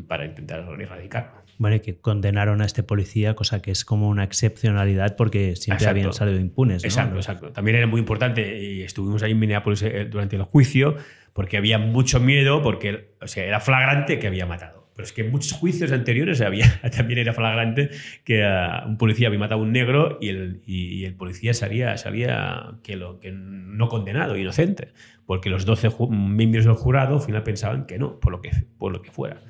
para 0.08 0.26
intentar 0.26 0.66
erradicarlo. 0.80 1.44
Bueno, 1.58 1.76
y 1.76 1.82
que 1.82 2.00
condenaron 2.00 2.62
a 2.62 2.66
este 2.66 2.84
policía, 2.84 3.36
cosa 3.36 3.62
que 3.62 3.72
es 3.72 3.86
como 3.86 4.10
una 4.10 4.24
excepcionalidad 4.24 5.16
porque 5.16 5.56
siempre 5.56 5.88
habían 5.88 6.14
salido 6.14 6.40
impunes. 6.40 6.84
Exacto, 6.84 7.18
exacto. 7.18 7.52
También 7.52 7.78
era 7.78 7.88
muy 7.88 8.00
importante 8.00 8.60
y 8.62 8.82
estuvimos 8.82 9.22
ahí 9.24 9.32
en 9.32 9.40
Minneapolis 9.40 9.84
eh, 9.84 10.06
durante 10.06 10.36
el 10.36 10.44
juicio 10.44 10.96
porque 11.34 11.58
había 11.58 11.80
mucho 11.80 12.20
miedo, 12.20 12.62
porque 12.62 13.16
o 13.22 13.28
sea, 13.28 13.44
era 13.46 13.60
flagrante 13.60 14.20
que 14.20 14.28
había 14.28 14.46
matado. 14.46 14.83
Pero 14.96 15.06
es 15.06 15.14
que 15.14 15.22
en 15.22 15.32
muchos 15.32 15.54
juicios 15.54 15.92
anteriores 15.92 16.42
había, 16.42 16.66
también 16.96 17.20
era 17.20 17.34
flagrante 17.34 17.90
que 18.24 18.44
uh, 18.44 18.88
un 18.88 18.98
policía 18.98 19.28
había 19.28 19.40
matado 19.40 19.62
a 19.62 19.64
un 19.64 19.72
negro 19.72 20.18
y 20.22 20.30
el, 20.30 20.62
y, 20.66 21.06
el 21.06 21.16
policía 21.16 21.54
salía, 21.54 21.98
salía 21.98 22.76
que, 22.84 22.96
lo, 22.96 23.20
que 23.20 23.32
no 23.32 23.90
condenado, 23.90 24.38
inocente, 24.38 24.94
porque 25.26 25.50
los 25.50 25.66
12 25.66 25.90
miembros 26.10 26.66
del 26.66 26.76
jurado 26.76 27.16
al 27.16 27.22
final 27.22 27.44
pensaban 27.44 27.86
que 27.86 27.98
no, 27.98 28.20
por 28.20 28.32
lo 28.32 28.42
que, 28.42 28.52
por 28.78 28.92
lo 28.92 29.02
que 29.02 29.12
fuera. 29.12 29.42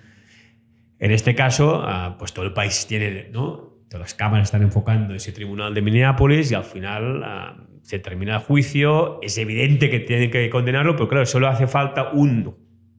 En 1.00 1.12
este 1.12 1.36
caso, 1.36 1.84
uh, 1.84 2.18
pues 2.18 2.34
todo 2.34 2.46
el 2.46 2.54
país 2.54 2.86
tiene, 2.88 3.28
¿no? 3.32 3.74
Todas 3.90 4.00
las 4.00 4.14
cámaras 4.14 4.48
están 4.48 4.62
enfocando 4.62 5.14
ese 5.14 5.34
tribunal 5.34 5.74
de 5.74 5.82
Minneapolis 5.82 6.52
y 6.52 6.56
al 6.56 6.64
final 6.64 7.22
uh, 7.22 7.82
se 7.82 8.00
termina 8.00 8.36
el 8.36 8.42
juicio. 8.42 9.20
Es 9.22 9.38
evidente 9.38 9.90
que 9.90 10.00
tienen 10.00 10.32
que 10.32 10.50
condenarlo, 10.50 10.96
pero 10.96 11.10
claro, 11.10 11.26
solo 11.26 11.50
hace 11.50 11.68
falta 11.68 12.12
un 12.14 12.56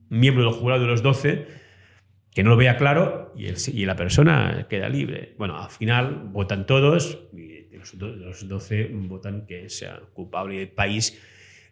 miembro 0.09 0.43
del 0.43 0.53
jurado 0.53 0.81
de 0.81 0.87
los 0.87 1.01
12 1.01 1.64
que 2.35 2.43
no 2.43 2.49
lo 2.51 2.57
vea 2.57 2.75
claro 2.75 3.33
y, 3.35 3.85
la 3.85 3.95
persona 3.95 4.67
queda 4.69 4.89
libre. 4.89 5.33
Bueno, 5.37 5.57
al 5.57 5.69
final 5.69 6.27
votan 6.31 6.65
todos 6.65 7.17
y 7.33 7.73
los, 7.75 7.93
los 7.93 8.47
12 8.47 8.89
votan 8.91 9.45
que 9.47 9.69
sea 9.69 10.01
culpable. 10.13 10.61
El 10.61 10.67
país 10.67 11.17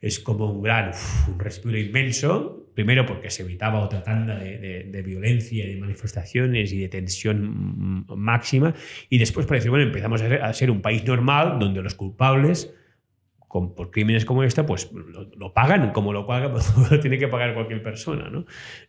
es 0.01 0.21
como 0.21 0.49
un 0.49 0.63
gran 0.63 0.91
un 1.27 1.39
respiro 1.39 1.77
inmenso, 1.77 2.69
primero 2.73 3.05
porque 3.05 3.29
se 3.29 3.43
evitaba 3.43 3.81
otra 3.81 4.03
tanda 4.03 4.39
de, 4.39 5.03
violencia, 5.05 5.67
de 5.67 5.75
manifestaciones 5.75 6.71
y 6.71 6.79
de 6.79 6.87
tensión 6.87 8.05
máxima, 8.07 8.73
y 9.09 9.17
después 9.17 9.45
parece, 9.45 9.69
bueno, 9.69 9.85
empezamos 9.85 10.21
a 10.21 10.53
ser 10.53 10.71
un 10.71 10.81
país 10.81 11.03
normal 11.05 11.59
donde 11.59 11.81
los 11.81 11.95
culpables 11.95 12.73
por 13.53 13.91
crímenes 13.91 14.25
como 14.25 14.43
este, 14.43 14.63
pues 14.63 14.91
lo, 14.91 15.53
pagan 15.53 15.91
como 15.91 16.11
lo 16.11 16.25
paga, 16.25 16.51
lo 16.91 16.99
tiene 16.99 17.19
que 17.19 17.27
pagar 17.27 17.53
cualquier 17.53 17.83
persona, 17.83 18.29
¿no? 18.29 18.45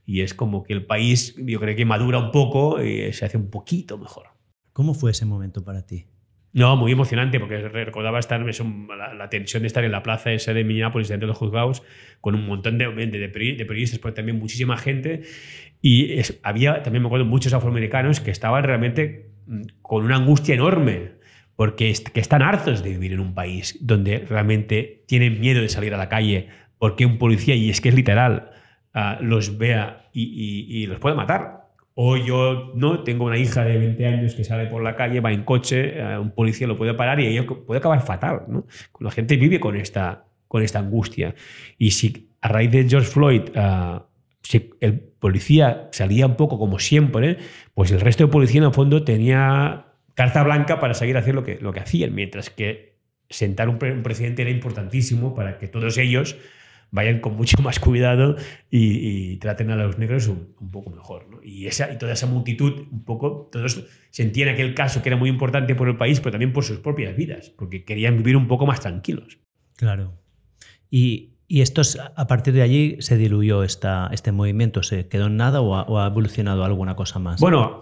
Y 0.06 0.22
es 0.22 0.32
como 0.32 0.62
que 0.64 0.72
el 0.72 0.86
país, 0.86 1.36
yo 1.36 1.60
creo 1.60 1.76
que 1.76 1.84
madura 1.84 2.18
un 2.18 2.30
poco 2.30 2.82
y 2.82 3.12
se 3.12 3.26
hace 3.26 3.36
un 3.36 3.50
poquito 3.50 3.98
mejor. 3.98 4.28
¿Cómo 4.72 4.94
fue 4.94 5.10
ese 5.10 5.26
momento 5.26 5.62
para 5.62 5.84
ti? 5.84 6.06
No, 6.54 6.76
muy 6.76 6.92
emocionante, 6.92 7.38
porque 7.40 7.58
recordaba 7.68 8.18
estar 8.18 8.40
la, 8.40 9.28
tensión 9.28 9.62
de 9.62 9.66
estar 9.66 9.84
en 9.84 9.90
la 9.90 10.02
plaza 10.02 10.32
esa 10.32 10.54
de 10.54 10.64
Minneapolis, 10.64 11.08
dentro 11.08 11.26
de 11.26 11.32
los 11.32 11.38
juzgados, 11.38 11.82
con 12.20 12.34
un 12.34 12.46
montón 12.46 12.78
de, 12.78 12.86
de, 12.86 13.28
periodistas, 13.28 13.98
pero 13.98 14.14
también 14.14 14.38
muchísima 14.38 14.76
gente. 14.76 15.22
Y 15.82 16.20
había, 16.42 16.82
también 16.82 17.02
me 17.02 17.08
acuerdo, 17.08 17.26
muchos 17.26 17.52
afroamericanos 17.52 18.20
que 18.20 18.30
estaban 18.30 18.62
realmente 18.62 19.32
mm, 19.46 19.62
con 19.82 20.04
una 20.04 20.16
angustia 20.16 20.54
enorme 20.54 21.23
porque 21.56 21.92
que 22.12 22.20
están 22.20 22.42
hartos 22.42 22.82
de 22.82 22.90
vivir 22.90 23.12
en 23.12 23.20
un 23.20 23.34
país 23.34 23.78
donde 23.80 24.18
realmente 24.18 25.04
tienen 25.06 25.40
miedo 25.40 25.60
de 25.60 25.68
salir 25.68 25.94
a 25.94 25.96
la 25.96 26.08
calle 26.08 26.48
porque 26.78 27.06
un 27.06 27.18
policía, 27.18 27.54
y 27.54 27.70
es 27.70 27.80
que 27.80 27.88
es 27.88 27.94
literal, 27.94 28.50
ah, 28.92 29.18
los 29.20 29.56
vea 29.56 30.08
y, 30.12 30.86
los 30.86 30.98
puede 30.98 31.14
matar. 31.14 31.64
O 31.94 32.16
yo 32.16 32.72
no, 32.74 33.04
tengo 33.04 33.24
una 33.24 33.38
hija 33.38 33.64
de 33.64 33.78
20 33.78 34.06
años 34.06 34.34
que 34.34 34.44
sale 34.44 34.66
por 34.66 34.82
la 34.82 34.96
calle, 34.96 35.20
va 35.20 35.32
en 35.32 35.44
coche, 35.44 36.02
ah, 36.02 36.20
un 36.20 36.32
policía 36.32 36.66
lo 36.66 36.76
puede 36.76 36.94
parar 36.94 37.20
y 37.20 37.26
ella 37.26 37.46
puede 37.46 37.78
acabar 37.78 38.02
fatal. 38.02 38.42
¿no? 38.48 38.66
La 39.00 39.10
gente 39.10 39.36
vive 39.36 39.60
con 39.60 39.76
esta, 39.76 40.24
con 40.48 40.62
esta 40.62 40.80
angustia. 40.80 41.34
Y 41.78 41.92
si 41.92 42.28
a 42.40 42.48
raíz 42.48 42.70
de 42.70 42.88
George 42.88 43.08
Floyd 43.08 43.42
ah, 43.54 44.04
si 44.44 44.70
el 44.80 45.00
policía 45.00 45.88
salía 45.90 46.26
un 46.26 46.36
poco 46.36 46.58
como 46.58 46.78
siempre, 46.78 47.38
pues 47.72 47.90
el 47.90 48.00
resto 48.00 48.24
de 48.24 48.30
policía 48.30 48.60
en 48.60 48.66
el 48.66 48.74
fondo 48.74 49.02
tenía 49.02 49.86
carta 50.14 50.42
blanca 50.42 50.80
para 50.80 50.94
seguir 50.94 51.16
haciendo 51.16 51.42
lo 51.42 51.46
que, 51.46 51.58
lo 51.60 51.72
que 51.72 51.80
hacían, 51.80 52.14
mientras 52.14 52.50
que 52.50 52.94
sentar 53.28 53.68
un, 53.68 53.78
presidente 53.78 54.42
era 54.42 54.50
importantísimo 54.50 55.34
para 55.34 55.58
que 55.58 55.68
todos 55.68 55.98
ellos 55.98 56.36
vayan 56.90 57.20
con 57.20 57.36
mucho 57.36 57.60
más 57.60 57.80
cuidado 57.80 58.36
y, 58.70 59.36
traten 59.38 59.70
a 59.70 59.76
los 59.76 59.98
negros 59.98 60.28
un, 60.28 60.54
poco 60.70 60.90
mejor. 60.90 61.40
Y, 61.42 61.66
esa, 61.66 61.92
y 61.92 61.98
toda 61.98 62.12
esa 62.12 62.26
multitud, 62.26 62.86
un 62.90 63.04
poco, 63.04 63.48
todos 63.50 63.84
sentían 64.10 64.50
aquel 64.50 64.74
caso 64.74 65.02
que 65.02 65.08
era 65.08 65.16
muy 65.16 65.28
importante 65.28 65.74
por 65.74 65.88
el 65.88 65.96
país, 65.96 66.20
pero 66.20 66.32
también 66.32 66.52
por 66.52 66.62
sus 66.62 66.78
propias 66.78 67.16
vidas, 67.16 67.50
porque 67.50 67.84
querían 67.84 68.16
vivir 68.16 68.36
un 68.36 68.46
poco 68.46 68.64
más 68.66 68.80
tranquilos. 68.80 69.38
Claro. 69.76 70.14
Y 70.88 71.33
¿Y 71.46 71.60
esto 71.60 71.82
a 72.16 72.26
partir 72.26 72.54
de 72.54 72.62
allí 72.62 72.96
se 73.00 73.18
diluyó 73.18 73.64
esta, 73.64 74.08
este 74.12 74.32
movimiento? 74.32 74.82
¿Se 74.82 75.08
quedó 75.08 75.26
en 75.26 75.36
nada 75.36 75.60
o 75.60 75.98
ha, 75.98 76.06
evolucionado 76.06 76.64
alguna 76.64 76.96
cosa 76.96 77.18
más? 77.18 77.38
Bueno, 77.38 77.78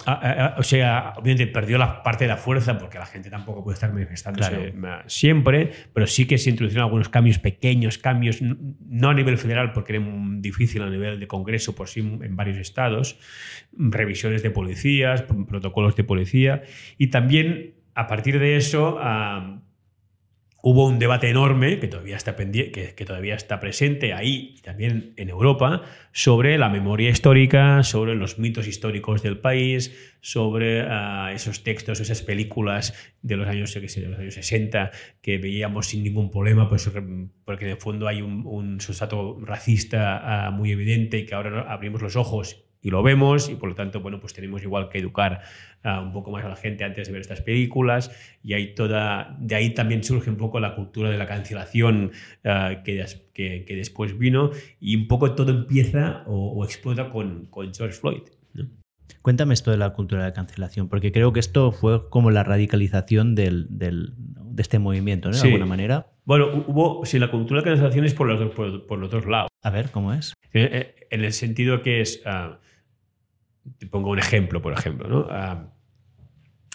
o 0.57 0.63
sea, 0.65 1.13
obviamente 1.17 1.47
perdió 1.47 1.79
la 1.79 2.03
parte 2.03 2.25
de 2.25 2.29
la 2.29 2.37
fuerza 2.37 2.77
porque 2.77 2.99
la 2.99 3.07
gente 3.07 3.31
tampoco 3.31 3.63
puede 3.63 3.75
estar 3.75 3.93
manifestándose 3.93 4.75
siempre, 5.07 5.71
pero 5.93 6.09
sí 6.09 6.27
que 6.27 6.39
se 6.39 6.51
introdujeron 6.51 6.85
algunos 6.85 7.09
cambios, 7.09 7.39
pequeños 7.39 7.99
cambios, 7.99 8.41
no 8.43 9.11
a 9.11 9.15
nivel 9.15 9.39
federal 9.39 9.73
porque 9.73 9.95
era 9.95 10.05
difícil 10.39 10.83
a 10.83 10.91
nivel 10.91 11.21
de 11.21 11.29
Congreso, 11.29 11.75
por 11.77 11.89
sí 11.89 12.01
en 12.01 12.35
varios 12.35 12.57
estados, 12.59 13.17
revisiones 13.73 14.43
de 14.43 14.51
policías, 14.51 15.23
protocolos 15.23 15.95
de 15.95 16.03
policía 16.03 16.63
y 16.99 17.09
también 17.09 17.75
a 17.95 18.09
partir 18.09 18.41
de 18.41 18.57
eso 18.57 18.99
hubo 20.65 20.87
un 20.87 21.01
debate 21.01 21.29
enorme 21.29 21.81
que 21.81 21.89
todavía 21.89 22.17
está 22.17 22.37
que, 22.37 22.95
que, 22.97 23.05
todavía 23.05 23.35
está 23.35 23.59
presente 23.59 24.15
ahí 24.15 24.55
y 24.57 24.63
también 24.63 25.13
en 25.17 25.29
Europa 25.29 25.83
sobre 26.13 26.57
la 26.57 26.69
memoria 26.69 27.11
histórica, 27.11 27.83
sobre 27.83 28.15
los 28.15 28.39
mitos 28.39 28.69
históricos 28.69 29.23
del 29.23 29.39
país, 29.39 29.93
sobre 30.21 30.83
ah, 30.83 31.33
esos 31.35 31.65
textos, 31.65 31.99
esas 31.99 32.23
películas 32.23 32.95
de 33.23 33.37
los 33.37 33.49
años, 33.49 33.73
sé, 33.73 33.81
de 33.81 34.09
los 34.09 34.19
años 34.21 34.35
60 34.35 34.93
que 35.21 35.39
veíamos 35.39 35.89
sin 35.89 36.05
ningún 36.05 36.31
problema, 36.31 36.69
pues, 36.69 36.89
porque 37.45 37.65
en 37.65 37.71
el 37.73 37.79
fondo 37.79 38.07
hay 38.07 38.23
un, 38.23 38.47
un 38.47 38.81
sustrato 38.81 39.39
racista 39.41 40.47
ah, 40.47 40.51
muy 40.53 40.71
evidente 40.71 41.19
y 41.19 41.27
que 41.27 41.35
ahora 41.35 41.63
abrimos 41.73 42.01
los 42.03 42.15
ojos 42.15 42.65
y 42.83 42.91
lo 42.91 43.03
vemos 43.03 43.49
y 43.49 43.55
por 43.55 43.69
lo 43.69 43.75
tanto, 43.75 44.01
bueno, 44.01 44.21
pues 44.21 44.35
tenemos 44.35 44.63
igual 44.63 44.89
que 44.89 44.99
educar 44.99 45.41
uh, 45.85 46.03
un 46.03 46.13
poco 46.13 46.33
más 46.33 46.45
a 46.45 46.49
la 46.49 46.57
gente 46.57 46.85
antes 46.85 47.07
de 47.07 47.13
ver 47.13 47.23
estas 47.23 47.41
películas 47.41 48.11
y 48.43 48.55
hay 48.55 48.75
toda, 48.75 49.37
de 49.39 49.55
ahí 49.55 49.71
también 49.73 50.03
surge 50.03 50.29
un 50.29 50.37
poco 50.37 50.59
la 50.59 50.75
cultura 50.75 51.09
de 51.09 51.17
la 51.17 51.27
cancelación 51.27 52.11
uh, 52.45 52.83
que, 52.83 53.05
que, 53.33 53.65
que, 53.65 53.77
después 53.77 54.19
vino 54.19 54.51
y 54.81 54.97
un 54.97 55.07
poco 55.07 55.35
todo 55.35 55.53
empieza 55.53 56.25
o, 56.27 56.53
o 56.53 56.65
explota 56.65 57.11
con, 57.11 57.47
con, 57.47 57.73
George 57.73 57.97
Floyd. 57.97 58.23
¿no? 58.55 58.67
Cuéntame 59.23 59.55
esto 59.55 59.71
de 59.71 59.77
la 59.77 59.91
cultura 59.91 60.23
de 60.23 60.31
la 60.31 60.35
cancelación, 60.35 60.89
porque 60.89 61.13
creo 61.13 61.33
que 61.33 61.39
esto 61.39 61.71
fue 61.71 62.11
como 62.11 62.33
la 62.33 62.43
radicalización 62.43 63.37
del, 63.37 63.67
del, 63.71 64.15
de 64.17 64.61
este 64.61 64.81
movimiento, 64.81 65.31
¿no? 65.31 65.37
De 65.37 65.45
alguna 65.45 65.67
manera. 65.67 66.09
Bueno, 66.25 66.65
hubo, 66.67 67.07
si 67.07 67.21
la 67.21 67.31
cultura 67.31 67.61
de 67.61 67.67
la 67.67 67.73
cancelación 67.73 68.05
es 68.05 68.15
por 68.15 68.27
los, 68.27 68.53
por, 68.53 68.87
por 68.87 68.99
los 68.99 69.13
dos 69.13 69.27
lados. 69.27 69.49
A 69.63 69.71
ver, 69.71 69.91
¿cómo 69.91 70.13
es? 70.13 70.35
Eh, 70.53 70.69
eh, 70.73 71.07
en 71.11 71.25
el 71.25 71.33
sentido 71.33 71.83
que 71.83 72.01
es... 72.01 72.21
Uh, 72.27 72.57
te 73.79 73.87
pongo 73.87 74.11
un 74.11 74.19
ejemplo, 74.19 74.63
por 74.63 74.73
ejemplo, 74.73 75.09
¿no? 75.09 75.27
Ah, 75.31 75.69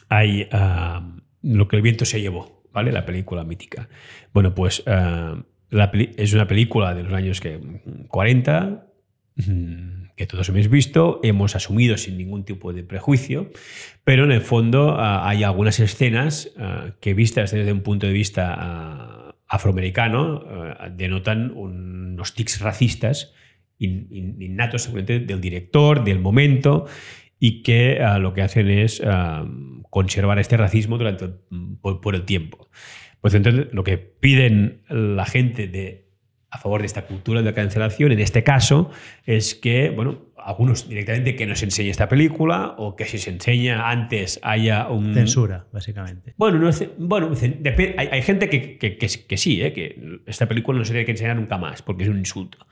hay 0.09 0.47
ah, 0.51 1.15
lo 1.41 1.67
que 1.67 1.75
el 1.75 1.81
viento 1.81 2.05
se 2.05 2.21
llevó, 2.21 2.63
¿vale? 2.71 2.91
La 2.91 3.05
película 3.05 3.43
mítica. 3.43 3.89
Bueno, 4.33 4.55
pues 4.55 4.83
ah, 4.87 5.43
es 5.69 6.33
una 6.33 6.47
película 6.47 6.93
de 6.93 7.03
los 7.03 7.13
años 7.13 7.41
que, 7.41 7.59
40 8.07 8.87
mm, 9.35 9.97
que 10.15 10.25
todos 10.25 10.49
hemos 10.49 10.69
visto, 10.69 11.19
hemos 11.23 11.55
asumido 11.55 11.97
sin 11.97 12.17
ningún 12.17 12.43
tipo 12.43 12.73
de 12.73 12.83
prejuicio, 12.83 13.51
pero 14.03 14.23
en 14.23 14.31
el 14.31 14.41
fondo 14.41 14.97
hay 14.99 15.43
algunas 15.43 15.79
escenas 15.79 16.51
que 17.01 17.13
vistas 17.13 17.51
desde 17.51 17.71
un 17.71 17.81
punto 17.81 18.07
de 18.07 18.13
vista 18.13 19.35
afroamericano 19.47 20.43
denotan 20.89 21.51
unos 21.51 22.33
tics 22.33 22.61
racistas 22.61 23.35
innatos 23.79 24.83
seguramente 24.83 25.19
del 25.19 25.41
director, 25.41 26.03
del 26.03 26.19
momento, 26.19 26.85
y 27.39 27.61
que 27.61 27.99
uh, 28.01 28.19
lo 28.19 28.33
que 28.33 28.41
hacen 28.41 28.69
es 28.69 28.99
uh, 28.99 29.83
conservar 29.89 30.39
este 30.39 30.57
racismo 30.57 30.97
durante, 30.97 31.29
por, 31.81 32.01
por, 32.01 32.15
el 32.15 32.23
tiempo. 32.23 32.69
Pues 33.21 33.33
entonces 33.33 33.67
lo 33.71 33.83
que 33.83 33.97
piden 33.97 34.81
la 34.89 35.25
gente 35.25 35.67
de, 35.67 36.09
a 36.49 36.57
favor 36.57 36.81
de 36.81 36.87
esta 36.87 37.05
cultura 37.05 37.41
de 37.41 37.45
la 37.45 37.53
cancelación, 37.53 38.11
en 38.11 38.19
este 38.19 38.43
caso, 38.43 38.89
es 39.25 39.53
que, 39.53 39.89
bueno, 39.89 40.27
algunos 40.37 40.87
directamente 40.87 41.35
que 41.35 41.45
no 41.45 41.55
se 41.55 41.65
enseñe 41.65 41.89
esta 41.89 42.07
película 42.07 42.75
o 42.77 42.95
que 42.95 43.05
si 43.05 43.17
se 43.17 43.29
enseña 43.31 43.89
antes 43.89 44.39
haya 44.43 44.87
un... 44.87 45.13
Censura, 45.13 45.67
básicamente. 45.73 46.33
Bueno, 46.37 46.57
no 46.57 46.69
bueno 46.97 47.31
hay, 47.97 48.07
hay, 48.11 48.21
gente 48.21 48.49
que, 48.49 48.77
que, 48.77 48.97
que, 48.97 49.07
que 49.07 49.37
sí, 49.37 49.61
¿eh? 49.61 49.73
que 49.73 50.21
esta 50.25 50.47
película 50.47 50.79
no 50.79 50.85
se 50.85 50.93
tiene 50.93 51.05
que 51.05 51.11
enseñar 51.11 51.35
nunca 51.35 51.57
más 51.57 51.81
porque 51.81 52.03
es 52.03 52.09
un 52.09 52.17
insulto. 52.17 52.65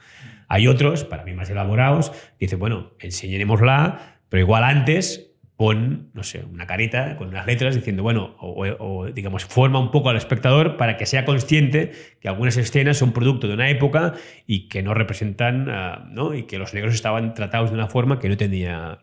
Hay 0.47 0.67
otros, 0.67 1.03
para 1.03 1.23
mí 1.23 1.33
más 1.33 1.49
elaborados, 1.49 2.11
que 2.11 2.45
dicen, 2.45 2.59
bueno, 2.59 2.93
enseñémosla, 2.99 4.19
pero 4.29 4.41
igual 4.41 4.63
antes 4.63 5.35
pon, 5.57 6.09
no 6.13 6.23
sé, 6.23 6.43
una 6.43 6.67
carita 6.67 7.15
con 7.15 7.29
unas 7.29 7.47
letras 7.47 7.75
diciendo, 7.75 8.03
bueno, 8.03 8.35
o, 8.39 9.05
digamos, 9.07 9.45
forma 9.45 9.79
un 9.79 9.89
poco 9.89 10.09
al 10.09 10.17
espectador 10.17 10.75
para 10.75 10.97
que 10.97 11.05
sea 11.05 11.23
consciente 11.23 11.91
que 12.19 12.27
algunas 12.27 12.57
escenas 12.57 12.97
son 12.97 13.13
producto 13.13 13.47
de 13.47 13.53
una 13.53 13.69
época 13.69 14.15
y 14.45 14.67
que 14.67 14.83
no 14.83 14.93
representan, 14.93 15.69
uh, 15.69 16.13
¿no? 16.13 16.33
Y 16.33 16.43
que 16.43 16.57
los 16.57 16.73
negros 16.73 16.93
estaban 16.93 17.33
tratados 17.33 17.69
de 17.69 17.75
una 17.75 17.87
forma 17.87 18.19
que 18.19 18.27
no 18.27 18.35
tenía, 18.35 18.99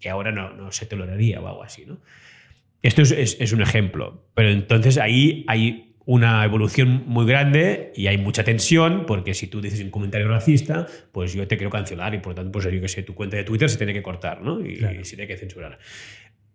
que 0.00 0.10
ahora 0.10 0.32
no, 0.32 0.52
no 0.52 0.72
se 0.72 0.86
toleraría 0.86 1.40
o 1.40 1.46
algo 1.46 1.62
así, 1.62 1.86
¿no? 1.86 1.98
Esto 2.82 3.02
es, 3.02 3.12
es, 3.12 3.36
es 3.40 3.52
un 3.52 3.62
ejemplo, 3.62 4.26
pero 4.34 4.50
entonces 4.50 4.98
ahí 4.98 5.44
hay 5.46 5.83
una 6.06 6.44
evolución 6.44 7.04
muy 7.06 7.26
grande 7.26 7.92
y 7.96 8.08
hay 8.08 8.18
mucha 8.18 8.44
tensión 8.44 9.04
porque 9.06 9.32
si 9.32 9.46
tú 9.46 9.60
dices 9.60 9.80
un 9.80 9.90
comentario 9.90 10.28
racista, 10.28 10.86
pues 11.12 11.32
yo 11.32 11.46
te 11.48 11.56
quiero 11.56 11.70
cancelar 11.70 12.14
y 12.14 12.18
por 12.18 12.32
lo 12.32 12.34
tanto, 12.36 12.52
pues 12.52 12.64
yo 12.64 12.80
que 12.80 12.88
sé, 12.88 13.02
tu 13.02 13.14
cuenta 13.14 13.36
de 13.36 13.44
Twitter 13.44 13.70
se 13.70 13.78
tiene 13.78 13.92
que 13.92 14.02
cortar 14.02 14.42
¿no? 14.42 14.60
y, 14.60 14.76
se 15.04 15.16
tiene 15.16 15.26
que 15.26 15.36
censurar. 15.36 15.78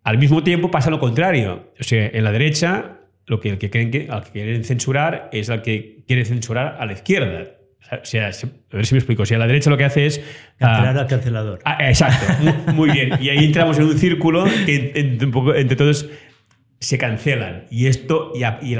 Al 0.03 0.17
mismo 0.17 0.43
tiempo 0.43 0.69
pasa 0.69 0.89
lo 0.89 0.99
contrario. 0.99 1.73
O 1.79 1.83
sea, 1.83 2.07
en 2.13 2.23
la 2.23 2.31
derecha, 2.31 2.99
lo 3.25 3.39
que, 3.39 3.49
el 3.49 3.57
que, 3.57 3.69
creen 3.69 3.91
que, 3.91 4.07
al 4.09 4.23
que 4.23 4.31
quieren 4.31 4.63
censurar 4.63 5.29
es 5.33 5.49
al 5.49 5.61
que 5.61 6.03
quiere 6.07 6.25
censurar 6.25 6.77
a 6.79 6.85
la 6.85 6.93
izquierda. 6.93 7.55
O 7.91 8.05
sea, 8.05 8.27
a 8.27 8.75
ver 8.75 8.85
si 8.85 8.93
me 8.93 8.99
explico. 8.99 9.23
O 9.23 9.25
sea, 9.25 9.39
la 9.39 9.47
derecha 9.47 9.69
lo 9.69 9.77
que 9.77 9.85
hace 9.85 10.05
es. 10.05 10.21
Cancelar 10.57 10.97
al 10.97 11.07
cancelador. 11.07 11.59
Ah, 11.65 11.77
exacto, 11.87 12.25
muy, 12.73 12.91
bien. 12.91 13.13
Y 13.19 13.29
ahí 13.29 13.45
entramos 13.45 13.79
en 13.79 13.85
un 13.85 13.97
círculo 13.97 14.45
que 14.65 14.91
entre 14.95 15.75
todos 15.75 16.07
se 16.79 16.97
cancelan. 16.97 17.65
Y 17.69 17.87
esto 17.87 18.31
y, 18.33 18.75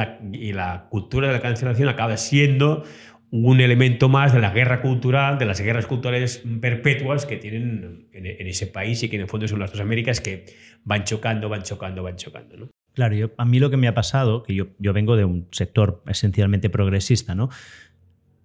la, 0.54 0.88
cultura 0.90 1.28
de 1.28 1.34
la 1.34 1.42
cancelación 1.42 1.90
acaba 1.90 2.18
siendo 2.18 2.84
un 3.32 3.62
elemento 3.62 4.10
más 4.10 4.34
de 4.34 4.40
la 4.40 4.52
guerra 4.52 4.82
cultural, 4.82 5.38
de 5.38 5.46
las 5.46 5.62
guerras 5.62 5.86
culturales 5.86 6.44
perpetuas 6.62 7.26
que 7.26 7.38
tienen 7.38 8.08
en, 8.12 8.48
ese 8.48 8.68
país 8.68 9.04
y 9.04 9.10
que 9.10 9.18
en 9.18 9.24
el 9.24 9.28
fondo 9.28 9.48
son 9.48 9.60
las 9.60 9.72
dos 9.72 9.82
Américas 9.82 10.20
que 10.20 10.46
van 10.84 11.04
chocando, 11.04 11.48
van 11.50 11.62
chocando, 11.62 12.02
van 12.02 12.16
chocando. 12.16 12.58
¿no? 12.58 12.70
Claro, 12.94 13.32
a 13.38 13.46
mí 13.46 13.60
lo 13.60 13.70
que 13.70 13.78
me 13.78 13.88
ha 13.88 13.94
pasado, 13.94 14.44
que 14.44 14.56
yo, 14.56 14.70
yo 14.80 14.94
vengo 14.94 15.16
de 15.16 15.26
un 15.26 15.48
sector 15.52 16.02
esencialmente 16.08 16.70
progresista, 16.70 17.36
¿no? 17.36 17.50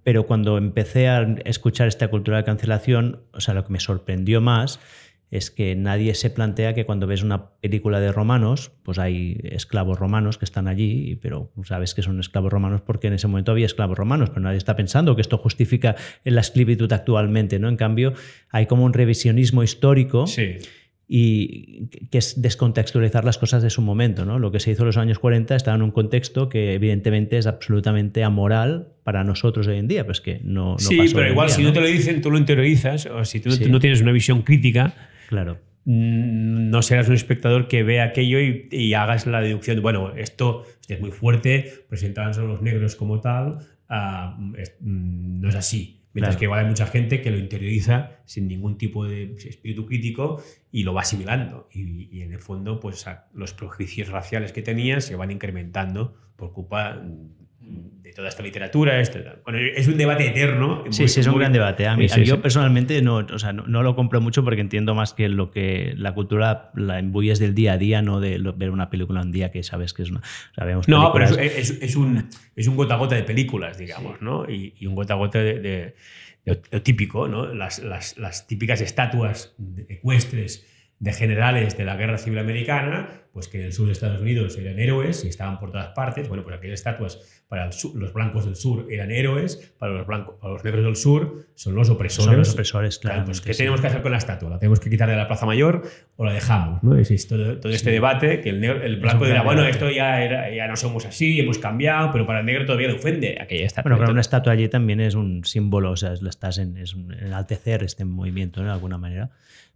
Pero 0.02 0.26
cuando 0.26 0.59
empecé 0.59 1.09
a 1.09 1.22
escuchar 1.47 1.89
esta 1.89 2.09
cultura 2.09 2.36
de 2.36 2.44
cancelación, 2.44 3.22
o 3.32 3.40
sea, 3.40 3.55
lo 3.55 3.64
que 3.64 3.72
me 3.72 3.81
sorprendió 3.81 4.43
más 4.43 4.78
es 5.35 5.51
que 5.51 5.74
nadie 5.74 6.15
se 6.15 6.31
plantea 6.31 6.74
que 6.74 6.86
cuando 6.86 7.09
ves 7.09 7.24
una 7.24 7.51
película 7.61 7.98
de 7.98 8.12
romanos, 8.12 8.70
pues 8.85 9.01
hay 9.01 9.40
esclavos 9.43 9.98
romanos 9.98 10.39
que 10.39 10.44
están 10.44 10.69
allí, 10.69 11.19
pero 11.20 11.51
sabes 11.65 11.93
que 11.93 12.02
son 12.02 12.20
esclavos 12.20 12.52
romanos 12.52 12.82
porque 12.82 13.09
en 13.09 13.15
ese 13.15 13.27
momento 13.27 13.51
había 13.51 13.66
esclavos 13.66 13.98
romanos, 13.98 14.31
pero 14.31 14.43
nadie 14.43 14.59
está 14.59 14.77
pensando 14.77 15.16
que 15.16 15.23
esto 15.23 15.36
justifica 15.36 15.97
la 16.23 16.40
esclavitud 16.40 16.93
actualmente, 16.93 17.59
¿no? 17.59 17.69
En 17.69 17.77
cambio, 17.77 18.12
hay 18.51 18.66
como 18.66 18.85
un 18.85 18.93
revisionismo 18.93 19.65
histórico. 19.65 20.24
Y 21.06 21.90
que 22.11 22.16
es 22.16 22.40
descontextualizar 22.40 23.27
las 23.27 23.36
cosas 23.36 23.62
de 23.62 23.69
su 23.69 23.82
momento. 23.82 24.24
¿no? 24.24 24.39
Lo 24.39 24.51
que 24.51 24.59
se 24.59 24.70
hizo 24.70 24.85
en 24.85 24.86
los 24.86 24.97
años 24.97 25.19
40 25.19 25.55
estaba 25.55 25.77
en 25.77 25.82
un 25.82 25.90
contexto 25.90 26.48
que 26.48 26.73
evidentemente 26.73 27.36
es 27.36 27.47
absolutamente 27.47 28.24
amoral 28.24 28.89
para 29.02 29.23
nosotros 29.23 29.66
hoy 29.66 29.77
en 29.77 29.86
día, 29.86 30.06
pues 30.06 30.23
que 30.23 30.40
no, 30.43 30.73
no 30.73 30.78
Sí, 30.78 30.98
pero 31.12 31.28
igual 31.28 31.51
si 31.51 31.62
¿no? 31.62 31.74
te 31.74 31.81
lo 31.81 31.86
dicen, 31.86 32.23
tú 32.23 32.31
lo 32.31 32.39
interiorizas, 32.39 33.05
o 33.05 33.23
si 33.27 33.40
tú 33.40 33.51
no 33.69 33.81
tienes 33.81 34.01
una 34.01 34.12
visión 34.12 34.40
crítica, 34.40 34.94
Claro. 35.29 35.59
Mm, 35.85 36.71
no 36.71 36.83
serás 36.83 37.09
un 37.09 37.15
espectador 37.15 37.69
que 37.69 37.83
ve 37.83 38.01
aquello 38.01 38.39
y, 38.41 38.95
hagas 38.95 39.27
la 39.27 39.41
deducción 39.41 39.77
de, 39.77 39.83
bueno, 39.83 40.15
esto, 40.15 40.65
es 40.89 41.01
muy 41.01 41.11
fuerte, 41.11 41.85
presentan 41.89 42.33
a 42.33 42.43
los 42.43 42.63
negros 42.63 42.97
como 42.97 43.21
tal, 43.21 43.59
mm, 43.89 45.41
no 45.41 45.49
es 45.49 45.55
así. 45.55 46.01
Mientras 46.15 46.37
que 46.37 46.45
igual 46.45 46.61
hay 46.61 46.67
mucha 46.67 46.87
gente 46.87 47.21
que 47.21 47.31
lo 47.33 47.39
interioriza 47.39 48.21
sin 48.25 48.47
ningún 48.47 48.79
tipo 48.79 49.05
de 49.05 49.35
espíritu 49.35 49.85
crítico 49.85 50.41
y 50.71 50.85
lo 50.85 50.95
va 50.95 51.01
asimilando. 51.01 51.69
Y, 51.73 52.21
en 52.23 52.33
el 52.33 52.39
fondo, 52.39 52.79
pues 52.79 53.05
los 53.35 53.53
prejuicios 53.53 54.09
raciales 54.11 54.53
que 54.53 54.63
tenía 54.63 55.01
se 55.01 55.17
van 55.17 55.33
incrementando 55.33 56.17
por 56.37 56.53
culpa 56.53 57.03
de 58.03 58.12
toda 58.12 58.28
esta 58.28 58.43
literatura. 58.43 59.03
Bueno, 59.45 59.59
es 59.59 59.89
un 59.89 59.97
debate 59.97 60.27
eterno. 60.27 60.85
Sí, 60.91 61.09
sí, 61.09 61.20
es 61.20 61.27
un 61.27 61.39
gran 61.39 61.53
debate. 61.53 61.86
A 61.86 61.97
mí, 61.97 62.07
yo 62.07 62.43
personalmente 62.43 63.01
no, 63.01 63.16
o 63.16 63.39
sea, 63.39 63.53
no, 63.53 63.82
lo 63.82 63.97
compro 63.97 64.20
mucho 64.20 64.45
porque 64.45 64.61
entiendo 64.61 64.95
más 64.95 65.15
que 65.15 65.28
lo 65.28 65.51
que 65.51 65.95
la 65.97 66.12
cultura 66.12 66.70
la 66.74 66.99
embuyes 66.99 67.39
del 67.39 67.55
día 67.55 67.73
a 67.73 67.78
día, 67.78 68.03
no 68.03 68.20
de 68.20 68.39
ver 68.57 68.70
una 68.70 68.91
película 68.91 69.23
un 69.23 69.32
día 69.32 69.51
que 69.51 69.62
sabes 69.62 69.95
que 69.95 70.03
es 70.03 70.11
una. 70.11 70.20
no, 70.86 71.12
pero 71.12 71.24
es, 71.24 71.70
es, 71.70 71.97
un, 71.97 72.28
es 72.55 72.66
un 72.66 72.77
gota 72.77 72.95
a 72.95 72.99
gota 72.99 73.15
de 73.16 73.23
películas, 73.23 73.78
digamos, 73.78 74.20
¿no? 74.20 74.49
Y, 74.49 74.74
un 74.86 74.95
gota 74.95 75.15
a 75.15 75.16
gota 75.16 75.39
de, 75.39 75.61
de, 75.61 75.95
lo 76.45 76.82
típico, 76.82 77.27
¿no? 77.27 77.55
Las, 77.55 77.78
las, 77.78 78.19
las 78.19 78.47
típicas 78.47 78.82
estatuas 78.82 79.55
ecuestres 79.89 80.66
de 80.99 81.12
generales 81.12 81.77
de 81.77 81.85
la 81.85 81.97
Guerra 81.97 82.19
Civil 82.19 82.39
Americana, 82.39 83.25
pues 83.33 83.49
que 83.49 83.59
en 83.59 83.66
el 83.66 83.73
sur 83.73 83.87
de 83.87 83.93
Estados 83.93 84.21
Unidos 84.21 84.57
eran 84.57 84.79
héroes 84.79 85.25
y 85.25 85.29
estaban 85.29 85.59
por 85.59 85.73
todas 85.73 85.89
partes. 85.89 86.29
Bueno, 86.29 86.45
pues 86.45 86.57
aquellas 86.57 86.79
estatuas 86.79 87.43
para 87.49 87.66
los 87.66 88.12
blancos 88.12 88.45
del 88.47 88.55
sur 88.55 88.87
eran 88.91 89.11
héroes, 89.11 89.75
para 89.79 89.93
los, 89.93 90.07
blancos, 90.07 90.37
para 90.41 90.53
los 90.55 90.65
negros 90.65 90.85
del 90.85 90.97
sur 90.97 91.47
son 91.55 91.75
los 91.75 91.91
opresores. 91.91 92.27
Son 92.27 92.37
los 92.37 92.53
opresores, 92.53 92.99
claro. 93.01 93.25
pues, 93.25 93.41
¿Qué 93.41 93.53
tenemos 93.55 93.81
que 93.81 93.89
hacer 93.89 94.03
con 94.03 94.12
la 94.12 94.19
estatua? 94.19 94.51
¿La 94.51 94.59
tenemos 94.59 94.79
que 94.79 94.89
quitar 94.89 95.11
de 95.11 95.16
la 95.16 95.27
Plaza 95.27 95.47
Mayor 95.47 95.83
o 96.16 96.25
la 96.25 96.33
dejamos? 96.33 96.83
¿no? 96.85 96.97
Es 96.97 97.27
todo, 97.27 97.59
todo 97.59 97.73
este 97.73 97.91
debate 97.91 98.41
que 98.41 98.51
el, 98.51 98.65
el 98.65 99.01
blanco 99.01 99.27
dirá, 99.27 99.43
bueno, 99.43 99.65
esto 99.65 99.91
ya, 99.91 100.23
era, 100.23 100.55
ya 100.55 100.69
no 100.69 100.77
somos 100.77 101.05
así, 101.05 101.41
hemos 101.41 101.59
cambiado, 101.59 102.12
pero 102.12 102.27
para 102.27 102.41
el 102.41 102.47
negro 102.47 102.65
todavía 102.65 102.89
le 102.89 102.95
ofende 102.95 103.39
aquella 103.41 103.66
estatua. 103.66 103.91
Bueno, 103.91 103.99
pero 103.99 104.12
una 104.12 104.21
estatua 104.21 104.53
allí 104.53 104.69
también 104.69 105.01
es 105.01 105.16
un 105.16 105.45
símbolo, 105.45 105.91
o 105.91 105.97
sea, 105.97 106.12
estás 106.12 106.59
en, 106.59 106.79
es 106.79 106.95
un, 106.95 107.12
enaltecer 107.12 107.83
este 107.83 108.05
movimiento 108.05 108.61
¿no? 108.61 108.69
de 108.69 108.73
alguna 108.73 108.97
manera. 108.97 109.31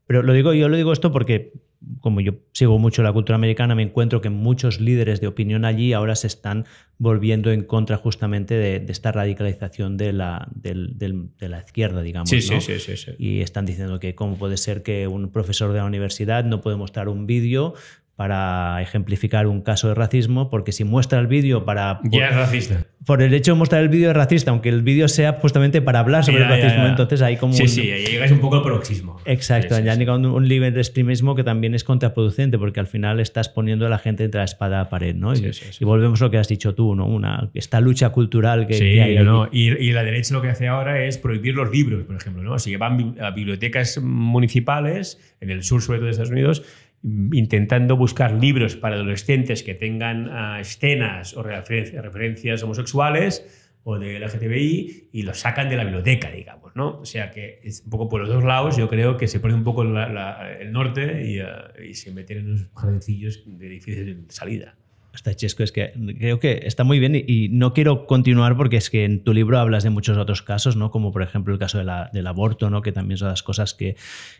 Pero 0.08 0.22
lo 0.22 0.32
digo, 0.32 0.54
yo 0.54 0.70
lo 0.70 0.76
digo 0.78 0.90
esto 0.90 1.12
porque, 1.12 1.52
como 2.00 2.22
yo 2.22 2.32
sigo 2.54 2.78
mucho 2.78 3.02
la 3.02 3.12
cultura 3.12 3.36
americana, 3.36 3.74
me 3.74 3.82
encuentro 3.82 4.22
que 4.22 4.30
muchos 4.30 4.80
líderes 4.80 5.20
de 5.20 5.26
opinión 5.26 5.66
allí 5.66 5.92
ahora 5.92 6.16
se 6.16 6.26
están 6.26 6.64
volviendo 6.96 7.52
en 7.52 7.62
contra 7.62 7.98
justamente 7.98 8.54
de, 8.54 8.86
esta 8.88 9.12
radicalización 9.12 9.98
de 9.98 10.14
la, 10.14 10.48
de 10.54 11.48
la 11.48 11.58
izquierda, 11.58 12.00
digamos. 12.00 12.30
Sí, 12.30 12.40
sí, 12.40 12.58
sí, 12.58 12.78
sí, 12.78 13.10
Y 13.18 13.42
están 13.42 13.66
diciendo 13.66 14.00
que 14.00 14.14
cómo 14.14 14.38
puede 14.38 14.56
ser 14.56 14.82
que 14.82 15.06
un 15.06 15.30
profesor 15.30 15.72
de 15.72 15.78
la 15.80 15.84
universidad 15.84 16.42
no 16.42 16.62
puede 16.62 16.78
mostrar 16.78 17.10
un 17.10 17.26
vídeo 17.26 17.74
para 18.18 18.82
ejemplificar 18.82 19.46
un 19.46 19.62
caso 19.62 19.86
de 19.86 19.94
racismo, 19.94 20.50
porque 20.50 20.72
si 20.72 20.82
muestra 20.82 21.20
el 21.20 21.28
vídeo 21.28 21.64
para... 21.64 22.00
Ya 22.02 22.30
es 22.30 22.34
racista. 22.34 22.84
Por 23.06 23.22
el 23.22 23.32
hecho 23.32 23.52
de 23.52 23.58
mostrar 23.58 23.80
el 23.80 23.88
vídeo 23.88 24.10
es 24.10 24.16
racista, 24.16 24.50
aunque 24.50 24.70
el 24.70 24.82
vídeo 24.82 25.06
sea 25.06 25.34
justamente 25.34 25.80
para 25.82 26.00
hablar 26.00 26.24
sobre 26.24 26.42
el 26.42 26.48
racismo. 26.48 26.84
Entonces 26.88 27.22
hay 27.22 27.36
como... 27.36 27.52
Sí, 27.52 27.62
un... 27.62 27.68
sí, 27.68 27.82
llegáis 27.82 28.32
un 28.32 28.40
poco 28.40 28.56
al 28.56 28.64
paroxismo. 28.64 29.20
Exacto, 29.24 29.78
ya 29.78 29.94
sí, 29.94 30.02
un, 30.02 30.26
un 30.26 30.48
nivel 30.48 30.74
de 30.74 30.80
extremismo 30.80 31.36
que 31.36 31.44
también 31.44 31.76
es 31.76 31.84
contraproducente, 31.84 32.58
porque 32.58 32.80
al 32.80 32.88
final 32.88 33.20
estás 33.20 33.48
poniendo 33.48 33.86
a 33.86 33.88
la 33.88 34.00
gente 34.00 34.24
entre 34.24 34.40
la 34.40 34.46
espada 34.46 34.80
a 34.80 34.82
la 34.82 34.90
pared, 34.90 35.14
¿no? 35.14 35.32
Y, 35.36 35.52
y, 35.78 35.84
volvemos 35.84 36.20
a 36.20 36.24
lo 36.24 36.32
que 36.32 36.38
has 36.38 36.48
dicho 36.48 36.74
tú, 36.74 36.96
¿no? 36.96 37.06
Una, 37.06 37.48
esta 37.54 37.80
lucha 37.80 38.10
cultural 38.10 38.66
que, 38.66 38.80
que 38.80 39.00
hay. 39.00 39.18
No, 39.22 39.48
y, 39.52 39.68
y, 39.68 39.92
la 39.92 40.02
derecha 40.02 40.34
lo 40.34 40.42
que 40.42 40.48
hace 40.48 40.66
ahora 40.66 41.04
es 41.04 41.18
prohibir 41.18 41.54
los 41.54 41.70
libros, 41.70 42.02
por 42.02 42.16
ejemplo, 42.16 42.42
¿no? 42.42 42.58
Si 42.58 42.74
van 42.74 43.14
a 43.20 43.30
bibliotecas 43.30 44.02
municipales, 44.02 45.20
en 45.40 45.50
el 45.50 45.62
sur 45.62 45.82
sobre 45.82 45.98
todo 45.98 46.06
de 46.06 46.10
Estados 46.10 46.32
Unidos, 46.32 46.64
intentando 47.02 47.96
buscar 47.96 48.32
libros 48.32 48.76
para 48.76 48.96
adolescentes 48.96 49.62
que 49.62 49.74
tengan 49.74 50.28
uh, 50.28 50.60
escenas 50.60 51.36
o 51.36 51.42
refer 51.42 51.94
referencias 52.02 52.62
homosexuales 52.62 53.76
o 53.84 53.98
de 53.98 54.18
LGTBI 54.18 55.08
y 55.12 55.22
los 55.22 55.40
sacan 55.40 55.68
de 55.68 55.76
la 55.76 55.84
biblioteca, 55.84 56.30
digamos, 56.30 56.74
¿no? 56.74 56.98
O 56.98 57.04
sea 57.04 57.30
que 57.30 57.60
es 57.62 57.82
un 57.84 57.90
poco 57.90 58.08
por 58.08 58.20
los 58.20 58.28
dos 58.28 58.44
lados, 58.44 58.76
yo 58.76 58.88
creo 58.88 59.16
que 59.16 59.28
se 59.28 59.40
pone 59.40 59.54
un 59.54 59.64
poco 59.64 59.82
el 59.82 60.72
norte 60.72 61.24
y, 61.24 61.40
uh, 61.40 61.84
y, 61.88 61.94
se 61.94 62.12
meten 62.12 62.38
en 62.38 62.46
unos 62.46 62.68
jardincillos 62.74 63.44
de 63.46 63.68
difícil 63.68 64.24
salida 64.28 64.76
está 65.18 65.34
chesco, 65.34 65.62
es 65.62 65.72
que 65.72 65.92
creo 66.18 66.38
que 66.38 66.62
está 66.64 66.84
muy 66.84 66.98
bien 66.98 67.14
y, 67.14 67.24
y, 67.26 67.48
no 67.48 67.74
quiero 67.74 68.06
continuar 68.06 68.56
porque 68.56 68.76
es 68.76 68.88
que 68.88 69.04
en 69.04 69.24
tu 69.24 69.34
libro 69.34 69.58
hablas 69.58 69.82
de 69.82 69.90
muchos 69.90 70.16
otros 70.16 70.42
casos, 70.42 70.76
¿no? 70.76 70.90
Como 70.90 71.12
por 71.12 71.22
ejemplo 71.22 71.52
el 71.52 71.58
caso 71.58 71.78
de 71.78 71.84
la, 71.84 72.10
del 72.12 72.26
aborto, 72.26 72.70
¿no? 72.70 72.82
Que 72.82 72.92
también 72.92 73.18
son 73.18 73.28
las 73.28 73.42
cosas 73.42 73.74
que, 73.74 73.96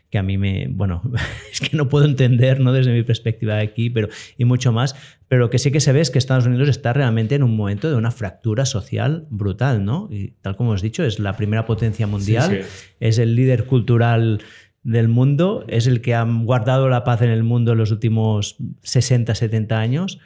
que 0.09 0.17
a 0.17 0.23
mí 0.23 0.37
me, 0.37 0.67
bueno, 0.69 1.01
es 1.51 1.59
que 1.59 1.75
no 1.75 1.89
puedo 1.89 2.05
entender, 2.05 2.59
¿no? 2.59 2.71
Desde 2.71 2.93
mi 2.93 3.03
perspectiva 3.03 3.55
de 3.55 3.61
aquí, 3.61 3.89
pero 3.89 4.07
y 4.37 4.45
mucho 4.45 4.71
más. 4.71 4.95
Pero 5.27 5.41
lo 5.41 5.49
que 5.49 5.59
sí 5.59 5.71
que 5.71 5.79
se 5.79 5.91
ve 5.91 6.01
es 6.01 6.09
que 6.09 6.17
Estados 6.17 6.47
Unidos 6.47 6.69
está 6.69 6.93
realmente 6.93 7.35
en 7.35 7.43
un 7.43 7.55
momento 7.55 7.89
de 7.89 7.95
una 7.95 8.11
fractura 8.11 8.65
social 8.65 9.27
brutal, 9.29 9.85
¿no? 9.85 10.07
Y 10.09 10.29
tal 10.41 10.55
como 10.55 10.75
he 10.75 10.81
dicho, 10.81 11.03
es 11.03 11.19
la 11.19 11.35
primera 11.35 11.65
potencia 11.65 12.07
mundial, 12.07 12.49
sí, 12.49 12.57
sí. 12.63 12.85
es 12.99 13.19
el 13.19 13.35
líder 13.35 13.65
cultural 13.65 14.41
del 14.83 15.09
mundo, 15.09 15.65
es 15.67 15.87
el 15.87 16.01
que 16.01 16.15
ha 16.15 16.23
guardado 16.23 16.87
la 16.87 17.03
paz 17.03 17.21
en 17.21 17.29
el 17.29 17.43
mundo 17.43 17.73
en 17.73 17.77
los 17.77 17.91
últimos 17.91 18.55
60, 18.81 19.35
70 19.35 19.77
años 19.77 20.19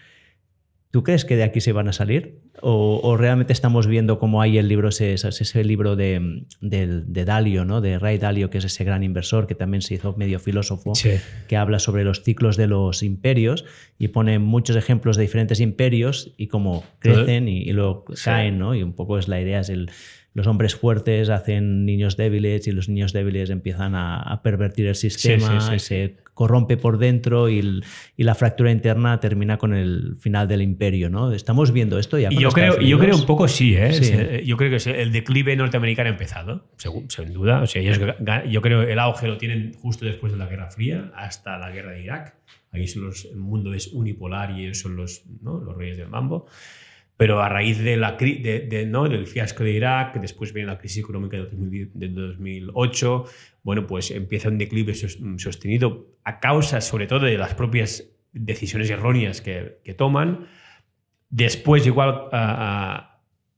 ¿Tú 0.94 1.02
crees 1.02 1.26
que 1.26 1.36
de 1.36 1.42
aquí 1.42 1.60
se 1.60 1.72
van 1.72 1.88
a 1.88 1.92
salir? 1.92 2.38
¿O, 2.62 3.00
o 3.02 3.18
realmente 3.18 3.52
estamos 3.52 3.88
viendo 3.88 4.20
cómo 4.20 4.44
hay 4.44 4.60
el 4.60 4.68
libro, 4.68 4.90
ese, 4.90 5.16
ese 5.16 5.64
libro 5.64 5.96
de, 5.96 6.46
de, 6.62 7.02
de, 7.02 7.26
Dalio, 7.26 7.66
¿no? 7.66 7.82
de 7.82 7.98
Ray 7.98 8.20
Dalio, 8.20 8.52
que 8.52 8.60
es 8.60 8.66
ese 8.66 8.84
gran 8.84 9.04
inversor 9.04 9.48
que 9.48 9.56
también 9.56 9.82
se 9.82 9.96
hizo 9.96 10.16
medio 10.18 10.40
filósofo, 10.40 10.94
sí. 10.94 11.14
que 11.48 11.58
habla 11.58 11.80
sobre 11.80 12.04
los 12.04 12.22
ciclos 12.22 12.58
de 12.58 12.68
los 12.68 13.02
imperios 13.02 13.66
y 13.98 14.10
pone 14.10 14.38
muchos 14.38 14.76
ejemplos 14.76 15.18
de 15.18 15.24
diferentes 15.24 15.62
imperios 15.62 16.36
y 16.38 16.46
cómo 16.46 16.84
crecen 17.00 17.48
y, 17.48 17.64
y 17.64 17.74
luego 17.74 18.06
sí. 18.14 18.26
caen, 18.26 18.60
¿no? 18.60 18.76
Y 18.76 18.84
un 18.84 18.94
poco 18.94 19.18
es 19.18 19.28
la 19.28 19.42
idea, 19.42 19.62
es 19.62 19.70
el, 19.70 19.90
los 20.36 20.46
hombres 20.46 20.76
fuertes 20.76 21.30
hacen 21.30 21.86
niños 21.88 22.18
débiles 22.18 22.68
y 22.68 22.72
los 22.72 22.88
niños 22.88 23.14
débiles 23.14 23.50
empiezan 23.50 23.96
a, 23.96 24.22
a 24.22 24.44
pervertir 24.44 24.86
el 24.86 24.96
sistema, 24.96 25.60
sí, 25.60 25.80
se 25.80 26.18
corrompe 26.34 26.78
por 26.78 26.98
dentro 26.98 27.50
y, 27.50 27.60
el, 27.60 27.86
y, 28.18 28.24
la 28.24 28.36
fractura 28.36 28.72
interna 28.72 29.20
termina 29.20 29.58
con 29.58 29.74
el 29.74 30.16
final 30.20 30.48
del 30.48 30.62
imperio. 30.62 31.10
¿no? 31.10 31.32
Estamos 31.32 31.72
viendo 31.72 32.00
esto 32.00 32.18
ya. 32.18 32.30
Y 32.32 32.40
yo, 32.40 32.50
creo, 32.50 32.80
yo 32.80 33.00
creo 33.00 33.16
un 33.16 33.26
poco 33.26 33.48
sí, 33.48 33.76
¿eh? 33.76 33.94
sí. 33.94 34.46
Yo 34.46 34.58
creo 34.58 34.78
que 34.78 35.02
el 35.02 35.12
declive 35.12 35.56
norteamericano 35.56 36.10
ha 36.10 36.14
empezado, 36.14 36.66
según, 36.78 37.10
sin 37.10 37.34
duda. 37.34 37.62
O 37.62 37.68
sea, 37.68 37.82
ellos, 37.82 38.00
yo 38.50 38.62
creo 38.62 38.82
el 38.82 39.00
auge 39.00 39.28
lo 39.28 39.38
tienen 39.38 39.74
justo 39.74 40.06
después 40.06 40.32
de 40.32 40.38
la 40.38 40.48
Guerra 40.48 40.70
Fría 40.72 41.12
hasta 41.16 41.58
la 41.58 41.70
Guerra 41.72 41.92
de 41.92 42.04
Irak. 42.04 42.36
Ahí 42.72 42.88
son 42.88 43.06
los, 43.06 43.26
el 43.26 43.38
mundo 43.38 43.74
es 43.74 43.88
unipolar 43.88 44.58
y 44.58 44.64
ellos 44.64 44.80
son 44.80 44.96
los, 44.96 45.24
¿no? 45.42 45.60
los 45.60 45.78
reyes 45.78 45.98
del 45.98 46.08
mambo 46.08 46.48
pero 47.18 47.42
a 47.42 47.50
raíz 47.50 47.80
de 47.80 47.98
la, 47.98 48.14
de, 48.14 48.68
de, 48.70 48.86
¿no? 48.86 49.08
del 49.08 49.28
fiasco 49.28 49.64
de 49.64 49.72
Irak, 49.72 50.20
después 50.20 50.52
viene 50.52 50.68
la 50.68 50.80
crisis 50.80 51.04
económica 51.04 51.38
de 51.38 52.10
2008, 52.10 53.26
bueno, 53.64 53.88
pues 53.88 54.12
empieza 54.12 54.50
un 54.50 54.58
declive 54.58 54.94
sostenido 54.96 56.08
a 56.24 56.40
causa 56.40 56.82
sobre 56.82 57.08
todo 57.08 57.26
de 57.26 57.38
las 57.38 57.54
propias 57.54 58.10
decisiones 58.34 58.90
erróneas 58.90 59.42
que, 59.42 59.80
que 59.84 59.94
toman. 59.94 60.48
Después 61.30 61.86
igual 61.86 62.30
uh, 62.32 62.36
uh, 62.36 63.04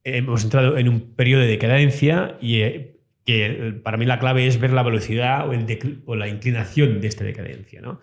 hemos 0.04 0.44
entrado 0.44 0.78
en 0.78 0.88
un 0.88 1.14
periodo 1.14 1.42
de 1.42 1.48
decadencia 1.48 2.38
y 2.40 2.60
eh, 2.60 3.00
que 3.24 3.80
para 3.82 3.96
mí 3.96 4.06
la 4.06 4.18
clave 4.18 4.46
es 4.46 4.60
ver 4.60 4.72
la 4.72 4.82
velocidad 4.82 5.48
o, 5.48 5.52
el 5.52 6.02
o 6.06 6.14
la 6.14 6.28
inclinación 6.28 7.00
de 7.00 7.08
esta 7.08 7.24
decadencia, 7.24 7.80
¿no? 7.80 8.00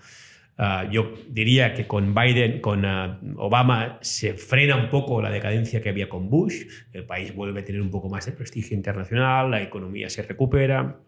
Uh, 0.57 0.89
yo 0.91 1.13
diría 1.29 1.73
que 1.73 1.87
con 1.87 2.13
Biden, 2.13 2.61
con 2.61 2.85
uh, 2.85 3.17
Obama, 3.37 3.97
se 4.01 4.35
frena 4.35 4.75
un 4.75 4.89
poco 4.89 5.21
la 5.21 5.31
decadencia 5.31 5.81
que 5.81 5.89
había 5.89 6.07
con 6.07 6.29
Bush. 6.29 6.65
El 6.91 7.05
país 7.05 7.33
vuelve 7.33 7.61
a 7.61 7.65
tener 7.65 7.81
un 7.81 7.89
poco 7.89 8.07
más 8.07 8.25
de 8.27 8.33
prestigio 8.33 8.77
internacional, 8.77 9.49
la 9.49 9.61
economía 9.61 10.09
se 10.09 10.21
recupera. 10.21 10.99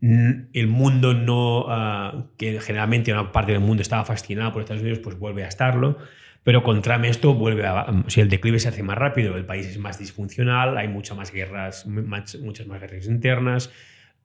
El 0.00 0.66
mundo 0.66 1.14
no, 1.14 1.66
uh, 1.66 2.36
que 2.36 2.60
generalmente 2.60 3.12
una 3.12 3.30
parte 3.32 3.52
del 3.52 3.60
mundo 3.60 3.82
estaba 3.82 4.04
fascinado 4.04 4.52
por 4.52 4.62
Estados 4.62 4.82
Unidos, 4.82 4.98
pues 4.98 5.18
vuelve 5.18 5.44
a 5.44 5.48
estarlo. 5.48 5.98
Pero 6.42 6.62
con 6.62 6.82
Trump 6.82 7.06
esto 7.06 7.32
vuelve 7.32 7.66
a, 7.66 7.86
o 8.06 8.10
sea, 8.10 8.22
el 8.22 8.28
declive 8.28 8.58
se 8.58 8.68
hace 8.68 8.82
más 8.82 8.98
rápido, 8.98 9.34
el 9.36 9.46
país 9.46 9.66
es 9.66 9.78
más 9.78 9.98
disfuncional, 9.98 10.76
hay 10.76 10.88
muchas 10.88 11.16
más 11.16 11.32
guerras, 11.32 11.86
muchas 11.86 12.66
más 12.66 12.80
guerras 12.82 13.06
internas, 13.06 13.72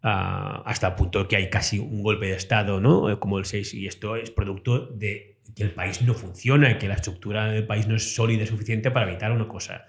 Uh, 0.02 0.64
hasta 0.64 0.88
el 0.88 0.96
punto 0.96 1.28
que 1.28 1.36
hay 1.36 1.50
casi 1.50 1.78
un 1.78 2.02
golpe 2.02 2.28
de 2.28 2.36
Estado, 2.36 2.80
¿no? 2.80 3.20
Como 3.20 3.38
el 3.38 3.44
6, 3.44 3.74
y 3.74 3.86
esto 3.86 4.16
es 4.16 4.32
producto 4.32 4.86
de 4.88 5.40
que 5.56 5.64
el 5.64 5.72
país 5.72 6.02
no 6.02 6.14
funciona, 6.14 6.78
que 6.78 6.88
la 6.88 6.94
estructura 6.94 7.48
del 7.48 7.66
país 7.66 7.86
no 7.86 7.96
es 7.96 8.16
sólida 8.16 8.46
suficiente 8.46 8.92
para 8.92 9.10
evitar 9.10 9.32
una 9.34 9.48
cosa. 9.48 9.86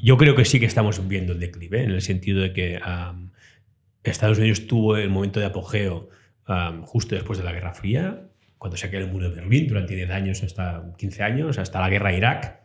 Yo 0.00 0.16
creo 0.16 0.34
que 0.34 0.44
sí 0.44 0.58
que 0.58 0.66
estamos 0.66 1.06
viendo 1.06 1.32
el 1.34 1.38
declive, 1.38 1.84
en 1.84 1.90
el 1.90 2.02
sentido 2.02 2.42
de 2.42 2.52
que 2.52 2.80
um, 2.84 3.30
Estados 4.02 4.38
Unidos 4.38 4.66
tuvo 4.66 4.96
el 4.96 5.10
momento 5.10 5.38
de 5.38 5.46
apogeo 5.46 6.08
um, 6.48 6.82
justo 6.82 7.14
después 7.14 7.38
de 7.38 7.44
la 7.44 7.52
Guerra 7.52 7.74
Fría, 7.74 8.22
cuando 8.58 8.76
se 8.76 8.88
creó 8.88 9.04
el 9.04 9.12
muro 9.12 9.28
de 9.28 9.36
Berlín 9.36 9.68
durante 9.68 9.94
10 9.94 10.10
años, 10.10 10.42
hasta 10.42 10.82
15 10.96 11.22
años, 11.22 11.58
hasta 11.58 11.80
la 11.80 11.88
guerra 11.88 12.10
de 12.10 12.16
Irak, 12.16 12.63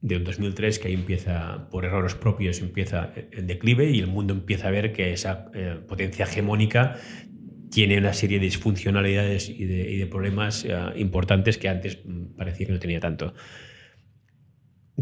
de 0.00 0.18
2003, 0.20 0.78
que 0.78 0.88
ahí 0.88 0.94
empieza, 0.94 1.68
por 1.70 1.84
errores 1.84 2.14
propios, 2.14 2.60
empieza 2.60 3.12
el 3.32 3.46
declive 3.46 3.90
y 3.90 3.98
el 3.98 4.06
mundo 4.06 4.32
empieza 4.32 4.68
a 4.68 4.70
ver 4.70 4.92
que 4.92 5.12
esa 5.12 5.46
eh, 5.54 5.80
potencia 5.86 6.24
hegemónica 6.24 6.96
tiene 7.70 7.98
una 7.98 8.12
serie 8.12 8.38
de 8.38 8.44
disfuncionalidades 8.44 9.48
y 9.48 9.64
de, 9.64 10.06
problemas 10.06 10.64
eh, 10.64 10.74
importantes 10.96 11.58
que 11.58 11.68
antes 11.68 11.98
mm, 12.04 12.36
parecía 12.36 12.66
que 12.66 12.72
no 12.72 12.78
tenía 12.78 13.00
tanto. 13.00 13.34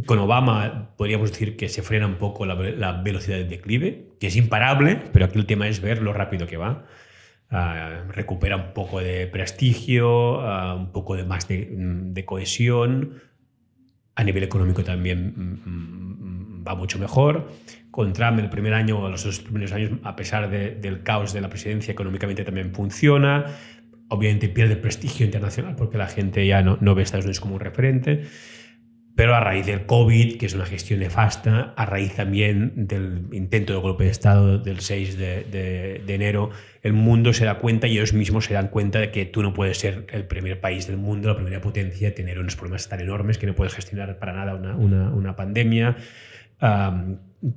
Con 0.06 0.18
Obama 0.18 0.94
podríamos 0.96 1.30
decir 1.30 1.56
que 1.56 1.68
se 1.68 1.82
frena 1.82 2.06
un 2.06 2.16
poco 2.16 2.44
la, 2.44 2.54
velocidad 3.02 3.36
del 3.38 3.48
declive, 3.48 4.08
que 4.18 4.26
es 4.26 4.36
imparable, 4.36 5.00
pero 5.12 5.26
aquí 5.26 5.38
el 5.38 5.46
tema 5.46 5.68
es 5.68 5.80
ver 5.80 6.02
lo 6.02 6.12
rápido 6.12 6.46
que 6.46 6.56
va. 6.56 6.86
Uh, 7.48 8.10
recupera 8.10 8.56
un 8.56 8.74
poco 8.74 9.00
de 9.00 9.28
prestigio, 9.28 10.40
uh, 10.40 10.76
un 10.76 10.92
poco 10.92 11.16
de 11.16 11.24
más 11.24 11.46
de, 11.46 11.68
de 11.70 12.24
cohesión, 12.24 13.22
a 14.16 14.24
nivel 14.24 14.42
económico 14.42 14.82
también 14.82 15.32
mm, 15.36 15.70
mm, 15.70 16.64
va 16.66 16.74
mucho 16.74 16.98
mejor. 16.98 17.48
Con 17.90 18.12
Trump 18.12 18.40
el 18.40 18.50
primer 18.50 18.74
año, 18.74 19.08
los 19.08 19.24
dos 19.24 19.40
primeros 19.40 19.72
años, 19.72 19.92
a 20.02 20.16
pesar 20.16 20.50
de, 20.50 20.72
del 20.72 21.02
caos 21.02 21.32
de 21.32 21.40
la 21.40 21.48
presidencia, 21.48 21.92
económicamente 21.92 22.42
también 22.42 22.74
funciona. 22.74 23.44
Obviamente 24.08 24.48
pierde 24.48 24.76
prestigio 24.76 25.24
internacional 25.24 25.76
porque 25.76 25.98
la 25.98 26.06
gente 26.06 26.46
ya 26.46 26.62
no, 26.62 26.78
no 26.80 26.94
ve 26.94 27.02
a 27.02 27.04
Estados 27.04 27.24
Unidos 27.24 27.40
como 27.40 27.54
un 27.54 27.60
referente. 27.60 28.24
Pero 29.16 29.34
a 29.34 29.40
raíz 29.40 29.64
del 29.64 29.86
COVID, 29.86 30.36
que 30.36 30.44
es 30.44 30.54
una 30.54 30.66
gestión 30.66 31.00
nefasta, 31.00 31.72
a 31.74 31.86
raíz 31.86 32.14
también 32.14 32.86
del 32.86 33.24
intento 33.32 33.72
de 33.72 33.80
golpe 33.80 34.04
de 34.04 34.10
Estado 34.10 34.58
del 34.58 34.80
6 34.80 35.16
de, 35.16 36.02
enero, 36.06 36.50
el 36.82 36.92
mundo 36.92 37.32
se 37.32 37.46
da 37.46 37.58
cuenta 37.58 37.86
y 37.86 37.92
ellos 37.92 38.12
mismos 38.12 38.44
se 38.44 38.52
dan 38.52 38.68
cuenta 38.68 38.98
de 39.00 39.10
que 39.10 39.24
tú 39.24 39.42
no 39.42 39.54
puedes 39.54 39.78
ser 39.78 40.06
el 40.12 40.26
primer 40.26 40.60
país 40.60 40.86
del 40.86 40.98
mundo, 40.98 41.28
la 41.30 41.36
primera 41.36 41.62
potencia, 41.62 42.14
tener 42.14 42.38
unos 42.38 42.56
problemas 42.56 42.88
tan 42.90 43.00
enormes 43.00 43.38
que 43.38 43.46
no 43.46 43.54
puedes 43.54 43.72
gestionar 43.72 44.18
para 44.18 44.34
nada 44.34 44.54
una, 44.54 44.76
una, 44.76 45.08
una 45.08 45.34
pandemia 45.34 45.96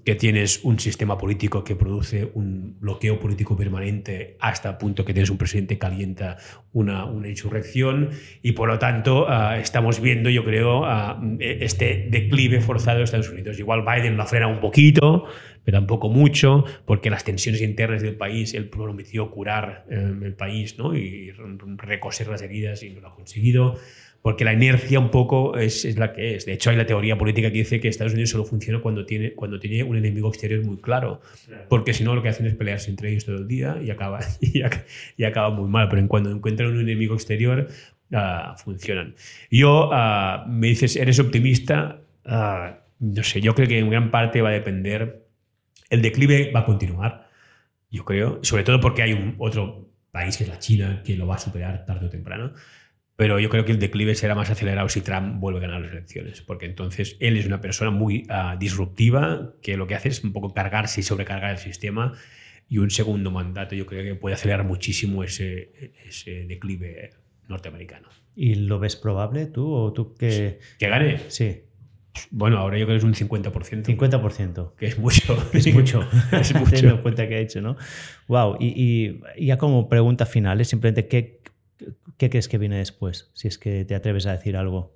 que 0.06 0.16
tienes 0.16 0.64
un 0.64 0.80
sistema 0.80 1.18
político 1.18 1.64
que 1.64 1.76
produce 1.76 2.30
un 2.34 2.78
bloqueo 2.80 3.20
político 3.20 3.56
permanente 3.56 4.38
hasta 4.40 4.70
el 4.70 4.78
punto 4.78 5.04
que 5.06 5.14
tienes 5.14 5.30
un 5.30 5.38
presidente 5.38 5.76
que 5.76 5.80
calienta 5.80 6.38
una, 6.74 7.06
una 7.06 7.28
insurrección 7.28 8.10
y 8.42 8.52
por 8.52 8.70
lo 8.70 8.78
tanto 8.78 9.26
ah, 9.28 9.58
estamos 9.60 10.00
viendo, 10.00 10.30
yo 10.30 10.44
creo, 10.44 10.86
ah, 10.86 11.22
este 11.40 12.08
declive 12.10 12.62
forzado 12.62 13.00
de 13.00 13.06
Estados 13.06 13.30
Unidos. 13.30 13.58
Igual 13.58 13.84
Biden 13.84 14.18
lo 14.18 14.26
frena 14.26 14.48
un 14.48 14.60
poquito, 14.60 15.26
pero 15.64 15.78
tampoco 15.78 16.10
mucho, 16.10 16.66
porque 16.86 17.10
las 17.10 17.24
tensiones 17.24 17.62
internas 17.62 18.02
del 18.02 18.16
país, 18.16 18.54
él 18.54 18.70
prometió 18.70 19.32
curar 19.32 19.86
eh, 19.90 20.14
el 20.24 20.34
país 20.34 20.78
¿no? 20.78 20.96
y 20.96 21.32
recoser 21.78 22.28
las 22.28 22.42
heridas 22.42 22.84
y 22.84 22.90
no 22.92 23.02
lo 23.02 23.08
ha 23.08 23.16
conseguido 23.16 23.76
porque 24.22 24.44
la 24.44 24.54
inercia 24.54 25.00
un 25.00 25.12
poco 25.12 25.58
es, 25.58 25.86
es, 25.86 25.98
la 25.98 26.12
que 26.14 26.36
es. 26.36 26.46
De 26.46 26.54
hecho, 26.54 26.70
hay 26.70 26.76
la 26.76 26.86
teoría 26.86 27.18
política 27.18 27.50
que 27.52 27.60
dice 27.60 27.80
que 27.80 27.88
Estados 27.88 28.14
Unidos 28.14 28.32
solo 28.32 28.44
funciona 28.44 28.82
cuando 28.82 29.06
tiene, 29.06 29.34
cuando 29.34 29.60
tiene 29.60 29.79
un 29.84 29.98
enemigo 29.98 30.30
exterior 30.30 30.64
muy 30.64 30.78
claro, 30.78 31.22
porque 31.68 31.94
si 31.94 32.04
no 32.04 32.16
lo 32.16 32.22
que 32.22 32.30
hacen 32.30 32.46
es 32.46 32.56
pelearse 32.56 32.90
entre 32.90 33.12
ellos 33.12 33.26
todo 33.26 33.38
el 33.38 33.48
día 33.48 33.78
y 33.82 33.90
acaba, 33.90 34.20
y, 35.18 35.24
acaba 35.24 35.50
muy 35.50 35.70
mal, 35.70 35.90
pero 35.90 36.02
en 36.02 36.08
cuando 36.08 36.32
encuentran 36.32 36.72
un 36.72 36.80
enemigo 36.80 37.16
exterior, 37.16 37.68
uh, 38.12 38.58
funcionan. 38.58 39.16
Yo, 39.52 39.90
uh, 39.90 40.48
me 40.48 40.68
dices, 40.68 40.96
¿eres 40.96 41.20
optimista? 41.20 42.02
Uh, 42.26 42.76
no 43.00 43.24
sé, 43.24 43.42
yo 43.42 43.56
creo 43.56 43.68
que 43.68 43.80
en 43.80 43.90
gran 43.90 44.12
parte 44.12 44.42
va 44.42 44.50
a 44.50 44.54
depender, 44.54 45.26
el 45.90 46.02
declive 46.02 46.52
va 46.54 46.62
a 46.62 46.66
continuar, 46.66 47.30
yo 47.90 48.06
creo, 48.06 48.40
sobre 48.44 48.64
todo 48.64 48.80
porque 48.80 49.02
hay 49.02 49.14
un 49.14 49.36
otro 49.40 49.90
país 50.12 50.38
que 50.38 50.44
es 50.44 50.50
la 50.50 50.60
China 50.60 51.02
que 51.04 51.16
lo 51.16 51.28
va 51.28 51.36
a 51.36 51.40
superar 51.40 51.86
tarde 51.86 52.08
o 52.08 52.10
temprano. 52.10 52.54
Pero 53.20 53.38
yo 53.38 53.50
creo 53.50 53.66
que 53.66 53.74
el 53.74 53.80
declive 53.80 54.16
será 54.16 54.34
más 54.34 54.50
acelerado 54.50 54.88
si 54.88 55.02
Trump 55.02 55.42
vuelve 55.42 55.60
a 55.60 55.64
ganar 55.64 55.82
las 55.82 55.92
elecciones, 55.92 56.42
porque 56.42 56.66
entonces 56.66 57.18
él 57.20 57.36
es 57.36 57.46
una 57.46 57.60
persona 57.60 57.92
muy 57.92 58.26
ah, 58.30 58.56
disruptiva, 58.58 59.56
que 59.62 59.76
lo 59.76 59.88
que 59.88 59.96
hace 59.96 60.08
es 60.08 60.24
un 60.24 60.32
poco 60.32 60.54
cargarse 60.54 61.02
y 61.02 61.04
sobrecargar 61.04 61.52
el 61.52 61.58
sistema, 61.58 62.14
y 62.70 62.78
un 62.78 62.90
segundo 62.90 63.30
mandato 63.30 63.76
yo 63.76 63.86
creo 63.86 64.06
que 64.06 64.16
puede 64.16 64.36
acelerar 64.36 64.64
muchísimo 64.64 65.26
ese, 65.26 65.92
ese 66.08 66.46
declive 66.46 67.10
norteamericano. 67.50 68.08
¿Y 68.38 68.56
lo 68.56 68.80
ves 68.80 68.96
probable 68.96 69.48
tú 69.48 69.70
o 69.70 69.92
tú 69.92 70.16
que... 70.16 70.60
¿Que 70.78 70.88
gane? 70.88 71.20
Sí. 71.28 71.64
Bueno, 72.32 72.58
ahora 72.60 72.78
yo 72.78 72.86
creo 72.86 72.98
que 72.98 73.06
es 73.06 73.22
un 73.22 73.30
50%. 73.30 73.84
50%. 73.84 74.76
Que 74.78 74.86
es 74.86 74.98
mucho. 74.98 75.38
Es 75.54 75.74
mucho. 75.74 76.08
es 76.32 76.54
mucho. 76.56 76.72
Teniendo 76.72 76.96
en 76.96 77.02
cuenta 77.02 77.28
que 77.28 77.36
ha 77.36 77.40
hecho, 77.40 77.60
¿no? 77.60 77.76
Wow. 78.30 78.56
Y, 78.62 79.20
y 79.36 79.46
ya 79.46 79.58
como 79.58 79.90
pregunta 79.90 80.26
final, 80.26 80.64
simplemente, 80.64 81.10
¿qué, 81.10 81.42
¿Qué 82.18 82.30
crees 82.30 82.48
que 82.48 82.58
viene 82.58 82.78
después? 82.78 83.32
Si 83.34 83.48
es 83.48 83.58
que 83.58 83.86
te 83.86 83.96
atreves 83.96 84.26
a 84.26 84.32
decir 84.32 84.58
algo. 84.58 84.96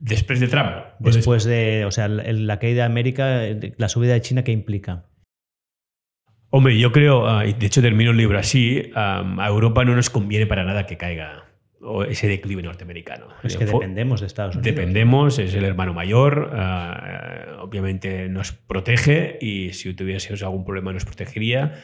Después 0.00 0.40
de 0.40 0.48
Trump. 0.48 0.70
Después 0.98 1.44
de, 1.44 1.84
o 1.84 1.90
sea, 1.90 2.08
la 2.08 2.58
caída 2.58 2.82
de 2.82 2.86
América, 2.86 3.42
la 3.76 3.88
subida 3.88 4.14
de 4.14 4.20
China, 4.20 4.42
¿qué 4.42 4.52
implica? 4.52 5.06
Hombre, 6.50 6.78
yo 6.78 6.92
creo, 6.92 7.26
ah, 7.28 7.46
y 7.46 7.54
de 7.54 7.66
hecho 7.66 7.80
termino 7.80 8.10
el 8.10 8.16
libro 8.16 8.38
así, 8.38 8.90
a 8.94 9.46
Europa 9.48 9.84
no 9.84 9.96
nos 9.96 10.10
conviene 10.10 10.46
para 10.46 10.64
nada 10.64 10.86
que 10.86 10.96
caiga 10.96 11.44
ese 12.08 12.28
declive 12.28 12.62
norteamericano. 12.62 13.28
Es 13.42 13.56
que 13.56 13.66
dependemos 13.66 14.20
de 14.20 14.26
Estados 14.26 14.54
Unidos. 14.54 14.74
Dependemos, 14.74 15.38
es 15.38 15.54
el 15.54 15.64
hermano 15.64 15.94
mayor, 15.94 16.50
ah, 16.54 17.58
obviamente 17.60 18.28
nos 18.28 18.52
protege 18.52 19.38
y 19.40 19.72
si 19.72 19.92
tuviésemos 19.94 20.42
algún 20.42 20.64
problema 20.64 20.92
nos 20.92 21.04
protegería 21.04 21.74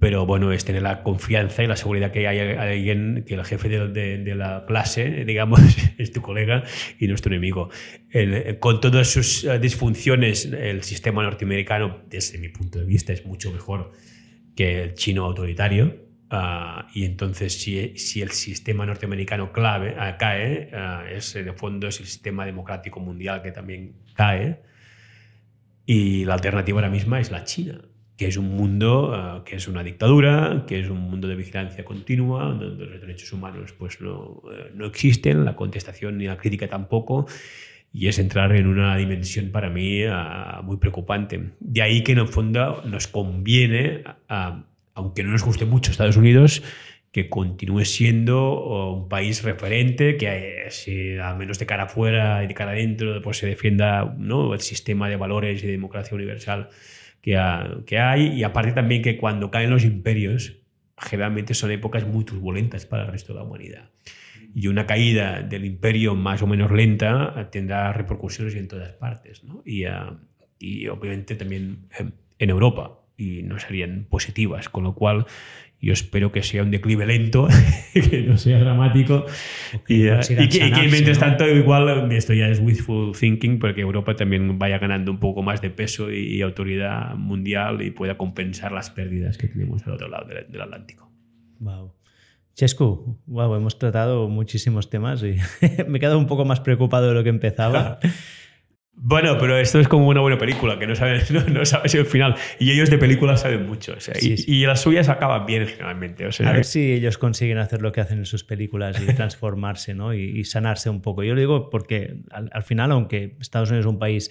pero 0.00 0.24
bueno, 0.24 0.50
es 0.50 0.64
tener 0.64 0.82
la 0.82 1.02
confianza 1.02 1.62
y 1.62 1.66
la 1.66 1.76
seguridad 1.76 2.10
que 2.10 2.26
hay 2.26 2.38
alguien, 2.38 3.22
que 3.28 3.34
el 3.34 3.44
jefe 3.44 3.68
de, 3.68 4.34
la 4.34 4.64
clase, 4.66 5.26
digamos, 5.26 5.60
es 5.98 6.10
tu 6.10 6.22
colega 6.22 6.64
y 6.98 7.06
no 7.06 7.14
es 7.14 7.22
tu 7.22 7.28
enemigo. 7.28 7.68
con 8.60 8.80
todas 8.80 9.08
sus 9.08 9.44
eh, 9.44 9.58
disfunciones, 9.58 10.46
el 10.46 10.82
sistema 10.82 11.22
norteamericano, 11.22 12.00
desde 12.08 12.38
mi 12.38 12.48
punto 12.48 12.78
de 12.78 12.86
vista, 12.86 13.12
es 13.12 13.26
mucho 13.26 13.52
mejor 13.52 13.92
que 14.56 14.82
el 14.82 14.94
chino 14.94 15.26
autoritario. 15.26 16.08
Ah, 16.30 16.88
y 16.94 17.04
entonces, 17.04 17.60
si, 17.60 17.98
si, 17.98 18.22
el 18.22 18.30
sistema 18.30 18.86
norteamericano 18.86 19.52
clave, 19.52 19.96
ah, 19.98 20.16
cae, 20.16 20.70
uh, 20.72 21.14
es, 21.14 21.36
en 21.36 21.48
el 21.48 21.54
fondo 21.54 21.88
es 21.88 22.00
el 22.00 22.06
sistema 22.06 22.46
democrático 22.46 23.00
mundial 23.00 23.42
que 23.42 23.52
también 23.52 23.96
cae. 24.14 24.62
Y 25.84 26.24
la 26.24 26.34
alternativa 26.34 26.78
ahora 26.78 26.88
misma 26.88 27.20
es 27.20 27.30
la 27.30 27.44
China 27.44 27.82
que 28.20 28.26
es 28.26 28.36
un 28.36 28.54
mundo 28.54 29.14
ah, 29.14 29.42
que 29.46 29.56
es 29.56 29.66
una 29.66 29.82
dictadura, 29.82 30.66
que 30.66 30.78
es 30.78 30.90
un 30.90 31.00
mundo 31.00 31.26
de 31.26 31.36
vigilancia 31.36 31.86
continua, 31.86 32.52
donde 32.52 32.84
los 32.84 33.00
derechos 33.00 33.32
humanos 33.32 33.72
pues 33.72 33.98
no, 34.02 34.42
eh, 34.52 34.72
no 34.74 34.84
existen, 34.84 35.46
la 35.46 35.56
contestación 35.56 36.18
ni 36.18 36.26
la 36.26 36.36
crítica 36.36 36.68
tampoco, 36.68 37.26
y 37.94 38.08
es 38.08 38.18
entrar 38.18 38.54
en 38.54 38.66
una 38.66 38.94
dimensión 38.98 39.50
para 39.50 39.70
mí 39.70 40.02
ah, 40.04 40.60
muy 40.62 40.76
preocupante. 40.76 41.52
De 41.60 41.80
ahí 41.80 42.02
que 42.02 42.12
en 42.12 42.18
el 42.18 42.28
fondo 42.28 42.82
nos 42.84 43.06
conviene, 43.08 44.04
ah, 44.28 44.66
aunque 44.92 45.22
no 45.22 45.30
nos 45.30 45.42
guste 45.42 45.64
mucho 45.64 45.90
Estados 45.90 46.18
Unidos, 46.18 46.62
que 47.12 47.30
continúe 47.30 47.86
siendo 47.86 48.38
oh, 48.52 48.92
un 48.92 49.08
país 49.08 49.42
referente, 49.42 50.18
que 50.18 50.66
eh, 50.66 50.70
si, 50.70 51.16
a 51.16 51.34
menos 51.36 51.58
de 51.58 51.64
cara 51.64 51.84
afuera 51.84 52.44
y 52.44 52.48
de 52.48 52.52
cara 52.52 52.72
adentro 52.72 53.22
pues 53.22 53.38
se 53.38 53.46
defienda 53.46 54.14
¿no? 54.18 54.52
el 54.52 54.60
sistema 54.60 55.08
de 55.08 55.16
valores 55.16 55.64
y 55.64 55.66
de 55.66 55.72
democracia 55.72 56.14
universal 56.14 56.68
que, 57.20 57.36
hay 57.36 58.28
y 58.28 58.44
aparte 58.44 58.72
también 58.72 59.02
que 59.02 59.16
cuando 59.16 59.50
caen 59.50 59.70
los 59.70 59.84
imperios, 59.84 60.56
generalmente 60.96 61.54
son 61.54 61.70
épocas 61.70 62.06
muy 62.06 62.24
turbulentas 62.24 62.86
para 62.86 63.04
el 63.04 63.12
resto 63.12 63.32
de 63.32 63.38
la 63.38 63.44
humanidad. 63.44 63.90
Y 64.54 64.66
una 64.66 64.86
caída 64.86 65.42
del 65.42 65.64
imperio 65.64 66.14
más 66.14 66.42
o 66.42 66.46
menos 66.46 66.70
lenta 66.72 67.48
tendrá 67.52 67.92
repercusiones 67.92 68.54
en 68.54 68.68
todas 68.68 68.92
partes, 68.92 69.42
ah, 69.88 70.16
y 70.58 70.88
obviamente 70.88 71.36
también 71.36 71.86
en 72.38 72.50
Europa, 72.50 72.98
y 73.16 73.42
no 73.42 73.58
serían 73.58 74.06
positivas, 74.08 74.68
con 74.68 74.84
lo 74.84 74.94
cual 74.94 75.26
yo 75.80 75.94
espero 75.94 76.30
que 76.30 76.42
sea 76.42 76.62
un 76.62 76.70
declive 76.70 77.06
lento, 77.06 77.48
que 77.94 78.22
no 78.22 78.36
sea 78.36 78.58
dramático 78.58 79.24
y, 79.88 80.06
eh, 80.06 80.20
que, 80.28 80.88
mientras 80.90 81.18
tanto 81.18 81.48
igual 81.48 82.12
esto 82.12 82.34
ya 82.34 82.48
es 82.48 82.60
wishful 82.60 83.12
thinking 83.18 83.58
porque 83.58 83.80
Europa 83.80 84.14
también 84.14 84.58
vaya 84.58 84.78
ganando 84.78 85.10
un 85.10 85.18
poco 85.18 85.42
más 85.42 85.62
de 85.62 85.70
peso 85.70 86.12
y, 86.12 86.42
autoridad 86.42 87.14
mundial 87.16 87.82
y 87.82 87.90
pueda 87.90 88.16
compensar 88.16 88.72
las 88.72 88.90
pérdidas 88.90 89.38
que 89.38 89.48
tenemos 89.48 89.86
al 89.86 89.94
otro 89.94 90.08
lado 90.08 90.26
del, 90.26 90.60
Atlántico. 90.60 91.10
Wow. 91.58 91.92
Chescu, 92.54 93.18
wow, 93.26 93.54
hemos 93.54 93.78
tratado 93.78 94.28
muchísimos 94.28 94.90
temas 94.90 95.22
y 95.22 95.36
me 95.88 95.98
he 95.98 96.00
quedado 96.00 96.18
un 96.18 96.26
poco 96.26 96.44
más 96.44 96.60
preocupado 96.60 97.08
de 97.08 97.14
lo 97.14 97.22
que 97.22 97.30
empezaba. 97.30 97.98
Bueno, 99.02 99.38
pero 99.38 99.56
esto 99.56 99.80
es 99.80 99.88
como 99.88 100.08
una 100.08 100.20
buena 100.20 100.36
película, 100.36 100.78
que 100.78 100.86
no 100.86 100.94
sabes, 100.94 101.30
no, 101.48 101.64
sabes 101.64 101.94
el 101.94 102.04
final. 102.04 102.34
Y 102.58 102.70
ellos 102.70 102.90
de 102.90 102.98
películas 102.98 103.40
saben 103.40 103.66
mucho. 103.66 103.94
y, 104.20 104.66
las 104.66 104.82
suyas 104.82 105.08
acaban 105.08 105.46
bien 105.46 105.66
generalmente. 105.66 106.26
O 106.26 106.32
sea, 106.32 106.50
a 106.50 106.52
ver 106.52 106.66
si 106.66 106.92
ellos 106.92 107.16
consiguen 107.16 107.56
hacer 107.56 107.80
lo 107.80 107.92
que 107.92 108.02
hacen 108.02 108.18
en 108.18 108.26
sus 108.26 108.44
películas 108.44 109.00
y 109.00 109.06
transformarse 109.14 109.94
¿no? 109.94 110.12
y, 110.12 110.44
sanarse 110.44 110.90
un 110.90 111.00
poco. 111.00 111.24
Yo 111.24 111.34
lo 111.34 111.40
digo 111.40 111.70
porque 111.70 112.18
al, 112.30 112.62
final, 112.62 112.92
aunque 112.92 113.36
Estados 113.40 113.70
Unidos 113.70 113.86
es 113.86 113.90
un 113.90 113.98
país 113.98 114.30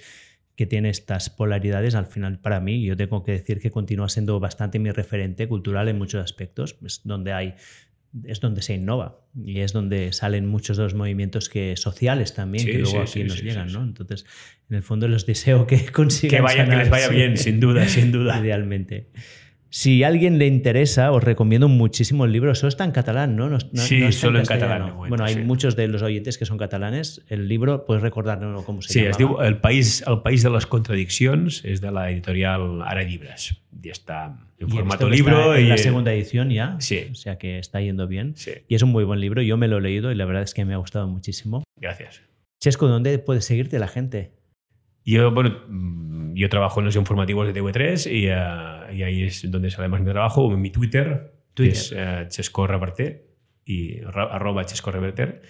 que 0.55 0.67
tiene 0.67 0.89
estas 0.89 1.31
polaridades, 1.31 1.95
al 1.95 2.05
final 2.05 2.39
para 2.39 2.59
mí 2.59 2.83
yo 2.83 2.95
tengo 2.95 3.23
que 3.23 3.31
decir 3.31 3.59
que 3.59 3.71
continúa 3.71 4.07
siendo 4.07 4.39
bastante 4.39 4.77
mi 4.77 4.91
referente 4.91 5.47
cultural 5.47 5.87
en 5.87 5.97
muchos 5.97 6.23
aspectos, 6.23 6.77
es 6.85 7.01
donde 7.05 7.33
hay 7.33 7.55
es 8.23 8.39
donde 8.39 8.61
se 8.61 8.73
innova 8.73 9.21
y 9.35 9.59
es 9.59 9.73
donde 9.73 10.13
salen 10.13 10.47
muchos 10.47 10.77
de 10.77 10.83
los 10.83 10.95
movimientos 10.95 11.49
que, 11.49 11.77
sociales 11.77 12.33
también 12.33 12.65
que 12.65 12.79
luego 12.79 13.01
aquí 13.01 13.23
nos 13.23 13.41
llegan, 13.41 13.71
¿no? 13.71 13.83
Entonces, 13.83 14.25
en 14.69 14.77
el 14.77 14.83
fondo 14.83 15.07
les 15.07 15.25
deseo 15.25 15.67
que 15.67 15.85
consigan 15.91 16.37
que, 16.37 16.41
vaya, 16.41 16.67
que 16.67 16.75
les 16.75 16.89
vaya 16.89 17.09
bien, 17.09 17.37
sin 17.37 17.59
duda, 17.59 17.87
sin 17.87 18.11
duda. 18.11 18.39
Idealmente. 18.43 19.09
Si 19.71 20.03
a 20.03 20.07
alguien 20.07 20.39
le 20.39 20.47
interesa, 20.47 21.11
os 21.11 21.23
recomiendo 21.23 21.67
muchísimo 21.67 22.25
el 22.25 22.31
libro. 22.31 22.55
Solo 22.55 22.69
está 22.69 22.85
en 22.85 22.91
catalán, 22.91 23.35
¿no? 23.35 23.59
sí, 23.75 24.11
solo 24.11 24.39
en, 24.39 24.45
catalán. 24.45 24.97
Bueno, 24.97 25.23
hay 25.23 25.43
muchos 25.43 25.75
de 25.75 25.87
los 25.87 26.01
oyentes 26.01 26.37
que 26.39 26.45
son 26.45 26.57
catalanes. 26.57 27.23
El 27.27 27.47
libro, 27.47 27.85
puedes 27.85 28.01
recordarnos 28.01 28.63
cómo 28.65 28.81
se 28.81 29.03
llama. 29.03 29.13
Sí, 29.15 29.23
es 29.23 29.47
el, 29.47 29.57
país, 29.57 30.03
el 30.07 30.21
País 30.21 30.41
de 30.41 30.49
las 30.49 30.65
Contradicciones 30.65 31.63
es 31.63 31.81
de 31.81 31.91
la 31.91 32.09
editorial 32.09 32.81
Ara 32.81 33.03
Llibres. 33.03 33.61
Y 33.81 33.89
está 33.89 34.37
en 34.57 34.69
formato 34.69 35.07
libro. 35.07 35.55
en 35.55 35.65
y, 35.65 35.69
la 35.69 35.77
segunda 35.77 36.13
edición 36.13 36.49
ya. 36.49 36.75
Sí. 36.79 37.07
O 37.11 37.15
sea 37.15 37.37
que 37.37 37.59
está 37.59 37.79
yendo 37.79 38.07
bien. 38.07 38.33
Sí. 38.35 38.51
Y 38.67 38.73
es 38.73 38.81
un 38.81 38.89
muy 38.89 39.03
buen 39.03 39.19
libro. 39.19 39.43
Yo 39.43 39.55
me 39.55 39.67
lo 39.67 39.77
he 39.77 39.81
leído 39.81 40.11
y 40.11 40.15
la 40.15 40.25
verdad 40.25 40.43
es 40.43 40.55
que 40.55 40.65
me 40.65 40.73
ha 40.73 40.77
gustado 40.77 41.07
muchísimo. 41.07 41.63
Gracias. 41.77 42.23
Chesco, 42.59 42.87
¿dónde 42.87 43.19
puede 43.19 43.41
seguirte 43.41 43.77
la 43.77 43.87
gente? 43.87 44.31
Yo, 45.05 45.31
bueno, 45.31 45.55
mm, 45.67 46.33
yo 46.35 46.49
trabajo 46.49 46.79
en 46.79 46.85
los 46.85 46.95
informativos 46.95 47.47
de 47.47 47.59
TV3 47.59 48.11
y, 48.11 48.97
y 48.97 49.03
ahí 49.03 49.23
es 49.23 49.49
donde 49.49 49.69
sale 49.71 49.87
más 49.87 50.01
mi 50.01 50.11
trabajo, 50.11 50.51
en 50.51 50.61
mi 50.61 50.69
Twitter, 50.69 51.33
Twitter. 51.53 51.73
que 51.73 51.79
es 51.79 51.91
uh, 51.91 52.27
Chesco 52.29 52.67
Reverter, 52.67 53.27
y 53.65 54.01
arroba 54.03 54.65
Chesco 54.65 54.91
Reverter, 54.91 55.41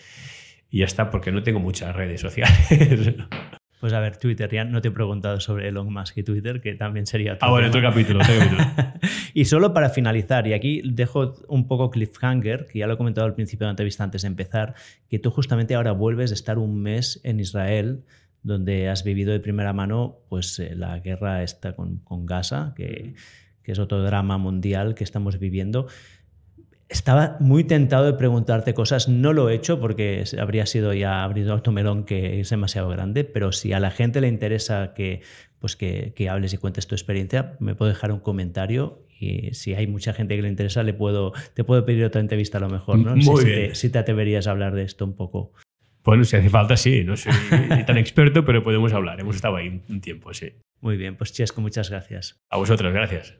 y 0.69 0.80
ya 0.80 0.85
está, 0.85 1.09
porque 1.09 1.31
no 1.31 1.43
tengo 1.43 1.59
muchas 1.59 1.95
redes 1.95 2.21
sociales. 2.21 3.15
Pues 3.80 3.93
a 3.93 4.01
ver, 4.01 4.17
Twitter, 4.17 4.51
ya 4.51 4.65
no 4.65 4.81
te 4.81 4.89
he 4.89 4.91
preguntado 4.91 5.39
sobre 5.39 5.69
Elon 5.69 5.91
Musk 5.93 6.17
y 6.17 6.23
Twitter, 6.23 6.59
que 6.59 6.76
también 6.76 7.05
sería 7.05 7.35
otro 7.35 7.47
Ah, 7.47 7.51
bueno, 7.51 7.69
otro 7.69 7.81
capítulo, 7.81 8.19
otro 8.19 8.35
capítulo. 8.38 8.63
y 9.34 9.45
solo 9.45 9.73
para 9.73 9.89
finalizar, 9.89 10.45
y 10.47 10.53
aquí 10.53 10.81
dejo 10.84 11.35
un 11.47 11.65
poco 11.65 11.89
cliffhanger, 11.89 12.65
que 12.65 12.80
ya 12.80 12.88
lo 12.88 12.95
he 12.95 12.97
comentado 12.97 13.26
al 13.26 13.35
principio 13.35 13.65
de 13.65 13.67
la 13.69 13.71
entrevista 13.71 14.03
antes 14.03 14.23
de 14.23 14.27
empezar, 14.27 14.76
que 15.09 15.17
tú 15.17 15.31
justamente 15.31 15.76
ahora 15.76 15.93
vuelves 15.93 16.30
de 16.30 16.34
estar 16.34 16.57
un 16.57 16.81
mes 16.81 17.21
en 17.23 17.39
Israel, 17.39 18.03
donde 18.44 18.90
has 18.90 19.03
vivido 19.03 19.32
de 19.32 19.40
primera 19.40 19.74
mano 19.74 20.20
pues, 20.30 20.60
eh, 20.60 20.76
la 20.76 20.99
guerra 20.99 21.44
esta 21.44 21.76
con, 21.76 21.98
con 21.98 22.26
Gaza, 22.26 22.74
que, 22.76 23.16
que 23.64 23.72
es 23.72 23.80
otro 23.80 24.02
drama 24.02 24.38
mundial 24.38 24.95
que 24.95 25.03
estamos 25.03 25.40
viviendo. 25.40 25.88
Estaba 26.88 27.38
muy 27.40 27.66
tentado 27.66 28.06
de 28.06 28.14
preguntarte 28.14 28.74
cosas, 28.74 29.07
no 29.07 29.32
lo 29.32 29.49
he 29.49 29.53
hecho 29.53 29.80
porque 29.80 30.24
habría 30.40 30.66
sido 30.66 30.91
ya 30.94 31.24
abrir 31.24 31.52
otro 31.52 31.72
melón 31.72 32.03
que 32.03 32.40
es 32.40 32.49
demasiado 32.49 32.90
grande, 32.90 33.24
pero 33.24 33.52
si 33.52 33.74
a 33.74 33.80
la 33.80 33.91
gente 33.91 34.22
le 34.22 34.28
interesa 34.28 34.95
que, 34.95 35.22
pues 35.60 35.76
que, 35.76 36.14
que, 36.16 36.30
hables 36.30 36.53
y 36.53 36.57
cuentes 36.57 36.88
tu 36.88 36.95
experiencia, 36.95 37.57
me 37.60 37.76
puedo 37.76 37.90
dejar 37.90 38.11
un 38.11 38.20
comentario 38.22 39.06
y 39.20 39.53
si 39.53 39.76
hay 39.76 39.86
mucha 39.86 40.14
gente 40.14 40.36
que 40.36 40.41
le 40.41 40.49
interesa, 40.49 40.82
le 40.82 40.95
puedo, 40.95 41.34
te 41.53 41.64
puedo 41.64 41.86
pedir 41.86 42.06
otra 42.06 42.22
entrevista 42.22 42.57
a 42.57 42.61
lo 42.61 42.70
mejor. 42.70 42.98
¿no? 42.98 43.16
Muy 43.16 43.24
sé 43.24 43.45
bien. 43.45 43.60
Si, 43.60 43.68
te, 43.68 43.76
si 43.76 43.90
te 43.91 43.99
atreverías 43.99 44.48
a 44.48 44.52
hablar 44.52 44.74
de 44.74 44.82
esto 44.82 45.06
un 45.06 45.14
poco. 45.14 45.52
Bueno, 46.10 46.23
si 46.23 46.36
hace 46.36 46.49
falta, 46.49 46.76
sí. 46.76 47.03
No 47.03 47.15
soy 47.15 47.31
tan 47.86 47.98
experto, 47.99 48.44
pero 48.44 48.64
podemos 48.64 48.91
hablar. 48.94 49.19
Hemos 49.19 49.36
estado 49.36 49.57
ahí 49.57 49.80
un 49.88 50.02
tiempo, 50.02 50.34
sí. 50.34 50.53
Muy 50.81 50.98
bien, 50.98 51.15
pues 51.15 51.34
Chesco, 51.34 51.61
muchas 51.61 51.91
gracias. 51.91 52.41
A 52.49 52.57
vosotros, 52.57 52.91
gracias. 52.91 53.36